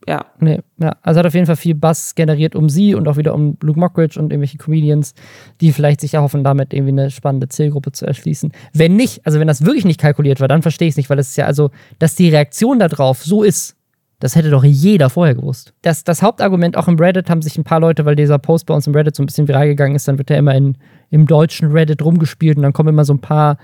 ja. 0.08 0.26
Nee, 0.40 0.60
ja. 0.80 0.96
Also 1.02 1.20
hat 1.20 1.28
auf 1.28 1.34
jeden 1.34 1.46
Fall 1.46 1.56
viel 1.56 1.76
Bass 1.76 2.16
generiert 2.16 2.56
um 2.56 2.70
sie 2.70 2.94
und 2.96 3.08
auch 3.08 3.18
wieder 3.18 3.34
um 3.34 3.58
Luke 3.62 3.80
Mockridge 3.80 4.20
und 4.20 4.32
irgendwelche 4.32 4.58
Comedians, 4.58 5.14
die 5.62 5.72
vielleicht 5.72 6.02
sich 6.02 6.14
erhoffen, 6.14 6.44
damit 6.44 6.74
irgendwie 6.74 6.92
eine 6.92 7.10
spannende 7.10 7.48
Zielgruppe 7.48 7.92
zu 7.92 8.06
erschließen. 8.06 8.52
Wenn 8.74 8.96
nicht, 8.96 9.26
also 9.26 9.40
wenn 9.40 9.48
das 9.48 9.64
wirklich 9.66 9.86
nicht 9.86 10.00
kalkuliert 10.00 10.40
war, 10.42 10.48
dann 10.48 10.62
verstehe 10.62 10.88
ich 10.88 10.94
es 10.94 10.98
nicht, 10.98 11.10
weil 11.10 11.20
es 11.20 11.30
ist 11.30 11.38
ja 11.38 11.46
also, 11.46 11.72
dass 12.00 12.16
die 12.16 12.30
Reaktion 12.30 12.80
darauf 12.80 13.24
so 13.24 13.44
ist, 13.44 13.76
das 14.24 14.38
hätte 14.38 14.50
doch 14.50 14.64
jeder 14.64 15.10
vorher 15.10 15.36
gewusst. 15.36 15.74
Das, 15.82 16.06
das 16.06 16.22
Hauptargument 16.22 16.78
auch 16.78 16.88
im 16.88 16.96
Reddit 16.96 17.30
haben 17.30 17.42
sich 17.42 17.58
ein 17.58 17.66
paar 17.66 17.82
Leute, 17.82 18.06
weil 18.06 18.16
dieser 18.16 18.40
Post 18.40 18.68
bei 18.68 18.74
uns 18.74 18.88
im 18.88 18.96
Reddit 18.96 19.18
so 19.18 19.22
ein 19.22 19.26
bisschen 19.26 19.50
viral 19.50 19.68
gegangen 19.68 19.96
ist, 19.96 20.08
dann 20.08 20.18
wird 20.18 20.32
er 20.32 20.38
immer 20.38 20.56
in, 20.56 20.78
im 21.10 21.28
deutschen 21.28 21.74
Reddit 21.74 22.02
rumgespielt 22.02 22.56
und 22.56 22.64
dann 22.64 22.72
kommen 22.72 22.88
immer 22.88 23.04
so 23.04 23.14
ein 23.14 23.20
paar 23.20 23.58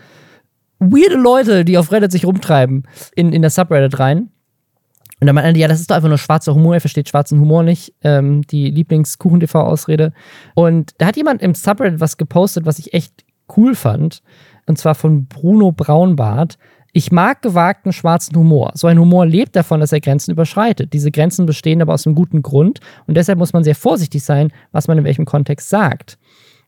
weirde 0.80 1.16
Leute, 1.16 1.64
die 1.64 1.78
auf 1.78 1.94
Reddit 1.94 2.12
sich 2.12 2.26
rumtreiben, 2.26 2.84
in, 3.16 3.32
in 3.32 3.42
das 3.42 3.56
Subreddit 3.56 4.00
rein. 4.00 4.32
Und 5.22 5.28
dann 5.28 5.36
meinte 5.36 5.62
ja, 5.62 5.70
das 5.70 5.80
ist 5.80 5.92
doch 5.92 5.96
einfach 5.96 6.10
nur 6.10 6.18
schwarzer 6.18 6.54
Humor, 6.54 6.74
er 6.74 6.82
versteht 6.82 7.08
schwarzen 7.08 7.40
Humor 7.40 7.64
nicht, 7.64 7.94
ähm, 8.04 8.42
die 8.42 8.70
Lieblingskuchen-TV-Ausrede. 8.70 10.12
Und 10.56 10.92
da 10.98 11.06
hat 11.06 11.16
jemand 11.16 11.42
im 11.42 11.56
Subreddit 11.56 12.02
was 12.02 12.18
gepostet, 12.18 12.66
was 12.66 12.80
ich 12.80 12.94
echt 12.94 13.24
cool 13.56 13.76
fand. 13.76 14.24
Und 14.66 14.78
zwar 14.78 14.94
von 14.94 15.26
Bruno 15.28 15.72
Braunbart. 15.72 16.58
Ich 16.94 17.12
mag 17.12 17.42
gewagten 17.42 17.94
schwarzen 17.94 18.36
Humor. 18.36 18.72
So 18.76 18.88
ein 18.88 19.00
Humor 19.00 19.26
lebt 19.26 19.56
davon, 19.56 19.80
dass 19.80 19.92
er 19.92 20.00
Grenzen 20.00 20.32
überschreitet. 20.32 20.94
Diese 20.94 21.12
Grenzen 21.12 21.46
bestehen 21.46 21.82
aber 21.82 21.94
aus 21.94 22.06
einem 22.06 22.16
guten 22.16 22.42
Grund 22.42 22.80
und 23.08 23.16
deshalb 23.16 23.40
muss 23.40 23.54
man 23.54 23.64
sehr 23.64 23.76
vorsichtig 23.76 24.24
sein, 24.24 24.52
was 24.72 24.88
man 24.88 24.98
in 24.98 25.04
welchem 25.04 25.26
Kontext 25.26 25.70
sagt. 25.70 26.19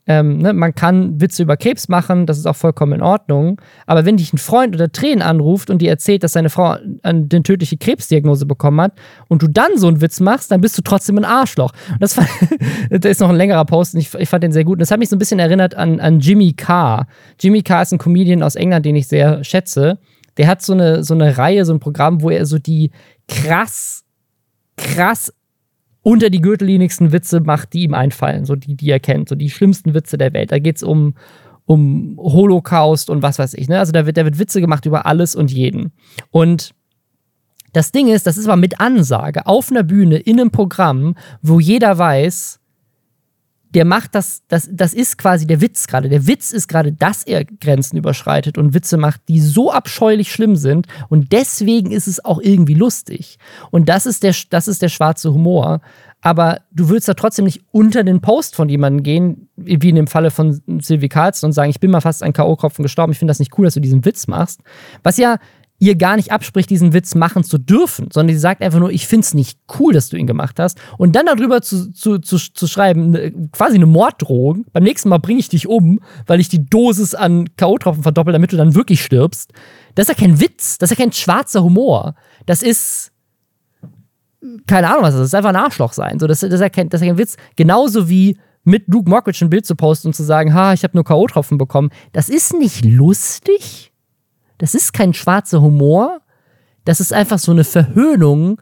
Ähm, 0.07 0.39
ne, 0.39 0.51
man 0.53 0.73
kann 0.73 1.21
Witze 1.21 1.43
über 1.43 1.57
Krebs 1.57 1.87
machen, 1.87 2.25
das 2.25 2.39
ist 2.39 2.47
auch 2.47 2.55
vollkommen 2.55 2.93
in 2.93 3.01
Ordnung. 3.01 3.61
Aber 3.85 4.03
wenn 4.03 4.17
dich 4.17 4.33
ein 4.33 4.39
Freund 4.39 4.75
oder 4.75 4.91
Tränen 4.91 5.21
anruft 5.21 5.69
und 5.69 5.79
dir 5.79 5.89
erzählt, 5.89 6.23
dass 6.23 6.33
seine 6.33 6.49
Frau 6.49 6.75
eine 7.03 7.27
tödliche 7.43 7.77
Krebsdiagnose 7.77 8.47
bekommen 8.47 8.81
hat 8.81 8.93
und 9.27 9.43
du 9.43 9.47
dann 9.47 9.77
so 9.77 9.87
einen 9.87 10.01
Witz 10.01 10.19
machst, 10.19 10.51
dann 10.51 10.59
bist 10.61 10.77
du 10.77 10.81
trotzdem 10.81 11.17
ein 11.19 11.25
Arschloch. 11.25 11.71
Und 11.91 12.01
das, 12.01 12.15
da 12.89 13.09
ist 13.09 13.21
noch 13.21 13.29
ein 13.29 13.35
längerer 13.35 13.65
Post 13.65 13.93
und 13.93 13.99
ich, 13.99 14.13
ich, 14.15 14.29
fand 14.29 14.43
den 14.43 14.51
sehr 14.51 14.63
gut. 14.63 14.73
Und 14.73 14.81
das 14.81 14.91
hat 14.91 14.99
mich 14.99 15.09
so 15.09 15.15
ein 15.15 15.19
bisschen 15.19 15.39
erinnert 15.39 15.75
an, 15.75 15.99
an 15.99 16.19
Jimmy 16.19 16.53
Carr. 16.53 17.05
Jimmy 17.39 17.61
Carr 17.61 17.83
ist 17.83 17.91
ein 17.91 17.99
Comedian 17.99 18.41
aus 18.41 18.55
England, 18.55 18.85
den 18.85 18.95
ich 18.95 19.07
sehr 19.07 19.43
schätze. 19.43 19.99
Der 20.37 20.47
hat 20.47 20.63
so 20.63 20.73
eine, 20.73 21.03
so 21.03 21.13
eine 21.13 21.37
Reihe, 21.37 21.63
so 21.63 21.73
ein 21.73 21.79
Programm, 21.79 22.21
wo 22.21 22.31
er 22.31 22.45
so 22.47 22.57
die 22.57 22.89
krass, 23.27 24.03
krass 24.77 25.31
unter 26.03 26.29
die 26.29 26.41
gürtellinigsten 26.41 27.11
Witze 27.11 27.41
macht, 27.41 27.73
die 27.73 27.83
ihm 27.83 27.93
einfallen, 27.93 28.45
so 28.45 28.55
die, 28.55 28.75
die 28.75 28.89
er 28.89 28.99
kennt, 28.99 29.29
so 29.29 29.35
die 29.35 29.49
schlimmsten 29.49 29.93
Witze 29.93 30.17
der 30.17 30.33
Welt. 30.33 30.51
Da 30.51 30.59
geht 30.59 30.77
es 30.77 30.83
um, 30.83 31.15
um 31.65 32.17
Holocaust 32.17 33.09
und 33.09 33.21
was 33.21 33.39
weiß 33.39 33.53
ich. 33.53 33.69
Ne? 33.69 33.79
Also 33.79 33.91
da 33.91 34.05
wird, 34.05 34.17
da 34.17 34.25
wird 34.25 34.39
Witze 34.39 34.61
gemacht 34.61 34.85
über 34.85 35.05
alles 35.05 35.35
und 35.35 35.51
jeden. 35.51 35.91
Und 36.31 36.73
das 37.73 37.91
Ding 37.91 38.07
ist, 38.07 38.27
das 38.27 38.37
ist 38.37 38.47
aber 38.47 38.57
mit 38.57 38.79
Ansage 38.79 39.45
auf 39.45 39.71
einer 39.71 39.83
Bühne 39.83 40.17
in 40.17 40.39
einem 40.39 40.51
Programm, 40.51 41.15
wo 41.41 41.59
jeder 41.59 41.97
weiß, 41.97 42.60
der 43.73 43.85
macht 43.85 44.15
das, 44.15 44.43
das, 44.47 44.69
das 44.71 44.93
ist 44.93 45.17
quasi 45.17 45.47
der 45.47 45.61
Witz 45.61 45.87
gerade. 45.87 46.09
Der 46.09 46.27
Witz 46.27 46.51
ist 46.51 46.67
gerade, 46.67 46.91
dass 46.91 47.23
er 47.23 47.45
Grenzen 47.45 47.97
überschreitet 47.97 48.57
und 48.57 48.73
Witze 48.73 48.97
macht, 48.97 49.21
die 49.27 49.39
so 49.39 49.71
abscheulich 49.71 50.31
schlimm 50.31 50.55
sind. 50.55 50.87
Und 51.09 51.31
deswegen 51.31 51.91
ist 51.91 52.07
es 52.07 52.23
auch 52.23 52.41
irgendwie 52.41 52.73
lustig. 52.73 53.37
Und 53.69 53.87
das 53.87 54.05
ist 54.05 54.23
der, 54.23 54.35
das 54.49 54.67
ist 54.67 54.81
der 54.81 54.89
schwarze 54.89 55.33
Humor. 55.33 55.81
Aber 56.21 56.61
du 56.71 56.89
würdest 56.89 57.07
da 57.07 57.15
trotzdem 57.15 57.45
nicht 57.45 57.63
unter 57.71 58.03
den 58.03 58.21
Post 58.21 58.55
von 58.55 58.69
jemandem 58.69 59.01
gehen, 59.01 59.49
wie 59.55 59.89
in 59.89 59.95
dem 59.95 60.07
Falle 60.07 60.29
von 60.29 60.61
Sylvie 60.79 61.09
Carlson 61.09 61.47
und 61.47 61.53
sagen, 61.53 61.71
ich 61.71 61.79
bin 61.79 61.89
mal 61.89 62.01
fast 62.01 62.21
ein 62.21 62.33
K.O.-Kopfen 62.33 62.83
gestorben, 62.83 63.11
ich 63.11 63.19
finde 63.19 63.31
das 63.31 63.39
nicht 63.39 63.57
cool, 63.57 63.65
dass 63.65 63.73
du 63.73 63.79
diesen 63.79 64.05
Witz 64.05 64.27
machst. 64.27 64.61
Was 65.01 65.17
ja 65.17 65.37
ihr 65.81 65.95
gar 65.95 66.15
nicht 66.15 66.31
abspricht, 66.31 66.69
diesen 66.69 66.93
Witz 66.93 67.15
machen 67.15 67.43
zu 67.43 67.57
dürfen, 67.57 68.09
sondern 68.13 68.35
sie 68.35 68.39
sagt 68.39 68.61
einfach 68.61 68.79
nur, 68.79 68.91
ich 68.91 69.07
finde 69.07 69.25
es 69.25 69.33
nicht 69.33 69.57
cool, 69.79 69.93
dass 69.93 70.09
du 70.09 70.15
ihn 70.15 70.27
gemacht 70.27 70.59
hast. 70.59 70.79
Und 70.99 71.15
dann 71.15 71.25
darüber 71.25 71.63
zu, 71.63 71.91
zu, 71.91 72.19
zu, 72.19 72.37
zu 72.37 72.67
schreiben, 72.67 73.09
ne, 73.09 73.33
quasi 73.51 73.75
eine 73.75 73.87
Morddrohung, 73.87 74.65
beim 74.73 74.83
nächsten 74.83 75.09
Mal 75.09 75.17
bringe 75.17 75.39
ich 75.39 75.49
dich 75.49 75.67
um, 75.67 75.99
weil 76.27 76.39
ich 76.39 76.49
die 76.49 76.69
Dosis 76.69 77.15
an 77.15 77.49
K.O.-Tropfen 77.57 78.03
verdoppel, 78.03 78.31
damit 78.31 78.53
du 78.53 78.57
dann 78.57 78.75
wirklich 78.75 79.03
stirbst. 79.03 79.53
Das 79.95 80.07
ist 80.07 80.09
ja 80.09 80.27
kein 80.27 80.39
Witz, 80.39 80.77
das 80.77 80.91
ist 80.91 80.99
ja 80.99 81.03
kein 81.03 81.13
schwarzer 81.13 81.63
Humor. 81.63 82.13
Das 82.45 82.61
ist 82.61 83.11
keine 84.67 84.87
Ahnung 84.87 85.03
was 85.03 85.13
das 85.13 85.15
ist, 85.15 85.21
das 85.21 85.27
ist 85.29 85.35
einfach 85.35 85.49
ein 85.49 85.65
Arschloch 85.65 85.93
sein. 85.93 86.19
So, 86.19 86.27
das, 86.27 86.41
das, 86.41 86.53
ist 86.53 86.61
ja 86.61 86.69
kein, 86.69 86.89
das 86.89 87.01
ist 87.01 87.07
ja 87.07 87.11
kein 87.11 87.19
Witz. 87.19 87.37
Genauso 87.55 88.07
wie 88.07 88.37
mit 88.63 88.87
Luke 88.87 89.09
Mockridge 89.09 89.43
ein 89.43 89.49
Bild 89.49 89.65
zu 89.65 89.75
posten 89.75 90.09
und 90.09 90.13
zu 90.13 90.23
sagen, 90.23 90.53
ha, 90.53 90.73
ich 90.73 90.83
habe 90.83 90.95
nur 90.95 91.03
K.O.-Tropfen 91.03 91.57
bekommen. 91.57 91.89
Das 92.11 92.29
ist 92.29 92.53
nicht 92.53 92.85
lustig 92.85 93.90
das 94.61 94.75
ist 94.75 94.93
kein 94.93 95.15
schwarzer 95.15 95.59
Humor, 95.59 96.21
das 96.85 96.99
ist 96.99 97.13
einfach 97.13 97.39
so 97.39 97.51
eine 97.51 97.63
Verhöhnung 97.63 98.61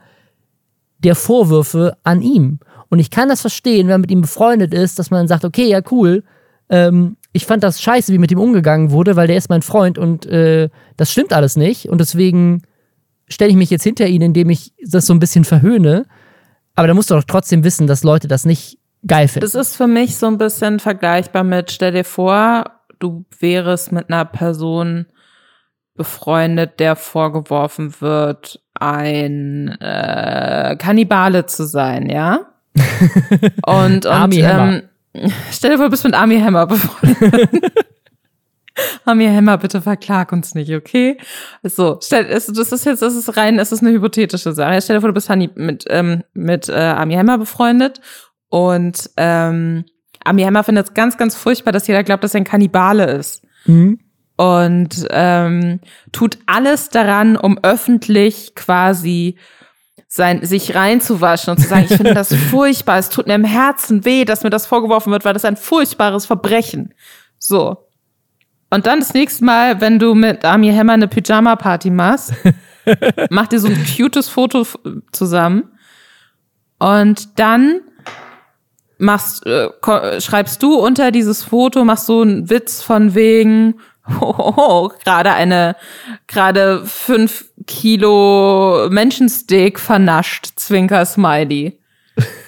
der 1.00 1.14
Vorwürfe 1.14 1.98
an 2.04 2.22
ihm. 2.22 2.60
Und 2.90 3.00
ich 3.00 3.12
kann 3.12 3.28
das 3.28 3.42
verstehen, 3.42 3.88
wenn 3.88 3.96
man 3.96 4.02
mit 4.02 4.12
ihm 4.12 4.22
befreundet 4.22 4.74
ist, 4.74 4.98
dass 4.98 5.12
man 5.12 5.28
sagt, 5.28 5.44
okay, 5.44 5.68
ja, 5.68 5.82
cool, 5.92 6.24
ähm, 6.70 7.18
ich 7.34 7.46
fand 7.46 7.64
das 7.64 7.82
scheiße, 7.82 8.14
wie 8.14 8.18
mit 8.18 8.32
ihm 8.32 8.40
umgegangen 8.40 8.92
wurde, 8.92 9.18
weil 9.18 9.28
der 9.28 9.36
ist 9.36 9.50
mein 9.50 9.62
Freund 9.62 9.98
und 9.98 10.26
äh, 10.26 10.70
das 10.96 11.12
stimmt 11.12 11.34
alles 11.34 11.58
nicht. 11.58 11.90
Und 11.90 12.00
deswegen 12.00 12.62
stelle 13.28 13.52
ich 13.52 13.58
mich 13.58 13.70
jetzt 13.70 13.84
hinter 13.84 14.08
ihn, 14.08 14.22
indem 14.22 14.50
ich 14.50 14.74
das 14.82 15.06
so 15.06 15.14
ein 15.14 15.20
bisschen 15.20 15.44
verhöhne. 15.44 16.06
Aber 16.76 16.88
da 16.88 16.94
musst 16.94 17.12
du 17.12 17.16
doch 17.16 17.26
trotzdem 17.26 17.66
wissen, 17.66 17.88
dass 17.88 18.06
Leute 18.06 18.30
das 18.30 18.46
nicht 18.46 18.78
geil 19.06 19.28
finden. 19.28 19.52
Das 19.52 19.54
ist 19.54 19.76
für 19.76 19.88
mich 19.88 20.16
so 20.16 20.28
ein 20.28 20.38
bisschen 20.38 20.80
vergleichbar 20.80 21.44
mit, 21.44 21.72
stell 21.72 21.92
dir 21.92 22.06
vor, 22.06 22.72
du 23.00 23.26
wärst 23.40 23.92
mit 23.92 24.10
einer 24.10 24.24
Person 24.24 25.06
befreundet, 26.00 26.80
der 26.80 26.96
vorgeworfen 26.96 27.94
wird, 28.00 28.62
ein 28.74 29.68
äh, 29.82 30.78
Kannibale 30.80 31.46
zu 31.46 31.68
sein, 31.68 32.10
ja? 32.10 32.40
und 33.66 34.06
und 34.06 34.06
Army 34.06 34.40
ähm, 34.40 34.84
stell 35.52 35.72
dir 35.72 35.76
vor, 35.76 35.88
du 35.88 35.92
bist 35.92 36.06
mit 36.06 36.14
Army 36.14 36.40
Hammer 36.40 36.68
befreundet. 36.68 37.50
Army 39.04 39.28
Hammer, 39.28 39.58
bitte 39.58 39.82
verklag 39.82 40.32
uns 40.32 40.56
nicht, 40.56 40.74
okay? 40.74 41.18
So, 41.64 42.00
stell, 42.02 42.24
das 42.30 42.48
ist 42.48 42.86
jetzt, 42.86 43.02
das 43.02 43.16
ist 43.16 43.36
rein, 43.36 43.58
das 43.58 43.74
ist 43.74 43.82
eine 43.82 43.92
hypothetische 43.92 44.54
Sache. 44.54 44.82
Stell 44.82 44.96
dir 44.96 45.02
vor, 45.02 45.10
du 45.10 45.14
bist 45.14 45.30
mit, 45.56 45.84
ähm, 45.90 46.24
mit 46.34 46.70
äh, 46.70 46.76
Army 46.76 47.16
Hammer 47.16 47.40
befreundet 47.40 48.00
und 48.48 49.10
ähm, 49.18 49.84
Army 50.24 50.44
Hammer 50.44 50.64
findet 50.64 50.88
es 50.88 50.94
ganz, 50.94 51.18
ganz 51.18 51.36
furchtbar, 51.36 51.74
dass 51.74 51.88
jeder 51.88 52.06
glaubt, 52.06 52.24
dass 52.24 52.36
er 52.36 52.40
ein 52.40 52.46
Kannibale 52.46 53.12
ist. 53.12 53.44
Mhm 53.66 54.00
und 54.40 55.06
ähm, 55.10 55.82
tut 56.14 56.38
alles 56.46 56.88
daran, 56.88 57.36
um 57.36 57.60
öffentlich 57.62 58.56
quasi 58.56 59.36
sein, 60.08 60.46
sich 60.46 60.76
reinzuwaschen 60.76 61.52
und 61.52 61.58
zu 61.58 61.68
sagen, 61.68 61.88
ich 61.90 61.98
finde 61.98 62.14
das 62.14 62.34
furchtbar, 62.50 63.00
es 63.00 63.10
tut 63.10 63.28
mir 63.28 63.36
im 63.36 63.44
Herzen 63.44 64.06
weh, 64.06 64.24
dass 64.24 64.44
mir 64.44 64.50
das 64.50 64.66
vorgeworfen 64.66 65.12
wird, 65.12 65.26
weil 65.26 65.34
das 65.34 65.44
ein 65.44 65.58
furchtbares 65.58 66.26
Verbrechen. 66.26 66.94
So. 67.38 67.90
Und 68.70 68.88
dann 68.88 69.00
das 69.00 69.14
nächste 69.14 69.44
Mal, 69.44 69.82
wenn 69.82 70.00
du 70.00 70.14
mit 70.14 70.46
Ami 70.46 70.72
Hammer 70.72 70.94
eine 70.94 71.10
Pyjama-Party 71.10 71.90
machst, 71.90 72.32
macht 73.30 73.52
ihr 73.52 73.60
so 73.60 73.68
ein 73.68 73.86
cutes 73.98 74.30
Foto 74.30 74.66
zusammen 75.12 75.70
und 76.78 77.38
dann 77.38 77.82
machst, 79.00 79.46
äh, 79.46 80.22
schreibst 80.22 80.64
du 80.64 80.76
unter 80.76 81.12
dieses 81.12 81.44
Foto, 81.44 81.84
machst 81.84 82.06
so 82.06 82.22
einen 82.22 82.50
Witz 82.50 82.82
von 82.82 83.16
wegen, 83.16 83.82
oh, 84.22 84.90
gerade 85.04 85.34
eine, 85.34 85.76
gerade 86.28 86.86
fünf 86.86 87.46
Kilo 87.68 88.88
Menschensteak 88.90 89.80
vernascht, 89.80 90.48
Zwinker 90.56 91.06
Smiley. 91.06 91.80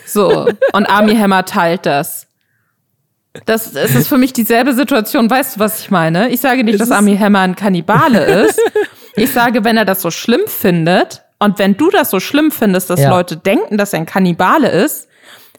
So. 0.05 0.47
Und 0.73 0.85
Army 0.87 1.15
Hammer 1.15 1.45
teilt 1.45 1.85
das. 1.85 2.27
Das, 3.45 3.71
das 3.71 3.95
ist 3.95 4.07
für 4.09 4.17
mich 4.17 4.33
dieselbe 4.33 4.73
Situation. 4.73 5.29
Weißt 5.29 5.55
du, 5.55 5.59
was 5.59 5.79
ich 5.79 5.91
meine? 5.91 6.29
Ich 6.29 6.41
sage 6.41 6.63
nicht, 6.63 6.79
dass 6.81 6.91
Army 6.91 7.17
Hammer 7.17 7.39
ein 7.39 7.55
Kannibale 7.55 8.25
ist. 8.45 8.59
Ich 9.15 9.31
sage, 9.31 9.63
wenn 9.63 9.77
er 9.77 9.85
das 9.85 10.01
so 10.01 10.11
schlimm 10.11 10.41
findet 10.47 11.23
und 11.39 11.59
wenn 11.59 11.77
du 11.77 11.89
das 11.89 12.09
so 12.09 12.19
schlimm 12.19 12.51
findest, 12.51 12.89
dass 12.89 13.01
ja. 13.01 13.09
Leute 13.09 13.37
denken, 13.37 13.77
dass 13.77 13.93
er 13.93 13.99
ein 13.99 14.05
Kannibale 14.05 14.69
ist, 14.69 15.07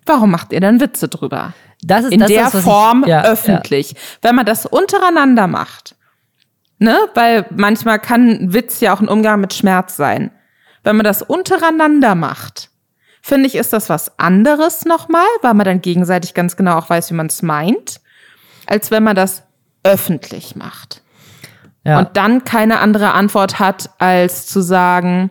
warum 0.07 0.31
macht 0.31 0.53
ihr 0.53 0.61
dann 0.61 0.81
Witze 0.81 1.09
drüber? 1.09 1.55
Das 1.83 2.05
ist, 2.05 2.13
in 2.13 2.21
das 2.21 2.29
der 2.29 2.47
ist, 2.47 2.61
Form 2.61 3.03
ich, 3.03 3.09
ja, 3.09 3.25
öffentlich. 3.25 3.93
Ja. 3.93 3.99
Wenn 4.23 4.35
man 4.37 4.47
das 4.47 4.67
untereinander 4.67 5.47
macht, 5.49 5.97
ne, 6.79 6.97
weil 7.15 7.47
manchmal 7.51 7.99
kann 7.99 8.53
Witz 8.53 8.81
ja 8.81 8.95
auch 8.95 9.01
ein 9.01 9.09
Umgang 9.09 9.41
mit 9.41 9.53
Schmerz 9.53 9.97
sein. 9.97 10.31
Wenn 10.85 10.97
man 10.97 11.05
das 11.05 11.23
untereinander 11.23 12.15
macht, 12.15 12.71
finde 13.21 13.47
ich, 13.47 13.55
ist 13.55 13.73
das 13.73 13.89
was 13.89 14.19
anderes 14.19 14.85
nochmal, 14.85 15.27
weil 15.43 15.55
man 15.55 15.65
dann 15.65 15.81
gegenseitig 15.81 16.35
ganz 16.35 16.57
genau 16.57 16.79
auch 16.79 16.91
weiß, 16.91 17.11
wie 17.11 17.15
man 17.15 17.27
es 17.27 17.43
meint, 17.43 18.01
als 18.67 18.91
wenn 18.91 19.03
man 19.03 19.17
das 19.17 19.45
öffentlich 19.85 20.57
macht. 20.57 21.03
Ja. 21.85 21.99
Und 21.99 22.17
dann 22.17 22.45
keine 22.45 22.79
andere 22.79 23.13
Antwort 23.13 23.59
hat, 23.59 23.91
als 23.99 24.47
zu 24.47 24.61
sagen, 24.61 25.31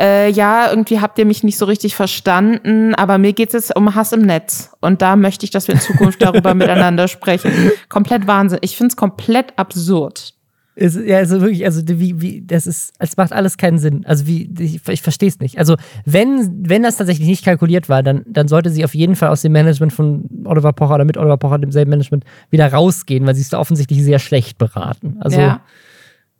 äh, 0.00 0.30
ja, 0.30 0.70
irgendwie 0.70 1.00
habt 1.00 1.18
ihr 1.18 1.24
mich 1.24 1.44
nicht 1.44 1.56
so 1.56 1.66
richtig 1.66 1.94
verstanden, 1.94 2.94
aber 2.94 3.18
mir 3.18 3.32
geht 3.32 3.54
es 3.54 3.70
um 3.70 3.94
Hass 3.94 4.12
im 4.12 4.22
Netz. 4.22 4.70
Und 4.80 5.02
da 5.02 5.16
möchte 5.16 5.44
ich, 5.44 5.50
dass 5.50 5.68
wir 5.68 5.74
in 5.74 5.80
Zukunft 5.80 6.20
darüber 6.20 6.54
miteinander 6.54 7.06
sprechen. 7.06 7.52
Komplett 7.88 8.26
Wahnsinn. 8.26 8.58
Ich 8.62 8.76
finde 8.76 8.92
es 8.92 8.96
komplett 8.96 9.56
absurd. 9.56 10.34
Ist, 10.76 10.96
ja, 10.96 11.18
also 11.18 11.40
wirklich, 11.40 11.64
also 11.64 11.82
wie, 11.86 12.20
wie, 12.20 12.42
das 12.44 12.66
ist, 12.66 12.94
es 12.98 13.16
macht 13.16 13.32
alles 13.32 13.56
keinen 13.56 13.78
Sinn. 13.78 14.04
Also 14.06 14.26
wie, 14.26 14.50
ich, 14.58 14.80
ich 14.88 15.02
verstehe 15.02 15.28
es 15.28 15.38
nicht. 15.38 15.58
Also 15.58 15.76
wenn, 16.04 16.68
wenn 16.68 16.82
das 16.82 16.96
tatsächlich 16.96 17.28
nicht 17.28 17.44
kalkuliert 17.44 17.88
war, 17.88 18.02
dann, 18.02 18.24
dann 18.26 18.48
sollte 18.48 18.70
sie 18.70 18.84
auf 18.84 18.96
jeden 18.96 19.14
Fall 19.14 19.28
aus 19.28 19.42
dem 19.42 19.52
Management 19.52 19.92
von 19.92 20.28
Oliver 20.44 20.72
Pocher 20.72 20.96
oder 20.96 21.04
mit 21.04 21.16
Oliver 21.16 21.36
Pocher, 21.36 21.60
demselben 21.60 21.90
Management, 21.90 22.24
wieder 22.50 22.72
rausgehen, 22.72 23.24
weil 23.24 23.36
sie 23.36 23.42
ist 23.42 23.52
da 23.52 23.60
offensichtlich 23.60 24.02
sehr 24.02 24.18
schlecht 24.18 24.58
beraten. 24.58 25.18
Also 25.20 25.38
ja 25.38 25.60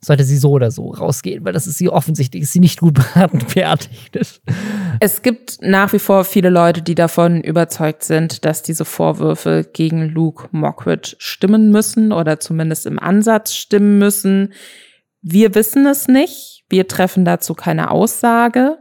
sollte 0.01 0.23
sie 0.23 0.37
so 0.37 0.51
oder 0.51 0.71
so 0.71 0.89
rausgehen, 0.91 1.43
weil 1.43 1.53
das 1.53 1.67
ist 1.67 1.77
sie 1.77 1.89
offensichtlich, 1.89 2.43
ist 2.43 2.53
sie 2.53 2.59
nicht 2.59 2.79
gut 2.79 2.93
beraten 3.13 3.41
fertig. 3.41 4.11
Es 4.99 5.21
gibt 5.21 5.57
nach 5.61 5.93
wie 5.93 5.99
vor 5.99 6.23
viele 6.23 6.49
Leute, 6.49 6.81
die 6.81 6.95
davon 6.95 7.41
überzeugt 7.41 8.03
sind, 8.03 8.45
dass 8.45 8.61
diese 8.61 8.85
Vorwürfe 8.85 9.67
gegen 9.71 10.09
Luke 10.09 10.47
Mockridge 10.51 11.15
stimmen 11.17 11.71
müssen 11.71 12.11
oder 12.11 12.39
zumindest 12.39 12.85
im 12.85 12.99
Ansatz 12.99 13.53
stimmen 13.53 13.97
müssen. 13.97 14.53
Wir 15.21 15.55
wissen 15.55 15.85
es 15.85 16.07
nicht. 16.07 16.65
Wir 16.69 16.87
treffen 16.87 17.25
dazu 17.25 17.53
keine 17.53 17.91
Aussage. 17.91 18.77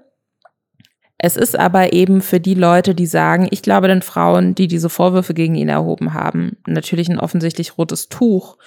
Es 1.16 1.36
ist 1.36 1.58
aber 1.58 1.92
eben 1.92 2.20
für 2.20 2.40
die 2.40 2.54
Leute, 2.54 2.94
die 2.94 3.06
sagen, 3.06 3.48
ich 3.50 3.62
glaube 3.62 3.88
den 3.88 4.02
Frauen, 4.02 4.54
die 4.54 4.68
diese 4.68 4.90
Vorwürfe 4.90 5.32
gegen 5.32 5.54
ihn 5.54 5.70
erhoben 5.70 6.12
haben, 6.12 6.58
natürlich 6.66 7.08
ein 7.08 7.20
offensichtlich 7.20 7.78
rotes 7.78 8.08
Tuch 8.08 8.58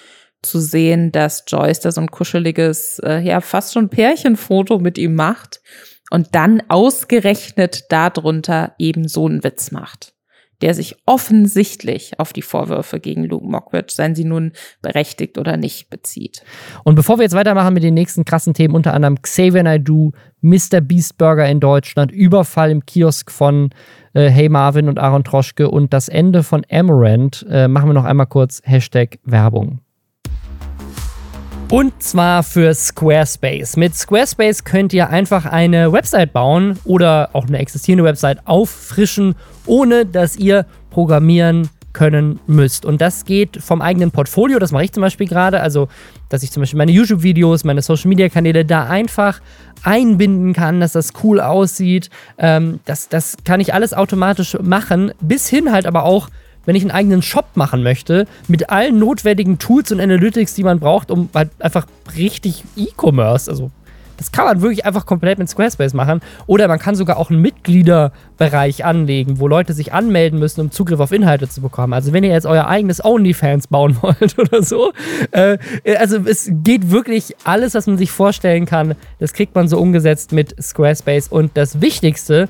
zu 0.41 0.59
sehen, 0.59 1.11
dass 1.11 1.43
Joyce 1.47 1.79
da 1.81 1.91
so 1.91 2.01
ein 2.01 2.11
kuscheliges, 2.11 2.99
äh, 2.99 3.19
ja, 3.19 3.41
fast 3.41 3.73
schon 3.73 3.89
Pärchenfoto 3.89 4.79
mit 4.79 4.97
ihm 4.97 5.15
macht 5.15 5.61
und 6.09 6.35
dann 6.35 6.61
ausgerechnet 6.69 7.85
darunter 7.89 8.73
eben 8.79 9.07
so 9.07 9.27
einen 9.27 9.43
Witz 9.43 9.71
macht, 9.71 10.13
der 10.61 10.73
sich 10.73 10.95
offensichtlich 11.05 12.19
auf 12.19 12.33
die 12.33 12.41
Vorwürfe 12.41 12.99
gegen 12.99 13.25
Luke 13.25 13.45
Mockridge, 13.45 13.93
seien 13.93 14.15
sie 14.15 14.23
nun 14.23 14.53
berechtigt 14.81 15.37
oder 15.37 15.57
nicht, 15.57 15.89
bezieht. 15.89 16.43
Und 16.83 16.95
bevor 16.95 17.17
wir 17.17 17.23
jetzt 17.23 17.35
weitermachen 17.35 17.73
mit 17.73 17.83
den 17.83 17.93
nächsten 17.93 18.23
krassen 18.23 18.53
Themen, 18.53 18.75
unter 18.75 18.93
anderem 18.93 19.21
Xavier 19.21 19.63
Naidoo, 19.63 20.11
Mr. 20.41 20.81
Beast 20.81 21.17
Burger 21.17 21.47
in 21.47 21.59
Deutschland, 21.59 22.11
Überfall 22.11 22.71
im 22.71 22.85
Kiosk 22.85 23.31
von 23.31 23.71
äh, 24.13 24.29
Hey 24.29 24.49
Marvin 24.49 24.87
und 24.87 24.99
Aaron 24.99 25.23
Troschke 25.23 25.69
und 25.69 25.93
das 25.93 26.09
Ende 26.09 26.43
von 26.43 26.65
Amaranth, 26.71 27.45
äh, 27.49 27.67
machen 27.67 27.89
wir 27.89 27.93
noch 27.93 28.05
einmal 28.05 28.27
kurz 28.27 28.61
Hashtag 28.63 29.19
Werbung. 29.23 29.81
Und 31.69 32.01
zwar 32.01 32.43
für 32.43 32.73
Squarespace. 32.73 33.75
Mit 33.75 33.93
Squarespace 33.93 34.63
könnt 34.63 34.93
ihr 34.93 35.09
einfach 35.09 35.45
eine 35.45 35.91
Website 35.91 36.31
bauen 36.31 36.79
oder 36.85 37.29
auch 37.33 37.45
eine 37.45 37.57
existierende 37.57 38.05
Website 38.05 38.39
auffrischen, 38.45 39.35
ohne 39.65 40.05
dass 40.05 40.37
ihr 40.37 40.65
programmieren 40.91 41.69
können 41.91 42.39
müsst. 42.47 42.85
Und 42.85 43.01
das 43.01 43.25
geht 43.25 43.61
vom 43.61 43.81
eigenen 43.81 44.11
Portfolio, 44.11 44.59
das 44.59 44.71
mache 44.71 44.85
ich 44.85 44.93
zum 44.93 45.01
Beispiel 45.01 45.27
gerade, 45.27 45.59
also 45.59 45.89
dass 46.29 46.41
ich 46.41 46.51
zum 46.51 46.61
Beispiel 46.61 46.77
meine 46.77 46.91
YouTube-Videos, 46.91 47.65
meine 47.65 47.81
Social-Media-Kanäle 47.81 48.63
da 48.63 48.85
einfach 48.85 49.41
einbinden 49.83 50.53
kann, 50.53 50.79
dass 50.79 50.93
das 50.93 51.11
cool 51.21 51.41
aussieht. 51.41 52.09
Ähm, 52.37 52.79
das, 52.85 53.09
das 53.09 53.35
kann 53.43 53.59
ich 53.59 53.73
alles 53.73 53.93
automatisch 53.93 54.57
machen, 54.61 55.11
bis 55.19 55.49
hin 55.49 55.73
halt 55.73 55.85
aber 55.85 56.03
auch 56.03 56.29
wenn 56.67 56.75
ich 56.75 56.83
einen 56.83 56.91
eigenen 56.91 57.23
Shop 57.23 57.45
machen 57.55 57.81
möchte, 57.81 58.27
mit 58.47 58.69
allen 58.69 58.99
notwendigen 58.99 59.57
Tools 59.57 59.91
und 59.91 59.99
Analytics, 59.99 60.53
die 60.53 60.63
man 60.63 60.79
braucht, 60.79 61.09
um 61.09 61.29
halt 61.33 61.49
einfach 61.59 61.87
richtig 62.15 62.63
E-Commerce, 62.75 63.49
also 63.49 63.71
das 64.17 64.31
kann 64.31 64.45
man 64.45 64.61
wirklich 64.61 64.85
einfach 64.85 65.05
komplett 65.05 65.37
mit 65.37 65.47
Squarespace 65.47 65.93
machen. 65.93 66.21
Oder 66.47 66.67
man 66.67 66.79
kann 66.79 66.95
sogar 66.95 67.17
auch 67.17 67.29
einen 67.29 67.39
Mitgliederbereich 67.39 68.83
anlegen, 68.83 69.39
wo 69.39 69.47
Leute 69.47 69.73
sich 69.73 69.93
anmelden 69.93 70.39
müssen, 70.39 70.61
um 70.61 70.71
Zugriff 70.71 70.99
auf 70.99 71.11
Inhalte 71.11 71.47
zu 71.47 71.61
bekommen. 71.61 71.93
Also 71.93 72.13
wenn 72.13 72.23
ihr 72.23 72.31
jetzt 72.31 72.47
euer 72.47 72.67
eigenes 72.67 73.03
OnlyFans 73.03 73.67
bauen 73.67 73.95
wollt 74.01 74.37
oder 74.39 74.63
so. 74.63 74.91
Äh, 75.31 75.57
also 75.97 76.17
es 76.25 76.49
geht 76.51 76.89
wirklich 76.89 77.35
alles, 77.43 77.75
was 77.75 77.87
man 77.87 77.97
sich 77.97 78.11
vorstellen 78.11 78.65
kann. 78.65 78.95
Das 79.19 79.33
kriegt 79.33 79.53
man 79.55 79.67
so 79.67 79.77
umgesetzt 79.77 80.31
mit 80.31 80.55
Squarespace. 80.61 81.27
Und 81.27 81.51
das 81.55 81.79
Wichtigste, 81.79 82.49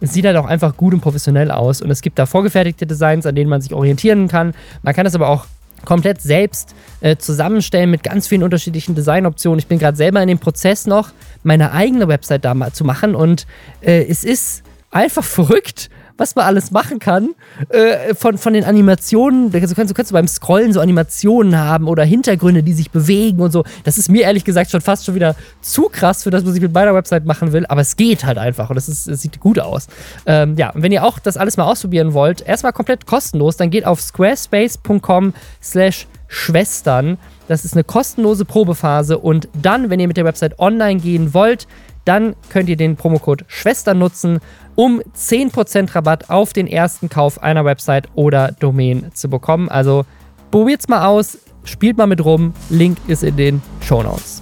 es 0.00 0.12
sieht 0.12 0.24
halt 0.24 0.36
auch 0.36 0.46
einfach 0.46 0.76
gut 0.76 0.94
und 0.94 1.00
professionell 1.00 1.50
aus. 1.50 1.82
Und 1.82 1.90
es 1.90 2.02
gibt 2.02 2.18
da 2.18 2.26
vorgefertigte 2.26 2.86
Designs, 2.86 3.26
an 3.26 3.34
denen 3.34 3.50
man 3.50 3.60
sich 3.60 3.74
orientieren 3.74 4.28
kann. 4.28 4.54
Man 4.82 4.94
kann 4.94 5.06
es 5.06 5.14
aber 5.14 5.28
auch 5.28 5.46
komplett 5.84 6.20
selbst 6.20 6.74
äh, 7.00 7.16
zusammenstellen 7.16 7.90
mit 7.90 8.02
ganz 8.02 8.26
vielen 8.26 8.42
unterschiedlichen 8.42 8.94
Designoptionen. 8.94 9.58
Ich 9.58 9.66
bin 9.66 9.78
gerade 9.78 9.96
selber 9.96 10.20
in 10.20 10.28
dem 10.28 10.38
Prozess 10.38 10.86
noch, 10.86 11.10
meine 11.42 11.72
eigene 11.72 12.08
Website 12.08 12.44
da 12.44 12.54
mal 12.54 12.72
zu 12.72 12.84
machen 12.84 13.14
und 13.14 13.46
äh, 13.80 14.04
es 14.04 14.24
ist 14.24 14.62
einfach 14.90 15.24
verrückt, 15.38 15.90
was 16.18 16.34
man 16.34 16.44
alles 16.44 16.70
machen 16.70 16.98
kann. 16.98 17.30
Äh, 17.70 18.14
von, 18.14 18.36
von 18.36 18.52
den 18.52 18.64
Animationen, 18.64 19.50
du 19.50 19.58
kannst, 19.58 19.90
du 19.90 19.94
kannst 19.94 20.12
beim 20.12 20.28
Scrollen 20.28 20.72
so 20.72 20.80
Animationen 20.80 21.56
haben 21.56 21.88
oder 21.88 22.04
Hintergründe, 22.04 22.62
die 22.62 22.74
sich 22.74 22.90
bewegen 22.90 23.40
und 23.40 23.52
so. 23.52 23.64
Das 23.84 23.96
ist 23.96 24.10
mir 24.10 24.24
ehrlich 24.24 24.44
gesagt 24.44 24.70
schon 24.70 24.80
fast 24.80 25.06
schon 25.06 25.14
wieder 25.14 25.34
zu 25.62 25.88
krass 25.90 26.24
für 26.24 26.30
das, 26.30 26.44
was 26.44 26.54
ich 26.54 26.60
mit 26.60 26.74
meiner 26.74 26.94
Website 26.94 27.24
machen 27.24 27.52
will, 27.52 27.64
aber 27.66 27.80
es 27.80 27.96
geht 27.96 28.24
halt 28.24 28.36
einfach 28.36 28.68
und 28.68 28.76
das 28.76 28.86
sieht 28.86 29.40
gut 29.40 29.58
aus. 29.58 29.86
Ähm, 30.26 30.56
ja, 30.56 30.70
und 30.70 30.82
wenn 30.82 30.92
ihr 30.92 31.04
auch 31.04 31.18
das 31.18 31.36
alles 31.36 31.56
mal 31.56 31.64
ausprobieren 31.64 32.12
wollt, 32.12 32.40
erstmal 32.46 32.72
komplett 32.72 33.06
kostenlos, 33.06 33.56
dann 33.56 33.70
geht 33.70 33.86
auf 33.86 34.00
squarespace.com 34.00 35.32
slash 35.62 36.06
Schwestern. 36.28 37.16
Das 37.46 37.64
ist 37.64 37.72
eine 37.72 37.84
kostenlose 37.84 38.44
Probephase 38.44 39.18
und 39.18 39.48
dann, 39.54 39.88
wenn 39.88 40.00
ihr 40.00 40.08
mit 40.08 40.18
der 40.18 40.26
Website 40.26 40.58
online 40.58 41.00
gehen 41.00 41.32
wollt, 41.32 41.66
dann 42.08 42.34
könnt 42.50 42.70
ihr 42.70 42.76
den 42.76 42.96
Promocode 42.96 43.44
Schwestern 43.48 43.98
nutzen 43.98 44.40
um 44.74 45.00
10% 45.00 45.94
Rabatt 45.94 46.30
auf 46.30 46.52
den 46.52 46.66
ersten 46.66 47.08
Kauf 47.08 47.42
einer 47.42 47.64
Website 47.64 48.08
oder 48.14 48.52
Domain 48.52 49.10
zu 49.12 49.28
bekommen. 49.28 49.68
Also 49.68 50.06
probiert's 50.50 50.88
mal 50.88 51.06
aus, 51.06 51.38
spielt 51.64 51.96
mal 51.98 52.06
mit 52.06 52.24
rum. 52.24 52.54
Link 52.70 52.96
ist 53.08 53.24
in 53.24 53.36
den 53.36 53.62
Show 53.82 54.02
Notes. 54.02 54.40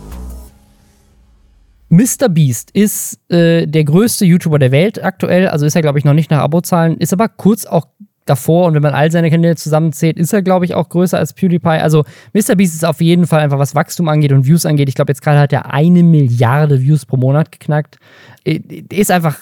Mr. 1.89 2.29
Beast 2.29 2.71
ist 2.73 3.19
äh, 3.31 3.67
der 3.67 3.85
größte 3.85 4.25
YouTuber 4.25 4.59
der 4.59 4.73
Welt 4.73 5.03
aktuell, 5.03 5.49
also 5.49 5.67
ist 5.67 5.75
er, 5.75 5.83
glaube 5.83 5.99
ich, 5.99 6.05
noch 6.05 6.15
nicht 6.15 6.31
nach 6.31 6.41
Abozahlen, 6.41 6.99
ist 6.99 7.13
aber 7.13 7.29
kurz 7.29 7.65
auch 7.65 7.87
davor 8.27 8.67
und 8.67 8.75
wenn 8.75 8.83
man 8.83 8.95
all 8.95 9.11
seine 9.11 9.31
Kanäle 9.31 9.57
zusammenzählt, 9.57 10.19
ist 10.19 10.33
er, 10.33 10.43
glaube 10.43 10.65
ich, 10.65 10.75
auch 10.75 10.89
größer 10.89 11.19
als 11.19 11.33
PewDiePie. 11.33 11.69
Also 11.69 12.05
Mr. 12.35 12.57
Beast 12.57 12.75
ist 12.75 12.85
auf 12.85 13.01
jeden 13.01 13.27
Fall 13.27 13.41
einfach, 13.41 13.59
was 13.59 13.75
Wachstum 13.75 14.09
angeht 14.09 14.33
und 14.33 14.47
Views 14.47 14.67
angeht. 14.67 14.89
Ich 14.89 14.95
glaube, 14.95 15.11
jetzt 15.11 15.23
gerade 15.23 15.39
hat 15.39 15.53
er 15.53 15.73
eine 15.73 16.03
Milliarde 16.03 16.83
Views 16.83 17.07
pro 17.07 17.17
Monat 17.17 17.53
geknackt. 17.53 17.99
Äh, 18.45 18.61
ist 18.93 19.11
einfach 19.11 19.39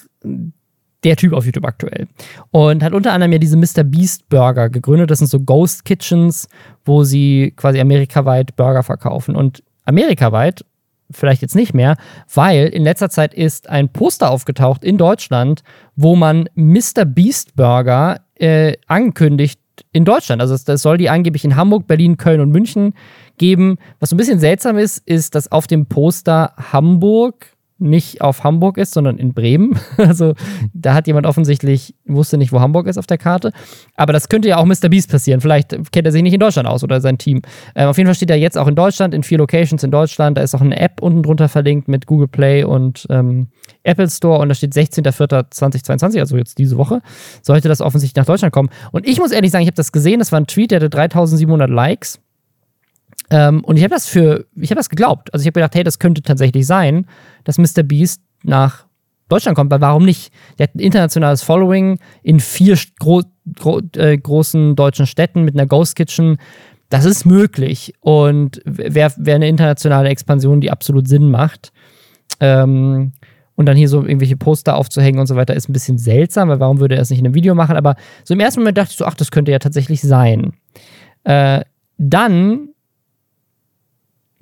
der 1.05 1.16
Typ 1.16 1.32
auf 1.32 1.45
YouTube 1.45 1.66
aktuell. 1.66 2.09
Und 2.51 2.82
hat 2.82 2.93
unter 2.93 3.12
anderem 3.12 3.32
ja 3.32 3.39
diese 3.39 3.57
Mr. 3.57 3.85
Beast 3.85 4.28
Burger 4.28 4.70
gegründet. 4.70 5.11
Das 5.11 5.18
sind 5.18 5.28
so 5.28 5.41
Ghost 5.41 5.85
Kitchens, 5.85 6.49
wo 6.85 7.05
sie 7.05 7.53
quasi 7.57 7.80
amerikaweit 7.80 8.57
Burger 8.57 8.82
verkaufen. 8.82 9.37
Und 9.37 9.62
amerikaweit, 9.85 10.64
vielleicht 11.11 11.43
jetzt 11.43 11.55
nicht 11.55 11.74
mehr, 11.74 11.97
weil 12.32 12.66
in 12.68 12.82
letzter 12.82 13.11
Zeit 13.11 13.35
ist 13.35 13.68
ein 13.68 13.91
Poster 13.91 14.30
aufgetaucht 14.30 14.82
in 14.82 14.97
Deutschland, 14.97 15.62
wo 15.97 16.16
man 16.16 16.49
Mr. 16.55 17.05
Beast 17.05 17.55
Burger 17.55 18.20
äh, 18.37 18.74
ankündigt 18.87 19.61
in 19.93 20.05
Deutschland. 20.05 20.41
Also 20.41 20.57
das 20.57 20.82
soll 20.82 20.99
die 20.99 21.11
angeblich 21.11 21.45
in 21.45 21.57
Hamburg, 21.57 21.87
Berlin, 21.87 22.16
Köln 22.16 22.41
und 22.41 22.51
München 22.51 22.95
geben. 23.39 23.78
Was 24.01 24.11
so 24.11 24.16
ein 24.16 24.18
bisschen 24.18 24.39
seltsam 24.39 24.78
ist, 24.78 24.99
ist, 25.07 25.35
dass 25.35 25.51
auf 25.51 25.66
dem 25.66 25.87
Poster 25.87 26.53
Hamburg 26.72 27.55
nicht 27.78 28.20
auf 28.20 28.45
Hamburg 28.45 28.78
ist, 28.78 28.95
sondern 28.95 29.18
in 29.18 29.35
Bremen. 29.35 29.78
Also 29.97 30.35
da 30.72 30.95
hat 30.95 31.07
jemand 31.07 31.26
offensichtlich, 31.26 31.95
wusste 32.05 32.37
nicht, 32.37 32.53
wo 32.53 32.61
Hamburg 32.61 32.87
ist 32.87 32.99
auf 32.99 33.07
der 33.07 33.18
Karte. 33.18 33.53
Aber 33.97 34.12
das 34.12 34.28
könnte 34.28 34.49
ja 34.49 34.59
auch 34.59 34.64
Mr. 34.64 34.89
Beast 34.89 35.11
passieren. 35.11 35.41
Vielleicht 35.41 35.70
kennt 35.93 36.07
er 36.07 36.12
sich 36.12 36.22
nicht 36.22 36.35
in 36.35 36.41
Deutschland 36.41 36.68
aus 36.68 36.85
oder 36.85 37.01
sein 37.01 37.18
Team. 37.18 37.43
Ähm, 37.74 37.89
auf 37.89 37.97
jeden 37.97 38.07
Fall 38.07 38.14
steht 38.14 38.30
er 38.30 38.37
jetzt 38.37 38.59
auch 38.59 38.68
in 38.68 38.74
Deutschland, 38.74 39.14
in 39.14 39.22
vier 39.22 39.39
Locations 39.39 39.82
in 39.82 39.91
Deutschland. 39.91 40.39
Da 40.39 40.43
ist 40.43 40.55
auch 40.55 40.61
eine 40.61 40.78
App 40.78 41.01
unten 41.01 41.22
drunter 41.22 41.49
verlinkt 41.49 41.89
mit 41.89 42.07
Google 42.07 42.28
Play 42.28 42.64
und 42.64 43.07
ähm, 43.11 43.49
Apple 43.85 44.11
Store 44.11 44.41
und 44.41 44.49
da 44.49 44.55
steht 44.55 44.72
16.04.2022, 44.72 46.18
also 46.18 46.37
jetzt 46.37 46.59
diese 46.59 46.76
Woche, 46.76 47.01
sollte 47.43 47.68
das 47.68 47.80
offensichtlich 47.80 48.16
nach 48.16 48.26
Deutschland 48.26 48.53
kommen. 48.53 48.70
Und 48.91 49.07
ich 49.07 49.18
muss 49.18 49.30
ehrlich 49.30 49.53
sagen, 49.53 49.62
ich 49.62 49.68
habe 49.68 49.76
das 49.76 49.93
gesehen, 49.93 50.18
das 50.18 50.32
war 50.32 50.41
ein 50.41 50.47
Tweet, 50.47 50.72
der 50.72 50.80
hatte 50.80 50.91
3700 50.91 51.70
Likes. 51.70 52.18
Ähm, 53.30 53.62
und 53.64 53.76
ich 53.76 53.85
habe 53.85 53.95
das 53.95 54.07
für, 54.07 54.47
ich 54.57 54.70
habe 54.70 54.78
das 54.78 54.89
geglaubt. 54.89 55.32
Also 55.32 55.43
ich 55.43 55.47
habe 55.47 55.55
gedacht, 55.55 55.74
hey, 55.74 55.85
das 55.85 55.99
könnte 55.99 56.22
tatsächlich 56.22 56.66
sein, 56.66 57.07
dass 57.45 57.59
Mr. 57.59 57.82
Beast 57.82 58.20
nach 58.43 58.87
Deutschland 59.28 59.57
kommt, 59.57 59.70
weil 59.70 59.80
warum 59.80 60.05
nicht? 60.05 60.32
Der 60.59 60.64
hat 60.64 60.74
ein 60.74 60.80
internationales 60.80 61.43
Following 61.43 61.99
in 62.22 62.41
vier 62.41 62.78
gro 62.99 63.22
gro 63.59 63.80
äh, 63.97 64.16
großen 64.16 64.76
deutschen 64.76 65.07
Städten 65.07 65.45
mit 65.45 65.55
einer 65.55 65.66
Ghost 65.66 65.97
Kitchen. 65.97 66.37
Das 66.91 67.05
ist 67.05 67.24
möglich 67.24 67.95
und 68.01 68.61
wäre 68.64 69.12
wär 69.16 69.35
eine 69.35 69.49
internationale 69.49 70.11
Expansion, 70.11 70.61
die 70.61 70.70
absolut 70.70 71.09
Sinn 71.09 71.30
macht. 71.30 71.72
Ähm, 72.41 73.12
und 73.57 73.66
dann 73.66 73.76
hier 73.76 73.88
so 73.88 74.02
irgendwelche 74.02 74.36
Poster 74.36 74.76
aufzuhängen 74.76 75.20
und 75.20 75.26
so 75.26 75.36
weiter, 75.36 75.55
ist 75.55 75.68
ein 75.68 75.72
bisschen 75.72 75.98
seltsam, 75.98 76.48
weil 76.48 76.61
warum 76.61 76.80
würde 76.80 76.96
er 76.96 77.02
es 77.02 77.11
nicht 77.11 77.20
in 77.20 77.26
einem 77.26 77.34
Video 77.34 77.55
machen? 77.55 77.76
Aber 77.76 77.96
so 78.24 78.34
im 78.34 78.40
ersten 78.40 78.61
Moment 78.61 78.78
dachte 78.78 78.90
ich 78.92 78.96
so, 78.96 79.05
ach, 79.05 79.14
das 79.14 79.30
könnte 79.30 79.52
ja 79.52 79.59
tatsächlich 79.59 80.00
sein. 80.00 80.52
Äh, 81.24 81.62
dann 81.96 82.68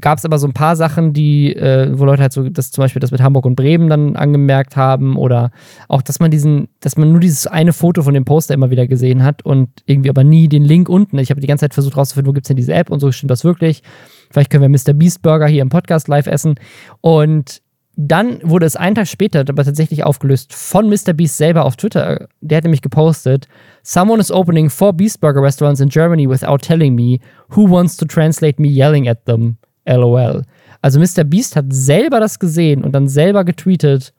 gab 0.02 0.18
es 0.18 0.24
aber 0.26 0.38
so 0.38 0.46
ein 0.46 0.52
paar 0.52 0.76
Sachen, 0.76 1.14
die, 1.14 1.54
äh, 1.54 1.98
wo 1.98 2.04
Leute 2.04 2.22
halt 2.22 2.32
so, 2.32 2.46
das 2.48 2.72
zum 2.72 2.82
Beispiel 2.82 3.00
das 3.00 3.12
mit 3.12 3.22
Hamburg 3.22 3.46
und 3.46 3.54
Bremen 3.54 3.88
dann 3.88 4.16
angemerkt 4.16 4.76
haben 4.76 5.16
oder 5.16 5.50
auch, 5.88 6.02
dass 6.02 6.20
man 6.20 6.30
diesen, 6.30 6.68
dass 6.80 6.96
man 6.98 7.10
nur 7.12 7.20
dieses 7.20 7.46
eine 7.46 7.72
Foto 7.72 8.02
von 8.02 8.12
dem 8.12 8.24
Poster 8.26 8.52
immer 8.52 8.70
wieder 8.70 8.86
gesehen 8.86 9.22
hat 9.22 9.42
und 9.44 9.70
irgendwie 9.86 10.10
aber 10.10 10.24
nie 10.24 10.48
den 10.48 10.64
Link 10.64 10.88
unten. 10.88 11.18
Ich 11.18 11.30
habe 11.30 11.40
die 11.40 11.46
ganze 11.46 11.62
Zeit 11.62 11.74
versucht 11.74 11.96
rauszufinden, 11.96 12.28
wo 12.28 12.34
gibt 12.34 12.46
es 12.46 12.48
denn 12.48 12.56
diese 12.56 12.74
App 12.74 12.90
und 12.90 13.00
so 13.00 13.10
stimmt 13.12 13.30
das 13.30 13.44
wirklich. 13.44 13.82
Vielleicht 14.30 14.50
können 14.50 14.62
wir 14.62 14.68
Mr. 14.68 14.92
Beast 14.92 15.22
Burger 15.22 15.46
hier 15.46 15.62
im 15.62 15.68
Podcast 15.68 16.08
live 16.08 16.26
essen. 16.26 16.56
Und 17.00 17.61
dann 17.95 18.40
wurde 18.43 18.64
es 18.64 18.76
einen 18.76 18.95
Tag 18.95 19.07
später 19.07 19.40
aber 19.47 19.64
tatsächlich 19.64 20.05
aufgelöst 20.05 20.55
von 20.55 20.88
Mr. 20.88 21.12
Beast 21.12 21.36
selber 21.36 21.64
auf 21.64 21.76
Twitter. 21.76 22.28
Der 22.40 22.57
hat 22.57 22.64
nämlich 22.64 22.82
gepostet: 22.82 23.49
Someone 23.82 24.20
is 24.20 24.30
opening 24.30 24.70
four 24.70 24.93
Beast 24.93 25.20
Burger 25.20 25.43
restaurants 25.43 25.80
in 25.80 25.88
Germany 25.88 26.28
without 26.28 26.59
telling 26.59 26.95
me. 26.95 27.18
Who 27.51 27.70
wants 27.70 27.97
to 27.99 28.07
translate 28.07 28.61
me 28.61 28.68
yelling 28.68 29.09
at 29.09 29.26
them? 29.26 29.59
LOL. 29.84 30.43
Also 30.80 30.99
Mr. 30.99 31.24
Beast 31.24 31.57
hat 31.57 31.66
selber 31.68 32.20
das 32.20 32.38
gesehen 32.38 32.82
und 32.82 32.93
dann 32.93 33.09
selber 33.09 33.45
getweetet, 33.45 34.12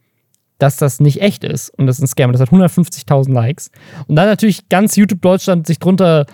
dass 0.59 0.77
das 0.77 0.99
nicht 0.99 1.21
echt 1.21 1.43
ist 1.43 1.69
und 1.77 1.87
das 1.87 1.97
ist 1.97 2.03
ein 2.03 2.07
Scam. 2.07 2.31
Das 2.31 2.41
hat 2.41 2.49
150.000 2.49 3.31
Likes. 3.33 3.71
Und 4.07 4.15
dann 4.15 4.27
natürlich 4.27 4.69
ganz 4.69 4.95
YouTube 4.95 5.21
Deutschland 5.21 5.67
sich 5.67 5.79
drunter 5.79 6.25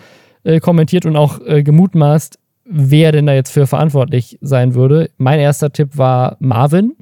äh, 0.43 0.59
kommentiert 0.59 1.05
und 1.05 1.15
auch 1.15 1.39
äh, 1.45 1.63
gemutmaßt, 1.63 2.37
wer 2.71 3.11
denn 3.11 3.25
da 3.25 3.33
jetzt 3.33 3.51
für 3.51 3.65
verantwortlich 3.65 4.37
sein 4.41 4.75
würde. 4.75 5.09
Mein 5.17 5.39
erster 5.39 5.71
Tipp 5.73 5.97
war 5.97 6.37
Marvin. 6.39 6.95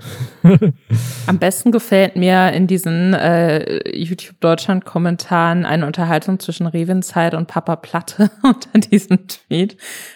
Am 1.27 1.39
besten 1.39 1.73
gefällt 1.73 2.15
mir 2.15 2.53
in 2.53 2.67
diesen 2.67 3.13
äh, 3.13 3.95
YouTube 3.95 4.39
Deutschland 4.39 4.85
Kommentaren 4.85 5.65
eine 5.65 5.85
Unterhaltung 5.85 6.39
zwischen 6.39 6.67
Revenzeit 6.67 7.33
und 7.33 7.47
Papa 7.47 7.75
Platte 7.75 8.31
unter 8.43 8.79
diesem 8.79 9.27
Tweet. 9.27 9.75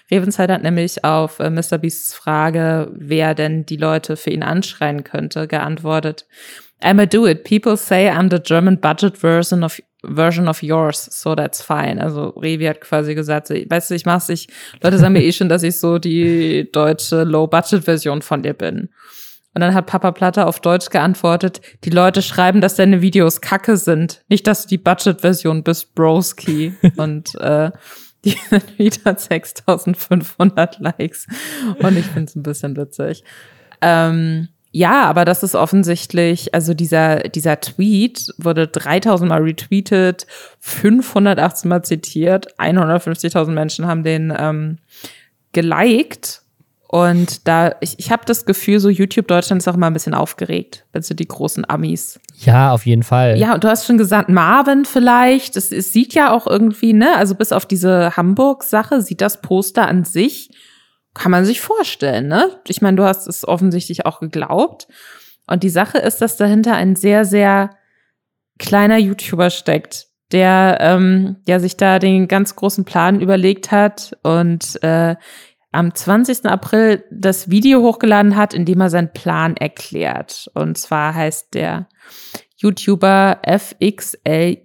Revenzeit 0.10 0.49
hat 0.49 0.64
nämlich 0.64 1.04
auf 1.04 1.39
äh, 1.39 1.49
Mr. 1.49 1.78
Beasts 1.78 2.14
Frage, 2.14 2.89
wer 2.95 3.36
denn 3.36 3.66
die 3.66 3.78
Leute 3.78 4.16
für 4.16 4.30
ihn 4.30 4.43
anschreien 4.43 5.04
könnte, 5.04 5.47
geantwortet. 5.47 6.28
I'ma 6.82 7.05
do 7.05 7.25
it. 7.25 7.43
People 7.43 7.77
say 7.77 8.09
I'm 8.09 8.29
the 8.29 8.39
German 8.39 8.77
budget 8.77 9.17
version 9.17 9.63
of 9.63 9.79
version 10.03 10.47
of 10.47 10.63
yours, 10.63 11.07
so 11.11 11.36
that's 11.36 11.61
fine. 11.61 11.99
Also 11.99 12.34
Revi 12.36 12.65
hat 12.65 12.82
quasi 12.82 13.15
gesagt, 13.15 13.49
weißt 13.49 13.91
du, 13.91 13.95
ich 13.95 14.05
mach's, 14.05 14.29
ich, 14.29 14.47
Leute 14.82 14.97
sagen 14.97 15.13
mir 15.13 15.23
eh 15.23 15.32
schon, 15.32 15.49
dass 15.49 15.63
ich 15.63 15.79
so 15.79 15.99
die 15.99 16.69
deutsche 16.71 17.23
Low-Budget-Version 17.23 18.21
von 18.21 18.41
dir 18.41 18.53
bin. 18.53 18.89
Und 19.53 19.61
dann 19.61 19.73
hat 19.73 19.86
Papa 19.86 20.11
Platter 20.11 20.47
auf 20.47 20.61
Deutsch 20.61 20.89
geantwortet, 20.89 21.61
die 21.84 21.89
Leute 21.89 22.21
schreiben, 22.21 22.61
dass 22.61 22.75
deine 22.75 23.01
Videos 23.01 23.41
kacke 23.41 23.75
sind. 23.75 24.23
Nicht, 24.29 24.47
dass 24.47 24.63
du 24.63 24.69
die 24.69 24.77
Budget-Version 24.77 25.63
bist, 25.63 25.93
Broski. 25.93 26.73
Und 26.95 27.36
äh, 27.36 27.71
die 28.25 28.38
sind 28.49 28.79
wieder 28.79 29.17
6500 29.17 30.79
Likes. 30.79 31.27
Und 31.79 31.97
ich 31.97 32.05
find's 32.05 32.36
ein 32.36 32.43
bisschen 32.43 32.77
witzig. 32.77 33.23
Ähm, 33.82 34.47
Ja, 34.72 35.03
aber 35.03 35.26
das 35.26 35.43
ist 35.43 35.53
offensichtlich, 35.53 36.53
also 36.53 36.74
dieser, 36.74 37.19
dieser 37.19 37.59
Tweet 37.59 38.34
wurde 38.38 38.67
3000 38.67 39.30
Mal 39.30 39.41
retweetet, 39.41 40.26
518 40.59 41.67
Mal 41.69 41.84
zitiert, 41.84 42.57
150.000 42.57 43.51
Menschen 43.51 43.86
haben 43.86 44.03
den 44.03 44.34
ähm, 44.38 44.78
geliked. 45.51 46.41
Und 46.88 47.47
da, 47.47 47.76
ich, 47.80 47.99
ich 47.99 48.11
habe 48.11 48.24
das 48.26 48.45
Gefühl, 48.45 48.80
so 48.80 48.89
YouTube 48.89 49.28
Deutschland 49.28 49.61
ist 49.61 49.67
auch 49.67 49.76
immer 49.76 49.88
ein 49.88 49.93
bisschen 49.93 50.13
aufgeregt, 50.13 50.86
wenn 50.91 51.01
so 51.01 51.13
die 51.13 51.28
großen 51.28 51.69
Amis. 51.69 52.19
Ja, 52.39 52.74
auf 52.74 52.86
jeden 52.86 53.03
Fall. 53.03 53.38
Ja, 53.38 53.53
und 53.53 53.63
du 53.63 53.69
hast 53.69 53.86
schon 53.86 53.97
gesagt, 53.97 54.30
Marvin 54.30 54.84
vielleicht. 54.84 55.55
Es, 55.55 55.72
es 55.72 55.93
sieht 55.93 56.13
ja 56.13 56.34
auch 56.34 56.47
irgendwie, 56.47 56.91
ne, 56.91 57.15
also 57.15 57.36
bis 57.36 57.53
auf 57.53 57.65
diese 57.65 58.15
Hamburg-Sache 58.17 59.01
sieht 59.01 59.22
das 59.22 59.41
Poster 59.41 59.88
an 59.88 60.03
sich 60.03 60.49
kann 61.14 61.32
man 61.32 61.45
sich 61.45 61.62
vorstellen, 61.62 62.28
ne? 62.28 62.59
Ich 62.68 62.82
meine, 62.82 62.97
du 62.97 63.03
hast 63.03 63.28
es 63.28 63.47
offensichtlich 63.47 64.05
auch 64.05 64.20
geglaubt. 64.20 64.88
Und 65.47 65.64
die 65.64 65.70
Sache 65.70 65.97
ist, 65.97 66.22
dass 66.22 66.38
dahinter 66.38 66.76
ein 66.76 66.95
sehr, 66.95 67.26
sehr 67.26 67.72
kleiner 68.59 68.97
YouTuber 68.97 69.49
steckt, 69.49 70.07
der, 70.32 70.78
ähm, 70.80 71.38
der 71.47 71.59
sich 71.59 71.76
da 71.76 71.99
den 71.99 72.28
ganz 72.28 72.55
großen 72.55 72.86
Plan 72.86 73.20
überlegt 73.20 73.72
hat 73.72 74.18
und 74.24 74.82
äh, 74.84 75.16
am 75.74 75.93
20. 75.93 76.45
April 76.45 77.03
das 77.12 77.49
Video 77.49 77.82
hochgeladen 77.82 78.36
hat, 78.36 78.53
in 78.53 78.66
dem 78.66 78.82
er 78.82 78.89
seinen 78.89 79.14
Plan 79.14 79.57
erklärt. 79.57 80.49
Und 80.53 80.78
zwar 80.78 81.16
heißt 81.16 81.53
der 81.53 81.88
YouTuber 82.57 83.41
FXLIX 83.45 84.62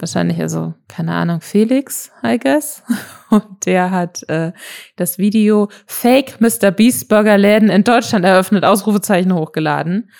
wahrscheinlich 0.00 0.40
also, 0.40 0.74
keine 0.88 1.12
Ahnung, 1.12 1.40
Felix, 1.40 2.10
I 2.24 2.38
guess. 2.38 2.82
Und 3.30 3.66
der 3.66 3.90
hat 3.90 4.28
äh, 4.28 4.52
das 4.96 5.18
Video 5.18 5.68
Fake 5.86 6.40
Mr. 6.40 6.70
Beast 6.70 7.08
Burger 7.08 7.38
Läden 7.38 7.70
in 7.70 7.84
Deutschland 7.84 8.24
eröffnet, 8.24 8.64
Ausrufezeichen 8.64 9.34
hochgeladen. 9.34 10.10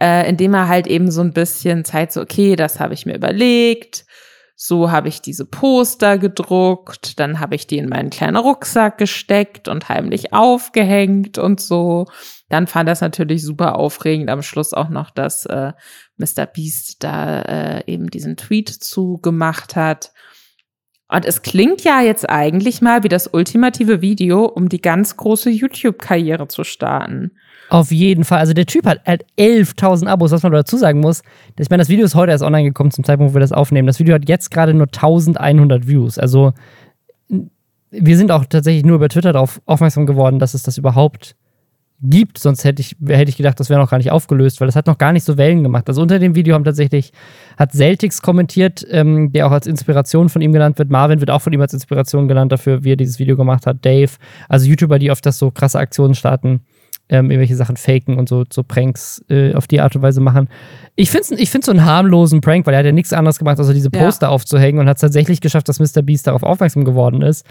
Äh, 0.00 0.28
indem 0.28 0.54
er 0.54 0.68
halt 0.68 0.86
eben 0.86 1.10
so 1.10 1.22
ein 1.22 1.32
bisschen 1.32 1.84
zeigt, 1.84 2.12
so, 2.12 2.20
okay, 2.20 2.56
das 2.56 2.80
habe 2.80 2.94
ich 2.94 3.06
mir 3.06 3.14
überlegt. 3.14 4.05
So 4.58 4.90
habe 4.90 5.08
ich 5.08 5.20
diese 5.20 5.44
Poster 5.44 6.16
gedruckt, 6.16 7.20
dann 7.20 7.40
habe 7.40 7.54
ich 7.54 7.66
die 7.66 7.76
in 7.76 7.90
meinen 7.90 8.08
kleinen 8.08 8.38
Rucksack 8.38 8.96
gesteckt 8.96 9.68
und 9.68 9.90
heimlich 9.90 10.32
aufgehängt 10.32 11.36
und 11.36 11.60
so. 11.60 12.06
Dann 12.48 12.66
fand 12.66 12.88
das 12.88 13.02
natürlich 13.02 13.42
super 13.42 13.76
aufregend, 13.76 14.30
am 14.30 14.40
Schluss 14.40 14.72
auch 14.72 14.88
noch, 14.88 15.10
dass 15.10 15.44
äh, 15.44 15.74
Mr. 16.16 16.46
Beast 16.46 17.04
da 17.04 17.42
äh, 17.42 17.84
eben 17.86 18.08
diesen 18.08 18.38
Tweet 18.38 18.70
zugemacht 18.70 19.76
hat. 19.76 20.12
Und 21.08 21.26
es 21.26 21.42
klingt 21.42 21.84
ja 21.84 22.00
jetzt 22.00 22.28
eigentlich 22.28 22.80
mal 22.80 23.04
wie 23.04 23.08
das 23.08 23.28
ultimative 23.28 24.00
Video, 24.00 24.46
um 24.46 24.70
die 24.70 24.80
ganz 24.80 25.18
große 25.18 25.50
YouTube-Karriere 25.50 26.48
zu 26.48 26.64
starten. 26.64 27.32
Auf 27.68 27.90
jeden 27.90 28.24
Fall. 28.24 28.38
Also 28.38 28.52
der 28.52 28.66
Typ 28.66 28.86
hat 28.86 29.00
halt 29.06 29.24
11.000 29.38 30.06
Abos, 30.06 30.30
was 30.30 30.42
man 30.42 30.52
dazu 30.52 30.76
sagen 30.76 31.00
muss. 31.00 31.22
Ich 31.58 31.68
meine, 31.70 31.80
das 31.80 31.88
Video 31.88 32.04
ist 32.04 32.14
heute 32.14 32.32
erst 32.32 32.44
online 32.44 32.64
gekommen 32.64 32.90
zum 32.90 33.04
Zeitpunkt, 33.04 33.32
wo 33.32 33.36
wir 33.36 33.40
das 33.40 33.52
aufnehmen. 33.52 33.86
Das 33.86 33.98
Video 33.98 34.14
hat 34.14 34.28
jetzt 34.28 34.50
gerade 34.50 34.74
nur 34.74 34.86
1.100 34.86 35.86
Views. 35.86 36.18
Also 36.18 36.52
wir 37.90 38.16
sind 38.16 38.30
auch 38.30 38.44
tatsächlich 38.44 38.84
nur 38.84 38.96
über 38.96 39.08
Twitter 39.08 39.32
darauf 39.32 39.60
aufmerksam 39.66 40.06
geworden, 40.06 40.38
dass 40.38 40.54
es 40.54 40.62
das 40.62 40.78
überhaupt 40.78 41.34
gibt. 42.02 42.38
Sonst 42.38 42.64
hätte 42.64 42.82
ich, 42.82 42.94
hätte 43.06 43.30
ich 43.30 43.36
gedacht, 43.36 43.58
das 43.58 43.70
wäre 43.70 43.80
noch 43.80 43.90
gar 43.90 43.96
nicht 43.96 44.10
aufgelöst, 44.10 44.60
weil 44.60 44.66
das 44.66 44.76
hat 44.76 44.86
noch 44.86 44.98
gar 44.98 45.12
nicht 45.12 45.24
so 45.24 45.38
Wellen 45.38 45.62
gemacht. 45.62 45.88
Also 45.88 46.02
unter 46.02 46.18
dem 46.18 46.34
Video 46.34 46.54
haben 46.54 46.64
tatsächlich, 46.64 47.12
hat 47.56 47.72
Celtics 47.72 48.20
kommentiert, 48.22 48.86
ähm, 48.90 49.32
der 49.32 49.46
auch 49.46 49.52
als 49.52 49.66
Inspiration 49.66 50.28
von 50.28 50.42
ihm 50.42 50.52
genannt 50.52 50.78
wird. 50.78 50.90
Marvin 50.90 51.20
wird 51.20 51.30
auch 51.30 51.40
von 51.40 51.52
ihm 51.52 51.60
als 51.60 51.72
Inspiration 51.72 52.28
genannt 52.28 52.52
dafür, 52.52 52.84
wie 52.84 52.92
er 52.92 52.96
dieses 52.96 53.18
Video 53.18 53.36
gemacht 53.36 53.66
hat. 53.66 53.84
Dave, 53.84 54.12
also 54.48 54.66
YouTuber, 54.66 54.98
die 54.98 55.10
oft 55.10 55.24
das 55.24 55.38
so 55.38 55.50
krasse 55.50 55.78
Aktionen 55.78 56.14
starten 56.14 56.60
ähm, 57.08 57.30
irgendwelche 57.30 57.54
Sachen 57.54 57.76
faken 57.76 58.18
und 58.18 58.28
so, 58.28 58.44
so 58.52 58.62
Pranks 58.62 59.24
äh, 59.28 59.54
auf 59.54 59.66
die 59.66 59.80
Art 59.80 59.94
und 59.94 60.02
Weise 60.02 60.20
machen. 60.20 60.48
Ich 60.96 61.10
finde 61.10 61.34
es 61.34 61.40
ich 61.40 61.50
find's 61.50 61.66
so 61.66 61.72
einen 61.72 61.84
harmlosen 61.84 62.40
Prank, 62.40 62.66
weil 62.66 62.74
er 62.74 62.78
hat 62.78 62.86
ja 62.86 62.92
nichts 62.92 63.12
anderes 63.12 63.38
gemacht, 63.38 63.58
als 63.58 63.68
diese 63.68 63.90
Poster 63.90 64.26
ja. 64.26 64.30
aufzuhängen 64.32 64.80
und 64.80 64.88
hat 64.88 64.96
es 64.96 65.02
tatsächlich 65.02 65.40
geschafft, 65.40 65.68
dass 65.68 65.78
Mr. 65.78 66.02
Beast 66.02 66.26
darauf 66.26 66.42
aufmerksam 66.42 66.84
geworden 66.84 67.22
ist. 67.22 67.46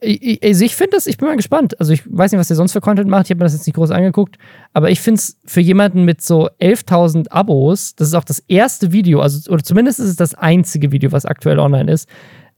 Ich, 0.00 0.42
also 0.42 0.64
ich 0.64 0.74
finde 0.74 0.96
das, 0.96 1.06
ich 1.06 1.16
bin 1.16 1.28
mal 1.28 1.36
gespannt. 1.36 1.78
Also 1.80 1.92
ich 1.92 2.02
weiß 2.06 2.32
nicht, 2.32 2.38
was 2.40 2.48
der 2.48 2.56
sonst 2.56 2.72
für 2.72 2.80
Content 2.80 3.08
macht. 3.08 3.26
Ich 3.26 3.30
habe 3.30 3.38
mir 3.38 3.44
das 3.44 3.54
jetzt 3.54 3.66
nicht 3.66 3.76
groß 3.76 3.90
angeguckt. 3.90 4.36
Aber 4.72 4.90
ich 4.90 5.00
finde 5.00 5.18
es 5.18 5.38
für 5.44 5.60
jemanden 5.60 6.04
mit 6.04 6.20
so 6.20 6.48
11.000 6.60 7.30
Abos, 7.30 7.94
das 7.94 8.08
ist 8.08 8.14
auch 8.14 8.24
das 8.24 8.40
erste 8.48 8.92
Video, 8.92 9.20
also 9.20 9.50
oder 9.50 9.62
zumindest 9.62 10.00
ist 10.00 10.08
es 10.08 10.16
das 10.16 10.34
einzige 10.34 10.92
Video, 10.92 11.12
was 11.12 11.24
aktuell 11.24 11.58
online 11.58 11.90
ist. 11.90 12.08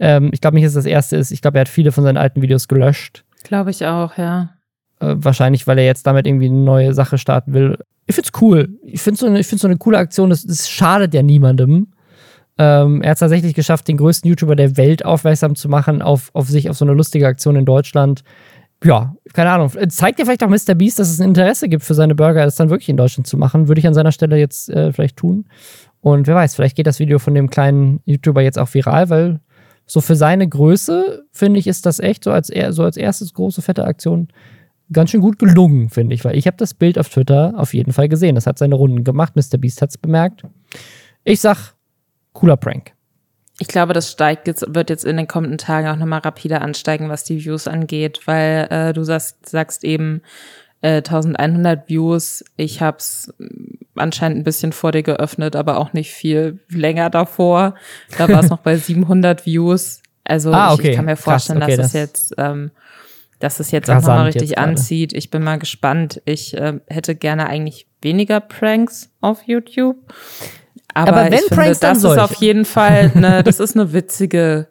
Ähm, 0.01 0.31
ich 0.33 0.41
glaube 0.41 0.57
nicht, 0.57 0.65
dass 0.65 0.71
es 0.71 0.85
das 0.85 0.87
erste 0.87 1.17
ist. 1.17 1.31
Ich 1.31 1.43
glaube, 1.43 1.59
er 1.59 1.63
hat 1.63 1.69
viele 1.69 1.93
von 1.93 2.03
seinen 2.03 2.17
alten 2.17 2.43
Videos 2.43 2.67
gelöscht. 2.67 3.25
Glaube 3.45 3.71
ich 3.71 3.85
auch, 3.85 4.17
ja. 4.17 4.54
Äh, 5.05 5.17
wahrscheinlich, 5.19 5.67
weil 5.67 5.79
er 5.79 5.85
jetzt 5.85 6.07
damit 6.07 6.27
irgendwie 6.27 6.47
eine 6.47 6.59
neue 6.59 6.95
Sache 6.95 7.19
starten 7.19 7.53
will. 7.53 7.79
Ich 8.07 8.15
find's 8.15 8.33
cool. 8.41 8.69
Ich 8.85 9.03
finde 9.03 9.19
so, 9.19 9.35
ich 9.35 9.49
so 9.49 9.67
eine 9.67 9.77
coole 9.77 9.99
Aktion. 9.99 10.31
Das, 10.31 10.45
das 10.45 10.69
schadet 10.69 11.15
ja 11.15 11.23
niemandem. 11.23 11.89
Ähm, 12.57 13.03
er 13.03 13.11
hat 13.11 13.19
tatsächlich 13.19 13.55
geschafft, 13.55 13.89
den 13.89 13.97
größten 13.97 14.29
YouTuber 14.29 14.57
der 14.57 14.77
Welt 14.77 15.05
aufmerksam 15.05 15.57
zu 15.57 15.69
machen 15.69 16.03
auf, 16.03 16.31
auf 16.35 16.49
sich, 16.49 16.71
auf 16.71 16.77
so 16.77 16.85
eine 16.85 16.95
lustige 16.95 17.27
Aktion 17.27 17.57
in 17.57 17.65
Deutschland. 17.65 18.23
Ja, 18.85 19.15
keine 19.33 19.51
Ahnung. 19.51 19.71
Zeigt 19.89 20.19
ja 20.19 20.25
vielleicht 20.25 20.45
auch 20.45 20.49
Mr. 20.49 20.75
Beast, 20.75 20.99
dass 20.99 21.11
es 21.11 21.21
ein 21.21 21.29
Interesse 21.29 21.69
gibt 21.69 21.83
für 21.83 21.95
seine 21.95 22.15
Burger, 22.15 22.45
das 22.45 22.57
dann 22.57 22.71
wirklich 22.71 22.89
in 22.89 22.97
Deutschland 22.97 23.27
zu 23.27 23.37
machen. 23.37 23.67
Würde 23.69 23.81
ich 23.81 23.87
an 23.87 23.95
seiner 23.95 24.13
Stelle 24.13 24.37
jetzt 24.39 24.69
äh, 24.69 24.93
vielleicht 24.93 25.17
tun. 25.17 25.47
Und 26.01 26.27
wer 26.27 26.35
weiß, 26.35 26.55
vielleicht 26.55 26.77
geht 26.77 26.87
das 26.87 26.99
Video 26.99 27.19
von 27.19 27.35
dem 27.35 27.49
kleinen 27.51 28.01
YouTuber 28.05 28.43
jetzt 28.43 28.59
auch 28.59 28.73
viral, 28.73 29.09
weil 29.09 29.41
so 29.87 30.01
für 30.01 30.17
seine 30.17 30.47
Größe, 30.47 31.25
finde 31.33 31.59
ich, 31.61 31.67
ist 31.67 31.87
das 31.87 31.99
echt 31.99 32.25
so 32.25 32.31
als, 32.31 32.53
so 32.71 32.85
als 32.85 32.97
erstes 32.97 33.35
große, 33.35 33.63
fette 33.63 33.85
Aktion 33.85 34.29
ganz 34.93 35.11
schön 35.11 35.21
gut 35.21 35.39
gelungen, 35.39 35.91
finde 35.91 36.15
ich, 36.15 36.25
weil 36.25 36.37
ich 36.37 36.47
habe 36.47 36.57
das 36.57 36.75
Bild 36.75 36.99
auf 36.99 37.09
Twitter 37.09 37.55
auf 37.57 37.75
jeden 37.75 37.93
Fall 37.93 38.09
gesehen. 38.09 38.35
Das 38.35 38.47
hat 38.47 38.59
seine 38.59 38.75
Runden 38.75 39.05
gemacht. 39.05 39.35
Mr. 39.37 39.59
Beast 39.59 39.83
hat 39.83 39.91
es 39.91 39.99
bemerkt. 39.99 40.45
Ich 41.25 41.41
sag, 41.41 41.75
cooler 42.33 42.57
Prank. 42.57 42.93
Ich 43.61 43.69
glaube, 43.69 43.93
das 43.93 44.11
steigt 44.11 44.49
jetzt, 44.49 44.75
wird 44.75 44.91
jetzt 44.91 45.05
in 45.05 45.17
den 45.17 45.29
kommenden 45.29 45.59
Tagen 45.59 45.89
auch 45.89 45.97
nochmal 45.97 46.21
rapide 46.21 46.61
ansteigen, 46.61 47.09
was 47.09 47.25
die 47.25 47.45
Views 47.45 47.69
angeht, 47.69 48.23
weil 48.27 48.67
äh, 48.71 48.93
du 48.93 49.05
sagst, 49.05 49.49
sagst 49.49 49.85
eben 49.85 50.23
äh, 50.81 50.97
1100 50.97 51.89
Views. 51.89 52.45
Ich 52.57 52.83
habe 52.83 52.99
es 52.99 53.33
anscheinend 53.95 54.39
ein 54.39 54.45
bisschen 54.45 54.73
vor 54.73 54.91
dir 54.91 55.05
geöffnet, 55.05 55.55
aber 55.55 55.79
auch 55.79 55.93
nicht 55.93 56.11
viel 56.11 56.61
länger 56.69 57.11
davor. 57.11 57.77
Da 58.19 58.29
war 58.29 58.43
es 58.43 58.51
noch 58.51 58.59
bei 58.59 58.77
700 58.77 59.47
Views. 59.47 60.03
Also 60.25 60.53
ah, 60.53 60.73
okay. 60.73 60.83
ich, 60.83 60.89
ich, 60.91 60.97
kann 60.97 61.05
mir 61.05 61.17
vorstellen, 61.17 61.61
Krass, 61.61 61.69
okay, 61.69 61.77
dass 61.77 61.87
es 61.87 61.93
jetzt 61.93 62.35
ähm, 62.39 62.71
dass 63.45 63.61
es 63.61 63.71
jetzt 63.71 63.91
auch 63.91 63.97
nochmal 63.97 64.25
richtig 64.25 64.57
anzieht. 64.57 65.13
Ich 65.13 65.31
bin 65.31 65.45
mal 65.45 65.59
gespannt. 65.59 66.23
Ich 66.25 66.57
äh, 66.57 66.81
hätte 66.87 67.15
gerne 67.15 67.47
eigentlich 67.47 67.87
weniger 68.01 68.41
Pranks 68.41 69.11
auf 69.21 69.43
YouTube. 69.43 69.97
Aber, 70.95 71.13
Aber 71.13 71.25
wenn 71.27 71.35
ich 71.35 71.41
finde, 71.41 71.55
Pranks, 71.55 71.81
das 71.81 71.99
ist 71.99 72.19
auf 72.19 72.35
jeden 72.37 72.65
Fall 72.65 73.13
eine, 73.15 73.43
das 73.45 73.61
ist 73.61 73.77
eine 73.77 73.93
witzige 73.93 74.69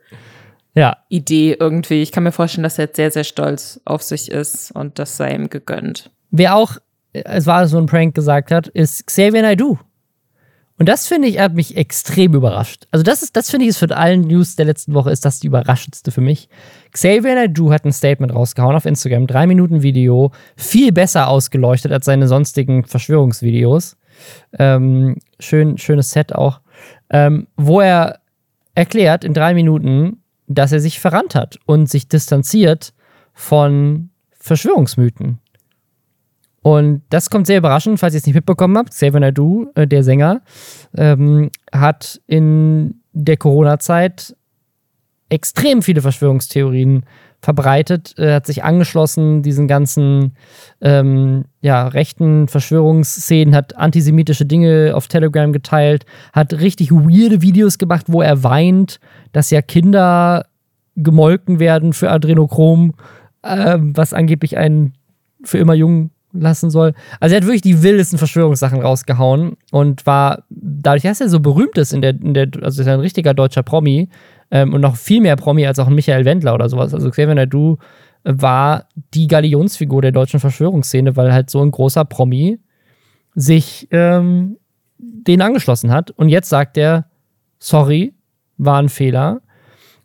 ja. 0.74 0.98
Idee 1.08 1.56
irgendwie. 1.60 2.02
Ich 2.02 2.12
kann 2.12 2.24
mir 2.24 2.32
vorstellen, 2.32 2.64
dass 2.64 2.80
er 2.80 2.86
jetzt 2.86 2.96
sehr, 2.96 3.12
sehr 3.12 3.24
stolz 3.24 3.80
auf 3.86 4.02
sich 4.02 4.32
ist 4.32 4.72
und 4.72 4.98
das 4.98 5.18
sei 5.18 5.36
ihm 5.36 5.50
gegönnt. 5.50 6.10
Wer 6.32 6.56
auch, 6.56 6.78
es 7.12 7.46
war 7.46 7.68
so 7.68 7.78
ein 7.78 7.86
Prank 7.86 8.16
gesagt 8.16 8.50
hat, 8.50 8.70
ist 8.70 9.06
Xavier 9.06 9.44
Naidoo. 9.44 9.78
Und 10.80 10.90
das 10.90 11.06
finde 11.06 11.28
ich, 11.28 11.38
hat 11.38 11.54
mich 11.54 11.78
extrem 11.78 12.34
überrascht. 12.34 12.88
Also, 12.90 13.04
das 13.04 13.22
ist, 13.22 13.36
das 13.36 13.52
finde 13.52 13.66
ich, 13.66 13.70
ist 13.70 13.78
für 13.78 13.96
allen 13.96 14.22
News 14.22 14.56
der 14.56 14.66
letzten 14.66 14.96
Woche 14.96 15.12
ist 15.12 15.24
das 15.24 15.40
die 15.40 15.48
überraschendste 15.48 16.12
für 16.12 16.22
mich. 16.22 16.50
Xavier 16.94 17.36
Naidoo 17.36 17.72
hat 17.72 17.86
ein 17.86 17.92
Statement 17.92 18.34
rausgehauen 18.34 18.76
auf 18.76 18.86
Instagram, 18.86 19.28
drei 19.28 19.48
Minuten 19.48 19.82
Video, 19.82 20.32
viel 20.56 20.92
besser 20.92 21.28
ausgeleuchtet 21.28 21.92
als 21.92 22.06
seine 22.06 22.28
sonstigen 22.28 22.86
Verschwörungsvideos. 22.86 23.98
Ähm, 24.60 25.18
schön, 25.40 25.78
schönes 25.80 26.12
Set 26.12 26.36
auch, 26.36 26.62
ähm, 27.10 27.48
wo 27.58 27.82
er 27.82 28.20
erklärt 28.76 29.24
in 29.24 29.34
drei 29.34 29.56
Minuten, 29.56 30.22
dass 30.48 30.72
er 30.72 30.80
sich 30.80 31.00
verrannt 31.00 31.36
hat 31.36 31.58
und 31.66 31.90
sich 31.90 32.08
distanziert 32.08 32.94
von 33.34 34.10
Verschwörungsmythen. 34.32 35.40
Und 36.62 37.02
das 37.10 37.30
kommt 37.30 37.48
sehr 37.48 37.58
überraschend, 37.58 38.00
falls 38.00 38.14
ihr 38.14 38.20
es 38.20 38.26
nicht 38.26 38.36
mitbekommen 38.36 38.78
habt. 38.78 38.92
Xavier 38.92 39.20
Naidoo, 39.20 39.72
äh, 39.76 39.88
der 39.88 40.04
Sänger, 40.04 40.42
ähm, 40.96 41.50
hat 41.74 42.22
in 42.28 43.02
der 43.12 43.38
Corona-Zeit 43.38 44.36
extrem 45.34 45.82
viele 45.82 46.02
Verschwörungstheorien 46.02 47.06
verbreitet, 47.42 48.14
äh, 48.18 48.36
hat 48.36 48.46
sich 48.46 48.64
angeschlossen, 48.64 49.42
diesen 49.42 49.68
ganzen 49.68 50.36
ähm, 50.80 51.46
ja, 51.60 51.88
rechten 51.88 52.48
Verschwörungsszenen, 52.48 53.54
hat 53.54 53.76
antisemitische 53.76 54.46
Dinge 54.46 54.94
auf 54.96 55.08
Telegram 55.08 55.52
geteilt, 55.52 56.06
hat 56.32 56.54
richtig 56.54 56.92
weirde 56.92 57.42
Videos 57.42 57.78
gemacht, 57.78 58.06
wo 58.08 58.22
er 58.22 58.44
weint, 58.44 59.00
dass 59.34 59.50
ja 59.50 59.62
Kinder 59.62 60.46
gemolken 60.96 61.60
werden 61.60 61.92
für 61.94 62.12
Adrenochrom, 62.12 62.94
äh, 63.42 63.78
was 63.80 64.14
angeblich 64.14 64.58
einen 64.58 64.94
für 65.44 65.58
immer 65.58 65.74
jung 65.74 66.12
lassen 66.34 66.70
soll. 66.70 66.94
Also 67.20 67.36
er 67.36 67.42
hat 67.42 67.46
wirklich 67.46 67.62
die 67.62 67.84
wildesten 67.84 68.18
Verschwörungssachen 68.18 68.82
rausgehauen 68.82 69.56
und 69.72 70.06
war, 70.06 70.44
dadurch, 70.50 71.04
dass 71.04 71.22
er 71.22 71.30
so 71.30 71.40
berühmt 71.40 71.78
ist 71.78 71.94
in 71.94 72.02
der, 72.02 72.12
in 72.12 72.34
der 72.34 72.50
also 72.62 72.82
ist 72.82 72.88
er 72.88 72.96
ein 72.96 73.00
richtiger 73.00 73.34
deutscher 73.34 73.64
Promi 73.64 74.10
ähm, 74.52 74.74
und 74.74 74.82
noch 74.82 74.96
viel 74.96 75.22
mehr 75.22 75.36
Promi 75.36 75.66
als 75.66 75.80
auch 75.80 75.88
ein 75.88 75.96
Michael 75.96 76.26
Wendler 76.26 76.54
oder 76.54 76.70
sowas. 76.70 76.94
Also 76.94 77.10
Xavier 77.10 77.36
Nadu 77.36 77.78
war 78.24 78.88
die 79.14 79.28
Galionsfigur 79.28 80.02
der 80.02 80.12
deutschen 80.12 80.40
Verschwörungsszene, 80.40 81.16
weil 81.16 81.34
halt 81.34 81.50
so 81.50 81.62
ein 81.62 81.72
großer 81.72 82.06
Promi 82.06 82.60
sich 83.36 83.88
ähm, 83.92 84.58
den 84.98 85.42
angeschlossen 85.42 85.92
hat. 85.92 86.12
Und 86.12 86.30
jetzt 86.30 86.50
sagt 86.50 86.78
er, 86.78 87.06
sorry, 87.60 88.14
war 88.58 88.82
ein 88.82 88.90
Fehler. 88.90 89.42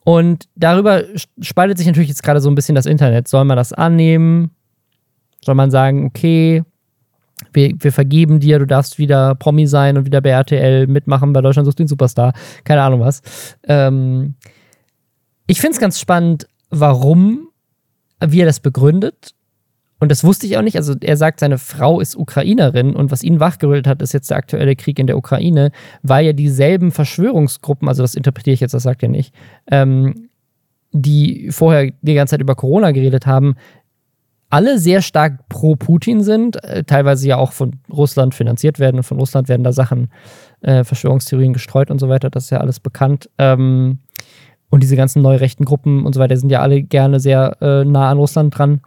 Und 0.04 0.48
darüber 0.56 1.02
spaltet 1.40 1.78
sich 1.78 1.86
natürlich 1.86 2.08
jetzt 2.08 2.22
gerade 2.22 2.40
so 2.40 2.50
ein 2.50 2.54
bisschen 2.54 2.74
das 2.74 2.86
Internet. 2.86 3.28
Soll 3.28 3.44
man 3.44 3.56
das 3.56 3.72
annehmen? 3.72 4.52
Soll 5.44 5.54
man 5.54 5.70
sagen, 5.70 6.04
okay, 6.06 6.62
wir, 7.52 7.72
wir, 7.78 7.92
vergeben 7.92 8.40
dir, 8.40 8.58
du 8.58 8.66
darfst 8.66 8.98
wieder 8.98 9.34
Promi 9.34 9.66
sein 9.66 9.96
und 9.96 10.06
wieder 10.06 10.20
bei 10.20 10.30
RTL 10.30 10.86
mitmachen 10.86 11.32
bei 11.32 11.40
Deutschland 11.40 11.66
sucht 11.66 11.78
den 11.78 11.88
Superstar. 11.88 12.32
Keine 12.64 12.82
Ahnung 12.82 13.00
was. 13.00 13.22
Ähm, 13.64 14.34
ich 15.46 15.60
finde 15.60 15.74
es 15.74 15.80
ganz 15.80 16.00
spannend, 16.00 16.46
warum, 16.70 17.48
wie 18.20 18.40
er 18.40 18.46
das 18.46 18.60
begründet. 18.60 19.34
Und 20.00 20.12
das 20.12 20.22
wusste 20.22 20.46
ich 20.46 20.56
auch 20.56 20.62
nicht. 20.62 20.76
Also 20.76 20.94
er 21.00 21.16
sagt, 21.16 21.40
seine 21.40 21.58
Frau 21.58 22.00
ist 22.00 22.16
Ukrainerin 22.16 22.94
und 22.94 23.10
was 23.10 23.22
ihn 23.22 23.40
wachgerüttelt 23.40 23.86
hat, 23.86 24.02
ist 24.02 24.12
jetzt 24.12 24.30
der 24.30 24.36
aktuelle 24.36 24.76
Krieg 24.76 24.98
in 24.98 25.08
der 25.08 25.16
Ukraine, 25.16 25.72
weil 26.02 26.26
ja 26.26 26.32
dieselben 26.32 26.92
Verschwörungsgruppen, 26.92 27.88
also 27.88 28.02
das 28.02 28.14
interpretiere 28.14 28.54
ich 28.54 28.60
jetzt, 28.60 28.74
das 28.74 28.84
sagt 28.84 29.02
er 29.02 29.08
nicht, 29.08 29.34
ähm, 29.70 30.28
die 30.92 31.50
vorher 31.50 31.92
die 32.00 32.14
ganze 32.14 32.32
Zeit 32.32 32.40
über 32.40 32.54
Corona 32.54 32.92
geredet 32.92 33.26
haben, 33.26 33.56
alle 34.50 34.78
sehr 34.78 35.02
stark 35.02 35.48
pro 35.48 35.76
Putin 35.76 36.22
sind, 36.22 36.62
äh, 36.64 36.84
teilweise 36.84 37.28
ja 37.28 37.36
auch 37.36 37.52
von 37.52 37.76
Russland 37.90 38.34
finanziert 38.34 38.78
werden 38.78 38.96
und 38.96 39.02
von 39.02 39.18
Russland 39.18 39.48
werden 39.48 39.62
da 39.64 39.72
Sachen, 39.72 40.10
äh, 40.62 40.84
Verschwörungstheorien 40.84 41.52
gestreut 41.52 41.90
und 41.90 41.98
so 41.98 42.08
weiter, 42.08 42.30
das 42.30 42.44
ist 42.44 42.50
ja 42.50 42.58
alles 42.58 42.80
bekannt. 42.80 43.28
Ähm, 43.38 43.98
und 44.70 44.82
diese 44.82 44.96
ganzen 44.96 45.22
neurechten 45.22 45.64
Gruppen 45.64 46.04
und 46.04 46.14
so 46.14 46.20
weiter 46.20 46.36
sind 46.36 46.50
ja 46.50 46.60
alle 46.60 46.82
gerne 46.82 47.20
sehr 47.20 47.56
äh, 47.60 47.84
nah 47.84 48.10
an 48.10 48.18
Russland 48.18 48.56
dran, 48.56 48.80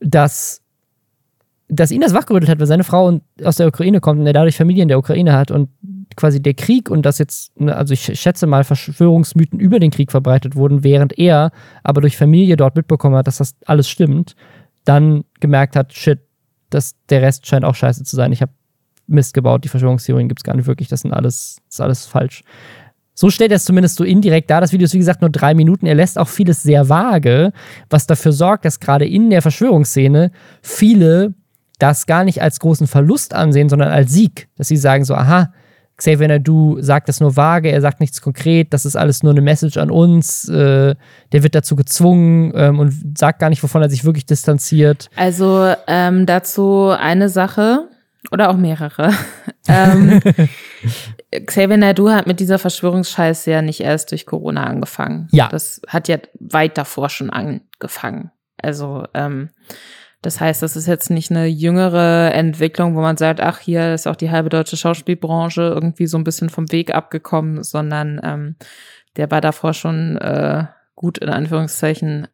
dass, 0.00 0.62
dass 1.68 1.90
ihn 1.90 2.00
das 2.00 2.14
wachgerüttelt 2.14 2.50
hat, 2.50 2.60
weil 2.60 2.66
seine 2.66 2.84
Frau 2.84 3.20
aus 3.42 3.56
der 3.56 3.68
Ukraine 3.68 4.00
kommt 4.00 4.20
und 4.20 4.26
er 4.26 4.32
dadurch 4.32 4.56
Familie 4.56 4.82
in 4.82 4.88
der 4.88 4.98
Ukraine 4.98 5.32
hat 5.32 5.50
und 5.50 5.68
quasi 6.16 6.40
der 6.40 6.54
Krieg 6.54 6.90
und 6.90 7.04
das 7.04 7.18
jetzt, 7.18 7.58
ne, 7.60 7.74
also 7.76 7.92
ich 7.92 8.18
schätze 8.18 8.46
mal, 8.46 8.64
Verschwörungsmythen 8.64 9.58
über 9.58 9.80
den 9.80 9.90
Krieg 9.90 10.10
verbreitet 10.10 10.54
wurden, 10.54 10.84
während 10.84 11.18
er 11.18 11.50
aber 11.82 12.00
durch 12.00 12.16
Familie 12.16 12.56
dort 12.56 12.76
mitbekommen 12.76 13.16
hat, 13.16 13.26
dass 13.26 13.38
das 13.38 13.56
alles 13.66 13.88
stimmt 13.88 14.36
dann 14.86 15.24
gemerkt 15.40 15.76
hat, 15.76 15.92
shit, 15.92 16.20
das, 16.70 16.96
der 17.10 17.22
Rest 17.22 17.46
scheint 17.46 17.64
auch 17.64 17.74
scheiße 17.74 18.04
zu 18.04 18.16
sein. 18.16 18.32
Ich 18.32 18.40
habe 18.40 18.52
Mist 19.06 19.34
gebaut, 19.34 19.64
die 19.64 19.68
Verschwörungstheorien 19.68 20.28
gibt 20.28 20.40
es 20.40 20.44
gar 20.44 20.56
nicht 20.56 20.66
wirklich, 20.66 20.88
das 20.88 21.02
sind 21.02 21.12
alles, 21.12 21.58
das 21.66 21.74
ist 21.74 21.80
alles 21.80 22.06
falsch. 22.06 22.42
So 23.14 23.30
stellt 23.30 23.50
er 23.50 23.56
es 23.56 23.64
zumindest 23.64 23.96
so 23.96 24.04
indirekt 24.04 24.50
dar. 24.50 24.60
Das 24.60 24.72
Video 24.72 24.84
ist, 24.84 24.92
wie 24.92 24.98
gesagt, 24.98 25.22
nur 25.22 25.30
drei 25.30 25.54
Minuten. 25.54 25.86
Er 25.86 25.94
lässt 25.94 26.18
auch 26.18 26.28
vieles 26.28 26.62
sehr 26.62 26.90
vage, 26.90 27.52
was 27.88 28.06
dafür 28.06 28.32
sorgt, 28.32 28.66
dass 28.66 28.78
gerade 28.78 29.06
in 29.06 29.30
der 29.30 29.40
Verschwörungsszene 29.40 30.32
viele 30.60 31.34
das 31.78 32.06
gar 32.06 32.24
nicht 32.24 32.42
als 32.42 32.60
großen 32.60 32.86
Verlust 32.86 33.32
ansehen, 33.32 33.70
sondern 33.70 33.88
als 33.88 34.12
Sieg. 34.12 34.48
Dass 34.56 34.68
sie 34.68 34.76
sagen 34.76 35.04
so, 35.04 35.14
aha, 35.14 35.52
Xavier 35.96 36.28
Nadu 36.28 36.76
sagt 36.80 37.08
das 37.08 37.20
nur 37.20 37.36
vage, 37.36 37.70
er 37.70 37.80
sagt 37.80 38.00
nichts 38.00 38.20
konkret, 38.20 38.72
das 38.72 38.84
ist 38.84 38.96
alles 38.96 39.22
nur 39.22 39.32
eine 39.32 39.40
Message 39.40 39.78
an 39.78 39.90
uns, 39.90 40.48
äh, 40.48 40.94
der 41.32 41.42
wird 41.42 41.54
dazu 41.54 41.74
gezwungen 41.74 42.52
ähm, 42.54 42.78
und 42.78 43.18
sagt 43.18 43.38
gar 43.38 43.48
nicht, 43.48 43.62
wovon 43.62 43.82
er 43.82 43.88
sich 43.88 44.04
wirklich 44.04 44.26
distanziert. 44.26 45.08
Also 45.16 45.74
ähm, 45.86 46.26
dazu 46.26 46.90
eine 46.90 47.28
Sache 47.28 47.88
oder 48.30 48.50
auch 48.50 48.56
mehrere. 48.56 49.12
ähm, 49.68 50.20
Xavier 51.46 51.76
Nadu 51.76 52.10
hat 52.10 52.26
mit 52.26 52.40
dieser 52.40 52.58
Verschwörungsscheiße 52.58 53.50
ja 53.50 53.62
nicht 53.62 53.80
erst 53.80 54.10
durch 54.10 54.26
Corona 54.26 54.64
angefangen. 54.64 55.28
Ja. 55.32 55.48
Das 55.48 55.80
hat 55.88 56.08
ja 56.08 56.18
weit 56.38 56.76
davor 56.76 57.08
schon 57.08 57.30
angefangen. 57.30 58.30
Also 58.60 59.04
ähm, 59.14 59.50
das 60.26 60.40
heißt, 60.40 60.60
das 60.60 60.74
ist 60.74 60.88
jetzt 60.88 61.08
nicht 61.08 61.30
eine 61.30 61.46
jüngere 61.46 62.34
Entwicklung, 62.34 62.96
wo 62.96 63.00
man 63.00 63.16
sagt, 63.16 63.40
ach, 63.40 63.60
hier 63.60 63.94
ist 63.94 64.08
auch 64.08 64.16
die 64.16 64.32
halbe 64.32 64.48
deutsche 64.48 64.76
Schauspielbranche 64.76 65.62
irgendwie 65.62 66.08
so 66.08 66.18
ein 66.18 66.24
bisschen 66.24 66.50
vom 66.50 66.72
Weg 66.72 66.92
abgekommen, 66.92 67.62
sondern 67.62 68.20
ähm, 68.24 68.56
der 69.14 69.30
war 69.30 69.40
davor 69.40 69.72
schon 69.72 70.16
äh, 70.16 70.64
gut 70.96 71.18
in 71.18 71.28
Anführungszeichen 71.28 72.26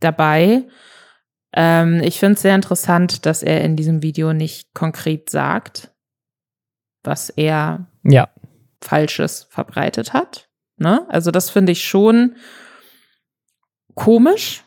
dabei. 0.00 0.68
Ähm, 1.52 2.00
ich 2.02 2.18
finde 2.18 2.36
es 2.36 2.40
sehr 2.40 2.54
interessant, 2.54 3.26
dass 3.26 3.42
er 3.42 3.60
in 3.60 3.76
diesem 3.76 4.02
Video 4.02 4.32
nicht 4.32 4.72
konkret 4.72 5.28
sagt, 5.28 5.92
was 7.02 7.28
er 7.28 7.88
ja. 8.04 8.30
Falsches 8.80 9.48
verbreitet 9.50 10.14
hat. 10.14 10.48
Ne? 10.78 11.04
Also 11.10 11.30
das 11.30 11.50
finde 11.50 11.72
ich 11.72 11.84
schon 11.84 12.36
komisch, 13.94 14.64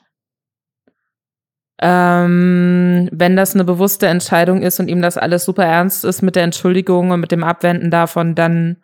ähm, 1.82 3.10
wenn 3.12 3.36
das 3.36 3.56
eine 3.56 3.64
bewusste 3.64 4.08
Entscheidung 4.08 4.62
ist 4.62 4.80
und 4.80 4.88
ihm 4.88 5.02
das 5.02 5.18
alles 5.18 5.46
super 5.46 5.66
ernst 5.66 6.06
ist 6.06 6.22
mit 6.22 6.36
der 6.36 6.44
Entschuldigung 6.44 7.10
und 7.10 7.20
mit 7.20 7.32
dem 7.32 7.44
Abwenden 7.44 7.90
davon, 7.90 8.36
dann 8.36 8.78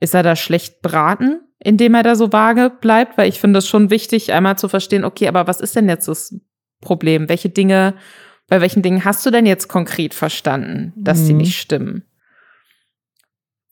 ist 0.00 0.14
er 0.14 0.22
da 0.22 0.34
schlecht 0.34 0.80
beraten, 0.80 1.40
indem 1.58 1.94
er 1.94 2.02
da 2.02 2.14
so 2.14 2.32
vage 2.32 2.70
bleibt, 2.70 3.18
weil 3.18 3.28
ich 3.28 3.40
finde 3.40 3.58
es 3.58 3.68
schon 3.68 3.90
wichtig, 3.90 4.32
einmal 4.32 4.56
zu 4.56 4.68
verstehen, 4.68 5.04
okay, 5.04 5.28
aber 5.28 5.46
was 5.46 5.60
ist 5.60 5.76
denn 5.76 5.88
jetzt 5.88 6.08
das 6.08 6.34
Problem? 6.80 7.28
Welche 7.28 7.50
Dinge, 7.50 7.94
bei 8.48 8.62
welchen 8.62 8.82
Dingen 8.82 9.04
hast 9.04 9.24
du 9.26 9.30
denn 9.30 9.44
jetzt 9.44 9.68
konkret 9.68 10.14
verstanden, 10.14 10.94
dass 10.96 11.20
mhm. 11.20 11.26
die 11.26 11.34
nicht 11.34 11.58
stimmen? 11.58 12.04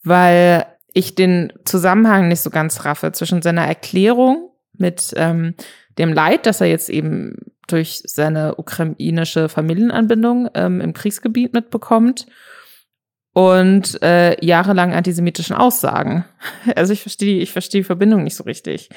Weil 0.05 0.67
ich 0.93 1.15
den 1.15 1.55
Zusammenhang 1.65 2.29
nicht 2.29 2.41
so 2.41 2.51
ganz 2.51 2.85
raffe 2.85 3.13
zwischen 3.13 3.41
seiner 3.41 3.67
Erklärung 3.67 4.51
mit 4.75 5.15
ähm, 5.17 5.55
dem 5.97 6.13
Leid, 6.13 6.45
das 6.45 6.61
er 6.61 6.67
jetzt 6.67 6.91
eben 6.91 7.52
durch 7.69 8.03
seine 8.05 8.57
ukrainische 8.57 9.49
Familienanbindung 9.49 10.51
ähm, 10.55 10.81
im 10.81 10.93
Kriegsgebiet 10.93 11.53
mitbekommt 11.53 12.27
und 13.33 14.03
äh, 14.03 14.45
jahrelang 14.45 14.93
antisemitischen 14.93 15.57
Aussagen. 15.57 16.25
Also 16.77 16.93
ich 16.93 17.03
verstehe 17.03 17.41
ich 17.41 17.53
verstehe 17.53 17.81
die 17.81 17.87
Verbindung 17.87 18.25
nicht 18.25 18.37
so 18.37 18.45
richtig. 18.45 18.89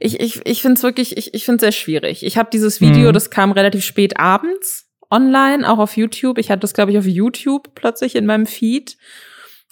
Ich, 0.00 0.20
ich, 0.20 0.40
ich 0.46 0.62
finde 0.62 0.78
es 0.78 0.82
wirklich, 0.82 1.16
ich, 1.16 1.34
ich 1.34 1.44
finde 1.44 1.56
es 1.56 1.60
sehr 1.60 1.72
schwierig. 1.72 2.24
Ich 2.24 2.38
habe 2.38 2.50
dieses 2.50 2.80
Video, 2.80 3.10
mhm. 3.10 3.12
das 3.12 3.30
kam 3.30 3.52
relativ 3.52 3.84
spät 3.84 4.18
abends 4.18 4.88
online, 5.10 5.70
auch 5.70 5.78
auf 5.78 5.96
YouTube. 5.96 6.38
Ich 6.38 6.50
hatte 6.50 6.60
das, 6.60 6.74
glaube 6.74 6.90
ich, 6.92 6.98
auf 6.98 7.06
YouTube 7.06 7.74
plötzlich 7.74 8.16
in 8.16 8.26
meinem 8.26 8.46
Feed. 8.46 8.96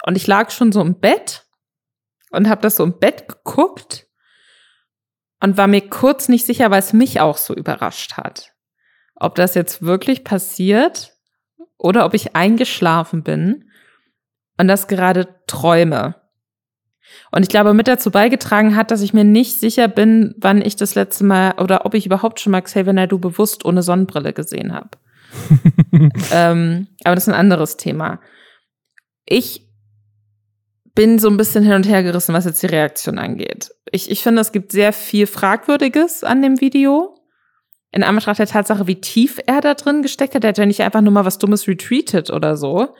Und 0.04 0.16
ich 0.16 0.26
lag 0.26 0.50
schon 0.50 0.72
so 0.72 0.80
im 0.80 1.00
Bett 1.00 1.46
und 2.30 2.48
habe 2.48 2.60
das 2.60 2.76
so 2.76 2.84
im 2.84 2.98
Bett 2.98 3.26
geguckt 3.28 4.06
und 5.40 5.56
war 5.56 5.66
mir 5.66 5.88
kurz 5.88 6.28
nicht 6.28 6.46
sicher, 6.46 6.70
weil 6.70 6.80
es 6.80 6.92
mich 6.92 7.20
auch 7.20 7.36
so 7.36 7.54
überrascht 7.54 8.16
hat. 8.16 8.52
Ob 9.14 9.34
das 9.34 9.54
jetzt 9.54 9.82
wirklich 9.82 10.24
passiert 10.24 11.12
oder 11.78 12.04
ob 12.04 12.14
ich 12.14 12.36
eingeschlafen 12.36 13.22
bin 13.22 13.70
und 14.58 14.68
das 14.68 14.86
gerade 14.86 15.28
träume. 15.46 16.14
Und 17.32 17.42
ich 17.42 17.48
glaube, 17.48 17.74
mit 17.74 17.88
dazu 17.88 18.10
beigetragen 18.10 18.76
hat, 18.76 18.90
dass 18.90 19.02
ich 19.02 19.14
mir 19.14 19.24
nicht 19.24 19.58
sicher 19.58 19.88
bin, 19.88 20.34
wann 20.38 20.62
ich 20.62 20.76
das 20.76 20.94
letzte 20.94 21.24
Mal 21.24 21.54
oder 21.58 21.86
ob 21.86 21.94
ich 21.94 22.06
überhaupt 22.06 22.40
schon 22.40 22.52
mal 22.52 22.60
Xavier 22.60 22.92
Naidoo 22.92 23.18
bewusst 23.18 23.64
ohne 23.64 23.82
Sonnenbrille 23.82 24.32
gesehen 24.32 24.72
habe. 24.72 24.90
ähm, 26.32 26.88
aber 27.04 27.14
das 27.14 27.24
ist 27.24 27.32
ein 27.32 27.38
anderes 27.38 27.76
Thema. 27.76 28.20
Ich 29.24 29.69
bin 30.94 31.18
so 31.18 31.28
ein 31.28 31.36
bisschen 31.36 31.64
hin 31.64 31.74
und 31.74 31.88
her 31.88 32.02
gerissen, 32.02 32.34
was 32.34 32.44
jetzt 32.44 32.62
die 32.62 32.66
Reaktion 32.66 33.18
angeht. 33.18 33.70
Ich, 33.92 34.10
ich 34.10 34.22
finde, 34.22 34.40
es 34.40 34.52
gibt 34.52 34.72
sehr 34.72 34.92
viel 34.92 35.26
Fragwürdiges 35.26 36.24
an 36.24 36.42
dem 36.42 36.60
Video. 36.60 37.16
In 37.92 38.04
Anbetracht 38.04 38.38
der 38.38 38.46
Tatsache, 38.46 38.86
wie 38.86 39.00
tief 39.00 39.40
er 39.46 39.60
da 39.60 39.74
drin 39.74 40.02
gesteckt 40.02 40.34
hat. 40.34 40.44
Der 40.44 40.50
hat 40.50 40.58
ja 40.58 40.66
nicht 40.66 40.82
einfach 40.82 41.00
nur 41.00 41.12
mal 41.12 41.24
was 41.24 41.38
Dummes 41.38 41.66
retweetet 41.66 42.30
oder 42.30 42.56
so, 42.56 42.94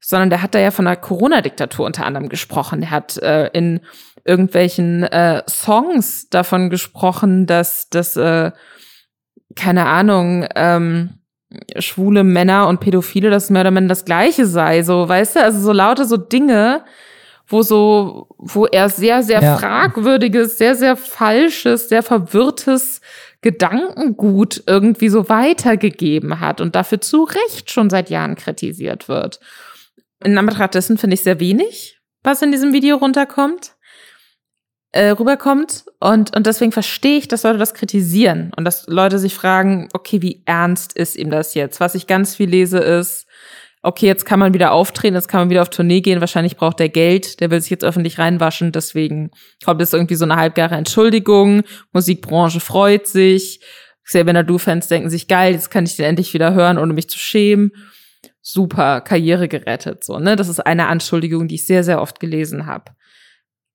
sondern 0.00 0.30
der 0.30 0.42
hat 0.42 0.54
da 0.54 0.58
ja 0.58 0.70
von 0.70 0.86
der 0.86 0.96
Corona-Diktatur 0.96 1.84
unter 1.84 2.06
anderem 2.06 2.28
gesprochen. 2.28 2.80
Der 2.80 2.90
hat 2.90 3.18
äh, 3.18 3.48
in 3.48 3.80
irgendwelchen 4.24 5.04
äh, 5.04 5.42
Songs 5.48 6.28
davon 6.30 6.70
gesprochen, 6.70 7.46
dass 7.46 7.88
das, 7.90 8.16
äh, 8.16 8.52
keine 9.54 9.86
Ahnung, 9.86 10.46
ähm, 10.54 11.21
schwule 11.78 12.24
Männer 12.24 12.68
und 12.68 12.80
Pädophile, 12.80 13.30
dass 13.30 13.50
mehr 13.50 13.62
oder 13.62 13.70
minder 13.70 13.88
das 13.88 14.04
Gleiche 14.04 14.46
sei, 14.46 14.82
so, 14.82 15.08
weißt 15.08 15.36
du, 15.36 15.42
also 15.42 15.60
so 15.60 15.72
lauter 15.72 16.04
so 16.04 16.16
Dinge, 16.16 16.84
wo 17.46 17.62
so, 17.62 18.28
wo 18.38 18.66
er 18.66 18.88
sehr, 18.88 19.22
sehr 19.22 19.42
ja. 19.42 19.56
fragwürdiges, 19.56 20.58
sehr, 20.58 20.74
sehr 20.74 20.96
falsches, 20.96 21.88
sehr 21.88 22.02
verwirrtes 22.02 23.00
Gedankengut 23.42 24.62
irgendwie 24.66 25.08
so 25.08 25.28
weitergegeben 25.28 26.40
hat 26.40 26.60
und 26.60 26.74
dafür 26.76 27.00
zu 27.00 27.24
Recht 27.24 27.70
schon 27.70 27.90
seit 27.90 28.08
Jahren 28.08 28.36
kritisiert 28.36 29.08
wird. 29.08 29.40
In 30.24 30.38
Anbetracht 30.38 30.74
dessen 30.74 30.96
finde 30.96 31.14
ich 31.14 31.22
sehr 31.22 31.40
wenig, 31.40 32.00
was 32.22 32.42
in 32.42 32.52
diesem 32.52 32.72
Video 32.72 32.96
runterkommt 32.96 33.72
äh, 34.92 35.08
rüberkommt. 35.08 35.84
Und, 36.00 36.36
und 36.36 36.46
deswegen 36.46 36.72
verstehe 36.72 37.18
ich, 37.18 37.28
dass 37.28 37.42
Leute 37.42 37.58
das 37.58 37.74
kritisieren 37.74 38.52
und 38.56 38.64
dass 38.64 38.86
Leute 38.86 39.18
sich 39.18 39.34
fragen, 39.34 39.88
okay, 39.92 40.22
wie 40.22 40.42
ernst 40.46 40.92
ist 40.92 41.16
ihm 41.16 41.30
das 41.30 41.54
jetzt? 41.54 41.80
Was 41.80 41.94
ich 41.94 42.06
ganz 42.06 42.36
viel 42.36 42.48
lese 42.48 42.78
ist, 42.78 43.26
okay, 43.82 44.06
jetzt 44.06 44.24
kann 44.24 44.38
man 44.38 44.54
wieder 44.54 44.72
auftreten, 44.72 45.14
jetzt 45.16 45.28
kann 45.28 45.40
man 45.40 45.50
wieder 45.50 45.62
auf 45.62 45.70
Tournee 45.70 46.00
gehen, 46.00 46.20
wahrscheinlich 46.20 46.56
braucht 46.56 46.78
er 46.80 46.88
Geld, 46.88 47.40
der 47.40 47.50
will 47.50 47.60
sich 47.60 47.70
jetzt 47.70 47.84
öffentlich 47.84 48.18
reinwaschen, 48.18 48.70
deswegen 48.70 49.30
kommt 49.64 49.80
jetzt 49.80 49.92
irgendwie 49.92 50.14
so 50.14 50.24
eine 50.24 50.36
halbgare 50.36 50.76
Entschuldigung, 50.76 51.62
Musikbranche 51.92 52.60
freut 52.60 53.08
sich, 53.08 53.60
Xavier 54.04 54.34
Nadu-Fans 54.34 54.86
denken 54.88 55.10
sich, 55.10 55.26
geil, 55.26 55.52
jetzt 55.52 55.70
kann 55.70 55.84
ich 55.84 55.96
den 55.96 56.04
endlich 56.04 56.32
wieder 56.34 56.54
hören, 56.54 56.78
ohne 56.78 56.92
mich 56.92 57.08
zu 57.08 57.18
schämen. 57.18 57.72
Super, 58.40 59.00
Karriere 59.00 59.46
gerettet. 59.46 60.02
So, 60.02 60.18
ne? 60.18 60.34
Das 60.34 60.48
ist 60.48 60.58
eine 60.58 60.88
Anschuldigung, 60.88 61.46
die 61.46 61.54
ich 61.54 61.66
sehr, 61.66 61.84
sehr 61.84 62.02
oft 62.02 62.18
gelesen 62.18 62.66
habe. 62.66 62.92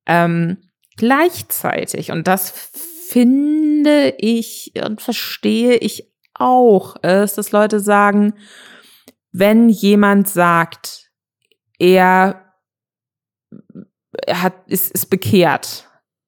Ähm, 0.05 0.57
gleichzeitig, 0.97 2.11
und 2.11 2.27
das 2.27 2.51
finde 3.09 4.13
ich 4.17 4.73
und 4.83 5.01
verstehe 5.01 5.75
ich 5.75 6.11
auch, 6.33 6.97
ist, 6.97 7.37
dass 7.37 7.51
Leute 7.51 7.79
sagen, 7.79 8.33
wenn 9.31 9.69
jemand 9.69 10.27
sagt, 10.29 11.11
er, 11.79 12.43
hat, 14.29 14.53
ist, 14.67 14.91
ist 14.91 15.09
bekehrt 15.09 15.87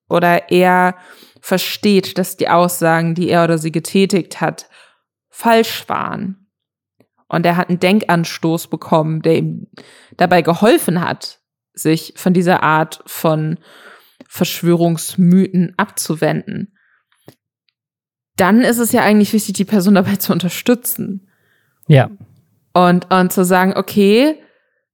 oder 0.09 0.51
er 0.51 0.95
versteht, 1.41 2.17
dass 2.17 2.37
die 2.37 2.49
Aussagen, 2.49 3.15
die 3.15 3.29
er 3.29 3.43
oder 3.43 3.57
sie 3.57 3.71
getätigt 3.71 4.41
hat, 4.41 4.69
falsch 5.29 5.87
waren. 5.87 6.47
Und 7.27 7.45
er 7.45 7.57
hat 7.57 7.69
einen 7.69 7.79
Denkanstoß 7.79 8.67
bekommen, 8.67 9.21
der 9.21 9.37
ihm 9.37 9.67
dabei 10.17 10.41
geholfen 10.41 11.01
hat, 11.01 11.39
sich 11.73 12.13
von 12.17 12.33
dieser 12.33 12.63
Art 12.63 13.01
von 13.05 13.57
Verschwörungsmythen 14.31 15.73
abzuwenden. 15.77 16.77
Dann 18.37 18.61
ist 18.61 18.77
es 18.77 18.91
ja 18.91 19.01
eigentlich 19.01 19.33
wichtig, 19.33 19.55
die 19.55 19.65
Person 19.65 19.95
dabei 19.95 20.15
zu 20.17 20.31
unterstützen. 20.31 21.27
Ja. 21.87 22.11
Und, 22.73 23.11
und 23.11 23.33
zu 23.33 23.43
sagen, 23.43 23.73
okay, 23.75 24.37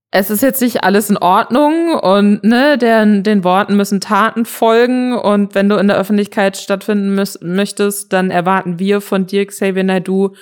es 0.09 0.29
ist 0.29 0.41
jetzt 0.41 0.61
nicht 0.61 0.85
alles 0.85 1.09
in 1.09 1.17
Ordnung 1.17 1.95
und 1.95 2.45
ne, 2.45 2.77
den, 2.77 3.23
den 3.23 3.43
Worten 3.43 3.75
müssen 3.75 3.99
Taten 3.99 4.45
folgen 4.45 5.13
und 5.13 5.53
wenn 5.53 5.67
du 5.67 5.75
in 5.75 5.89
der 5.89 5.97
Öffentlichkeit 5.97 6.55
stattfinden 6.55 7.13
müß, 7.15 7.39
möchtest, 7.41 8.13
dann 8.13 8.31
erwarten 8.31 8.79
wir 8.79 9.01
von 9.01 9.25
dir, 9.25 9.45
Xavier 9.45 9.83
Naidoo, 9.83 10.33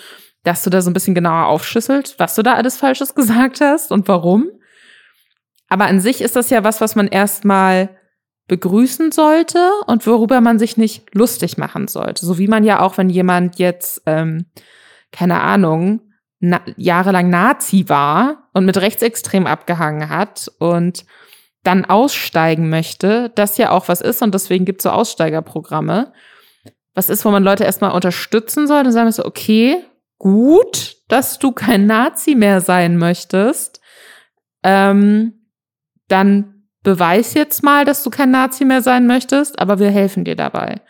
dass 0.43 0.63
du 0.63 0.69
da 0.69 0.83
so 0.83 0.91
ein 0.91 0.93
bisschen 0.93 1.15
genauer 1.15 1.47
aufschlüsselt, 1.47 2.13
was 2.19 2.35
du 2.35 2.43
da 2.43 2.53
alles 2.53 2.77
Falsches 2.77 3.15
gesagt 3.15 3.59
hast 3.59 3.91
und 3.91 4.07
warum. 4.07 4.51
Aber 5.67 5.85
an 5.85 5.99
sich 5.99 6.21
ist 6.21 6.35
das 6.35 6.51
ja 6.51 6.63
was, 6.63 6.79
was 6.79 6.95
man 6.95 7.07
erstmal 7.07 7.89
begrüßen 8.47 9.11
sollte 9.11 9.71
und 9.87 10.05
worüber 10.05 10.41
man 10.41 10.59
sich 10.59 10.77
nicht 10.77 11.15
lustig 11.15 11.57
machen 11.57 11.87
sollte. 11.87 12.25
So 12.25 12.37
wie 12.37 12.47
man 12.47 12.63
ja 12.63 12.81
auch, 12.81 12.97
wenn 12.97 13.09
jemand 13.09 13.57
jetzt, 13.57 14.01
ähm, 14.05 14.45
keine 15.11 15.41
Ahnung, 15.41 16.01
na 16.39 16.61
jahrelang 16.75 17.29
Nazi 17.29 17.85
war 17.87 18.49
und 18.53 18.65
mit 18.65 18.77
Rechtsextrem 18.77 19.47
abgehangen 19.47 20.09
hat 20.09 20.51
und 20.59 21.05
dann 21.63 21.85
aussteigen 21.85 22.69
möchte, 22.69 23.31
das 23.35 23.57
ja 23.57 23.71
auch 23.71 23.87
was 23.87 24.01
ist 24.01 24.21
und 24.21 24.33
deswegen 24.33 24.65
gibt 24.65 24.81
es 24.81 24.83
so 24.83 24.89
Aussteigerprogramme. 24.89 26.11
Was 26.93 27.09
ist, 27.09 27.23
wo 27.23 27.31
man 27.31 27.43
Leute 27.43 27.63
erstmal 27.63 27.91
unterstützen 27.91 28.67
soll 28.67 28.85
und 28.85 28.91
sagen 28.91 29.11
so, 29.11 29.25
okay, 29.25 29.77
gut, 30.17 30.97
dass 31.07 31.39
du 31.39 31.53
kein 31.53 31.87
Nazi 31.87 32.35
mehr 32.35 32.59
sein 32.59 32.97
möchtest. 32.97 33.79
Ähm, 34.63 35.47
dann 36.07 36.52
beweis 36.83 37.33
jetzt 37.33 37.63
mal, 37.63 37.85
dass 37.85 38.03
du 38.03 38.09
kein 38.09 38.31
Nazi 38.31 38.65
mehr 38.65 38.81
sein 38.81 39.07
möchtest, 39.07 39.59
aber 39.59 39.79
wir 39.79 39.89
helfen 39.89 40.25
dir 40.25 40.35
dabei. 40.35 40.81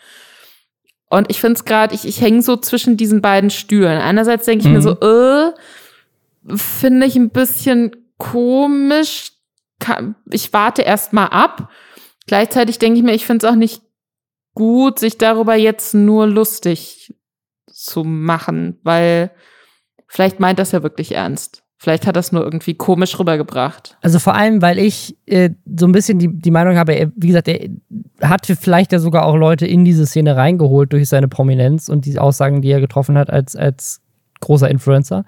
Und 1.10 1.30
ich 1.30 1.40
finde 1.40 1.58
es 1.58 1.66
gerade, 1.66 1.94
ich, 1.94 2.06
ich 2.06 2.22
hänge 2.22 2.42
so 2.42 2.58
zwischen 2.58 2.98
diesen 2.98 3.22
beiden 3.22 3.52
Stühlen. 3.52 4.02
Einerseits 4.02 4.46
denke 4.46 4.64
ich 4.64 4.68
mhm. 4.68 4.74
mir 4.74 4.82
so, 4.82 5.00
äh, 5.00 5.54
finde 6.58 7.06
ich 7.06 7.16
ein 7.16 7.30
bisschen 7.30 7.96
komisch. 8.18 9.34
Ich 10.32 10.52
warte 10.54 10.82
erst 10.82 11.14
mal 11.14 11.28
ab. 11.28 11.70
Gleichzeitig 12.26 12.80
denke 12.80 12.98
ich 12.98 13.04
mir, 13.04 13.14
ich 13.14 13.26
finde 13.26 13.46
es 13.46 13.52
auch 13.52 13.56
nicht 13.56 13.84
gut, 14.56 14.98
sich 14.98 15.18
darüber 15.18 15.56
jetzt 15.56 15.94
nur 15.94 16.26
lustig 16.26 17.16
zu 17.68 18.04
machen, 18.04 18.80
weil 18.84 19.32
vielleicht 20.08 20.40
meint 20.40 20.60
das 20.60 20.72
ja 20.72 20.84
wirklich 20.84 21.14
ernst. 21.14 21.63
Vielleicht 21.84 22.08
hat 22.08 22.16
das 22.16 22.32
nur 22.32 22.46
irgendwie 22.46 22.76
komisch 22.76 23.20
rübergebracht. 23.20 23.98
Also 24.02 24.18
vor 24.18 24.36
allem, 24.36 24.62
weil 24.62 24.80
ich 24.80 25.18
äh, 25.26 25.50
so 25.66 25.86
ein 25.86 25.92
bisschen 25.92 26.18
die, 26.18 26.30
die 26.30 26.50
Meinung 26.50 26.78
habe, 26.78 26.94
er, 26.94 27.12
wie 27.18 27.28
gesagt, 27.28 27.50
er 27.50 27.68
hat 28.22 28.46
vielleicht 28.46 28.94
ja 28.94 29.00
sogar 29.00 29.26
auch 29.26 29.36
Leute 29.36 29.68
in 29.68 29.84
diese 29.84 30.06
Szene 30.06 30.38
reingeholt 30.38 30.94
durch 30.94 31.10
seine 31.10 31.28
Prominenz 31.28 31.90
und 31.90 32.06
die 32.06 32.18
Aussagen, 32.18 32.62
die 32.62 32.72
er 32.72 32.80
getroffen 32.80 33.18
hat 33.18 33.30
als, 33.30 33.58
als 33.58 34.00
großer 34.40 34.72
Influencer. 34.72 35.26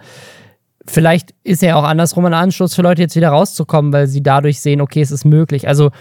Vielleicht 0.87 1.33
ist 1.43 1.61
er 1.61 1.75
auch 1.75 1.83
andersrum 1.83 2.23
ein 2.23 2.33
Anschluss 2.33 2.73
für 2.73 2.83
Leute 2.83 3.01
jetzt 3.01 3.17
wieder 3.17 3.31
rauszukommen, 3.31 3.91
weil 3.91 4.07
sie 4.07 4.23
dadurch 4.23 4.61
sehen, 4.61 4.79
okay, 4.79 5.01
es 5.01 5.11
ist 5.11 5.25
möglich. 5.25 5.67
Also 5.67 5.91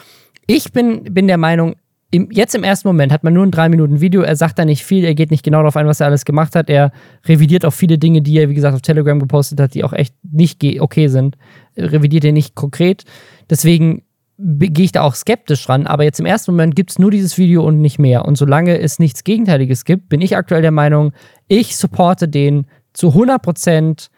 ich 0.46 0.70
bin, 0.70 1.02
bin 1.02 1.26
der 1.26 1.38
Meinung, 1.38 1.74
im, 2.10 2.30
jetzt 2.30 2.54
im 2.54 2.62
ersten 2.62 2.88
Moment 2.88 3.12
hat 3.12 3.24
man 3.24 3.32
nur 3.32 3.44
ein 3.44 3.50
drei 3.50 3.68
Minuten 3.68 4.00
Video. 4.00 4.22
Er 4.22 4.36
sagt 4.36 4.58
da 4.58 4.64
nicht 4.64 4.84
viel, 4.84 5.04
er 5.04 5.14
geht 5.14 5.30
nicht 5.30 5.42
genau 5.42 5.58
darauf 5.58 5.76
ein, 5.76 5.86
was 5.86 6.00
er 6.00 6.06
alles 6.06 6.24
gemacht 6.24 6.54
hat. 6.54 6.70
Er 6.70 6.92
revidiert 7.26 7.64
auch 7.64 7.72
viele 7.72 7.98
Dinge, 7.98 8.22
die 8.22 8.38
er, 8.38 8.48
wie 8.48 8.54
gesagt, 8.54 8.74
auf 8.74 8.82
Telegram 8.82 9.18
gepostet 9.18 9.60
hat, 9.60 9.74
die 9.74 9.84
auch 9.84 9.92
echt 9.92 10.14
nicht 10.22 10.62
okay 10.80 11.08
sind. 11.08 11.36
Er 11.74 11.92
revidiert 11.92 12.24
er 12.24 12.32
nicht 12.32 12.54
konkret. 12.54 13.04
Deswegen 13.50 14.02
gehe 14.38 14.84
ich 14.84 14.92
da 14.92 15.02
auch 15.02 15.14
skeptisch 15.14 15.68
ran. 15.68 15.86
Aber 15.86 16.04
jetzt 16.04 16.20
im 16.20 16.26
ersten 16.26 16.52
Moment 16.52 16.76
gibt 16.76 16.90
es 16.90 16.98
nur 16.98 17.10
dieses 17.10 17.38
Video 17.38 17.64
und 17.64 17.80
nicht 17.80 17.98
mehr. 17.98 18.24
Und 18.24 18.36
solange 18.36 18.78
es 18.78 18.98
nichts 18.98 19.24
Gegenteiliges 19.24 19.84
gibt, 19.84 20.08
bin 20.08 20.20
ich 20.20 20.36
aktuell 20.36 20.62
der 20.62 20.70
Meinung, 20.70 21.12
ich 21.48 21.76
supporte 21.76 22.28
den 22.28 22.66
zu 22.92 23.08
100 23.08 23.42
Prozent 23.42 24.10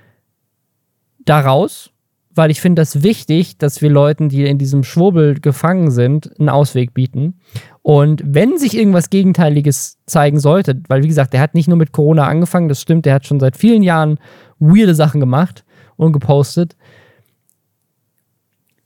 daraus 1.25 1.91
weil 2.37 2.51
ich 2.51 2.61
finde 2.61 2.83
das 2.83 3.03
wichtig, 3.03 3.57
dass 3.57 3.81
wir 3.81 3.89
Leuten, 3.89 4.29
die 4.29 4.45
in 4.45 4.59
diesem 4.59 4.85
Schwurbel 4.85 5.41
gefangen 5.41 5.91
sind, 5.91 6.39
einen 6.39 6.51
Ausweg 6.51 6.93
bieten. 6.93 7.41
Und 7.83 8.23
wenn 8.25 8.59
sich 8.59 8.77
irgendwas 8.77 9.11
Gegenteiliges 9.11 9.99
zeigen 10.07 10.39
sollte, 10.39 10.81
weil 10.89 11.03
wie 11.03 11.09
gesagt, 11.09 11.33
der 11.33 11.41
hat 11.41 11.55
nicht 11.55 11.67
nur 11.67 11.79
mit 11.79 11.93
Corona 11.93 12.27
angefangen, 12.27 12.69
das 12.69 12.81
stimmt, 12.81 13.07
der 13.07 13.15
hat 13.15 13.27
schon 13.27 13.41
seit 13.41 13.57
vielen 13.57 13.83
Jahren 13.83 14.19
weirde 14.59 14.95
Sachen 14.95 15.19
gemacht 15.19 15.65
und 15.97 16.13
gepostet, 16.13 16.77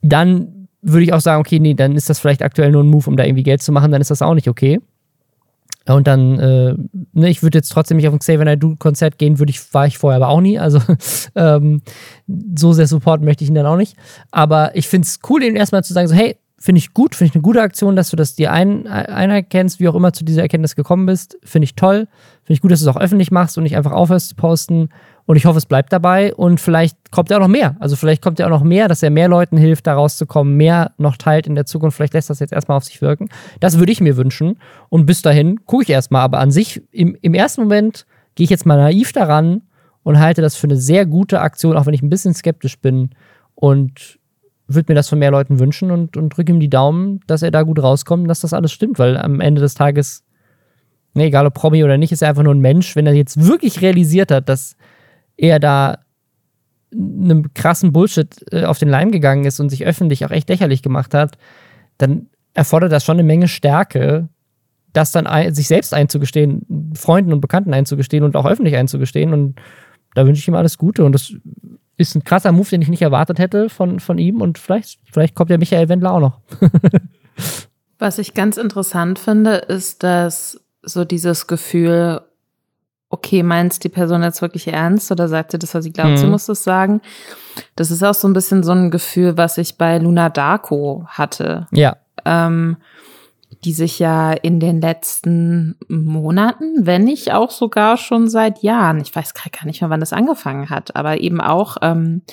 dann 0.01 0.67
würde 0.81 1.03
ich 1.03 1.13
auch 1.13 1.21
sagen, 1.21 1.41
okay, 1.41 1.59
nee, 1.59 1.73
dann 1.73 1.95
ist 1.95 2.09
das 2.09 2.19
vielleicht 2.19 2.41
aktuell 2.41 2.71
nur 2.71 2.83
ein 2.83 2.89
Move, 2.89 3.09
um 3.09 3.17
da 3.17 3.25
irgendwie 3.25 3.43
Geld 3.43 3.61
zu 3.61 3.71
machen, 3.71 3.91
dann 3.91 4.01
ist 4.01 4.11
das 4.11 4.21
auch 4.21 4.33
nicht 4.33 4.47
okay. 4.47 4.79
Und 5.87 6.07
dann, 6.07 6.39
äh, 6.39 6.75
ne, 7.13 7.29
ich 7.29 7.41
würde 7.41 7.57
jetzt 7.57 7.69
trotzdem 7.69 7.97
nicht 7.97 8.07
auf 8.07 8.13
ein 8.13 8.19
Xavier 8.19 8.45
Naidoo-Konzert 8.45 9.17
gehen, 9.17 9.39
würde 9.39 9.49
ich, 9.49 9.73
war 9.73 9.87
ich 9.87 9.97
vorher 9.97 10.17
aber 10.17 10.29
auch 10.29 10.41
nie. 10.41 10.59
Also 10.59 10.79
ähm, 11.35 11.81
so 12.55 12.73
sehr 12.73 12.87
supporten 12.87 13.25
möchte 13.25 13.43
ich 13.43 13.49
ihn 13.49 13.55
dann 13.55 13.65
auch 13.65 13.77
nicht. 13.77 13.95
Aber 14.29 14.75
ich 14.75 14.87
finde 14.87 15.07
es 15.07 15.19
cool, 15.29 15.43
ihn 15.43 15.55
erstmal 15.55 15.83
zu 15.83 15.93
sagen, 15.93 16.07
so, 16.07 16.13
hey, 16.13 16.37
finde 16.59 16.77
ich 16.77 16.93
gut, 16.93 17.15
finde 17.15 17.29
ich 17.29 17.35
eine 17.35 17.41
gute 17.41 17.61
Aktion, 17.61 17.95
dass 17.95 18.11
du 18.11 18.15
das 18.15 18.35
dir 18.35 18.51
ein, 18.51 18.85
einerkennst, 18.85 19.79
wie 19.79 19.87
auch 19.87 19.95
immer 19.95 20.13
zu 20.13 20.23
dieser 20.23 20.43
Erkenntnis 20.43 20.75
gekommen 20.75 21.07
bist. 21.07 21.37
Finde 21.43 21.63
ich 21.63 21.75
toll. 21.75 22.07
Finde 22.43 22.53
ich 22.53 22.61
gut, 22.61 22.71
dass 22.71 22.81
du 22.81 22.89
es 22.89 22.95
auch 22.95 23.01
öffentlich 23.01 23.31
machst 23.31 23.57
und 23.57 23.63
nicht 23.63 23.75
einfach 23.75 23.91
aufhörst 23.91 24.29
zu 24.29 24.35
posten. 24.35 24.89
Und 25.31 25.37
ich 25.37 25.45
hoffe, 25.45 25.59
es 25.59 25.65
bleibt 25.65 25.93
dabei. 25.93 26.35
Und 26.35 26.59
vielleicht 26.59 27.09
kommt 27.09 27.29
ja 27.29 27.37
auch 27.37 27.41
noch 27.41 27.47
mehr. 27.47 27.77
Also 27.79 27.95
vielleicht 27.95 28.21
kommt 28.21 28.39
ja 28.39 28.47
auch 28.47 28.49
noch 28.49 28.65
mehr, 28.65 28.89
dass 28.89 29.01
er 29.01 29.11
mehr 29.11 29.29
Leuten 29.29 29.55
hilft, 29.55 29.87
da 29.87 29.93
rauszukommen, 29.93 30.57
mehr 30.57 30.91
noch 30.97 31.15
teilt 31.15 31.47
in 31.47 31.55
der 31.55 31.65
Zukunft. 31.65 31.95
Vielleicht 31.95 32.13
lässt 32.15 32.29
das 32.29 32.39
jetzt 32.39 32.51
erstmal 32.51 32.75
auf 32.75 32.83
sich 32.83 33.01
wirken. 33.01 33.29
Das 33.61 33.79
würde 33.79 33.93
ich 33.93 34.01
mir 34.01 34.17
wünschen. 34.17 34.59
Und 34.89 35.05
bis 35.05 35.21
dahin 35.21 35.65
gucke 35.65 35.83
ich 35.83 35.89
erstmal. 35.89 36.23
Aber 36.23 36.39
an 36.39 36.51
sich, 36.51 36.81
im, 36.91 37.15
im 37.21 37.33
ersten 37.33 37.61
Moment 37.61 38.05
gehe 38.35 38.43
ich 38.43 38.49
jetzt 38.49 38.65
mal 38.65 38.75
naiv 38.75 39.13
daran 39.13 39.61
und 40.03 40.19
halte 40.19 40.41
das 40.41 40.57
für 40.57 40.67
eine 40.67 40.75
sehr 40.75 41.05
gute 41.05 41.39
Aktion, 41.39 41.77
auch 41.77 41.85
wenn 41.85 41.93
ich 41.93 42.01
ein 42.01 42.09
bisschen 42.09 42.33
skeptisch 42.33 42.77
bin. 42.77 43.11
Und 43.55 44.19
würde 44.67 44.91
mir 44.91 44.95
das 44.95 45.07
von 45.07 45.17
mehr 45.17 45.31
Leuten 45.31 45.59
wünschen 45.59 45.91
und, 45.91 46.17
und 46.17 46.35
drücke 46.35 46.51
ihm 46.51 46.59
die 46.59 46.69
Daumen, 46.69 47.21
dass 47.25 47.41
er 47.41 47.51
da 47.51 47.61
gut 47.61 47.81
rauskommt 47.81 48.29
dass 48.29 48.41
das 48.41 48.51
alles 48.51 48.73
stimmt, 48.73 48.99
weil 48.99 49.15
am 49.15 49.39
Ende 49.39 49.61
des 49.61 49.75
Tages, 49.75 50.25
ne, 51.13 51.27
egal 51.27 51.45
ob 51.45 51.53
Promi 51.53 51.85
oder 51.85 51.97
nicht, 51.97 52.11
ist 52.11 52.21
er 52.21 52.27
einfach 52.27 52.43
nur 52.43 52.53
ein 52.53 52.59
Mensch. 52.59 52.97
Wenn 52.97 53.07
er 53.07 53.13
jetzt 53.13 53.47
wirklich 53.47 53.81
realisiert 53.81 54.29
hat, 54.29 54.49
dass 54.49 54.75
er 55.41 55.59
da 55.59 55.99
einem 56.93 57.53
krassen 57.53 57.91
Bullshit 57.91 58.45
äh, 58.51 58.65
auf 58.65 58.77
den 58.77 58.89
Leim 58.89 59.11
gegangen 59.11 59.45
ist 59.45 59.59
und 59.59 59.69
sich 59.69 59.85
öffentlich 59.85 60.25
auch 60.25 60.31
echt 60.31 60.49
lächerlich 60.49 60.81
gemacht 60.81 61.13
hat, 61.13 61.37
dann 61.97 62.27
erfordert 62.53 62.91
das 62.91 63.05
schon 63.05 63.15
eine 63.15 63.23
Menge 63.23 63.47
Stärke, 63.47 64.27
das 64.93 65.11
dann 65.11 65.25
ein, 65.25 65.53
sich 65.53 65.67
selbst 65.67 65.93
einzugestehen, 65.93 66.93
Freunden 66.95 67.31
und 67.33 67.41
Bekannten 67.41 67.73
einzugestehen 67.73 68.23
und 68.23 68.35
auch 68.35 68.45
öffentlich 68.45 68.75
einzugestehen. 68.75 69.33
Und 69.33 69.61
da 70.15 70.25
wünsche 70.25 70.39
ich 70.39 70.47
ihm 70.47 70.55
alles 70.55 70.77
Gute. 70.77 71.05
Und 71.05 71.13
das 71.13 71.33
ist 71.97 72.15
ein 72.15 72.23
krasser 72.23 72.51
Move, 72.51 72.69
den 72.69 72.81
ich 72.81 72.89
nicht 72.89 73.01
erwartet 73.01 73.39
hätte 73.39 73.69
von, 73.69 73.99
von 73.99 74.17
ihm. 74.17 74.41
Und 74.41 74.57
vielleicht, 74.57 74.99
vielleicht 75.11 75.33
kommt 75.33 75.49
der 75.49 75.59
Michael 75.59 75.87
Wendler 75.87 76.11
auch 76.11 76.19
noch. 76.19 76.39
Was 77.99 78.17
ich 78.17 78.33
ganz 78.33 78.57
interessant 78.57 79.17
finde, 79.17 79.55
ist, 79.55 80.03
dass 80.03 80.59
so 80.83 81.05
dieses 81.05 81.47
Gefühl, 81.47 82.21
okay, 83.11 83.43
meinst 83.43 83.83
die 83.83 83.89
Person 83.89 84.23
jetzt 84.23 84.41
wirklich 84.41 84.67
ernst 84.67 85.11
oder 85.11 85.27
sagt 85.27 85.51
sie 85.51 85.59
das, 85.59 85.75
was 85.75 85.83
sie 85.83 85.91
glaubt, 85.91 86.11
mhm. 86.11 86.17
sie 86.17 86.27
muss 86.27 86.45
das 86.45 86.63
sagen? 86.63 87.01
Das 87.75 87.91
ist 87.91 88.03
auch 88.03 88.13
so 88.13 88.27
ein 88.27 88.33
bisschen 88.33 88.63
so 88.63 88.71
ein 88.71 88.89
Gefühl, 88.89 89.37
was 89.37 89.57
ich 89.57 89.77
bei 89.77 89.97
Luna 89.97 90.29
Darko 90.29 91.05
hatte. 91.07 91.67
Ja. 91.71 91.97
Ähm, 92.25 92.77
die 93.65 93.73
sich 93.73 93.99
ja 93.99 94.31
in 94.31 94.59
den 94.59 94.81
letzten 94.81 95.75
Monaten, 95.87 96.85
wenn 96.85 97.03
nicht 97.03 97.31
auch 97.31 97.51
sogar 97.51 97.97
schon 97.97 98.27
seit 98.27 98.63
Jahren, 98.63 99.01
ich 99.01 99.15
weiß 99.15 99.33
gar 99.35 99.65
nicht 99.65 99.81
mehr, 99.81 99.89
wann 99.89 99.99
das 99.99 100.13
angefangen 100.13 100.69
hat, 100.71 100.95
aber 100.95 101.19
eben 101.19 101.41
auch 101.41 101.77
ähm, 101.81 102.23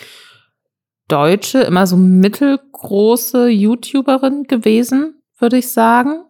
Deutsche, 1.08 1.60
immer 1.60 1.86
so 1.86 1.96
mittelgroße 1.96 3.48
YouTuberin 3.48 4.44
gewesen, 4.44 5.20
würde 5.38 5.58
ich 5.58 5.70
sagen 5.70 6.24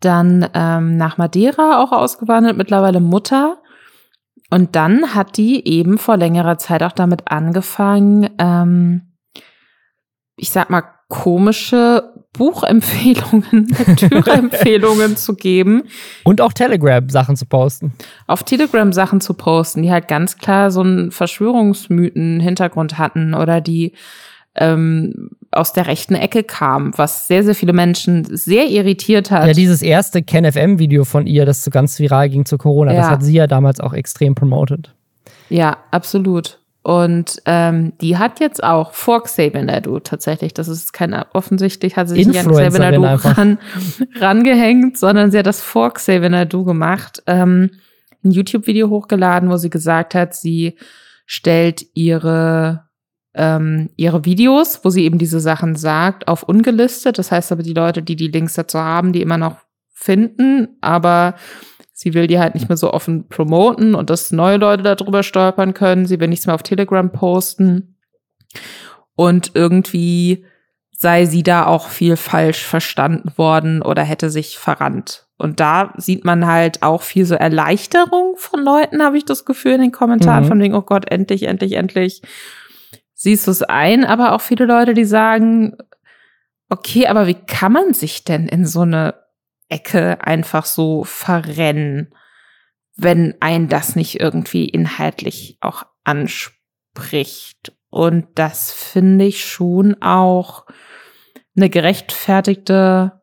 dann 0.00 0.48
ähm, 0.54 0.96
nach 0.96 1.18
Madeira 1.18 1.82
auch 1.82 1.92
ausgewandert, 1.92 2.56
mittlerweile 2.56 3.00
Mutter. 3.00 3.58
Und 4.50 4.76
dann 4.76 5.14
hat 5.14 5.36
die 5.36 5.66
eben 5.66 5.98
vor 5.98 6.16
längerer 6.16 6.58
Zeit 6.58 6.82
auch 6.82 6.92
damit 6.92 7.30
angefangen, 7.30 8.30
ähm, 8.38 9.14
ich 10.36 10.50
sag 10.50 10.70
mal, 10.70 10.82
komische 11.08 12.12
Buchempfehlungen, 12.32 13.68
Lektüreempfehlungen 13.86 15.16
zu 15.16 15.34
geben. 15.34 15.84
Und 16.24 16.40
auch 16.40 16.52
Telegram-Sachen 16.52 17.36
zu 17.36 17.46
posten. 17.46 17.94
Auf 18.26 18.42
Telegram 18.42 18.92
Sachen 18.92 19.20
zu 19.20 19.34
posten, 19.34 19.82
die 19.82 19.92
halt 19.92 20.08
ganz 20.08 20.38
klar 20.38 20.70
so 20.70 20.80
einen 20.80 21.12
Verschwörungsmythen-Hintergrund 21.12 22.98
hatten 22.98 23.34
oder 23.34 23.60
die 23.60 23.92
ähm, 24.56 25.30
aus 25.50 25.72
der 25.72 25.86
rechten 25.86 26.14
Ecke 26.14 26.42
kamen, 26.42 26.92
was 26.96 27.26
sehr, 27.26 27.44
sehr 27.44 27.54
viele 27.54 27.72
Menschen 27.72 28.24
sehr 28.24 28.68
irritiert 28.68 29.30
hat. 29.30 29.46
Ja, 29.46 29.52
dieses 29.52 29.82
erste 29.82 30.22
KenFM-Video 30.22 31.04
von 31.04 31.26
ihr, 31.26 31.46
das 31.46 31.62
so 31.62 31.70
ganz 31.70 31.98
viral 31.98 32.28
ging 32.28 32.44
zu 32.44 32.58
Corona, 32.58 32.92
ja. 32.92 33.00
das 33.00 33.10
hat 33.10 33.22
sie 33.22 33.34
ja 33.34 33.46
damals 33.46 33.80
auch 33.80 33.92
extrem 33.92 34.34
promoted. 34.34 34.92
Ja, 35.48 35.76
absolut. 35.90 36.58
Und 36.82 37.40
ähm, 37.46 37.94
die 38.02 38.18
hat 38.18 38.40
jetzt 38.40 38.62
auch 38.62 38.92
vor 38.92 39.22
Xavier 39.22 39.62
Nadu 39.62 40.00
tatsächlich, 40.00 40.52
das 40.52 40.68
ist 40.68 40.92
keine, 40.92 41.26
offensichtlich 41.32 41.96
hat 41.96 42.08
sie 42.08 42.16
sich 42.16 42.26
nicht 42.26 42.38
an 42.38 42.50
Xavier 42.50 42.78
Nadu 42.78 43.02
ran, 43.02 43.58
rangehängt, 44.16 44.98
sondern 44.98 45.30
sie 45.30 45.38
hat 45.38 45.46
das 45.46 45.62
vor 45.62 45.94
Xavier 45.94 46.28
Nadu 46.28 46.64
gemacht, 46.64 47.22
ähm, 47.26 47.70
ein 48.22 48.30
YouTube-Video 48.32 48.90
hochgeladen, 48.90 49.48
wo 49.48 49.56
sie 49.56 49.70
gesagt 49.70 50.14
hat, 50.14 50.34
sie 50.34 50.76
stellt 51.24 51.86
ihre 51.94 52.83
ähm, 53.34 53.90
ihre 53.96 54.24
Videos, 54.24 54.80
wo 54.84 54.90
sie 54.90 55.04
eben 55.04 55.18
diese 55.18 55.40
Sachen 55.40 55.76
sagt, 55.76 56.28
auf 56.28 56.42
ungelistet. 56.44 57.18
Das 57.18 57.30
heißt 57.30 57.52
aber, 57.52 57.62
die 57.62 57.74
Leute, 57.74 58.02
die 58.02 58.16
die 58.16 58.28
Links 58.28 58.54
dazu 58.54 58.78
haben, 58.78 59.12
die 59.12 59.22
immer 59.22 59.38
noch 59.38 59.56
finden, 59.92 60.76
aber 60.80 61.34
Sie 61.96 62.12
will 62.12 62.26
die 62.26 62.40
halt 62.40 62.54
nicht 62.54 62.68
mehr 62.68 62.76
so 62.76 62.92
offen 62.92 63.28
promoten 63.28 63.94
und 63.94 64.10
dass 64.10 64.32
neue 64.32 64.56
Leute 64.56 64.82
darüber 64.82 65.22
stolpern 65.22 65.74
können. 65.74 66.06
Sie 66.06 66.18
will 66.18 66.26
nichts 66.26 66.44
mehr 66.44 66.56
auf 66.56 66.64
Telegram 66.64 67.10
posten. 67.12 67.96
Und 69.14 69.52
irgendwie 69.54 70.44
sei 70.90 71.24
sie 71.24 71.44
da 71.44 71.66
auch 71.66 71.88
viel 71.88 72.16
falsch 72.16 72.64
verstanden 72.64 73.30
worden 73.36 73.80
oder 73.80 74.02
hätte 74.02 74.28
sich 74.28 74.58
verrannt. 74.58 75.26
Und 75.38 75.60
da 75.60 75.94
sieht 75.96 76.24
man 76.24 76.46
halt 76.46 76.82
auch 76.82 77.02
viel 77.02 77.26
so 77.26 77.36
Erleichterung 77.36 78.34
von 78.38 78.64
Leuten, 78.64 79.02
habe 79.02 79.16
ich 79.16 79.24
das 79.24 79.44
Gefühl 79.44 79.72
in 79.72 79.80
den 79.82 79.92
Kommentaren, 79.92 80.44
mhm. 80.44 80.48
von 80.48 80.60
wegen, 80.60 80.74
oh 80.74 80.82
Gott, 80.82 81.10
endlich, 81.10 81.44
endlich, 81.44 81.74
endlich 81.74 82.22
siehst 83.24 83.46
du 83.46 83.50
es 83.50 83.62
ein. 83.62 84.04
Aber 84.04 84.32
auch 84.32 84.40
viele 84.40 84.66
Leute, 84.66 84.94
die 84.94 85.04
sagen, 85.04 85.76
okay, 86.68 87.08
aber 87.08 87.26
wie 87.26 87.34
kann 87.34 87.72
man 87.72 87.92
sich 87.92 88.22
denn 88.22 88.46
in 88.46 88.66
so 88.66 88.82
eine 88.82 89.14
Ecke 89.68 90.24
einfach 90.24 90.66
so 90.66 91.04
verrennen, 91.04 92.14
wenn 92.96 93.34
ein 93.40 93.68
das 93.68 93.96
nicht 93.96 94.20
irgendwie 94.20 94.68
inhaltlich 94.68 95.58
auch 95.60 95.84
anspricht. 96.04 97.72
Und 97.90 98.26
das 98.34 98.72
finde 98.72 99.24
ich 99.24 99.44
schon 99.44 100.00
auch 100.00 100.66
eine 101.56 101.70
gerechtfertigte 101.70 103.20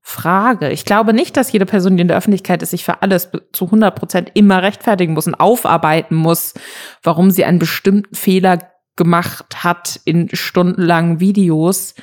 Frage. 0.00 0.70
Ich 0.70 0.84
glaube 0.84 1.12
nicht, 1.12 1.36
dass 1.36 1.52
jede 1.52 1.66
Person, 1.66 1.96
die 1.96 2.02
in 2.02 2.08
der 2.08 2.16
Öffentlichkeit 2.16 2.62
ist, 2.62 2.70
sich 2.70 2.84
für 2.84 3.02
alles 3.02 3.30
zu 3.52 3.66
100 3.66 3.94
Prozent 3.94 4.30
immer 4.34 4.62
rechtfertigen 4.62 5.14
muss 5.14 5.26
und 5.26 5.34
aufarbeiten 5.34 6.14
muss, 6.14 6.54
warum 7.02 7.30
sie 7.30 7.44
einen 7.44 7.58
bestimmten 7.58 8.14
Fehler 8.14 8.73
gemacht 8.96 9.64
hat 9.64 10.00
in 10.04 10.28
stundenlangen 10.32 11.20
Videos. 11.20 11.94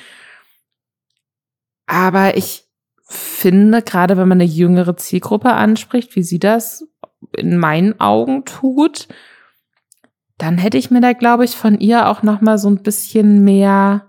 Aber 1.86 2.36
ich 2.36 2.64
finde, 3.04 3.82
gerade 3.82 4.16
wenn 4.16 4.28
man 4.28 4.40
eine 4.40 4.50
jüngere 4.50 4.96
Zielgruppe 4.96 5.52
anspricht, 5.52 6.16
wie 6.16 6.22
sie 6.22 6.38
das 6.38 6.86
in 7.36 7.58
meinen 7.58 8.00
Augen 8.00 8.44
tut, 8.44 9.08
dann 10.38 10.58
hätte 10.58 10.78
ich 10.78 10.90
mir 10.90 11.00
da, 11.00 11.12
glaube 11.12 11.44
ich, 11.44 11.52
von 11.52 11.78
ihr 11.78 12.08
auch 12.08 12.22
noch 12.22 12.40
mal 12.40 12.58
so 12.58 12.68
ein 12.68 12.82
bisschen 12.82 13.44
mehr 13.44 14.06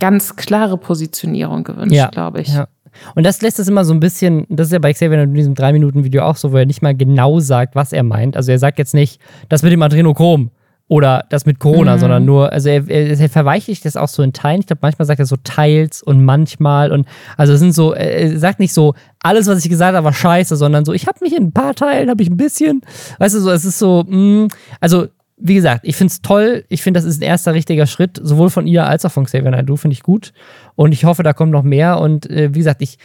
ganz 0.00 0.36
klare 0.36 0.76
Positionierung 0.76 1.64
gewünscht, 1.64 1.94
ja, 1.94 2.08
glaube 2.08 2.40
ich. 2.40 2.48
Ja. 2.48 2.68
Und 3.14 3.24
das 3.24 3.40
lässt 3.42 3.58
es 3.58 3.68
immer 3.68 3.84
so 3.84 3.94
ein 3.94 4.00
bisschen, 4.00 4.46
das 4.48 4.68
ist 4.68 4.72
ja 4.72 4.78
bei 4.78 4.92
Xavier 4.92 5.22
in 5.22 5.34
diesem 5.34 5.54
3-Minuten-Video 5.54 6.22
auch 6.22 6.36
so, 6.36 6.52
wo 6.52 6.56
er 6.56 6.66
nicht 6.66 6.82
mal 6.82 6.96
genau 6.96 7.40
sagt, 7.40 7.74
was 7.74 7.92
er 7.92 8.02
meint. 8.02 8.36
Also 8.36 8.52
er 8.52 8.58
sagt 8.58 8.78
jetzt 8.78 8.94
nicht, 8.94 9.20
das 9.48 9.62
mit 9.62 9.72
dem 9.72 9.82
Adrenochrom 9.82 10.50
oder 10.86 11.24
das 11.30 11.46
mit 11.46 11.58
Corona, 11.60 11.96
mhm. 11.96 12.00
sondern 12.00 12.24
nur, 12.24 12.52
also 12.52 12.68
er, 12.68 12.88
er, 12.88 13.18
er 13.18 13.28
verweichlicht 13.28 13.84
das 13.84 13.96
auch 13.96 14.08
so 14.08 14.22
in 14.22 14.32
Teilen. 14.32 14.60
Ich 14.60 14.66
glaube, 14.66 14.80
manchmal 14.82 15.06
sagt 15.06 15.18
er 15.18 15.26
so 15.26 15.36
teils 15.42 16.02
und 16.02 16.24
manchmal 16.24 16.92
und 16.92 17.06
also 17.36 17.54
es 17.54 17.60
sind 17.60 17.74
so, 17.74 17.94
er 17.94 18.38
sagt 18.38 18.60
nicht 18.60 18.74
so, 18.74 18.94
alles, 19.20 19.46
was 19.46 19.64
ich 19.64 19.70
gesagt 19.70 19.96
habe, 19.96 20.04
war 20.04 20.12
scheiße, 20.12 20.56
sondern 20.56 20.84
so, 20.84 20.92
ich 20.92 21.06
habe 21.06 21.18
mich 21.22 21.34
in 21.34 21.44
ein 21.44 21.52
paar 21.52 21.74
Teilen, 21.74 22.10
habe 22.10 22.22
ich 22.22 22.28
ein 22.28 22.36
bisschen, 22.36 22.82
weißt 23.18 23.34
du, 23.34 23.40
so, 23.40 23.50
es 23.50 23.64
ist 23.64 23.78
so, 23.78 24.04
mh, 24.06 24.16
mm, 24.16 24.48
also 24.80 25.06
wie 25.36 25.54
gesagt, 25.54 25.80
ich 25.84 25.96
finde 25.96 26.12
es 26.12 26.22
toll. 26.22 26.64
Ich 26.68 26.82
finde, 26.82 26.98
das 26.98 27.04
ist 27.04 27.20
ein 27.20 27.24
erster 27.24 27.54
richtiger 27.54 27.86
Schritt, 27.86 28.20
sowohl 28.22 28.50
von 28.50 28.66
ihr 28.66 28.86
als 28.86 29.04
auch 29.04 29.10
von 29.10 29.24
Xavier 29.24 29.50
Naidoo, 29.50 29.76
finde 29.76 29.94
ich 29.94 30.02
gut. 30.02 30.32
Und 30.76 30.92
ich 30.92 31.04
hoffe, 31.04 31.22
da 31.22 31.32
kommt 31.32 31.50
noch 31.50 31.64
mehr. 31.64 31.98
Und 31.98 32.30
äh, 32.30 32.54
wie 32.54 32.58
gesagt, 32.58 32.82
ich, 32.82 32.98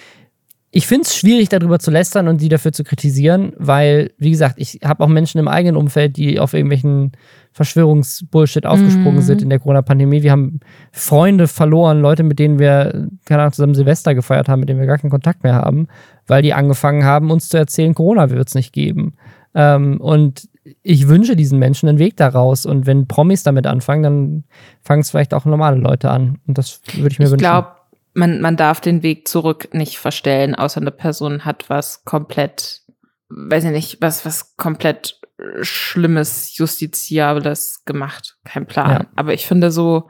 ich 0.71 0.85
finde 0.85 1.03
es 1.03 1.15
schwierig, 1.15 1.49
darüber 1.49 1.79
zu 1.79 1.89
lästern 1.89 2.27
und 2.27 2.39
sie 2.39 2.49
dafür 2.49 2.71
zu 2.71 2.83
kritisieren, 2.83 3.53
weil, 3.57 4.11
wie 4.17 4.29
gesagt, 4.29 4.55
ich 4.57 4.79
habe 4.83 5.03
auch 5.03 5.07
Menschen 5.07 5.39
im 5.39 5.47
eigenen 5.47 5.75
Umfeld, 5.75 6.17
die 6.17 6.39
auf 6.39 6.53
irgendwelchen 6.53 7.13
Verschwörungsbullshit 7.51 8.65
aufgesprungen 8.65 9.15
mhm. 9.15 9.23
sind 9.23 9.41
in 9.41 9.49
der 9.49 9.59
Corona-Pandemie. 9.59 10.23
Wir 10.23 10.31
haben 10.31 10.59
Freunde 10.91 11.47
verloren, 11.47 12.01
Leute, 12.01 12.23
mit 12.23 12.39
denen 12.39 12.59
wir, 12.59 13.07
keine 13.25 13.41
Ahnung, 13.41 13.53
zusammen 13.53 13.75
Silvester 13.75 14.15
gefeiert 14.15 14.47
haben, 14.47 14.61
mit 14.61 14.69
denen 14.69 14.79
wir 14.79 14.87
gar 14.87 14.97
keinen 14.97 15.09
Kontakt 15.09 15.43
mehr 15.43 15.55
haben, 15.55 15.87
weil 16.27 16.41
die 16.41 16.53
angefangen 16.53 17.03
haben, 17.03 17.31
uns 17.31 17.49
zu 17.49 17.57
erzählen, 17.57 17.95
Corona 17.95 18.29
wird 18.29 18.47
es 18.47 18.55
nicht 18.55 18.71
geben. 18.71 19.15
Ähm, 19.55 19.99
und 19.99 20.47
ich 20.83 21.07
wünsche 21.07 21.35
diesen 21.35 21.59
Menschen 21.59 21.89
einen 21.89 21.99
Weg 21.99 22.17
daraus. 22.17 22.65
Und 22.65 22.85
wenn 22.85 23.07
Promis 23.07 23.43
damit 23.43 23.65
anfangen, 23.65 24.03
dann 24.03 24.43
fangen 24.81 25.01
es 25.01 25.11
vielleicht 25.11 25.33
auch 25.33 25.45
normale 25.45 25.77
Leute 25.77 26.09
an. 26.09 26.39
Und 26.47 26.57
das 26.57 26.81
würde 26.93 27.11
ich 27.11 27.19
mir 27.19 27.25
ich 27.25 27.31
wünschen. 27.31 27.45
Ich 27.45 27.49
glaube, 27.49 27.69
man, 28.13 28.41
man 28.41 28.57
darf 28.57 28.81
den 28.81 29.03
Weg 29.03 29.27
zurück 29.27 29.69
nicht 29.73 29.97
verstellen, 29.97 30.55
außer 30.55 30.81
eine 30.81 30.91
Person 30.91 31.45
hat 31.45 31.69
was 31.69 32.05
komplett, 32.05 32.81
weiß 33.29 33.65
ich 33.65 33.71
nicht, 33.71 33.97
was, 34.01 34.25
was 34.25 34.55
komplett 34.57 35.18
Schlimmes, 35.61 36.55
Justiziables 36.57 37.83
gemacht. 37.85 38.37
Kein 38.45 38.65
Plan. 38.65 38.91
Ja. 38.91 39.09
Aber 39.15 39.33
ich 39.33 39.45
finde 39.45 39.71
so 39.71 40.09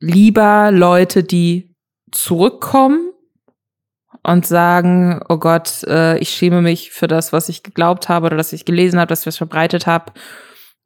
lieber 0.00 0.70
Leute, 0.70 1.22
die 1.22 1.74
zurückkommen 2.10 3.12
und 4.22 4.46
sagen, 4.46 5.20
oh 5.28 5.38
Gott, 5.38 5.82
äh, 5.84 6.18
ich 6.18 6.30
schäme 6.30 6.62
mich 6.62 6.90
für 6.90 7.06
das, 7.06 7.32
was 7.32 7.48
ich 7.48 7.62
geglaubt 7.62 8.08
habe 8.08 8.26
oder 8.26 8.36
das 8.36 8.52
ich 8.52 8.64
gelesen 8.64 8.98
habe, 8.98 9.08
das 9.08 9.20
ich 9.20 9.26
was 9.26 9.36
verbreitet 9.36 9.86
habe. 9.86 10.12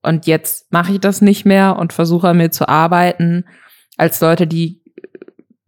Und 0.03 0.27
jetzt 0.27 0.73
mache 0.73 0.93
ich 0.93 1.01
das 1.01 1.21
nicht 1.21 1.45
mehr 1.45 1.77
und 1.77 1.93
versuche 1.93 2.29
an 2.29 2.37
mir 2.39 2.51
zu 2.51 2.69
arbeiten, 2.69 3.45
als 3.97 4.21
Leute, 4.21 4.47
die 4.47 4.83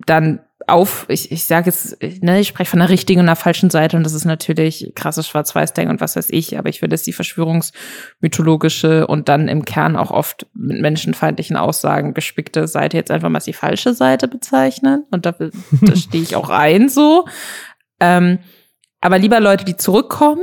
dann 0.07 0.41
auf, 0.71 1.07
ich, 1.09 1.31
ich 1.33 1.45
sage 1.45 1.67
jetzt, 1.67 2.03
ne, 2.23 2.41
ich 2.41 2.49
spreche 2.49 2.71
von 2.71 2.81
der 2.81 2.89
richtigen 2.89 3.21
und 3.21 3.27
der 3.27 3.37
falschen 3.37 3.71
Seite 3.71 3.97
und 3.97 4.05
das 4.05 4.15
ist 4.15 4.25
natürlich 4.25 4.93
krasses 4.95 5.29
Schwarz-Weiß-Denken 5.29 5.91
und 5.91 6.01
was 6.01 6.17
weiß 6.17 6.29
ich, 6.31 6.59
aber 6.59 6.69
ich 6.69 6.81
finde 6.81 6.95
es 6.95 7.03
die 7.03 7.13
verschwörungsmythologische 7.13 9.07
und 9.07 9.29
dann 9.29 9.49
im 9.49 9.65
Kern 9.65 9.97
auch 9.97 10.11
oft 10.11 10.47
mit 10.55 10.81
menschenfeindlichen 10.81 11.57
Aussagen 11.57 12.15
gespickte 12.15 12.67
Seite 12.69 12.97
jetzt 12.97 13.11
einfach 13.11 13.29
mal 13.29 13.39
als 13.39 13.45
die 13.45 13.53
falsche 13.53 13.95
Seite 13.95 14.29
bezeichnen 14.29 15.05
und 15.11 15.27
da, 15.27 15.33
da 15.33 15.97
stehe 15.97 16.23
ich 16.23 16.37
auch 16.37 16.51
ein 16.51 16.89
so. 16.89 17.27
Ähm, 18.01 18.39
aber 19.01 19.19
lieber 19.19 19.41
Leute, 19.41 19.65
die 19.65 19.77
zurückkommen 19.77 20.43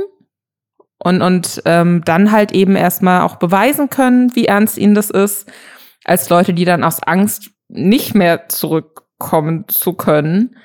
und, 0.98 1.22
und 1.22 1.62
ähm, 1.64 2.02
dann 2.04 2.32
halt 2.32 2.52
eben 2.52 2.76
erstmal 2.76 3.22
auch 3.22 3.36
beweisen 3.36 3.88
können, 3.90 4.34
wie 4.34 4.46
ernst 4.46 4.78
ihnen 4.78 4.94
das 4.94 5.10
ist, 5.10 5.50
als 6.04 6.28
Leute, 6.28 6.54
die 6.54 6.64
dann 6.64 6.84
aus 6.84 7.02
Angst 7.02 7.50
nicht 7.68 8.14
mehr 8.14 8.48
zurück 8.48 9.07
kommen 9.18 9.66
zu 9.68 9.92
können, 9.92 10.56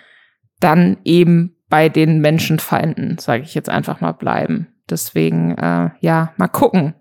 dann 0.59 0.97
eben 1.03 1.57
bei 1.69 1.89
den 1.89 2.21
Menschenfeinden, 2.21 3.17
sage 3.17 3.43
ich 3.43 3.55
jetzt 3.55 3.69
einfach 3.69 3.99
mal, 3.99 4.11
bleiben. 4.11 4.67
Deswegen, 4.89 5.57
äh, 5.57 5.89
ja, 6.01 6.33
mal 6.37 6.47
gucken. 6.47 6.93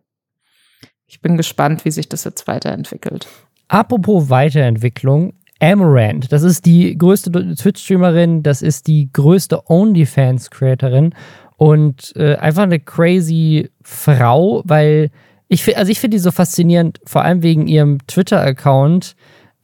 Ich 1.07 1.21
bin 1.21 1.37
gespannt, 1.37 1.85
wie 1.85 1.91
sich 1.91 2.09
das 2.09 2.25
jetzt 2.25 2.49
weiterentwickelt. 2.49 3.29
Apropos 3.69 4.31
Weiterentwicklung, 4.31 5.35
Amaranth, 5.61 6.33
das 6.33 6.43
ist 6.43 6.67
die 6.67 6.97
größte 6.97 7.55
Twitch-Streamerin, 7.55 8.43
das 8.43 8.63
ist 8.63 8.87
die 8.87 9.11
größte 9.13 9.69
OnlyFans-Creatorin 9.69 11.15
und 11.57 12.13
äh, 12.17 12.37
einfach 12.37 12.65
eine 12.65 12.81
crazy 12.81 13.71
Frau, 13.83 14.63
weil 14.65 15.11
ich, 15.49 15.77
also 15.77 15.93
ich 15.93 16.01
finde 16.01 16.17
die 16.17 16.23
so 16.23 16.31
faszinierend, 16.31 17.01
vor 17.05 17.23
allem 17.23 17.43
wegen 17.43 17.67
ihrem 17.69 17.99
Twitter-Account, 18.07 19.15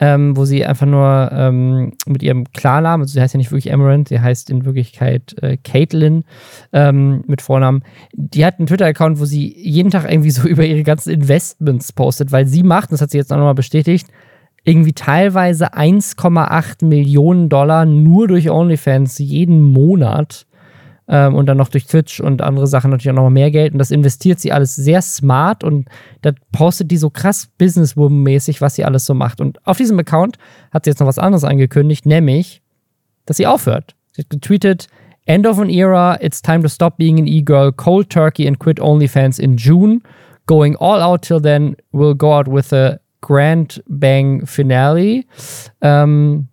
ähm, 0.01 0.37
wo 0.37 0.45
sie 0.45 0.65
einfach 0.65 0.87
nur 0.87 1.31
ähm, 1.33 1.93
mit 2.07 2.23
ihrem 2.23 2.45
Klarnamen, 2.53 3.03
also 3.03 3.13
sie 3.13 3.21
heißt 3.21 3.35
ja 3.35 3.39
nicht 3.39 3.51
wirklich 3.51 3.73
Amaranth, 3.73 4.09
sie 4.09 4.21
heißt 4.21 4.51
in 4.51 4.65
Wirklichkeit 4.65 5.35
äh, 5.43 5.57
Caitlin 5.57 6.25
ähm, 6.73 7.25
mit 7.27 7.43
Vornamen. 7.43 7.83
Die 8.13 8.45
hat 8.45 8.59
einen 8.59 8.67
Twitter-Account, 8.67 9.19
wo 9.19 9.25
sie 9.25 9.55
jeden 9.57 9.91
Tag 9.91 10.11
irgendwie 10.11 10.31
so 10.31 10.47
über 10.49 10.65
ihre 10.65 10.83
ganzen 10.83 11.13
Investments 11.13 11.93
postet, 11.93 12.33
weil 12.33 12.47
sie 12.47 12.63
macht, 12.63 12.93
das 12.93 13.01
hat 13.01 13.11
sie 13.11 13.19
jetzt 13.19 13.33
auch 13.33 13.37
nochmal 13.37 13.55
bestätigt, 13.55 14.09
irgendwie 14.65 14.93
teilweise 14.93 15.75
1,8 15.75 16.85
Millionen 16.85 17.49
Dollar 17.49 17.87
nur 17.87 18.29
durch 18.29 18.51
OnlyFans 18.51 19.19
jeden 19.19 19.63
Monat. 19.63 20.47
Ähm, 21.09 21.35
und 21.35 21.47
dann 21.47 21.57
noch 21.57 21.69
durch 21.69 21.87
Twitch 21.87 22.21
und 22.21 22.43
andere 22.43 22.67
Sachen 22.67 22.91
natürlich 22.91 23.11
auch 23.11 23.23
noch 23.23 23.31
mehr 23.31 23.51
Geld. 23.51 23.73
Und 23.73 23.79
das 23.79 23.91
investiert 23.91 24.41
sie 24.41 24.53
alles 24.53 24.77
sehr 24.77 25.03
smart 25.03 25.65
und 25.65 25.89
da 26.23 26.33
postet 26.53 26.91
die 26.91 26.99
so 26.99 27.11
krass 27.11 27.49
Businesswoman-mäßig, 27.59 28.61
was 28.61 28.75
sie 28.75 28.85
alles 28.85 29.07
so 29.07 29.15
macht. 29.15 29.41
Und 29.41 29.65
auf 29.67 29.79
diesem 29.79 29.99
Account 29.99 30.39
hat 30.71 30.85
sie 30.85 30.91
jetzt 30.91 31.01
noch 31.01 31.07
was 31.07 31.19
anderes 31.19 31.45
angekündigt, 31.45 32.07
nämlich, 32.07 32.63
dass 33.27 33.39
sie 33.39 33.47
aufhört. 33.47 33.95
Sie 34.13 34.23
hat 34.23 34.31
getweetet, 34.31 34.89
End 35.29 35.47
of 35.47 35.59
an 35.59 35.69
era, 35.69 36.17
it's 36.23 36.41
time 36.41 36.63
to 36.63 36.69
stop 36.69 36.97
being 36.97 37.19
an 37.19 37.27
e-girl, 37.27 37.71
cold 37.71 38.09
turkey 38.09 38.47
and 38.47 38.59
quit 38.59 38.81
OnlyFans 38.81 39.39
in 39.39 39.59
June. 39.59 40.01
Going 40.47 40.75
all 40.77 41.03
out 41.03 41.21
till 41.21 41.39
then, 41.39 41.77
we'll 41.93 42.15
go 42.15 42.33
out 42.33 42.49
with 42.49 42.73
a 42.73 42.99
grand 43.21 43.79
bang 43.89 44.47
finale. 44.47 45.27
Um, 45.83 46.48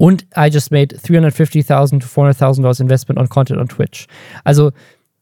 und 0.00 0.24
I 0.34 0.48
just 0.50 0.72
made 0.72 0.96
350.000 0.96 2.00
to 2.00 2.06
400.000 2.06 2.62
Dollars 2.62 2.80
Investment 2.80 3.20
on 3.20 3.28
Content 3.28 3.60
on 3.60 3.68
Twitch. 3.68 4.06
Also, 4.44 4.72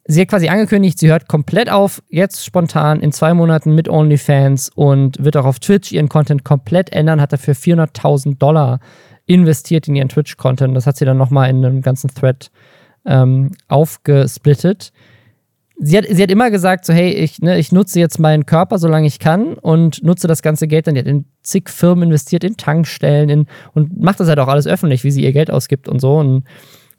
sie 0.04 0.20
hat 0.20 0.28
quasi 0.28 0.48
angekündigt, 0.48 1.00
sie 1.00 1.08
hört 1.08 1.26
komplett 1.26 1.68
auf, 1.68 2.00
jetzt 2.08 2.44
spontan 2.44 3.00
in 3.00 3.10
zwei 3.10 3.34
Monaten 3.34 3.74
mit 3.74 3.88
OnlyFans 3.88 4.70
und 4.72 5.22
wird 5.22 5.36
auch 5.36 5.46
auf 5.46 5.58
Twitch 5.58 5.90
ihren 5.90 6.08
Content 6.08 6.44
komplett 6.44 6.92
ändern, 6.92 7.20
hat 7.20 7.32
dafür 7.32 7.54
400.000 7.54 8.38
Dollar 8.38 8.78
investiert 9.26 9.88
in 9.88 9.96
ihren 9.96 10.10
Twitch-Content. 10.10 10.76
Das 10.76 10.86
hat 10.86 10.96
sie 10.96 11.04
dann 11.04 11.18
nochmal 11.18 11.50
in 11.50 11.64
einem 11.64 11.82
ganzen 11.82 12.14
Thread 12.14 12.52
ähm, 13.04 13.50
aufgesplittet. 13.66 14.92
Sie 15.80 15.96
hat, 15.96 16.06
sie 16.08 16.22
hat 16.22 16.30
immer 16.30 16.50
gesagt, 16.50 16.84
so, 16.84 16.92
hey, 16.92 17.10
ich, 17.10 17.38
ne, 17.38 17.58
ich 17.58 17.70
nutze 17.70 18.00
jetzt 18.00 18.18
meinen 18.18 18.46
Körper, 18.46 18.78
solange 18.78 19.06
ich 19.06 19.20
kann 19.20 19.54
und 19.54 20.02
nutze 20.02 20.26
das 20.26 20.42
ganze 20.42 20.66
Geld 20.66 20.86
dann. 20.86 20.94
Die 20.94 21.00
hat 21.00 21.06
in 21.06 21.26
zig 21.42 21.70
Firmen 21.70 22.04
investiert, 22.04 22.42
in 22.42 22.56
Tankstellen 22.56 23.28
in, 23.28 23.46
und 23.74 24.00
macht 24.00 24.18
das 24.18 24.28
halt 24.28 24.40
auch 24.40 24.48
alles 24.48 24.66
öffentlich, 24.66 25.04
wie 25.04 25.12
sie 25.12 25.22
ihr 25.22 25.32
Geld 25.32 25.50
ausgibt 25.50 25.88
und 25.88 26.00
so. 26.00 26.16
Und 26.16 26.44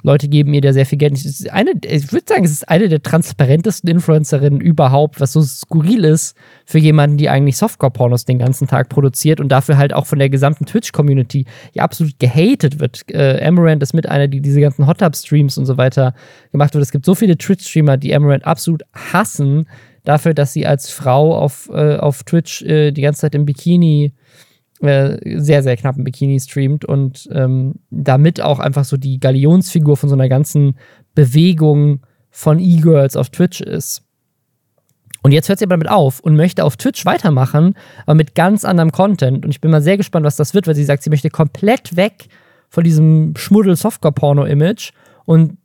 Leute 0.02 0.30
geben 0.30 0.54
ihr 0.54 0.62
da 0.62 0.72
sehr 0.72 0.86
viel 0.86 0.98
Geld. 0.98 1.20
Eine, 1.52 1.74
ich 1.84 2.14
würde 2.14 2.26
sagen, 2.28 2.46
es 2.46 2.52
ist 2.52 2.70
eine 2.70 2.88
der 2.88 3.04
transparentesten 3.04 3.90
Influencerinnen 3.90 4.62
überhaupt, 4.62 5.20
was 5.20 5.34
so 5.34 5.42
skurril 5.42 6.06
ist 6.06 6.38
für 6.66 6.80
jemanden, 6.80 7.18
die 7.18 7.28
eigentlich 7.28 7.58
Softcore-Pornos 7.58 8.24
den 8.24 8.40
ganzen 8.40 8.68
Tag 8.68 8.88
produziert 8.88 9.42
und 9.42 9.50
dafür 9.50 9.78
halt 9.78 9.94
auch 9.94 10.06
von 10.06 10.20
der 10.20 10.30
gesamten 10.30 10.66
Twitch-Community 10.66 11.46
ja 11.74 11.84
absolut 11.84 12.18
gehatet 12.18 12.80
wird. 12.80 13.04
Äh, 13.12 13.46
Amaranth 13.46 13.84
ist 13.84 13.94
mit 13.94 14.08
einer, 14.08 14.30
die 14.30 14.40
diese 14.40 14.62
ganzen 14.62 14.88
Hot 14.88 15.00
Tub-Streams 15.00 15.58
und 15.58 15.66
so 15.66 15.78
weiter 15.78 16.14
gemacht 16.52 16.74
wird. 16.74 16.82
Es 16.82 16.92
gibt 16.92 17.06
so 17.06 17.14
viele 17.14 17.38
Twitch-Streamer, 17.38 17.98
die 17.98 18.16
Amaranth 18.16 18.46
absolut 18.46 18.84
hassen 18.94 19.66
dafür, 20.06 20.34
dass 20.34 20.54
sie 20.54 20.66
als 20.66 20.90
Frau 20.90 21.36
auf, 21.36 21.70
äh, 21.74 21.98
auf 21.98 22.24
Twitch 22.24 22.62
äh, 22.62 22.92
die 22.92 23.02
ganze 23.02 23.22
Zeit 23.22 23.36
im 23.36 23.46
Bikini 23.46 24.14
äh, 24.82 25.40
sehr, 25.40 25.64
sehr 25.64 25.78
knappen 25.78 26.04
Bikini 26.04 26.40
streamt 26.40 26.86
und 26.86 27.28
ähm, 27.32 27.76
damit 27.90 28.42
auch 28.42 28.60
einfach 28.60 28.86
so 28.86 28.98
die 28.98 29.20
Galionsfigur 29.20 29.98
von 29.98 30.10
so 30.10 30.16
einer 30.16 30.30
ganzen 30.30 30.78
Bewegung 31.16 32.02
von 32.32 32.60
E-Girls 32.60 33.16
auf 33.16 33.30
Twitch 33.30 33.62
ist. 33.62 34.04
Und 35.22 35.34
jetzt 35.34 35.50
hört 35.50 35.60
sie 35.60 35.66
aber 35.66 35.74
damit 35.74 35.90
auf 35.90 36.22
und 36.22 36.36
möchte 36.36 36.64
auf 36.64 36.78
Twitch 36.78 37.06
weitermachen, 37.06 37.76
aber 38.06 38.16
mit 38.16 38.36
ganz 38.36 38.64
anderem 38.64 38.92
Content. 38.92 39.44
Und 39.44 39.52
ich 39.52 39.60
bin 39.60 39.72
mal 39.72 39.82
sehr 39.82 39.98
gespannt, 39.98 40.26
was 40.26 40.38
das 40.38 40.54
wird, 40.54 40.66
weil 40.66 40.76
sie 40.76 40.86
sagt, 40.86 41.04
sie 41.04 41.10
möchte 41.10 41.30
komplett 41.30 41.96
weg 41.98 42.28
von 42.70 42.84
diesem 42.84 43.34
Schmuddel-Softcore-Porno-Image 43.36 44.92
und 45.26 45.58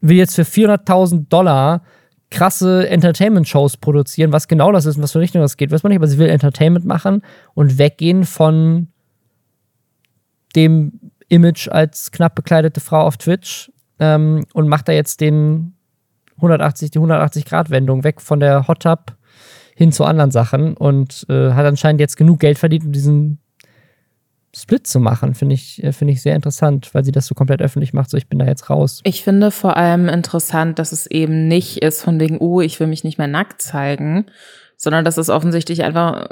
will 0.00 0.16
jetzt 0.16 0.34
für 0.34 0.42
400.000 0.42 1.28
Dollar 1.28 1.82
krasse 2.30 2.88
Entertainment-Shows 2.88 3.78
produzieren, 3.78 4.32
was 4.32 4.48
genau 4.48 4.72
das 4.72 4.86
ist 4.86 4.96
und 4.96 5.02
was 5.02 5.12
für 5.12 5.20
Richtung 5.20 5.40
das 5.42 5.56
geht, 5.56 5.70
weiß 5.70 5.82
man 5.82 5.90
nicht, 5.90 5.98
aber 5.98 6.08
sie 6.08 6.18
will 6.18 6.28
Entertainment 6.28 6.84
machen 6.84 7.22
und 7.54 7.78
weggehen 7.78 8.24
von 8.24 8.88
dem 10.54 11.12
Image 11.28 11.68
als 11.68 12.10
knapp 12.10 12.34
bekleidete 12.34 12.80
Frau 12.80 13.02
auf 13.02 13.16
Twitch 13.16 13.70
ähm, 13.98 14.44
und 14.52 14.68
macht 14.68 14.88
da 14.88 14.92
jetzt 14.92 15.20
den 15.20 15.74
180, 16.36 16.90
die 16.90 16.98
180-Grad-Wendung 16.98 18.04
weg 18.04 18.20
von 18.20 18.40
der 18.40 18.68
Hot 18.68 18.82
Tub 18.82 19.16
hin 19.74 19.92
zu 19.92 20.04
anderen 20.04 20.30
Sachen 20.30 20.76
und 20.76 21.26
äh, 21.28 21.52
hat 21.52 21.66
anscheinend 21.66 22.00
jetzt 22.00 22.16
genug 22.16 22.40
Geld 22.40 22.58
verdient, 22.58 22.84
um 22.84 22.92
diesen 22.92 23.38
Split 24.62 24.86
zu 24.86 25.00
machen, 25.00 25.34
finde 25.34 25.54
ich, 25.54 25.82
äh, 25.82 25.92
find 25.92 26.10
ich 26.10 26.22
sehr 26.22 26.34
interessant, 26.34 26.90
weil 26.92 27.04
sie 27.04 27.12
das 27.12 27.26
so 27.26 27.34
komplett 27.34 27.62
öffentlich 27.62 27.92
macht, 27.92 28.10
so 28.10 28.16
ich 28.16 28.28
bin 28.28 28.38
da 28.38 28.46
jetzt 28.46 28.70
raus. 28.70 29.00
Ich 29.04 29.22
finde 29.22 29.50
vor 29.50 29.76
allem 29.76 30.08
interessant, 30.08 30.78
dass 30.78 30.92
es 30.92 31.06
eben 31.06 31.48
nicht 31.48 31.78
ist 31.78 32.02
von 32.02 32.20
wegen, 32.20 32.38
oh, 32.38 32.60
ich 32.60 32.78
will 32.80 32.86
mich 32.86 33.04
nicht 33.04 33.18
mehr 33.18 33.26
nackt 33.26 33.62
zeigen, 33.62 34.26
sondern 34.76 35.04
dass 35.04 35.16
es 35.16 35.28
offensichtlich 35.28 35.82
einfach, 35.82 36.28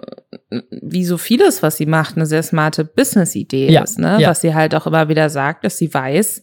äh, 0.51 0.61
wie 0.71 1.05
so 1.05 1.19
vieles, 1.19 1.63
was 1.63 1.77
sie 1.77 1.87
macht, 1.87 2.17
eine 2.17 2.27
sehr 2.27 2.43
smarte 2.43 2.85
Business-Idee 2.85 3.71
ja, 3.71 3.83
ist, 3.83 3.99
ne? 3.99 4.19
Ja. 4.21 4.31
Was 4.31 4.41
sie 4.41 4.55
halt 4.55 4.75
auch 4.75 4.87
immer 4.87 5.09
wieder 5.09 5.31
sagt, 5.31 5.65
dass 5.65 5.79
sie 5.79 5.93
weiß, 5.93 6.43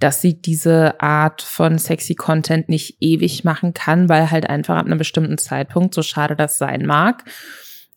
dass 0.00 0.20
sie 0.20 0.40
diese 0.40 1.00
Art 1.00 1.42
von 1.42 1.78
sexy 1.78 2.14
Content 2.14 2.68
nicht 2.68 2.96
ewig 3.00 3.44
machen 3.44 3.74
kann, 3.74 4.08
weil 4.08 4.30
halt 4.30 4.48
einfach 4.48 4.76
ab 4.76 4.86
einem 4.86 4.98
bestimmten 4.98 5.38
Zeitpunkt, 5.38 5.94
so 5.94 6.02
schade 6.02 6.34
das 6.34 6.58
sein 6.58 6.84
mag, 6.84 7.24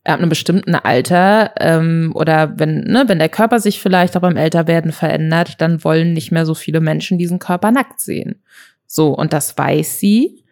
ab 0.07 0.19
einem 0.19 0.29
bestimmten 0.29 0.75
Alter 0.75 1.51
ähm, 1.59 2.11
oder 2.15 2.57
wenn, 2.57 2.81
ne, 2.81 3.03
wenn 3.07 3.19
der 3.19 3.29
Körper 3.29 3.59
sich 3.59 3.81
vielleicht 3.81 4.15
auch 4.15 4.21
beim 4.21 4.37
Älterwerden 4.37 4.91
verändert, 4.91 5.61
dann 5.61 5.83
wollen 5.83 6.13
nicht 6.13 6.31
mehr 6.31 6.45
so 6.45 6.53
viele 6.53 6.79
Menschen 6.79 7.17
diesen 7.17 7.39
Körper 7.39 7.71
nackt 7.71 7.99
sehen. 7.99 8.41
So, 8.85 9.09
und 9.09 9.33
das 9.33 9.57
weiß 9.57 9.99
sie. 9.99 10.43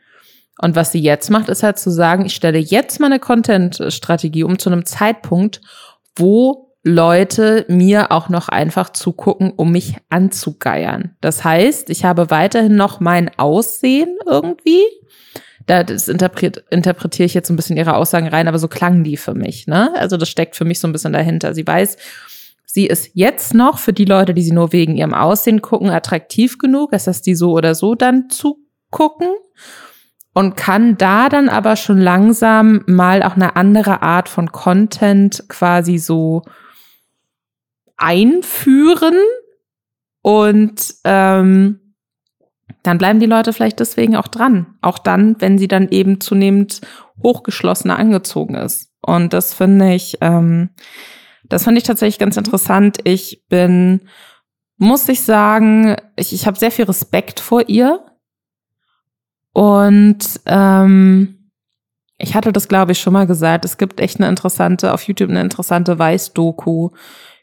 Und 0.59 0.75
was 0.75 0.91
sie 0.91 1.01
jetzt 1.01 1.29
macht, 1.29 1.49
ist 1.49 1.63
halt 1.63 1.77
zu 1.77 1.89
sagen, 1.89 2.25
ich 2.25 2.35
stelle 2.35 2.59
jetzt 2.59 2.99
meine 2.99 3.19
Content-Strategie 3.19 4.43
um 4.43 4.59
zu 4.59 4.69
einem 4.69 4.85
Zeitpunkt, 4.85 5.61
wo 6.15 6.65
Leute 6.83 7.65
mir 7.67 8.11
auch 8.11 8.29
noch 8.29 8.47
einfach 8.47 8.91
zugucken, 8.91 9.51
um 9.55 9.71
mich 9.71 9.95
anzugeiern. 10.09 11.15
Das 11.19 11.43
heißt, 11.43 11.89
ich 11.89 12.05
habe 12.05 12.29
weiterhin 12.29 12.75
noch 12.75 12.99
mein 12.99 13.31
Aussehen 13.37 14.17
irgendwie, 14.27 14.83
da 15.65 15.83
das 15.83 16.07
interpret, 16.07 16.63
interpretiere 16.69 17.25
ich 17.25 17.33
jetzt 17.33 17.49
ein 17.49 17.55
bisschen 17.55 17.77
ihre 17.77 17.95
Aussagen 17.95 18.27
rein, 18.27 18.47
aber 18.47 18.59
so 18.59 18.67
klangen 18.67 19.03
die 19.03 19.17
für 19.17 19.33
mich. 19.33 19.67
Ne? 19.67 19.93
Also 19.95 20.17
das 20.17 20.29
steckt 20.29 20.55
für 20.55 20.65
mich 20.65 20.79
so 20.79 20.87
ein 20.87 20.91
bisschen 20.91 21.13
dahinter. 21.13 21.53
Sie 21.53 21.65
weiß, 21.65 21.97
sie 22.65 22.85
ist 22.85 23.11
jetzt 23.13 23.53
noch 23.53 23.79
für 23.79 23.93
die 23.93 24.05
Leute, 24.05 24.33
die 24.33 24.43
sie 24.43 24.51
nur 24.51 24.71
wegen 24.73 24.95
ihrem 24.95 25.13
Aussehen 25.13 25.61
gucken, 25.61 25.89
attraktiv 25.89 26.57
genug, 26.57 26.91
dass 26.91 27.05
das 27.05 27.21
die 27.21 27.35
so 27.35 27.53
oder 27.53 27.73
so 27.73 27.95
dann 27.95 28.29
zugucken 28.29 29.29
und 30.33 30.57
kann 30.57 30.97
da 30.97 31.29
dann 31.29 31.49
aber 31.49 31.77
schon 31.77 31.97
langsam 31.97 32.83
mal 32.87 33.23
auch 33.23 33.35
eine 33.35 33.55
andere 33.55 34.01
Art 34.01 34.29
von 34.29 34.51
Content 34.51 35.45
quasi 35.47 35.97
so 35.97 36.43
einführen 37.97 39.15
und 40.21 40.95
ähm, 41.05 41.79
dann 42.85 42.97
bleiben 42.97 43.19
die 43.19 43.25
Leute 43.25 43.51
vielleicht 43.51 43.79
deswegen 43.79 44.15
auch 44.15 44.27
dran. 44.27 44.67
Auch 44.81 44.99
dann, 44.99 45.35
wenn 45.39 45.57
sie 45.57 45.67
dann 45.67 45.89
eben 45.89 46.21
zunehmend 46.21 46.81
hochgeschlossener 47.23 47.97
angezogen 47.97 48.55
ist. 48.55 48.91
Und 49.01 49.33
das 49.33 49.53
finde 49.53 49.93
ich, 49.93 50.17
ähm, 50.21 50.69
das 51.43 51.63
finde 51.63 51.79
ich 51.79 51.83
tatsächlich 51.83 52.19
ganz 52.19 52.37
interessant. 52.37 52.99
Ich 53.03 53.43
bin, 53.49 54.01
muss 54.77 55.07
ich 55.09 55.21
sagen, 55.21 55.95
ich, 56.15 56.33
ich 56.33 56.45
habe 56.45 56.59
sehr 56.59 56.71
viel 56.71 56.85
Respekt 56.85 57.39
vor 57.39 57.67
ihr. 57.67 58.05
Und 59.53 60.41
ähm, 60.45 61.51
ich 62.17 62.35
hatte 62.35 62.51
das, 62.51 62.67
glaube 62.67 62.91
ich, 62.91 62.99
schon 62.99 63.13
mal 63.13 63.27
gesagt. 63.27 63.65
Es 63.65 63.77
gibt 63.77 63.99
echt 63.99 64.17
eine 64.17 64.29
interessante, 64.29 64.93
auf 64.93 65.03
YouTube 65.03 65.29
eine 65.29 65.41
interessante 65.41 65.97
Weiß-Doku 65.97 66.91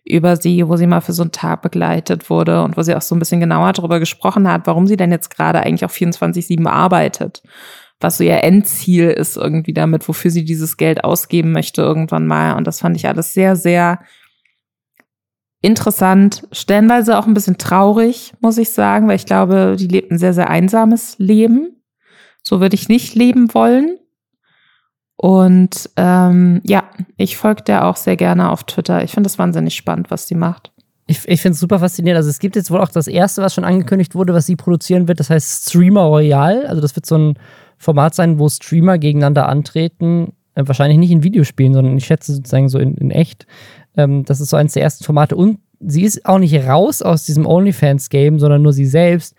über 0.04 0.36
sie, 0.36 0.68
wo 0.68 0.76
sie 0.76 0.86
mal 0.86 1.00
für 1.00 1.12
so 1.12 1.22
einen 1.22 1.32
Tag 1.32 1.62
begleitet 1.62 2.28
wurde 2.28 2.62
und 2.62 2.76
wo 2.76 2.82
sie 2.82 2.94
auch 2.94 3.02
so 3.02 3.14
ein 3.14 3.18
bisschen 3.18 3.40
genauer 3.40 3.72
darüber 3.72 4.00
gesprochen 4.00 4.50
hat, 4.50 4.66
warum 4.66 4.86
sie 4.86 4.96
denn 4.96 5.12
jetzt 5.12 5.34
gerade 5.34 5.60
eigentlich 5.60 5.84
auf 5.84 5.94
24-7 5.94 6.66
arbeitet. 6.66 7.42
Was 8.00 8.18
so 8.18 8.24
ihr 8.24 8.42
Endziel 8.42 9.10
ist 9.10 9.36
irgendwie 9.36 9.72
damit, 9.72 10.08
wofür 10.08 10.32
sie 10.32 10.44
dieses 10.44 10.76
Geld 10.76 11.04
ausgeben 11.04 11.52
möchte 11.52 11.82
irgendwann 11.82 12.26
mal. 12.26 12.56
Und 12.56 12.66
das 12.66 12.80
fand 12.80 12.96
ich 12.96 13.06
alles 13.06 13.32
sehr, 13.32 13.54
sehr 13.54 14.00
interessant, 15.60 16.42
stellenweise 16.50 17.16
auch 17.16 17.26
ein 17.26 17.34
bisschen 17.34 17.56
traurig, 17.56 18.34
muss 18.40 18.58
ich 18.58 18.70
sagen, 18.70 19.06
weil 19.06 19.16
ich 19.16 19.26
glaube, 19.26 19.76
die 19.78 19.86
lebt 19.86 20.10
ein 20.10 20.18
sehr, 20.18 20.34
sehr 20.34 20.50
einsames 20.50 21.14
Leben. 21.18 21.82
So 22.42 22.60
würde 22.60 22.74
ich 22.74 22.88
nicht 22.88 23.14
leben 23.14 23.54
wollen. 23.54 23.98
Und 25.16 25.90
ähm, 25.96 26.60
ja, 26.64 26.84
ich 27.16 27.36
folge 27.36 27.62
der 27.62 27.86
auch 27.86 27.96
sehr 27.96 28.16
gerne 28.16 28.50
auf 28.50 28.64
Twitter. 28.64 29.04
Ich 29.04 29.12
finde 29.12 29.28
es 29.28 29.38
wahnsinnig 29.38 29.74
spannend, 29.74 30.10
was 30.10 30.26
sie 30.26 30.34
macht. 30.34 30.72
Ich, 31.06 31.28
ich 31.28 31.40
finde 31.40 31.54
es 31.54 31.60
super 31.60 31.78
faszinierend. 31.78 32.16
Also 32.16 32.30
es 32.30 32.38
gibt 32.38 32.56
jetzt 32.56 32.70
wohl 32.70 32.80
auch 32.80 32.88
das 32.88 33.06
erste, 33.06 33.42
was 33.42 33.54
schon 33.54 33.64
angekündigt 33.64 34.14
wurde, 34.14 34.34
was 34.34 34.46
sie 34.46 34.56
produzieren 34.56 35.08
wird. 35.08 35.20
Das 35.20 35.30
heißt 35.30 35.68
Streamer 35.68 36.04
Royale. 36.04 36.68
Also 36.68 36.80
das 36.80 36.96
wird 36.96 37.06
so 37.06 37.16
ein 37.16 37.34
Format 37.78 38.14
sein, 38.14 38.38
wo 38.38 38.48
Streamer 38.48 38.98
gegeneinander 38.98 39.48
antreten. 39.48 40.32
Äh, 40.54 40.66
wahrscheinlich 40.66 40.98
nicht 40.98 41.10
in 41.10 41.22
Videospielen, 41.22 41.74
sondern 41.74 41.96
ich 41.96 42.06
schätze 42.06 42.34
sozusagen 42.34 42.68
so 42.68 42.78
in, 42.78 42.94
in 42.94 43.10
echt. 43.10 43.46
Ähm, 43.96 44.24
das 44.24 44.40
ist 44.40 44.50
so 44.50 44.56
eines 44.56 44.72
der 44.72 44.82
ersten 44.82 45.04
Formate. 45.04 45.36
Und 45.36 45.58
sie 45.80 46.02
ist 46.02 46.24
auch 46.26 46.38
nicht 46.38 46.54
raus 46.66 47.02
aus 47.02 47.24
diesem 47.24 47.46
OnlyFans-Game, 47.46 48.38
sondern 48.38 48.62
nur 48.62 48.72
sie 48.72 48.86
selbst 48.86 49.34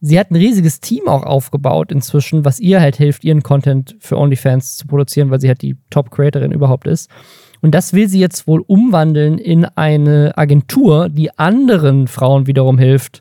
sie 0.00 0.18
hat 0.18 0.30
ein 0.30 0.36
riesiges 0.36 0.80
Team 0.80 1.08
auch 1.08 1.22
aufgebaut 1.22 1.92
inzwischen, 1.92 2.44
was 2.44 2.58
ihr 2.58 2.80
halt 2.80 2.96
hilft, 2.96 3.24
ihren 3.24 3.42
Content 3.42 3.96
für 4.00 4.16
OnlyFans 4.16 4.76
zu 4.76 4.86
produzieren, 4.86 5.30
weil 5.30 5.40
sie 5.40 5.48
halt 5.48 5.62
die 5.62 5.76
Top-Creatorin 5.90 6.52
überhaupt 6.52 6.86
ist. 6.86 7.10
Und 7.60 7.74
das 7.74 7.92
will 7.92 8.08
sie 8.08 8.20
jetzt 8.20 8.46
wohl 8.46 8.64
umwandeln 8.66 9.38
in 9.38 9.64
eine 9.64 10.36
Agentur, 10.36 11.08
die 11.10 11.36
anderen 11.38 12.08
Frauen 12.08 12.46
wiederum 12.46 12.78
hilft, 12.78 13.20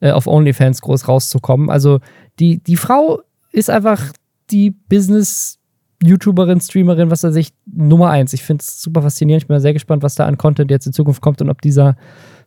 äh, 0.00 0.10
auf 0.10 0.26
OnlyFans 0.26 0.82
groß 0.82 1.06
rauszukommen. 1.06 1.70
Also 1.70 2.00
die, 2.40 2.62
die 2.62 2.76
Frau 2.76 3.20
ist 3.52 3.70
einfach 3.70 4.12
die 4.50 4.70
Business- 4.70 5.58
YouTuberin, 6.02 6.60
Streamerin, 6.60 7.10
was 7.10 7.22
weiß 7.22 7.36
ich, 7.36 7.54
Nummer 7.64 8.10
eins. 8.10 8.32
Ich 8.32 8.42
finde 8.42 8.60
es 8.60 8.82
super 8.82 9.02
faszinierend. 9.02 9.44
Ich 9.44 9.48
bin 9.48 9.58
sehr 9.60 9.72
gespannt, 9.72 10.02
was 10.02 10.14
da 10.14 10.26
an 10.26 10.36
Content 10.36 10.70
jetzt 10.70 10.86
in 10.86 10.92
Zukunft 10.92 11.22
kommt 11.22 11.40
und 11.40 11.48
ob 11.48 11.62
dieser 11.62 11.96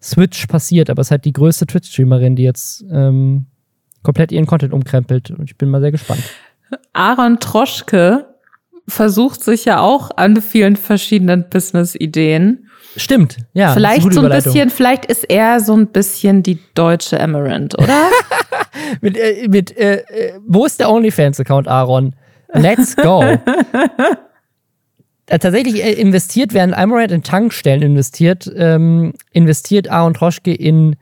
Switch 0.02 0.46
passiert. 0.48 0.90
Aber 0.90 1.02
es 1.02 1.08
ist 1.08 1.12
halt 1.12 1.26
die 1.26 1.34
größte 1.34 1.66
Twitch-Streamerin, 1.66 2.36
die 2.36 2.44
jetzt 2.44 2.86
ähm, 2.92 3.48
komplett 4.04 4.32
ihren 4.32 4.46
Content 4.46 4.74
umkrempelt. 4.74 5.32
Und 5.32 5.50
ich 5.50 5.58
bin 5.58 5.70
mal 5.70 5.82
sehr 5.82 5.92
gespannt. 5.92 6.22
Aaron 6.94 7.40
Troschke 7.40 8.26
versucht 8.88 9.44
sich 9.44 9.66
ja 9.66 9.80
auch 9.80 10.12
an 10.16 10.42
vielen 10.42 10.76
verschiedenen 10.76 11.50
Business-Ideen. 11.50 12.70
Stimmt, 12.96 13.38
ja. 13.54 13.74
Vielleicht 13.74 14.12
so 14.12 14.22
ein 14.22 14.30
bisschen, 14.30 14.70
vielleicht 14.70 15.06
ist 15.06 15.24
er 15.30 15.60
so 15.60 15.76
ein 15.76 15.88
bisschen 15.88 16.42
die 16.42 16.60
deutsche 16.74 17.20
Amaranth, 17.20 17.78
oder? 17.78 18.10
mit, 19.02 19.16
äh, 19.16 19.48
mit 19.48 19.78
äh, 19.78 19.98
äh, 19.98 20.40
wo 20.46 20.66
ist 20.66 20.80
der 20.80 20.90
OnlyFans-Account, 20.90 21.68
Aaron? 21.68 22.16
Let's 22.54 22.96
go. 22.96 23.24
Äh, 25.30 25.38
tatsächlich 25.38 25.84
äh, 25.84 25.94
investiert, 25.94 26.56
während 26.56 26.76
Amaranth 26.76 27.12
in 27.12 27.22
Tankstellen 27.22 27.84
investiert, 27.84 28.52
ähm, 28.56 29.14
investiert 29.32 29.88
Aaron 29.88 30.16
Troschke 30.16 30.52
in 30.52 30.96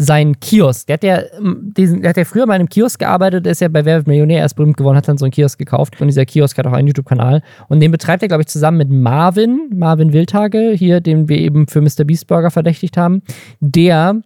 seinen 0.00 0.38
Kiosk. 0.38 0.86
Der 0.86 0.94
hat 0.94 1.02
ja, 1.02 1.22
ähm, 1.36 1.72
diesen, 1.76 2.02
der 2.02 2.10
hat 2.10 2.16
ja 2.16 2.24
früher 2.24 2.44
in 2.44 2.50
einem 2.50 2.68
Kiosk 2.68 3.00
gearbeitet, 3.00 3.48
ist 3.48 3.60
ja 3.60 3.66
bei 3.66 3.84
Wer 3.84 4.04
Millionär 4.06 4.38
erst 4.38 4.54
berühmt 4.54 4.76
geworden, 4.76 4.96
hat 4.96 5.08
dann 5.08 5.18
so 5.18 5.24
einen 5.24 5.32
Kiosk 5.32 5.58
gekauft 5.58 6.00
und 6.00 6.06
dieser 6.06 6.24
Kiosk 6.24 6.56
hat 6.56 6.68
auch 6.68 6.72
einen 6.72 6.86
YouTube-Kanal 6.86 7.42
und 7.66 7.80
den 7.80 7.90
betreibt 7.90 8.22
er, 8.22 8.28
glaube 8.28 8.42
ich, 8.42 8.46
zusammen 8.46 8.78
mit 8.78 8.90
Marvin, 8.90 9.70
Marvin 9.74 10.12
Wildtage, 10.12 10.70
hier, 10.70 11.00
den 11.00 11.28
wir 11.28 11.38
eben 11.38 11.66
für 11.66 11.80
Mr. 11.80 12.04
Beast 12.04 12.28
Burger 12.28 12.52
verdächtigt 12.52 12.96
haben. 12.96 13.22
Der 13.58 14.22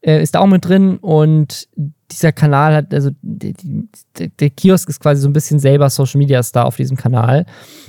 äh, 0.00 0.22
ist 0.22 0.36
da 0.36 0.40
auch 0.40 0.46
mit 0.46 0.64
drin 0.64 0.98
und 0.98 1.66
dieser 2.08 2.30
Kanal 2.30 2.76
hat, 2.76 2.94
also 2.94 3.10
die, 3.20 3.52
die, 3.52 4.28
der 4.28 4.50
Kiosk 4.50 4.88
ist 4.88 5.00
quasi 5.00 5.20
so 5.22 5.28
ein 5.28 5.32
bisschen 5.32 5.58
selber 5.58 5.90
Social 5.90 6.18
Media 6.18 6.40
Star 6.44 6.66
auf 6.66 6.76
diesem 6.76 6.96
Kanal. 6.96 7.46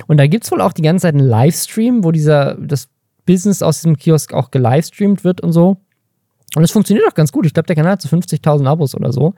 Und 0.08 0.16
da 0.16 0.26
gibt 0.26 0.42
es 0.42 0.50
wohl 0.50 0.60
auch 0.60 0.72
die 0.72 0.82
ganze 0.82 1.02
Zeit 1.02 1.14
einen 1.14 1.28
Livestream, 1.28 2.02
wo 2.02 2.10
dieser, 2.10 2.56
das 2.56 2.88
Business 3.26 3.62
aus 3.62 3.76
diesem 3.76 3.96
Kiosk 3.96 4.34
auch 4.34 4.50
gelivestreamt 4.50 5.22
wird 5.22 5.40
und 5.40 5.52
so. 5.52 5.76
Und 6.56 6.62
es 6.62 6.70
funktioniert 6.70 7.06
auch 7.06 7.14
ganz 7.14 7.32
gut. 7.32 7.46
Ich 7.46 7.54
glaube, 7.54 7.66
der 7.66 7.76
Kanal 7.76 7.92
hat 7.92 8.02
so 8.02 8.08
50.000 8.08 8.66
Abos 8.66 8.94
oder 8.94 9.12
so. 9.12 9.34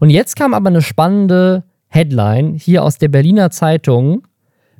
Und 0.00 0.10
jetzt 0.10 0.36
kam 0.36 0.54
aber 0.54 0.68
eine 0.68 0.82
spannende 0.82 1.64
Headline 1.88 2.54
hier 2.54 2.84
aus 2.84 2.98
der 2.98 3.08
Berliner 3.08 3.50
Zeitung. 3.50 4.26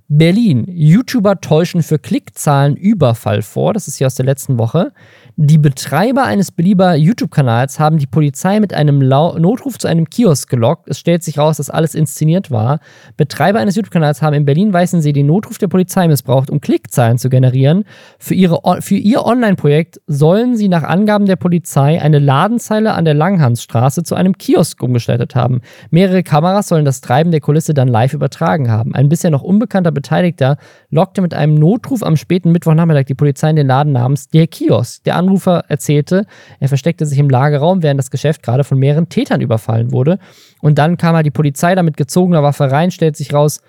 Berlin. 0.09 0.65
YouTuber 0.67 1.41
täuschen 1.41 1.83
für 1.83 1.99
Klickzahlen 1.99 2.77
Überfall 2.77 3.43
vor. 3.43 3.75
Das 3.75 3.89
ist 3.89 3.99
hier 3.99 4.07
aus 4.07 4.15
der 4.15 4.25
letzten 4.25 4.59
Woche. 4.59 4.93
Die 5.40 5.59
Betreiber 5.59 6.24
eines 6.24 6.51
belieber 6.51 6.97
YouTube-Kanals 6.97 7.78
haben 7.78 7.98
die 7.98 8.09
Polizei 8.09 8.59
mit 8.59 8.74
einem 8.74 9.01
Lau 9.01 9.39
Notruf 9.39 9.78
zu 9.78 9.86
einem 9.86 10.10
Kiosk 10.10 10.51
gelockt. 10.51 10.89
Es 10.89 10.98
stellt 10.98 11.23
sich 11.23 11.39
raus, 11.39 11.59
dass 11.59 11.70
alles 11.70 11.94
inszeniert 11.94 12.51
war. 12.51 12.81
Betreiber 13.16 13.60
eines 13.60 13.77
YouTube-Kanals 13.77 14.20
haben 14.20 14.35
in 14.35 14.44
Berlin-Weißensee 14.44 15.12
den 15.12 15.27
Notruf 15.27 15.59
der 15.59 15.69
Polizei 15.69 16.09
missbraucht, 16.09 16.51
um 16.51 16.60
Klickzahlen 16.60 17.19
zu 17.19 17.28
generieren. 17.28 17.85
Für, 18.19 18.35
ihre, 18.35 18.82
für 18.82 18.97
ihr 18.97 19.24
Online-Projekt 19.24 20.01
sollen 20.09 20.56
sie 20.56 20.66
nach 20.69 20.82
Angaben 20.82 21.27
der 21.27 21.36
Polizei 21.36 22.02
eine 22.02 22.19
Ladenzeile 22.19 22.94
an 22.94 23.05
der 23.05 23.15
Langhansstraße 23.15 24.02
zu 24.02 24.16
einem 24.16 24.39
Kiosk 24.39 24.82
umgestaltet 24.82 25.36
haben. 25.36 25.60
Mehrere 25.93 26.24
Kameras 26.24 26.66
sollen 26.66 26.85
das 26.85 27.01
Treiben 27.01 27.31
der 27.31 27.40
Kulisse 27.40 27.74
dann 27.74 27.86
live 27.86 28.12
übertragen 28.12 28.73
haben. 28.73 28.93
Ein 28.93 29.09
bisher 29.09 29.31
noch 29.31 29.43
unbekannter 29.43 29.93
Beteiligter 29.93 30.56
lockte 30.90 31.20
mit 31.20 31.35
einem 31.35 31.55
Notruf 31.55 32.02
am 32.02 32.16
späten 32.16 32.52
Mittwochnachmittag 32.52 33.05
die 33.05 33.15
Polizei 33.15 33.51
in 33.51 33.56
den 33.56 33.66
Laden 33.66 33.93
namens 33.93 34.28
Der 34.28 34.47
Kiosk. 34.47 35.05
Der 35.05 35.16
Anrufer 35.16 35.65
erzählte, 35.69 36.24
er 36.60 36.69
versteckte 36.69 37.05
sich 37.06 37.19
im 37.19 37.28
Lagerraum, 37.28 37.82
während 37.82 37.98
das 37.98 38.10
Geschäft 38.10 38.43
gerade 38.43 38.65
von 38.65 38.78
mehreren 38.78 39.09
Tätern 39.09 39.40
überfallen 39.40 39.93
wurde. 39.93 40.19
Und 40.60 40.78
dann 40.78 40.97
kam 40.97 41.15
halt 41.15 41.27
die 41.27 41.31
Polizei 41.31 41.74
da 41.74 41.82
mit 41.82 41.97
gezogener 41.97 42.43
Waffe 42.43 42.70
rein, 42.70 42.90
stellt 42.90 43.16
sich 43.16 43.35
raus, 43.35 43.60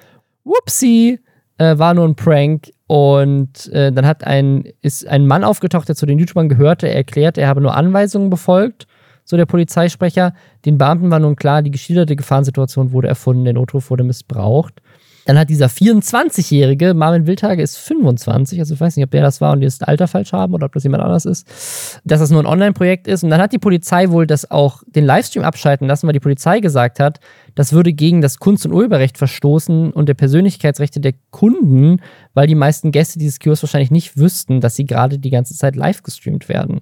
whoopsie, 0.43 1.19
äh, 1.57 1.77
war 1.77 1.93
nur 1.93 2.05
ein 2.05 2.15
Prank. 2.15 2.71
Und 2.87 3.67
äh, 3.73 3.91
dann 3.91 4.07
hat 4.07 4.23
ein, 4.23 4.63
ist 4.81 5.07
ein 5.07 5.27
Mann 5.27 5.43
aufgetaucht, 5.43 5.89
der 5.89 5.95
zu 5.95 6.05
den 6.05 6.17
YouTubern 6.17 6.49
gehörte. 6.49 6.87
Er 6.87 6.95
erklärt, 6.95 7.37
er 7.37 7.47
habe 7.47 7.61
nur 7.61 7.75
Anweisungen 7.75 8.29
befolgt, 8.29 8.87
so 9.25 9.37
der 9.37 9.45
Polizeisprecher. 9.45 10.33
Den 10.65 10.77
Beamten 10.77 11.11
war 11.11 11.19
nun 11.19 11.35
klar, 11.35 11.61
die 11.61 11.69
geschilderte 11.69 12.15
Gefahrensituation 12.15 12.93
wurde 12.93 13.09
erfunden, 13.09 13.43
der 13.43 13.53
Notruf 13.53 13.91
wurde 13.91 14.03
missbraucht. 14.03 14.81
Dann 15.30 15.38
hat 15.38 15.51
dieser 15.51 15.68
24-jährige, 15.68 16.95
Marvin 16.95 17.27
Wildhage 17.27 17.61
ist 17.61 17.77
25, 17.77 18.57
also 18.57 18.73
ich 18.73 18.81
weiß 18.81 18.95
nicht, 18.95 19.06
ob 19.06 19.11
der 19.11 19.22
das 19.22 19.41
war 19.41 19.53
und 19.53 19.60
die 19.60 19.68
das 19.68 19.80
Alter 19.84 20.07
falsch 20.07 20.34
haben 20.34 20.56
oder 20.56 20.65
ob 20.65 20.73
das 20.73 20.81
jemand 20.81 21.03
anders 21.03 21.26
ist, 21.26 22.01
dass 22.03 22.19
das 22.19 22.31
nur 22.31 22.41
ein 22.41 22.47
Online-Projekt 22.47 23.06
ist. 23.07 23.23
Und 23.23 23.30
dann 23.30 23.39
hat 23.39 23.53
die 23.53 23.60
Polizei 23.60 24.10
wohl 24.10 24.26
das 24.26 24.49
auch 24.49 24.81
den 24.88 25.06
Livestream 25.06 25.43
abschalten 25.43 25.88
lassen, 25.88 26.07
weil 26.07 26.14
die 26.14 26.19
Polizei 26.19 26.61
gesagt 26.61 26.99
hat, 26.99 27.19
das 27.53 27.73
würde 27.73 27.93
gegen 27.93 28.22
das 28.22 28.39
Kunst- 28.39 28.65
und 28.65 28.73
Urheberrecht 28.73 29.19
verstoßen 29.19 29.91
und 29.91 30.10
der 30.10 30.15
Persönlichkeitsrechte 30.15 30.99
der 30.99 31.14
Kunden, 31.30 32.01
weil 32.34 32.47
die 32.47 32.56
meisten 32.56 32.91
Gäste 32.91 33.19
dieses 33.19 33.38
Kiosks 33.38 33.61
wahrscheinlich 33.61 33.91
nicht 33.91 34.18
wüssten, 34.18 34.61
dass 34.61 34.77
sie 34.77 34.85
gerade 34.85 35.19
die 35.19 35.30
ganze 35.30 35.53
Zeit 35.53 35.76
live 35.76 36.01
gestreamt 36.01 36.49
werden. 36.49 36.81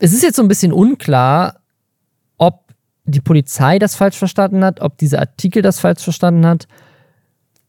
Es 0.00 0.12
ist 0.12 0.24
jetzt 0.24 0.34
so 0.34 0.42
ein 0.42 0.48
bisschen 0.48 0.72
unklar, 0.72 1.60
ob 2.38 2.72
die 3.04 3.20
Polizei 3.20 3.78
das 3.78 3.94
falsch 3.94 4.16
verstanden 4.16 4.64
hat, 4.64 4.80
ob 4.80 4.98
dieser 4.98 5.20
Artikel 5.20 5.62
das 5.62 5.78
falsch 5.78 6.02
verstanden 6.02 6.44
hat 6.44 6.66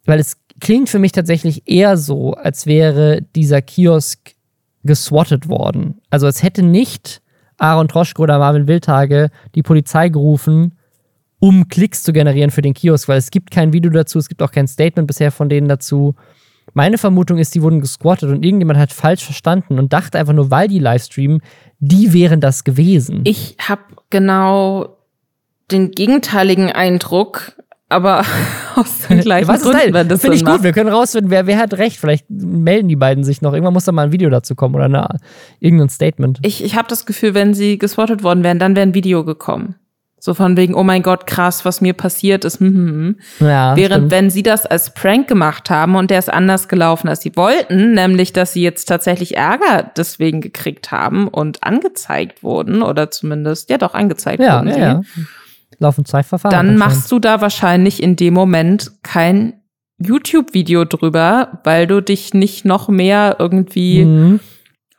weil 0.08 0.20
es 0.20 0.38
klingt 0.60 0.90
für 0.90 1.00
mich 1.00 1.12
tatsächlich 1.12 1.70
eher 1.70 1.98
so, 1.98 2.34
als 2.34 2.66
wäre 2.66 3.22
dieser 3.36 3.62
Kiosk 3.62 4.34
geswattet 4.84 5.50
worden. 5.50 6.02
Also 6.10 6.26
es 6.28 6.42
hätte 6.42 6.64
nicht 6.64 7.22
Aaron 7.58 7.88
Troschke 7.88 8.22
oder 8.22 8.40
Marvin 8.40 8.68
Wildhage 8.68 9.30
die 9.54 9.64
Polizei 9.64 10.10
gerufen, 10.10 10.78
um 11.40 11.68
Klicks 11.68 12.04
zu 12.04 12.14
generieren 12.14 12.52
für 12.52 12.62
den 12.62 12.74
Kiosk, 12.74 13.08
weil 13.10 13.18
es 13.18 13.30
gibt 13.30 13.52
kein 13.52 13.74
Video 13.74 13.92
dazu, 13.92 14.18
es 14.18 14.30
gibt 14.30 14.42
auch 14.42 14.52
kein 14.52 14.68
Statement 14.68 15.08
bisher 15.08 15.32
von 15.32 15.50
denen 15.50 15.68
dazu. 15.68 16.16
Meine 16.74 16.98
Vermutung 16.98 17.38
ist, 17.38 17.54
die 17.54 17.62
wurden 17.62 17.82
gesquattet 17.82 18.30
und 18.30 18.44
irgendjemand 18.44 18.80
hat 18.80 18.94
falsch 18.94 19.24
verstanden 19.24 19.78
und 19.78 19.94
dachte 19.94 20.18
einfach 20.18 20.34
nur, 20.34 20.52
weil 20.52 20.68
die 20.68 20.80
Livestreamen, 20.80 21.42
die 21.80 22.14
wären 22.14 22.42
das 22.42 22.64
gewesen. 22.64 23.22
Ich 23.26 23.58
habe 23.60 23.82
genau 24.10 24.98
den 25.72 25.92
gegenteiligen 25.92 26.72
Eindruck, 26.72 27.58
aber 27.90 28.24
aus 28.76 29.08
den 29.08 29.22
gleichen 29.22 29.48
Was 29.48 29.62
Gründen, 29.62 29.94
wenn 29.94 30.08
das 30.08 30.22
Finde 30.22 30.38
ich 30.38 30.46
gut, 30.46 30.64
wir 30.64 30.74
können 30.74 30.90
rausfinden, 30.90 31.32
wer, 31.32 31.48
wer 31.48 31.58
hat 31.58 31.74
recht. 31.76 31.98
Vielleicht 31.98 32.26
melden 32.30 32.88
die 32.88 32.96
beiden 32.96 33.24
sich 33.24 33.42
noch. 33.42 33.54
Irgendwann 33.54 33.74
muss 33.74 33.86
da 33.86 33.92
mal 33.92 34.04
ein 34.04 34.12
Video 34.12 34.30
dazu 34.30 34.56
kommen 34.56 34.76
oder 34.76 34.86
eine, 34.86 35.08
irgendein 35.60 35.90
Statement. 35.90 36.40
Ich, 36.42 36.64
ich 36.64 36.76
habe 36.76 36.88
das 36.88 37.06
Gefühl, 37.06 37.34
wenn 37.34 37.54
sie 37.54 37.78
gespottet 37.78 38.24
worden 38.24 38.44
wären, 38.44 38.60
dann 38.60 38.76
wäre 38.76 38.88
ein 38.88 38.94
Video 38.94 39.24
gekommen. 39.24 39.76
So 40.20 40.34
von 40.34 40.58
wegen, 40.58 40.74
oh 40.74 40.84
mein 40.84 41.04
Gott, 41.04 41.28
krass, 41.28 41.64
was 41.64 41.80
mir 41.80 41.94
passiert 41.94 42.44
ist. 42.44 42.60
Hm, 42.60 42.74
hm, 42.74 43.18
hm. 43.40 43.48
Ja, 43.48 43.76
Während 43.78 43.94
stimmt. 43.94 44.12
wenn 44.12 44.30
sie 44.32 44.44
das 44.44 44.66
als 44.66 44.94
Prank 44.94 45.28
gemacht 45.28 45.70
haben 45.70 45.96
und 45.96 46.10
der 46.10 46.20
ist 46.20 46.34
anders 46.34 46.68
gelaufen, 46.68 47.08
als 47.08 47.22
sie 47.22 47.36
wollten, 47.36 47.94
nämlich 47.94 48.34
dass 48.34 48.52
sie 48.52 48.64
jetzt 48.64 48.86
tatsächlich 48.86 49.38
Ärger 49.38 49.92
deswegen 49.96 50.42
gekriegt 50.42 50.92
haben 50.92 51.28
und 51.28 51.64
angezeigt 51.64 52.44
wurden 52.44 52.82
oder 52.82 53.12
zumindest, 53.12 53.70
ja 53.70 53.78
doch, 53.78 53.94
angezeigt 53.94 54.42
ja, 54.42 54.58
wurden. 54.58 54.70
Ja, 54.70 54.74
sie. 54.74 54.82
ja 54.82 55.02
laufen 55.80 56.06
zwei 56.06 56.24
Verfahren. 56.24 56.52
Dann 56.52 56.78
machst 56.78 57.12
du 57.12 57.20
da 57.20 57.42
wahrscheinlich 57.42 58.02
in 58.02 58.16
dem 58.16 58.34
Moment 58.34 58.92
kein 59.04 59.62
YouTube-Video 60.00 60.86
drüber, 60.86 61.60
weil 61.64 61.88
du 61.88 62.02
dich 62.02 62.34
nicht 62.34 62.66
noch 62.66 62.88
mehr 62.88 63.38
irgendwie, 63.40 64.06
mhm. 64.06 64.40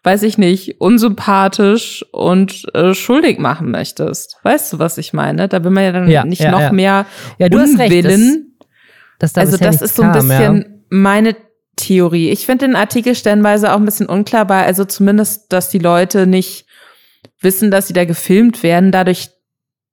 weiß 0.02 0.24
ich 0.24 0.38
nicht, 0.38 0.80
unsympathisch 0.80 2.05
und 2.12 2.66
äh, 2.74 2.94
schuldig 2.94 3.38
machen 3.38 3.70
möchtest. 3.70 4.38
Weißt 4.42 4.72
du, 4.72 4.78
was 4.78 4.98
ich 4.98 5.12
meine? 5.12 5.48
Da 5.48 5.62
will 5.62 5.70
man 5.70 5.84
ja 5.84 5.92
dann 5.92 6.09
ja, 6.09 6.24
nicht 6.24 6.42
ja, 6.42 6.50
noch 6.50 6.60
ja. 6.60 6.72
mehr 6.72 7.06
ja, 7.38 7.48
du 7.48 7.59
Unwillen. 7.59 7.76
Hast 7.78 7.78
recht, 7.78 8.44
das, 9.18 9.32
das 9.32 9.44
also 9.44 9.56
das 9.56 9.82
ist 9.82 9.96
so 9.96 10.02
ein 10.02 10.12
bisschen 10.12 10.84
meine 10.90 11.36
Theorie. 11.76 12.30
Ich 12.30 12.46
finde 12.46 12.66
den 12.66 12.76
Artikel 12.76 13.14
stellenweise 13.14 13.72
auch 13.72 13.76
ein 13.76 13.84
bisschen 13.84 14.06
unklar, 14.06 14.48
weil 14.48 14.64
also 14.64 14.84
zumindest, 14.84 15.52
dass 15.52 15.70
die 15.70 15.78
Leute 15.78 16.26
nicht 16.26 16.66
wissen, 17.40 17.70
dass 17.70 17.86
sie 17.86 17.92
da 17.92 18.05
gefilmt 18.05 18.62
werden, 18.62 18.90
dadurch 18.90 19.30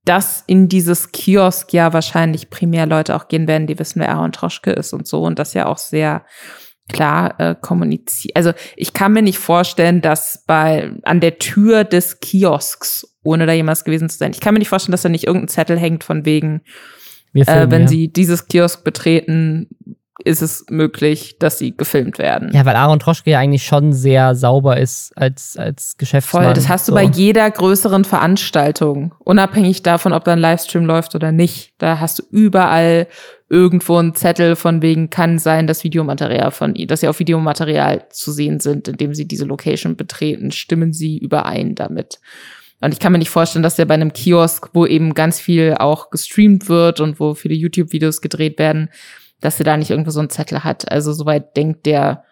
dass 0.06 0.44
in 0.48 0.70
dieses 0.70 1.12
Kiosk 1.12 1.74
ja 1.74 1.92
wahrscheinlich 1.92 2.50
primär 2.50 2.86
Leute 2.86 3.16
auch 3.16 3.28
gehen 3.28 3.48
werden, 3.48 3.68
die 3.68 3.78
wissen, 3.80 4.00
wer 4.00 4.10
Aaron 4.10 4.32
Troschke 4.32 4.72
ist 4.72 4.94
und 4.94 5.08
so 5.08 5.24
und 5.24 5.40
das 5.40 5.54
ja 5.54 5.66
auch 5.66 5.80
sehr 5.80 6.24
klar 6.88 7.40
äh, 7.40 7.56
kommuniziert. 7.60 8.36
Also 8.36 8.54
ich 8.76 8.94
kann 8.94 9.14
mir 9.14 9.24
nicht 9.24 9.40
vorstellen, 9.40 10.02
dass 10.02 10.44
bei 10.46 10.92
an 11.04 11.20
der 11.20 11.40
Tür 11.40 11.84
des 11.84 12.20
Kiosks, 12.20 13.18
ohne 13.24 13.48
da 13.48 13.54
jemals 13.54 13.84
gewesen 13.84 14.10
zu 14.10 14.18
sein, 14.18 14.32
ich 14.32 14.40
kann 14.40 14.54
mir 14.54 14.60
nicht 14.60 14.70
vorstellen, 14.70 14.92
dass 14.92 15.02
da 15.02 15.10
nicht 15.10 15.26
irgendein 15.26 15.48
Zettel 15.48 15.80
hängt 15.80 16.04
von 16.04 16.26
wegen, 16.26 16.62
äh, 17.34 17.70
wenn 17.70 17.84
ja. 17.84 17.88
sie 17.88 18.08
dieses 18.08 18.48
Kiosk 18.48 18.84
betreten, 18.84 19.68
ist 20.24 20.42
es 20.42 20.66
möglich, 20.70 21.38
dass 21.40 21.58
sie 21.58 21.76
gefilmt 21.76 22.20
werden. 22.20 22.52
Ja, 22.54 22.66
weil 22.66 22.76
Aaron 22.76 23.00
Troschke 23.00 23.32
ja 23.32 23.40
eigentlich 23.40 23.66
schon 23.66 23.92
sehr 23.92 24.34
sauber 24.34 24.78
ist 24.78 25.12
als, 25.18 25.58
als 25.58 25.98
Geschäftsmann. 25.98 26.46
Voll, 26.46 26.54
das 26.54 26.70
hast 26.70 26.88
du 26.88 26.94
so. 26.94 26.96
bei 26.96 27.04
jeder 27.04 27.50
größeren 27.52 28.06
Veranstaltung, 28.06 29.14
unabhängig 29.20 29.84
davon, 29.84 30.14
ob 30.14 30.24
da 30.24 30.34
ein 30.34 30.40
Livestream 30.40 30.86
läuft 30.86 31.16
oder 31.16 31.32
nicht. 31.32 31.74
Da 31.80 32.00
hast 32.00 32.20
du 32.20 32.24
überall 32.32 33.08
irgendwo 33.50 33.98
einen 33.98 34.16
Zettel 34.16 34.56
von 34.56 34.82
wegen, 34.82 35.10
kann 35.10 35.38
sein, 35.38 35.68
dass 35.68 35.84
Videomaterial 35.84 36.52
von 36.52 36.76
ihr, 36.76 36.88
dass 36.88 37.02
sie 37.02 37.08
auf 37.10 37.20
Videomaterial 37.20 38.06
zu 38.10 38.32
sehen 38.32 38.60
sind, 38.60 38.88
indem 38.88 39.14
sie 39.14 39.28
diese 39.28 39.46
Location 39.46 39.98
betreten, 39.98 40.52
stimmen 40.52 40.94
sie 40.94 41.18
überein 41.18 41.76
damit. 41.76 42.20
Und 42.82 42.94
ich 42.94 43.00
kann 43.00 43.12
mir 43.12 43.20
nicht 43.20 43.30
vorstellen, 43.30 43.64
dass 43.64 43.76
der 43.76 43.86
bei 43.86 43.94
einem 43.94 44.14
Kiosk, 44.14 44.70
wo 44.74 44.86
eben 44.86 45.14
ganz 45.14 45.40
viel 45.40 45.76
auch 45.78 46.10
gestreamt 46.10 46.70
wird 46.70 47.00
und 47.00 47.20
wo 47.20 47.34
viele 47.34 47.56
YouTube-Videos 47.56 48.22
gedreht 48.22 48.60
werden, 48.60 48.90
dass 49.42 49.60
er 49.60 49.66
da 49.66 49.78
nicht 49.78 49.90
irgendwo 49.90 50.12
so 50.12 50.20
einen 50.20 50.30
Zettel 50.30 50.64
hat. 50.64 50.92
Also 50.92 51.14
soweit 51.14 51.56
denkt 51.56 51.86
der 51.86 52.24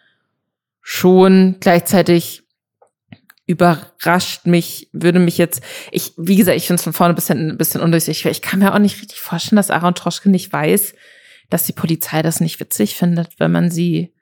schon. 0.82 1.58
Gleichzeitig 1.60 2.44
überrascht 3.46 4.46
mich, 4.46 4.90
würde 4.94 5.20
mich 5.20 5.38
jetzt, 5.38 5.62
ich, 5.92 6.14
wie 6.18 6.38
gesagt, 6.38 6.58
ich 6.58 6.68
finde 6.68 6.78
es 6.80 6.84
von 6.84 6.94
vorne 6.94 7.14
ein 7.14 7.16
bisschen, 7.16 7.52
ein 7.52 7.58
bisschen 7.58 7.82
undurchsichtig. 7.82 8.32
Ich 8.32 8.42
kann 8.42 8.60
mir 8.60 8.74
auch 8.74 8.80
nicht 8.80 9.02
richtig 9.02 9.20
vorstellen, 9.20 9.58
dass 9.58 9.72
Aaron 9.72 9.96
Troschke 9.96 10.30
nicht 10.30 10.52
weiß, 10.52 10.94
dass 11.50 11.66
die 11.66 11.74
Polizei 11.74 12.22
das 12.22 12.40
nicht 12.40 12.60
witzig 12.60 12.96
findet, 12.96 13.40
wenn 13.40 13.52
man 13.52 13.70
sie 13.70 14.14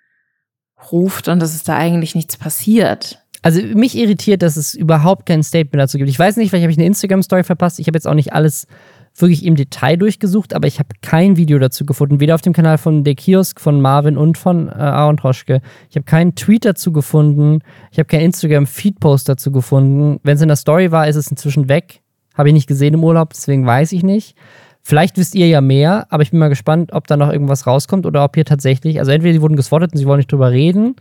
ruft 0.92 1.28
und 1.28 1.40
dass 1.40 1.54
es 1.54 1.64
da 1.64 1.78
eigentlich 1.78 2.16
nichts 2.16 2.36
passiert. 2.36 3.20
Also 3.44 3.62
mich 3.62 3.96
irritiert, 3.96 4.42
dass 4.42 4.58
es 4.58 4.74
überhaupt 4.74 5.26
kein 5.26 5.44
Statement 5.44 5.82
dazu 5.82 5.98
gibt. 5.98 6.10
Ich 6.10 6.20
weiß 6.20 6.38
nicht, 6.38 6.50
vielleicht 6.50 6.64
habe 6.64 6.72
ich 6.72 6.78
eine 6.78 6.88
Instagram-Story 6.88 7.44
verpasst. 7.44 7.80
Ich 7.80 7.88
habe 7.88 7.98
jetzt 7.98 8.08
auch 8.08 8.14
nicht 8.14 8.34
alles 8.34 8.68
wirklich 9.16 9.46
im 9.46 9.56
Detail 9.56 9.98
durchgesucht, 9.98 10.54
aber 10.54 10.68
ich 10.68 10.80
habe 10.80 10.90
kein 11.02 11.38
Video 11.38 11.60
dazu 11.60 11.86
gefunden. 11.86 12.20
Weder 12.20 12.36
auf 12.36 12.42
dem 12.42 12.54
Kanal 12.54 12.78
von 12.78 13.04
Der 13.04 13.16
Kiosk, 13.16 13.60
von 13.60 13.82
Marvin 13.82 14.18
und 14.18 14.38
von 14.38 14.70
äh, 14.70 14.72
Aaron 14.72 15.18
Troschke. 15.18 15.62
Ich 15.90 15.96
habe 15.96 16.06
keinen 16.06 16.36
Tweet 16.36 16.66
dazu 16.66 16.92
gefunden. 16.92 17.60
Ich 17.92 18.00
habe 18.00 18.08
keinen 18.08 18.26
Instagram-Feed-Post 18.26 19.28
dazu 19.28 19.52
gefunden. 19.52 20.20
Wenn 20.24 20.36
es 20.36 20.42
in 20.42 20.48
der 20.48 20.58
Story 20.58 20.92
war, 20.92 21.08
ist 21.08 21.18
es 21.18 21.30
inzwischen 21.30 21.68
weg. 21.68 22.02
Habe 22.36 22.50
ich 22.50 22.54
nicht 22.54 22.68
gesehen 22.68 22.94
im 22.94 23.04
Urlaub, 23.04 23.34
deswegen 23.34 23.66
weiß 23.66 23.92
ich 23.92 24.04
nicht. 24.04 24.36
Vielleicht 24.84 25.18
wisst 25.18 25.36
ihr 25.36 25.48
ja 25.48 25.62
mehr, 25.62 26.08
aber 26.10 26.24
ich 26.24 26.32
bin 26.32 26.40
mal 26.40 26.50
gespannt, 26.50 26.92
ob 26.94 27.06
da 27.08 27.18
noch 27.18 27.32
irgendwas 27.32 27.68
rauskommt 27.68 28.06
oder 28.06 28.24
ob 28.24 28.36
hier 28.36 28.46
tatsächlich, 28.46 29.00
also 29.00 29.12
entweder 29.12 29.34
sie 29.34 29.42
wurden 29.42 29.56
geswattet 29.56 29.92
und 29.92 30.00
sie 30.00 30.08
wollen 30.08 30.18
nicht 30.18 30.32
drüber 30.32 30.52
reden 30.52 30.96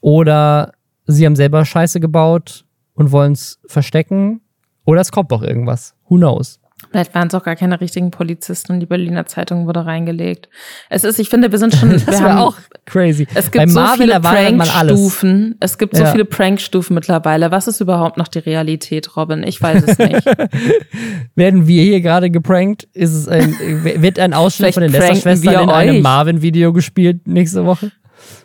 oder 0.00 0.72
sie 1.06 1.26
haben 1.26 1.36
selber 1.36 1.64
Scheiße 1.64 2.00
gebaut 2.00 2.64
und 2.94 3.12
wollen 3.12 3.32
es 3.32 3.60
verstecken 3.66 4.40
oder 4.84 5.00
es 5.00 5.12
kommt 5.12 5.30
doch 5.30 5.42
irgendwas. 5.42 5.94
Who 6.08 6.16
knows? 6.16 6.59
Vielleicht 6.90 7.14
waren 7.14 7.28
es 7.28 7.34
auch 7.34 7.44
gar 7.44 7.54
keine 7.54 7.80
richtigen 7.80 8.10
Polizisten 8.10 8.80
die 8.80 8.86
Berliner 8.86 9.24
Zeitung 9.26 9.66
wurde 9.66 9.86
reingelegt. 9.86 10.48
Es 10.88 11.04
ist, 11.04 11.20
ich 11.20 11.28
finde, 11.28 11.52
wir 11.52 11.58
sind 11.58 11.74
schon. 11.74 11.90
das 12.06 12.06
wir 12.06 12.24
war 12.24 12.40
auch 12.44 12.56
crazy. 12.84 13.28
Es 13.34 13.50
gibt 13.50 13.64
Bei 13.64 13.70
so 13.70 13.78
Marvel 13.80 14.08
viele. 14.08 14.20
Prankstufen. 14.20 15.56
Es 15.60 15.78
gibt 15.78 15.96
so 15.96 16.02
Ja. 16.02 16.10
viele 16.10 16.24
Prankstufen 16.24 16.94
mittlerweile. 16.94 17.52
Was 17.52 17.68
ist 17.68 17.80
überhaupt 17.80 18.16
noch 18.16 18.26
die 18.28 18.40
Realität, 18.40 19.16
Robin? 19.16 19.44
Ich 19.44 19.62
weiß 19.62 19.84
es 19.86 19.98
nicht. 19.98 20.24
Werden 21.36 21.66
wir 21.68 21.82
hier 21.84 22.00
gerade 22.00 22.30
geprankt? 22.30 22.88
Ist 22.92 23.12
es 23.14 23.28
ein, 23.28 23.54
wird 23.84 24.18
ein 24.18 24.34
Ausschnitt 24.34 24.74
von 24.74 24.82
den 24.82 24.92
wir 24.92 25.60
in 25.60 25.70
einem 25.70 25.96
euch. 25.96 26.02
Marvin-Video 26.02 26.72
gespielt 26.72 27.26
nächste 27.28 27.64
Woche? 27.66 27.92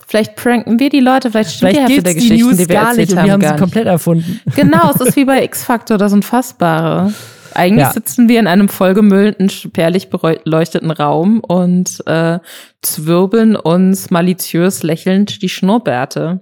Vielleicht 0.08 0.36
pranken 0.36 0.80
wir 0.80 0.90
die 0.90 1.00
Leute, 1.00 1.32
vielleicht 1.32 1.52
stimmt 1.56 1.72
Vielleicht 1.72 1.90
die 1.90 1.94
Hälfte 1.94 2.04
der 2.04 2.14
die 2.14 2.20
Geschichten, 2.20 2.48
News 2.48 2.58
die 2.58 2.70
wir 2.70 2.76
gar 2.76 2.90
nicht 2.94 3.00
erzählt 3.00 3.12
und 3.12 3.18
haben, 3.18 3.26
wir 3.26 3.34
haben 3.34 3.42
sie 3.42 3.48
nicht. 3.48 3.60
komplett 3.60 3.88
erfunden. 3.88 4.40
Genau, 4.56 4.92
es 4.94 5.02
ist 5.02 5.16
wie 5.16 5.26
bei 5.26 5.44
X-Factor, 5.44 5.98
das 5.98 6.14
Unfassbare. 6.14 7.12
Eigentlich 7.56 7.86
Ja. 7.88 7.92
sitzen 7.94 8.28
wir 8.30 8.40
in 8.40 8.48
einem 8.48 8.70
vollgemüllten, 8.70 9.50
spärlich 9.50 10.10
beleuchteten 10.10 10.92
Raum 10.92 11.40
und 11.40 12.04
äh, 12.08 12.40
zwirbeln 12.82 13.56
uns 13.56 14.10
maliziös 14.12 14.84
lächelnd 14.84 15.42
die 15.42 15.50
Schnurrbärte. 15.50 16.42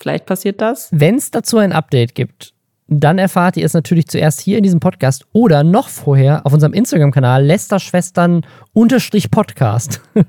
Vielleicht 0.00 0.26
passiert 0.26 0.60
das. 0.60 0.88
Wenn 0.90 1.16
es 1.16 1.30
dazu 1.30 1.58
ein 1.58 1.72
Update 1.72 2.14
gibt, 2.14 2.52
dann 2.88 3.18
erfahrt 3.18 3.56
ihr 3.56 3.64
es 3.64 3.72
natürlich 3.72 4.08
zuerst 4.08 4.40
hier 4.40 4.58
in 4.58 4.62
diesem 4.64 4.80
Podcast 4.80 5.24
oder 5.32 5.62
noch 5.64 5.88
vorher 5.88 6.44
auf 6.44 6.52
unserem 6.52 6.74
Instagram-Kanal 6.74 7.42
Lästerschwestern-Podcast. 8.74 10.00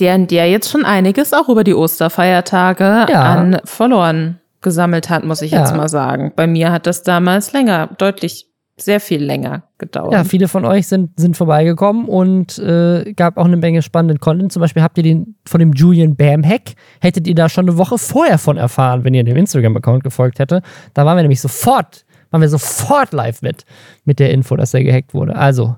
Der, 0.00 0.16
der 0.18 0.50
jetzt 0.50 0.70
schon 0.70 0.84
einiges 0.86 1.32
auch 1.34 1.48
über 1.48 1.62
die 1.64 1.74
Osterfeiertage 1.74 3.06
Ja. 3.10 3.22
an 3.34 3.58
Followern 3.64 4.38
gesammelt 4.62 5.10
hat, 5.10 5.24
muss 5.24 5.42
ich 5.42 5.50
Ja. 5.52 5.60
jetzt 5.60 5.76
mal 5.76 5.88
sagen. 5.88 6.32
Bei 6.34 6.46
mir 6.46 6.72
hat 6.72 6.86
das 6.86 7.02
damals 7.02 7.52
länger, 7.52 7.90
deutlich, 7.98 8.47
sehr 8.80 9.00
viel 9.00 9.22
länger 9.22 9.64
gedauert. 9.78 10.12
Ja, 10.12 10.24
viele 10.24 10.48
von 10.48 10.64
euch 10.64 10.86
sind, 10.86 11.18
sind 11.18 11.36
vorbeigekommen 11.36 12.06
und 12.06 12.58
äh, 12.58 13.12
gab 13.14 13.36
auch 13.36 13.44
eine 13.44 13.56
Menge 13.56 13.82
spannenden 13.82 14.20
Content. 14.20 14.52
Zum 14.52 14.60
Beispiel 14.60 14.82
habt 14.82 14.96
ihr 14.98 15.04
den 15.04 15.36
von 15.46 15.60
dem 15.60 15.72
Julian 15.72 16.16
Bam 16.16 16.44
Hack, 16.44 16.74
hättet 17.00 17.26
ihr 17.26 17.34
da 17.34 17.48
schon 17.48 17.68
eine 17.68 17.78
Woche 17.78 17.98
vorher 17.98 18.38
von 18.38 18.56
erfahren, 18.56 19.04
wenn 19.04 19.14
ihr 19.14 19.24
dem 19.24 19.36
Instagram-Account 19.36 20.04
gefolgt 20.04 20.38
hätte. 20.38 20.62
Da 20.94 21.04
waren 21.04 21.16
wir 21.16 21.22
nämlich 21.22 21.40
sofort, 21.40 22.04
waren 22.30 22.40
wir 22.40 22.48
sofort 22.48 23.12
live 23.12 23.42
mit, 23.42 23.64
mit 24.04 24.18
der 24.18 24.30
Info, 24.30 24.56
dass 24.56 24.74
er 24.74 24.84
gehackt 24.84 25.14
wurde. 25.14 25.36
Also, 25.36 25.76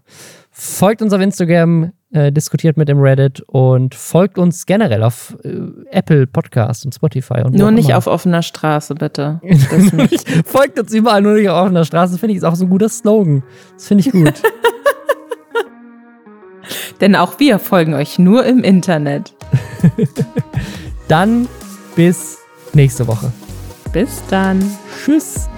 folgt 0.60 1.00
uns 1.00 1.12
auf 1.14 1.20
Instagram, 1.22 1.92
äh, 2.12 2.30
diskutiert 2.30 2.76
mit 2.76 2.88
dem 2.88 3.00
Reddit 3.00 3.40
und 3.46 3.94
folgt 3.94 4.36
uns 4.36 4.66
generell 4.66 5.02
auf 5.02 5.34
äh, 5.42 5.56
Apple 5.90 6.26
Podcast 6.26 6.84
und 6.84 6.94
Spotify. 6.94 7.42
Und 7.42 7.54
Nur 7.54 7.70
nicht 7.70 7.88
immer. 7.88 7.98
auf 7.98 8.06
offener 8.06 8.42
Straße, 8.42 8.94
bitte. 8.94 9.40
Folgt 10.44 10.78
uns 10.78 10.92
überall, 10.92 11.22
nur 11.22 11.34
nicht 11.34 11.48
auf 11.48 11.64
offener 11.64 11.84
Straße. 11.84 12.18
Finde 12.18 12.32
ich 12.32 12.38
ist 12.38 12.44
auch 12.44 12.56
so 12.56 12.66
ein 12.66 12.70
guter 12.70 12.90
Slogan. 12.90 13.42
Das 13.74 13.88
finde 13.88 14.04
ich 14.06 14.12
gut. 14.12 14.34
Denn 17.00 17.16
auch 17.16 17.40
wir 17.40 17.58
folgen 17.58 17.94
euch 17.94 18.18
nur 18.18 18.44
im 18.44 18.62
Internet. 18.62 19.34
Dann 21.08 21.48
bis 21.96 22.38
nächste 22.74 23.06
Woche. 23.06 23.32
Bis 23.92 24.22
dann. 24.28 24.60
Tschüss. 25.04 25.48